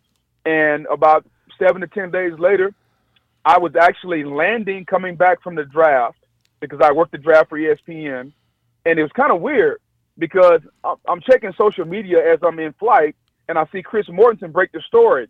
And 0.45 0.85
about 0.87 1.25
seven 1.57 1.81
to 1.81 1.87
ten 1.87 2.11
days 2.11 2.33
later, 2.37 2.73
I 3.43 3.57
was 3.57 3.75
actually 3.75 4.23
landing 4.23 4.85
coming 4.85 5.15
back 5.15 5.41
from 5.41 5.55
the 5.55 5.65
draft 5.65 6.17
because 6.59 6.79
I 6.83 6.91
worked 6.91 7.13
the 7.13 7.17
draft 7.17 7.49
for 7.49 7.57
ESPN, 7.57 8.31
and 8.85 8.99
it 8.99 9.01
was 9.01 9.11
kind 9.13 9.31
of 9.31 9.41
weird 9.41 9.79
because 10.17 10.61
I'm 10.83 11.21
checking 11.21 11.51
social 11.57 11.85
media 11.85 12.19
as 12.31 12.39
I'm 12.43 12.59
in 12.59 12.73
flight, 12.73 13.15
and 13.51 13.59
I 13.59 13.67
see 13.71 13.83
Chris 13.83 14.07
Mortensen 14.07 14.51
break 14.51 14.71
the 14.71 14.81
story. 14.87 15.27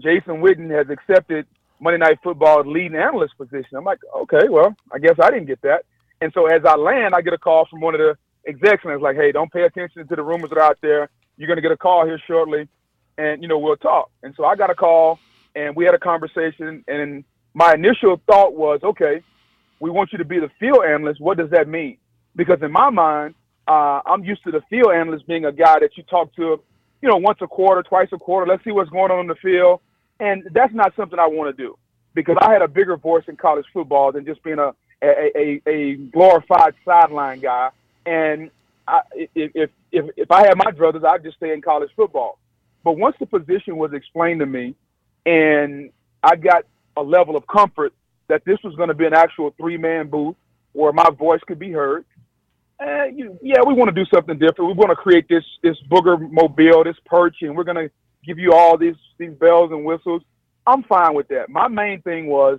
Jason 0.00 0.42
Witten 0.42 0.68
has 0.76 0.90
accepted 0.90 1.46
Monday 1.80 1.98
Night 1.98 2.18
Football's 2.22 2.66
lead 2.66 2.92
analyst 2.94 3.38
position. 3.38 3.76
I'm 3.76 3.84
like, 3.84 4.00
okay, 4.22 4.48
well, 4.50 4.74
I 4.92 4.98
guess 4.98 5.14
I 5.22 5.30
didn't 5.30 5.46
get 5.46 5.62
that. 5.62 5.84
And 6.20 6.32
so 6.34 6.46
as 6.46 6.62
I 6.64 6.74
land, 6.74 7.14
I 7.14 7.20
get 7.20 7.32
a 7.32 7.38
call 7.38 7.66
from 7.70 7.80
one 7.80 7.94
of 7.94 8.00
the 8.00 8.16
execs, 8.46 8.84
and 8.84 8.92
it's 8.92 9.02
like, 9.02 9.16
hey, 9.16 9.30
don't 9.30 9.52
pay 9.52 9.62
attention 9.62 10.06
to 10.06 10.16
the 10.16 10.22
rumors 10.22 10.50
that 10.50 10.58
are 10.58 10.70
out 10.70 10.78
there. 10.82 11.08
You're 11.36 11.46
going 11.46 11.56
to 11.56 11.62
get 11.62 11.70
a 11.70 11.76
call 11.76 12.04
here 12.04 12.20
shortly, 12.26 12.68
and 13.16 13.42
you 13.42 13.48
know 13.48 13.58
we'll 13.58 13.76
talk. 13.76 14.10
And 14.24 14.34
so 14.36 14.44
I 14.44 14.56
got 14.56 14.70
a 14.70 14.74
call, 14.74 15.20
and 15.54 15.76
we 15.76 15.84
had 15.84 15.94
a 15.94 15.98
conversation, 15.98 16.84
and 16.88 17.24
my 17.54 17.74
initial 17.74 18.20
thought 18.26 18.54
was, 18.54 18.80
okay, 18.82 19.22
we 19.78 19.88
want 19.88 20.10
you 20.10 20.18
to 20.18 20.24
be 20.24 20.40
the 20.40 20.50
field 20.58 20.84
analyst. 20.84 21.20
What 21.20 21.38
does 21.38 21.50
that 21.50 21.68
mean? 21.68 21.98
Because 22.34 22.58
in 22.60 22.72
my 22.72 22.90
mind, 22.90 23.34
uh, 23.68 24.00
I'm 24.04 24.24
used 24.24 24.42
to 24.44 24.50
the 24.50 24.62
field 24.68 24.92
analyst 24.92 25.28
being 25.28 25.44
a 25.44 25.52
guy 25.52 25.78
that 25.78 25.96
you 25.96 26.02
talk 26.04 26.34
to, 26.36 26.60
you 27.02 27.08
know, 27.08 27.16
once 27.16 27.38
a 27.42 27.46
quarter, 27.46 27.82
twice 27.82 28.08
a 28.12 28.18
quarter. 28.18 28.46
Let's 28.50 28.64
see 28.64 28.70
what's 28.70 28.90
going 28.90 29.10
on 29.10 29.20
in 29.20 29.26
the 29.26 29.34
field. 29.34 29.80
And 30.20 30.44
that's 30.52 30.72
not 30.72 30.94
something 30.96 31.18
I 31.18 31.26
want 31.26 31.54
to 31.54 31.62
do 31.62 31.76
because 32.14 32.36
I 32.40 32.52
had 32.52 32.62
a 32.62 32.68
bigger 32.68 32.96
voice 32.96 33.24
in 33.28 33.36
college 33.36 33.66
football 33.72 34.12
than 34.12 34.24
just 34.24 34.42
being 34.42 34.58
a, 34.58 34.72
a, 35.02 35.32
a, 35.36 35.62
a 35.66 35.94
glorified 35.96 36.74
sideline 36.84 37.40
guy. 37.40 37.70
And 38.06 38.50
I, 38.86 39.00
if, 39.34 39.70
if, 39.90 40.10
if 40.16 40.30
I 40.30 40.46
had 40.46 40.56
my 40.56 40.70
druthers, 40.70 41.04
I'd 41.04 41.24
just 41.24 41.36
stay 41.38 41.52
in 41.52 41.60
college 41.60 41.90
football. 41.96 42.38
But 42.84 42.92
once 42.92 43.16
the 43.18 43.26
position 43.26 43.76
was 43.76 43.92
explained 43.92 44.40
to 44.40 44.46
me 44.46 44.74
and 45.26 45.90
I 46.22 46.36
got 46.36 46.64
a 46.96 47.02
level 47.02 47.36
of 47.36 47.46
comfort 47.46 47.92
that 48.28 48.44
this 48.44 48.58
was 48.62 48.74
going 48.76 48.88
to 48.88 48.94
be 48.94 49.06
an 49.06 49.14
actual 49.14 49.54
three 49.56 49.76
man 49.76 50.08
booth 50.08 50.36
where 50.72 50.92
my 50.92 51.08
voice 51.10 51.40
could 51.46 51.58
be 51.58 51.70
heard. 51.70 52.04
And 52.84 53.16
you, 53.16 53.38
yeah, 53.42 53.60
we 53.64 53.74
want 53.74 53.94
to 53.94 54.04
do 54.04 54.08
something 54.12 54.38
different. 54.38 54.70
We 54.70 54.76
want 54.76 54.90
to 54.90 54.96
create 54.96 55.28
this 55.28 55.44
this 55.62 55.76
booger 55.88 56.18
mobile, 56.30 56.82
this 56.82 56.96
perch, 57.06 57.36
and 57.42 57.56
we're 57.56 57.64
to 57.64 57.90
give 58.26 58.38
you 58.38 58.52
all 58.52 58.76
these 58.76 58.96
these 59.18 59.32
bells 59.34 59.70
and 59.70 59.84
whistles. 59.84 60.22
I'm 60.66 60.82
fine 60.84 61.14
with 61.14 61.28
that. 61.28 61.48
My 61.48 61.68
main 61.68 62.02
thing 62.02 62.26
was, 62.26 62.58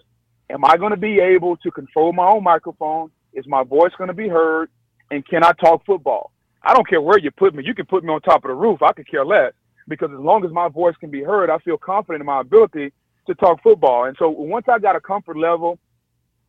am 0.49 0.63
I 0.63 0.77
going 0.77 0.91
to 0.91 0.97
be 0.97 1.19
able 1.19 1.57
to 1.57 1.71
control 1.71 2.13
my 2.13 2.27
own 2.27 2.43
microphone? 2.43 3.11
Is 3.33 3.45
my 3.47 3.63
voice 3.63 3.91
going 3.97 4.09
to 4.09 4.13
be 4.13 4.29
heard? 4.29 4.69
And 5.11 5.27
can 5.27 5.43
I 5.43 5.51
talk 5.53 5.85
football? 5.85 6.31
I 6.61 6.73
don't 6.73 6.87
care 6.87 7.01
where 7.01 7.19
you 7.19 7.29
put 7.31 7.53
me. 7.53 7.63
You 7.65 7.73
can 7.73 7.85
put 7.85 8.03
me 8.03 8.11
on 8.11 8.21
top 8.21 8.45
of 8.45 8.49
the 8.49 8.55
roof. 8.55 8.81
I 8.81 8.93
could 8.93 9.09
care 9.09 9.25
less 9.25 9.53
because 9.89 10.09
as 10.11 10.19
long 10.19 10.45
as 10.45 10.51
my 10.51 10.69
voice 10.69 10.95
can 10.99 11.11
be 11.11 11.21
heard, 11.21 11.49
I 11.49 11.57
feel 11.59 11.77
confident 11.77 12.21
in 12.21 12.25
my 12.25 12.39
ability 12.41 12.93
to 13.27 13.35
talk 13.35 13.61
football. 13.61 14.05
And 14.05 14.15
so 14.17 14.29
once 14.29 14.65
I 14.69 14.79
got 14.79 14.95
a 14.95 15.01
comfort 15.01 15.37
level 15.37 15.79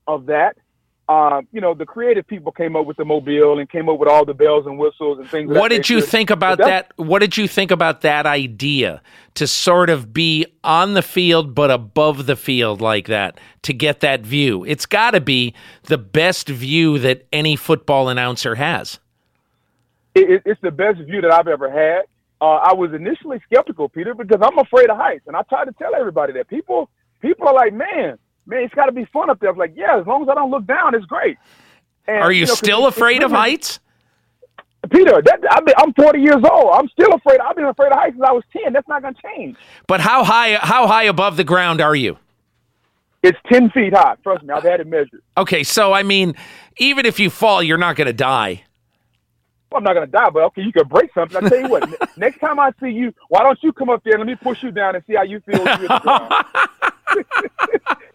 of 0.07 0.27
that, 0.27 0.57
um, 1.09 1.47
you 1.53 1.61
know, 1.61 1.75
the 1.75 1.85
creative 1.85 2.27
people 2.27 2.51
came 2.51 2.77
up 2.77 2.87
with 2.87 2.97
the 2.97 3.05
mobile 3.05 3.59
and 3.59 3.69
came 3.69 3.89
up 3.89 3.99
with 3.99 4.09
all 4.09 4.25
the 4.25 4.35
bells 4.35 4.67
and 4.67 4.79
whistles 4.79 5.19
and 5.19 5.29
things. 5.29 5.51
What 5.51 5.69
did 5.69 5.89
you 5.89 6.01
think 6.01 6.31
about 6.31 6.59
that? 6.59 6.93
What 6.97 7.19
did 7.19 7.37
you 7.37 7.47
think 7.47 7.71
about 7.71 8.01
that 8.03 8.27
idea 8.27 9.03
to 9.35 9.47
sort 9.47 9.91
of 9.91 10.13
be 10.15 10.47
on 10.63 10.95
the 10.95 11.03
field 11.03 11.55
but 11.55 11.71
above 11.71 12.27
the 12.27 12.37
field 12.37 12.81
like 12.81 13.07
that 13.09 13.39
to 13.63 13.75
get 13.75 14.01
that 14.01 14.23
view? 14.23 14.65
It's 14.65 14.87
got 14.87 15.11
to 15.11 15.21
be 15.21 15.55
the 15.85 15.99
best 15.99 16.49
view 16.49 16.99
that 17.01 17.27
any 17.33 17.57
football 17.57 18.09
announcer 18.09 18.55
has. 18.55 18.99
It, 20.15 20.43
it's 20.47 20.61
the 20.63 20.71
best 20.71 21.01
view 21.01 21.21
that 21.21 21.33
I've 21.33 21.49
ever 21.49 21.71
had 21.71 22.05
uh, 22.45 22.61
I 22.63 22.75
was 22.75 22.93
initially 22.93 23.41
skeptical, 23.47 23.89
Peter, 23.89 24.15
because 24.15 24.41
I'm 24.43 24.59
afraid 24.59 24.91
of 24.91 24.99
heights, 24.99 25.27
and 25.27 25.35
I 25.35 25.43
try 25.43 25.65
to 25.65 25.73
tell 25.73 25.95
everybody 25.95 26.35
that 26.35 26.49
people 26.49 26.91
people 27.21 27.49
are 27.49 27.55
like, 27.55 27.73
man, 27.73 28.19
man, 28.47 28.63
it's 28.63 28.75
got 28.75 28.87
to 28.87 28.93
be 28.93 29.05
fun 29.07 29.31
up 29.31 29.41
there. 29.41 29.51
I 29.51 29.53
was 29.53 29.59
like, 29.59 29.75
yeah, 29.77 29.99
as 29.99 30.07
long 30.07 30.23
as 30.23 30.29
I 30.29 30.35
don't 30.35 30.51
look 30.51 30.67
down, 30.67 30.95
it's 30.95 31.07
great. 31.07 31.37
And, 32.07 32.19
are 32.19 32.33
you, 32.33 32.41
you 32.41 32.47
know, 32.47 32.55
still 32.55 32.87
afraid 32.87 33.23
of 33.23 33.31
heights? 33.31 33.81
Peter, 34.91 35.23
that, 35.23 35.41
I 35.51 35.83
am 35.83 35.95
40 35.95 36.21
years 36.21 36.43
old. 36.51 36.75
I'm 36.75 36.89
still 36.89 37.15
afraid. 37.15 37.41
I've 37.41 37.57
been 37.57 37.65
afraid 37.65 37.93
of 37.93 37.99
heights 37.99 38.15
since 38.15 38.25
I 38.27 38.33
was 38.33 38.45
10. 38.53 38.75
That's 38.75 38.87
not 38.87 39.03
going 39.03 39.15
to 39.15 39.23
change. 39.23 39.57
But 39.87 40.01
how 40.01 40.25
high? 40.25 40.55
How 40.61 40.87
high 40.87 41.05
above 41.05 41.37
the 41.39 41.45
ground 41.45 41.81
are 41.81 41.95
you? 41.95 42.19
It's 43.23 43.39
10 43.51 43.71
feet 43.71 43.95
high. 43.95 44.17
Trust 44.23 44.45
me, 44.45 44.53
I've 44.53 44.63
had 44.63 44.81
it 44.81 44.87
measured. 44.87 45.23
Okay, 45.39 45.63
so 45.63 45.95
I 45.95 46.03
mean, 46.03 46.35
even 46.77 47.07
if 47.07 47.19
you 47.19 47.31
fall, 47.31 47.63
you're 47.63 47.79
not 47.79 47.97
going 47.97 48.07
to 48.07 48.13
die. 48.13 48.65
Well, 49.75 49.79
I'm 49.79 49.85
not 49.85 49.95
gonna 49.95 50.07
die, 50.07 50.31
but 50.31 50.45
okay, 50.45 50.63
you 50.63 50.71
can 50.71 50.87
break 50.87 51.13
something. 51.13 51.37
I 51.37 51.49
tell 51.49 51.59
you 51.59 51.69
what, 51.69 52.17
next 52.17 52.39
time 52.39 52.61
I 52.61 52.71
see 52.81 52.91
you, 52.91 53.13
why 53.29 53.43
don't 53.43 53.59
you 53.61 53.73
come 53.73 53.91
up 53.91 54.05
there 54.05 54.13
and 54.15 54.21
let 54.21 54.29
me 54.29 54.37
push 54.37 54.63
you 54.63 54.71
down 54.71 54.95
and 54.95 55.03
see 55.05 55.17
how 55.17 55.25
you 55.25 55.41
feel 55.41 55.65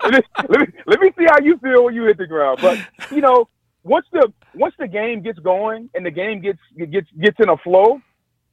let, 0.04 0.14
me, 0.14 0.68
let, 0.86 1.00
me, 1.00 1.12
see 1.18 1.26
how 1.26 1.40
you 1.40 1.58
feel 1.58 1.86
when 1.86 1.96
you 1.96 2.06
hit 2.06 2.18
the 2.18 2.28
ground. 2.28 2.60
But 2.62 2.80
you 3.12 3.22
know, 3.22 3.48
once 3.84 4.06
the 4.12 4.32
once 4.56 4.74
the 4.80 4.88
game 4.88 5.22
gets 5.22 5.40
going 5.40 5.90
and 5.94 6.06
the 6.06 6.12
game 6.12 6.42
gets 6.42 6.60
gets 6.78 7.08
gets 7.20 7.38
in 7.40 7.50
a 7.50 7.58
flow, 7.58 8.02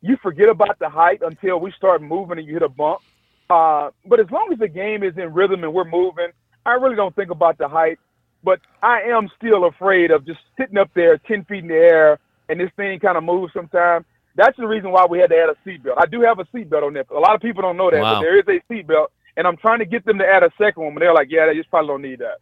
you 0.01 0.17
forget 0.23 0.49
about 0.49 0.79
the 0.79 0.89
height 0.89 1.21
until 1.23 1.59
we 1.61 1.73
start 1.73 2.03
moving 2.03 2.39
and 2.39 2.47
you 2.47 2.55
hit 2.55 2.63
a 2.63 2.69
bump. 2.69 3.01
Uh, 3.49 3.91
but 4.05 4.19
as 4.19 4.31
long 4.31 4.49
as 4.53 4.59
the 4.59 4.69
game 4.69 5.03
is 5.03 5.17
in 5.17 5.33
rhythm 5.33 5.63
and 5.63 5.73
we're 5.73 5.85
moving, 5.85 6.29
I 6.65 6.73
really 6.73 6.97
don't 6.97 7.15
think 7.15 7.31
about 7.31 7.59
the 7.59 7.69
height. 7.69 7.99
But 8.43 8.61
I 8.83 9.03
am 9.03 9.29
still 9.37 9.65
afraid 9.65 10.11
of 10.11 10.27
just 10.27 10.41
sitting 10.59 10.79
up 10.79 10.91
there 10.95 11.19
ten 11.19 11.45
feet 11.45 11.63
in 11.63 11.69
the 11.69 11.75
air 11.75 12.19
and 12.49 12.61
this 12.61 12.71
thing 12.77 12.99
kind 13.01 13.17
of 13.17 13.25
moves 13.25 13.53
sometimes. 13.53 14.05
That's 14.37 14.57
the 14.57 14.67
reason 14.67 14.91
why 14.93 15.07
we 15.07 15.19
had 15.19 15.31
to 15.31 15.37
add 15.37 15.49
a 15.49 15.57
seatbelt. 15.69 15.95
I 15.97 16.07
do 16.07 16.21
have 16.21 16.39
a 16.39 16.45
seatbelt 16.45 16.83
on 16.83 16.93
there. 16.93 17.05
A 17.11 17.19
lot 17.19 17.35
of 17.35 17.41
people 17.41 17.63
don't 17.63 17.77
know 17.77 17.91
that, 17.91 18.03
wow. 18.03 18.15
but 18.15 18.21
there 18.21 18.39
is 18.39 18.45
a 18.49 18.73
seatbelt, 18.73 19.07
and 19.37 19.47
I'm 19.47 19.57
trying 19.57 19.81
to 19.81 19.85
get 19.85 20.05
them 20.05 20.19
to 20.19 20.25
add 20.27 20.43
a 20.43 20.51
second 20.59 20.83
one, 20.83 20.95
but 20.95 21.01
they're 21.01 21.15
like, 21.15 21.29
yeah, 21.31 21.47
they 21.47 21.55
just 21.55 21.71
probably 21.71 21.89
don't 21.89 22.03
need 22.03 22.19
that. 22.21 22.39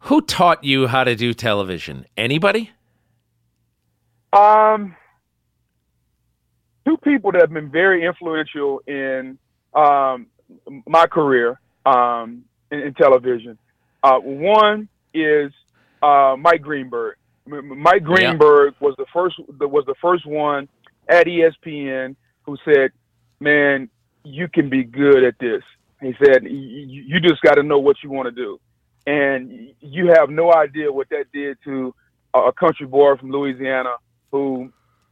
Who 0.00 0.20
taught 0.20 0.62
you 0.62 0.86
how 0.86 1.04
to 1.04 1.16
do 1.16 1.34
television? 1.34 2.06
Anybody? 2.16 2.70
Um, 4.32 4.94
two 6.86 6.96
people 6.98 7.32
that 7.32 7.40
have 7.40 7.52
been 7.52 7.70
very 7.70 8.04
influential 8.04 8.80
in 8.86 9.38
um, 9.74 10.26
my 10.86 11.06
career 11.06 11.58
um, 11.84 12.44
in, 12.70 12.80
in 12.80 12.94
television. 12.94 13.58
Uh, 14.02 14.18
one 14.18 14.88
is 15.14 15.52
uh, 16.02 16.36
Mike 16.38 16.62
Greenberg. 16.62 17.16
Mike 17.46 18.02
Greenberg 18.02 18.74
was 18.80 18.94
the 18.98 19.06
first 19.12 19.36
was 19.60 19.84
the 19.86 19.94
first 20.02 20.26
one 20.26 20.68
at 21.08 21.26
ESPN 21.26 22.16
who 22.42 22.56
said, 22.64 22.90
"Man, 23.40 23.88
you 24.24 24.48
can 24.48 24.68
be 24.68 24.82
good 24.82 25.22
at 25.22 25.38
this." 25.38 25.62
He 26.00 26.14
said, 26.22 26.44
"You 26.44 27.20
just 27.20 27.40
got 27.42 27.54
to 27.54 27.62
know 27.62 27.78
what 27.78 27.96
you 28.02 28.10
want 28.10 28.26
to 28.26 28.32
do," 28.32 28.60
and 29.06 29.72
you 29.80 30.08
have 30.08 30.30
no 30.30 30.52
idea 30.52 30.92
what 30.92 31.08
that 31.10 31.26
did 31.32 31.58
to 31.64 31.94
a 32.34 32.52
country 32.52 32.86
boy 32.86 33.16
from 33.16 33.30
Louisiana 33.30 33.96
who 34.30 34.70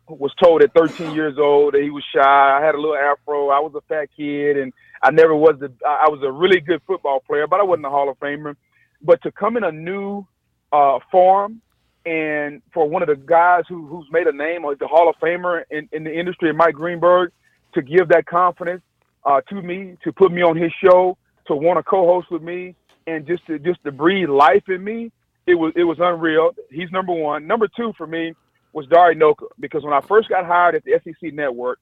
was 0.09 0.33
told 0.43 0.63
at 0.63 0.75
13 0.75 1.15
years 1.15 1.39
old 1.39 1.73
that 1.75 1.83
he 1.83 1.91
was 1.91 2.05
shy. 2.15 2.21
I 2.21 2.65
had 2.65 2.75
a 2.75 2.81
little 2.81 2.97
afro. 2.97 3.49
I 3.49 3.61
was 3.61 3.73
a 3.75 3.81
fat 3.89 4.09
kid, 4.17 4.59
and 4.59 4.73
I 5.03 5.11
never 5.11 5.35
was 5.35 5.57
the. 5.59 5.73
I 5.87 6.09
was 6.09 6.21
a 6.23 6.31
really 6.31 6.61
good 6.61 6.83
football 6.87 7.21
player, 7.21 7.47
but 7.47 7.61
I 7.61 7.63
wasn't 7.63 7.87
a 7.87 7.91
Hall 7.91 8.11
of 8.11 8.19
Famer. 8.19 8.57
But 9.03 9.23
to 9.23 9.33
come 9.33 9.57
in 9.57 9.65
a 9.65 9.73
new 9.73 10.27
uh, 10.73 10.99
form 11.11 11.61
and 12.07 12.61
for 12.73 12.89
one 12.89 13.03
of 13.03 13.09
the 13.09 13.17
guys 13.17 13.63
who, 13.69 13.87
who's 13.87 14.07
made 14.11 14.27
a 14.27 14.33
name, 14.33 14.65
or 14.65 14.75
the 14.75 14.87
Hall 14.87 15.09
of 15.09 15.17
Famer 15.17 15.63
in, 15.71 15.89
in 15.93 16.05
the 16.05 16.13
industry, 16.13 16.53
Mike 16.53 16.75
Greenberg, 16.75 17.33
to 17.75 17.83
give 17.83 18.09
that 18.09 18.27
confidence 18.27 18.83
uh, 19.25 19.41
to 19.43 19.63
me, 19.63 19.97
to 20.05 20.13
put 20.13 20.33
me 20.33 20.43
on 20.43 20.57
his 20.57 20.73
show, 20.83 21.17
to 21.47 21.57
want 21.57 21.79
to 21.79 21.83
co-host 21.83 22.31
with 22.31 22.43
me, 22.43 22.75
and 23.07 23.27
just 23.27 23.47
to 23.47 23.59
just 23.59 23.83
to 23.85 23.93
breathe 23.93 24.29
life 24.29 24.69
in 24.69 24.83
me, 24.83 25.11
it 25.47 25.55
was 25.55 25.73
it 25.77 25.85
was 25.85 25.99
unreal. 26.01 26.51
He's 26.71 26.91
number 26.91 27.13
one. 27.13 27.47
Number 27.47 27.69
two 27.69 27.93
for 27.97 28.07
me 28.07 28.35
was 28.73 28.87
Dari 28.87 29.15
Nowkhah 29.15 29.49
because 29.61 29.85
when 29.85 29.93
I 29.93 30.01
first 30.01 30.29
got 30.29 30.45
hired 30.45 30.75
at 30.75 30.85
the 30.85 31.01
SEC 31.05 31.33
Network, 31.33 31.79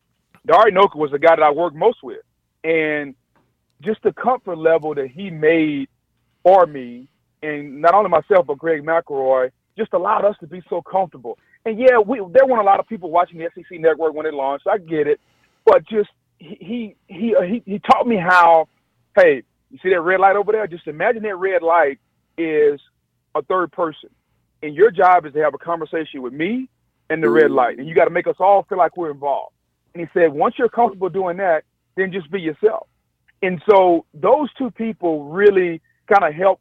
Dari 0.46 0.72
Nowkhah 0.72 0.96
was 0.96 1.10
the 1.10 1.18
guy 1.18 1.36
that 1.36 1.42
I 1.42 1.50
worked 1.50 1.76
most 1.76 2.02
with, 2.02 2.20
and 2.64 3.14
just 3.80 4.02
the 4.02 4.12
comfort 4.12 4.58
level 4.58 4.94
that 4.94 5.08
he 5.08 5.30
made 5.30 5.88
for 6.42 6.66
me, 6.66 7.08
and 7.42 7.80
not 7.80 7.94
only 7.94 8.10
myself 8.10 8.46
but 8.46 8.58
Greg 8.58 8.82
McElroy 8.82 9.50
just 9.76 9.92
allowed 9.92 10.24
us 10.24 10.36
to 10.40 10.46
be 10.46 10.62
so 10.68 10.82
comfortable. 10.82 11.38
And 11.64 11.78
yeah, 11.78 11.98
we 11.98 12.18
there 12.32 12.46
weren't 12.46 12.60
a 12.60 12.64
lot 12.64 12.80
of 12.80 12.88
people 12.88 13.10
watching 13.10 13.38
the 13.38 13.48
SEC 13.54 13.78
network 13.78 14.14
when 14.14 14.26
it 14.26 14.34
launched. 14.34 14.66
I 14.66 14.78
get 14.78 15.06
it, 15.06 15.20
but 15.64 15.86
just 15.86 16.10
he 16.42 16.96
he 17.06 17.34
uh, 17.36 17.42
he 17.42 17.62
he 17.64 17.78
taught 17.78 18.06
me 18.06 18.16
how. 18.16 18.68
Hey, 19.14 19.42
you 19.70 19.78
see 19.82 19.90
that 19.90 20.00
red 20.00 20.20
light 20.20 20.36
over 20.36 20.52
there? 20.52 20.66
Just 20.66 20.86
imagine 20.86 21.22
that 21.22 21.36
red 21.36 21.62
light 21.62 21.98
is 22.38 22.80
a 23.34 23.42
third 23.42 23.72
person, 23.72 24.10
and 24.62 24.74
your 24.74 24.90
job 24.90 25.26
is 25.26 25.32
to 25.34 25.40
have 25.40 25.54
a 25.54 25.58
conversation 25.58 26.22
with 26.22 26.32
me 26.32 26.68
and 27.10 27.22
the 27.22 27.28
red 27.28 27.50
light, 27.50 27.78
and 27.78 27.86
you 27.86 27.94
got 27.94 28.06
to 28.06 28.10
make 28.10 28.26
us 28.26 28.36
all 28.38 28.64
feel 28.68 28.78
like 28.78 28.96
we're 28.96 29.10
involved. 29.10 29.54
And 29.94 30.00
he 30.00 30.08
said, 30.18 30.32
once 30.32 30.54
you're 30.58 30.70
comfortable 30.70 31.10
doing 31.10 31.36
that, 31.36 31.64
then 31.96 32.10
just 32.10 32.30
be 32.30 32.40
yourself. 32.40 32.86
And 33.42 33.60
so 33.68 34.06
those 34.14 34.48
two 34.54 34.70
people 34.70 35.24
really 35.24 35.82
kind 36.08 36.24
of 36.24 36.34
help 36.34 36.60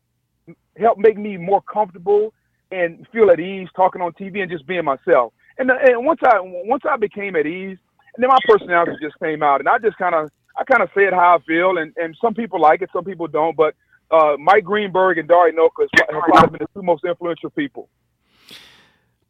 help 0.77 0.97
make 0.97 1.17
me 1.17 1.37
more 1.37 1.61
comfortable 1.61 2.33
and 2.71 3.07
feel 3.11 3.29
at 3.29 3.39
ease 3.39 3.67
talking 3.75 4.01
on 4.01 4.11
TV 4.13 4.41
and 4.41 4.51
just 4.51 4.65
being 4.65 4.83
myself. 4.83 5.33
And, 5.57 5.69
and 5.69 6.05
once 6.05 6.19
I 6.25 6.39
once 6.39 6.83
I 6.89 6.97
became 6.97 7.35
at 7.35 7.45
ease, 7.45 7.77
and 8.15 8.23
then 8.23 8.29
my 8.29 8.37
personality 8.47 8.93
just 9.01 9.17
came 9.19 9.43
out, 9.43 9.61
and 9.61 9.69
I 9.69 9.77
just 9.77 9.97
kind 9.97 10.15
of 10.15 10.29
I 10.57 10.63
kind 10.63 10.83
of 10.83 10.89
said 10.93 11.13
how 11.13 11.37
I 11.37 11.43
feel, 11.45 11.77
and 11.77 11.93
and 11.97 12.15
some 12.21 12.33
people 12.33 12.59
like 12.59 12.81
it, 12.81 12.89
some 12.93 13.03
people 13.03 13.27
don't. 13.27 13.55
But 13.55 13.75
uh, 14.11 14.35
Mike 14.37 14.63
Greenberg 14.63 15.17
and 15.17 15.27
Dari 15.27 15.53
Nowkhah 15.53 15.87
have 16.11 16.23
probably 16.23 16.57
been 16.57 16.67
the 16.73 16.79
two 16.79 16.85
most 16.85 17.03
influential 17.05 17.49
people. 17.49 17.89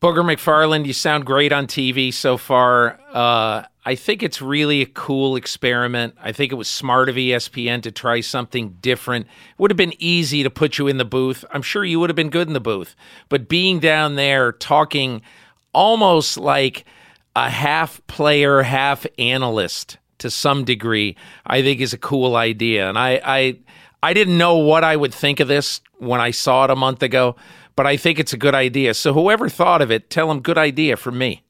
Booger 0.01 0.25
McFarland, 0.25 0.87
you 0.87 0.93
sound 0.93 1.27
great 1.27 1.51
on 1.51 1.67
TV 1.67 2.11
so 2.11 2.35
far. 2.35 2.99
Uh, 3.13 3.65
I 3.85 3.93
think 3.93 4.23
it's 4.23 4.41
really 4.41 4.81
a 4.81 4.87
cool 4.87 5.35
experiment. 5.35 6.15
I 6.19 6.31
think 6.31 6.51
it 6.51 6.55
was 6.55 6.67
smart 6.67 7.07
of 7.07 7.15
ESPN 7.15 7.83
to 7.83 7.91
try 7.91 8.21
something 8.21 8.77
different. 8.81 9.27
It 9.27 9.59
would 9.59 9.69
have 9.69 9.77
been 9.77 9.93
easy 9.99 10.41
to 10.41 10.49
put 10.49 10.79
you 10.79 10.87
in 10.87 10.97
the 10.97 11.05
booth. 11.05 11.45
I'm 11.51 11.61
sure 11.61 11.85
you 11.85 11.99
would 11.99 12.09
have 12.09 12.15
been 12.15 12.31
good 12.31 12.47
in 12.47 12.53
the 12.53 12.59
booth. 12.59 12.95
But 13.29 13.47
being 13.47 13.79
down 13.79 14.15
there 14.15 14.51
talking 14.51 15.21
almost 15.71 16.35
like 16.35 16.83
a 17.35 17.49
half 17.49 18.05
player, 18.07 18.61
half 18.61 19.05
analyst 19.17 19.97
to 20.19 20.29
some 20.29 20.63
degree, 20.63 21.15
I 21.45 21.61
think 21.61 21.81
is 21.81 21.93
a 21.93 21.97
cool 21.97 22.35
idea. 22.35 22.87
And 22.87 22.97
I, 22.97 23.21
I 23.23 23.57
I 24.03 24.13
didn't 24.13 24.37
know 24.37 24.57
what 24.57 24.83
I 24.83 24.95
would 24.95 25.13
think 25.13 25.39
of 25.39 25.47
this 25.47 25.81
when 25.97 26.19
I 26.21 26.31
saw 26.31 26.65
it 26.65 26.71
a 26.71 26.75
month 26.75 27.03
ago 27.03 27.35
but 27.75 27.87
I 27.87 27.97
think 27.97 28.19
it's 28.19 28.33
a 28.33 28.37
good 28.37 28.55
idea. 28.55 28.93
So 28.93 29.13
whoever 29.13 29.49
thought 29.49 29.81
of 29.81 29.91
it, 29.91 30.09
tell 30.09 30.27
them 30.27 30.41
good 30.41 30.57
idea 30.57 30.97
from 30.97 31.17
me. 31.17 31.41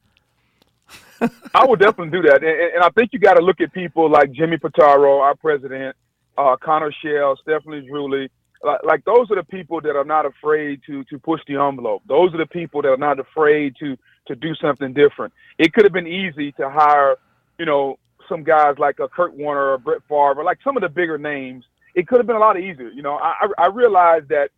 I 1.53 1.66
would 1.66 1.80
definitely 1.80 2.18
do 2.18 2.28
that, 2.30 2.44
and, 2.44 2.76
and 2.76 2.84
I 2.84 2.90
think 2.90 3.12
you 3.14 3.20
got 3.20 3.36
to 3.36 3.44
look 3.44 3.62
at 3.62 3.72
people 3.74 4.10
like 4.10 4.32
Jimmy 4.32 4.58
Pitaro, 4.58 5.22
our 5.22 5.36
president, 5.36 5.95
uh, 6.38 6.56
Connor 6.56 6.91
Schell, 7.02 7.38
Stephanie 7.41 7.88
Druley. 7.88 8.30
Like, 8.64 8.84
like 8.84 9.06
those 9.06 9.30
are 9.30 9.36
the 9.36 9.44
people 9.44 9.82
that 9.82 9.95
are 9.95 10.06
not 10.06 10.26
afraid 10.26 10.82
to 10.88 11.03
to 11.06 11.20
push 11.20 11.41
the 11.48 11.58
envelope. 11.58 12.02
Those 12.08 12.34
are 12.34 12.38
the 12.38 12.48
people 12.48 12.82
that 12.84 12.90
are 12.90 12.98
not 12.98 13.20
afraid 13.20 13.76
to 13.80 13.98
to 14.27 14.35
do 14.35 14.53
something 14.56 14.93
different. 14.93 15.34
It 15.57 15.73
could 15.73 15.84
have 15.84 15.93
been 15.93 16.07
easy 16.07 16.52
to 16.53 16.69
hire, 16.69 17.18
you 17.57 17.65
know, 17.65 17.98
some 18.30 18.43
guys 18.43 18.76
like 18.77 18.99
a 18.99 19.07
Kurt 19.07 19.34
Warner 19.34 19.73
or 19.73 19.77
Brett 19.77 20.02
Favre, 20.07 20.43
like 20.43 20.60
some 20.64 20.77
of 20.77 20.81
the 20.81 20.89
bigger 20.89 21.18
names. 21.18 21.65
It 21.95 22.07
could 22.07 22.19
have 22.19 22.27
been 22.27 22.38
a 22.38 22.39
lot 22.39 22.57
easier. 22.57 22.89
You 22.89 23.02
know, 23.02 23.15
I 23.15 23.48
I 23.57 23.68
realized 23.68 24.30
that 24.30 24.49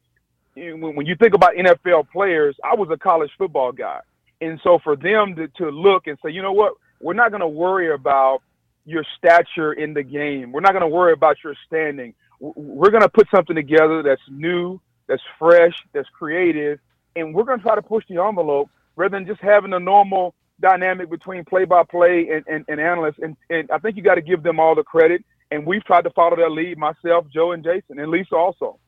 when 0.56 1.06
you 1.06 1.16
think 1.16 1.34
about 1.34 1.56
NFL 1.56 2.10
players, 2.12 2.56
I 2.64 2.76
was 2.76 2.90
a 2.92 2.98
college 2.98 3.32
football 3.38 3.72
guy. 3.72 4.00
And 4.42 4.60
so 4.64 4.80
for 4.84 4.96
them 4.96 5.36
to, 5.36 5.48
to 5.58 5.70
look 5.70 6.08
and 6.08 6.18
say, 6.24 6.32
you 6.32 6.42
know 6.42 6.52
what, 6.52 6.74
we're 7.02 7.14
not 7.14 7.32
going 7.32 7.42
to 7.42 7.48
worry 7.48 7.92
about 7.92 8.42
your 8.86 9.04
stature 9.18 9.74
in 9.74 9.94
the 9.94 10.04
game. 10.04 10.52
We're 10.52 10.62
not 10.62 10.74
going 10.74 10.82
to 10.82 10.88
worry 10.88 11.14
about 11.14 11.38
your 11.44 11.56
standing. 11.66 12.14
We're 12.40 12.92
going 12.92 13.04
to 13.04 13.10
put 13.10 13.28
something 13.34 13.56
together 13.56 14.04
that's 14.04 14.22
new, 14.30 14.80
that's 15.08 15.22
fresh, 15.40 15.74
that's 15.94 16.10
creative, 16.10 16.80
and 17.16 17.34
we're 17.34 17.44
going 17.44 17.60
to 17.60 17.64
try 17.64 17.76
to 17.76 17.82
push 17.82 18.04
the 18.10 18.22
envelope 18.22 18.70
rather 18.96 19.18
than 19.18 19.26
just 19.26 19.42
having 19.42 19.74
a 19.74 19.80
normal 19.80 20.36
dynamic 20.62 21.10
between 21.10 21.44
play-by-play 21.46 22.30
and, 22.30 22.46
and, 22.48 22.66
and 22.68 22.80
analysts. 22.80 23.20
And, 23.22 23.36
and 23.50 23.70
I 23.72 23.78
think 23.80 23.98
you 23.98 24.04
got 24.04 24.16
to 24.16 24.22
give 24.22 24.44
them 24.44 24.60
all 24.60 24.76
the 24.76 24.84
credit. 24.84 25.24
And 25.52 25.66
we've 25.66 25.84
tried 25.84 26.04
to 26.04 26.10
follow 26.12 26.36
their 26.36 26.50
lead, 26.50 26.78
myself, 26.78 27.26
Joe, 27.32 27.52
and 27.52 27.64
Jason, 27.64 28.00
and 28.00 28.10
Lisa 28.10 28.36
also. 28.36 28.80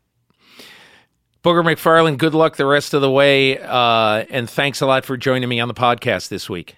Booger 1.44 1.64
McFarland, 1.64 2.18
good 2.18 2.34
luck 2.34 2.56
the 2.56 2.66
rest 2.66 2.96
of 2.96 3.02
the 3.02 3.12
way. 3.12 3.60
Uh, 3.60 4.26
and 4.32 4.50
thanks 4.50 4.82
a 4.82 4.88
lot 4.88 5.06
for 5.06 5.16
joining 5.16 5.48
me 5.48 5.60
on 5.60 5.68
the 5.68 5.76
podcast 5.76 6.30
this 6.30 6.50
week. 6.50 6.76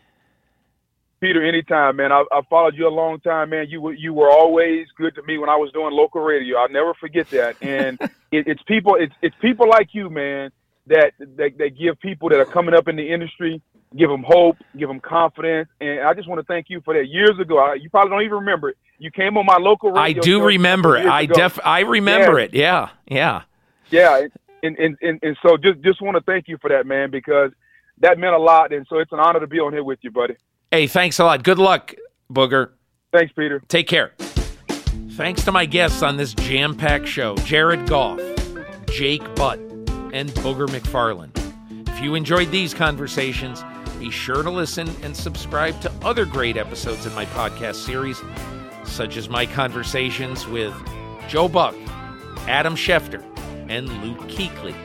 Peter, 1.19 1.43
anytime, 1.43 1.95
man. 1.95 2.11
I, 2.11 2.25
I, 2.31 2.41
followed 2.49 2.75
you 2.75 2.87
a 2.87 2.89
long 2.89 3.19
time, 3.21 3.49
man. 3.49 3.67
You 3.69 3.81
were 3.81 3.93
you 3.93 4.13
were 4.13 4.29
always 4.29 4.87
good 4.97 5.15
to 5.15 5.23
me 5.23 5.39
when 5.39 5.49
I 5.49 5.55
was 5.55 5.71
doing 5.71 5.91
local 5.91 6.21
radio. 6.21 6.57
I'll 6.57 6.69
never 6.69 6.93
forget 6.93 7.29
that. 7.31 7.55
And 7.61 7.99
it, 8.31 8.47
it's 8.47 8.61
people, 8.63 8.95
it's 8.95 9.15
it's 9.21 9.35
people 9.41 9.67
like 9.67 9.93
you, 9.93 10.09
man, 10.11 10.51
that, 10.87 11.13
that 11.19 11.57
that 11.57 11.77
give 11.77 11.99
people 11.99 12.29
that 12.29 12.39
are 12.39 12.45
coming 12.45 12.73
up 12.73 12.87
in 12.87 12.95
the 12.95 13.13
industry, 13.13 13.61
give 13.95 14.09
them 14.09 14.23
hope, 14.25 14.57
give 14.77 14.87
them 14.87 14.99
confidence. 14.99 15.69
And 15.81 16.01
I 16.01 16.13
just 16.13 16.27
want 16.27 16.39
to 16.39 16.45
thank 16.45 16.69
you 16.69 16.81
for 16.81 16.93
that. 16.93 17.07
Years 17.07 17.39
ago, 17.39 17.59
I, 17.59 17.75
you 17.75 17.89
probably 17.89 18.11
don't 18.11 18.21
even 18.23 18.39
remember 18.39 18.69
it. 18.69 18.77
You 18.99 19.11
came 19.11 19.37
on 19.37 19.45
my 19.45 19.57
local 19.57 19.91
radio. 19.91 20.01
I 20.01 20.13
do 20.13 20.43
remember 20.43 20.97
it. 20.97 21.05
I 21.05 21.25
def 21.25 21.59
I 21.63 21.81
remember 21.81 22.39
yeah. 22.39 22.45
it. 22.45 22.53
Yeah, 22.53 22.89
yeah, 23.07 23.41
yeah 23.89 24.27
and, 24.63 24.77
and, 24.77 24.97
and, 25.01 25.19
and 25.21 25.37
so 25.41 25.57
just 25.57 25.81
just 25.81 26.01
want 26.01 26.15
to 26.15 26.23
thank 26.23 26.47
you 26.47 26.57
for 26.61 26.69
that, 26.69 26.85
man, 26.85 27.11
because 27.11 27.51
that 27.99 28.17
meant 28.17 28.33
a 28.33 28.39
lot. 28.39 28.73
And 28.73 28.85
so 28.89 28.99
it's 28.99 29.11
an 29.11 29.19
honor 29.19 29.39
to 29.39 29.47
be 29.47 29.59
on 29.59 29.73
here 29.73 29.83
with 29.83 29.99
you, 30.01 30.11
buddy. 30.11 30.35
Hey, 30.71 30.87
thanks 30.87 31.19
a 31.19 31.23
lot. 31.23 31.43
Good 31.43 31.59
luck, 31.59 31.93
Booger. 32.31 32.71
Thanks, 33.11 33.33
Peter. 33.33 33.61
Take 33.67 33.87
care. 33.87 34.13
Thanks 35.11 35.43
to 35.45 35.51
my 35.51 35.65
guests 35.65 36.03
on 36.03 36.17
this 36.17 36.33
jam 36.33 36.75
packed 36.75 37.07
show 37.07 37.35
Jared 37.37 37.87
Goff, 37.87 38.19
Jake 38.87 39.23
Butt, 39.35 39.59
and 40.13 40.29
Booger 40.29 40.67
McFarland. 40.67 41.31
If 41.87 42.01
you 42.01 42.15
enjoyed 42.15 42.51
these 42.51 42.73
conversations, 42.73 43.63
be 43.99 44.11
sure 44.11 44.43
to 44.43 44.51
listen 44.51 44.87
and 45.01 45.15
subscribe 45.15 45.79
to 45.81 45.91
other 46.03 46.25
great 46.25 46.57
episodes 46.57 47.05
in 47.05 47.13
my 47.15 47.25
podcast 47.25 47.75
series, 47.75 48.21
such 48.85 49.17
as 49.17 49.29
my 49.29 49.45
conversations 49.45 50.47
with 50.47 50.73
Joe 51.27 51.47
Buck, 51.47 51.75
Adam 52.47 52.75
Schefter, 52.75 53.23
and 53.69 53.87
Luke 54.03 54.19
Kuechly. 54.29 54.75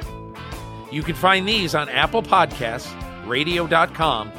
You 0.91 1.03
can 1.03 1.15
find 1.15 1.47
these 1.47 1.75
on 1.75 1.89
Apple 1.89 2.23
Podcasts, 2.23 2.91
radio.com, 3.27 4.33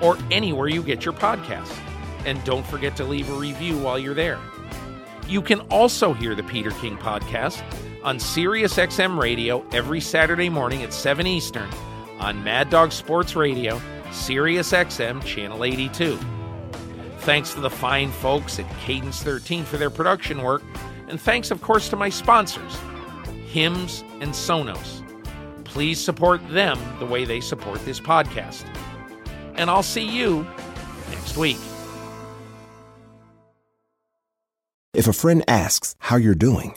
or 0.00 0.16
anywhere 0.30 0.68
you 0.68 0.82
get 0.82 1.04
your 1.04 1.14
podcasts. 1.14 1.76
And 2.24 2.42
don't 2.44 2.66
forget 2.66 2.96
to 2.96 3.04
leave 3.04 3.28
a 3.30 3.34
review 3.34 3.78
while 3.78 3.98
you're 3.98 4.14
there. 4.14 4.38
You 5.26 5.42
can 5.42 5.60
also 5.62 6.12
hear 6.12 6.34
the 6.34 6.42
Peter 6.42 6.70
King 6.70 6.96
podcast 6.96 7.62
on 8.02 8.18
SiriusXM 8.18 9.18
Radio 9.20 9.66
every 9.72 10.00
Saturday 10.00 10.48
morning 10.48 10.82
at 10.82 10.92
7 10.92 11.26
Eastern 11.26 11.68
on 12.18 12.42
Mad 12.44 12.70
Dog 12.70 12.92
Sports 12.92 13.36
Radio, 13.36 13.80
SiriusXM 14.10 15.24
Channel 15.24 15.64
82. 15.64 16.18
Thanks 17.18 17.54
to 17.54 17.60
the 17.60 17.70
fine 17.70 18.10
folks 18.10 18.58
at 18.58 18.70
Cadence 18.80 19.22
13 19.22 19.64
for 19.64 19.76
their 19.76 19.90
production 19.90 20.42
work, 20.42 20.62
and 21.08 21.20
thanks, 21.20 21.50
of 21.50 21.60
course, 21.60 21.88
to 21.90 21.96
my 21.96 22.08
sponsors 22.08 22.78
Hims, 23.50 24.04
and 24.20 24.30
Sonos. 24.30 25.04
Please 25.64 25.98
support 26.02 26.40
them 26.50 26.78
the 27.00 27.06
way 27.06 27.24
they 27.24 27.40
support 27.40 27.84
this 27.84 27.98
podcast. 27.98 28.64
And 29.56 29.68
I'll 29.68 29.82
see 29.82 30.04
you 30.04 30.46
next 31.10 31.36
week. 31.36 31.58
If 34.94 35.08
a 35.08 35.12
friend 35.12 35.42
asks 35.48 35.96
how 35.98 36.16
you're 36.16 36.34
doing, 36.34 36.76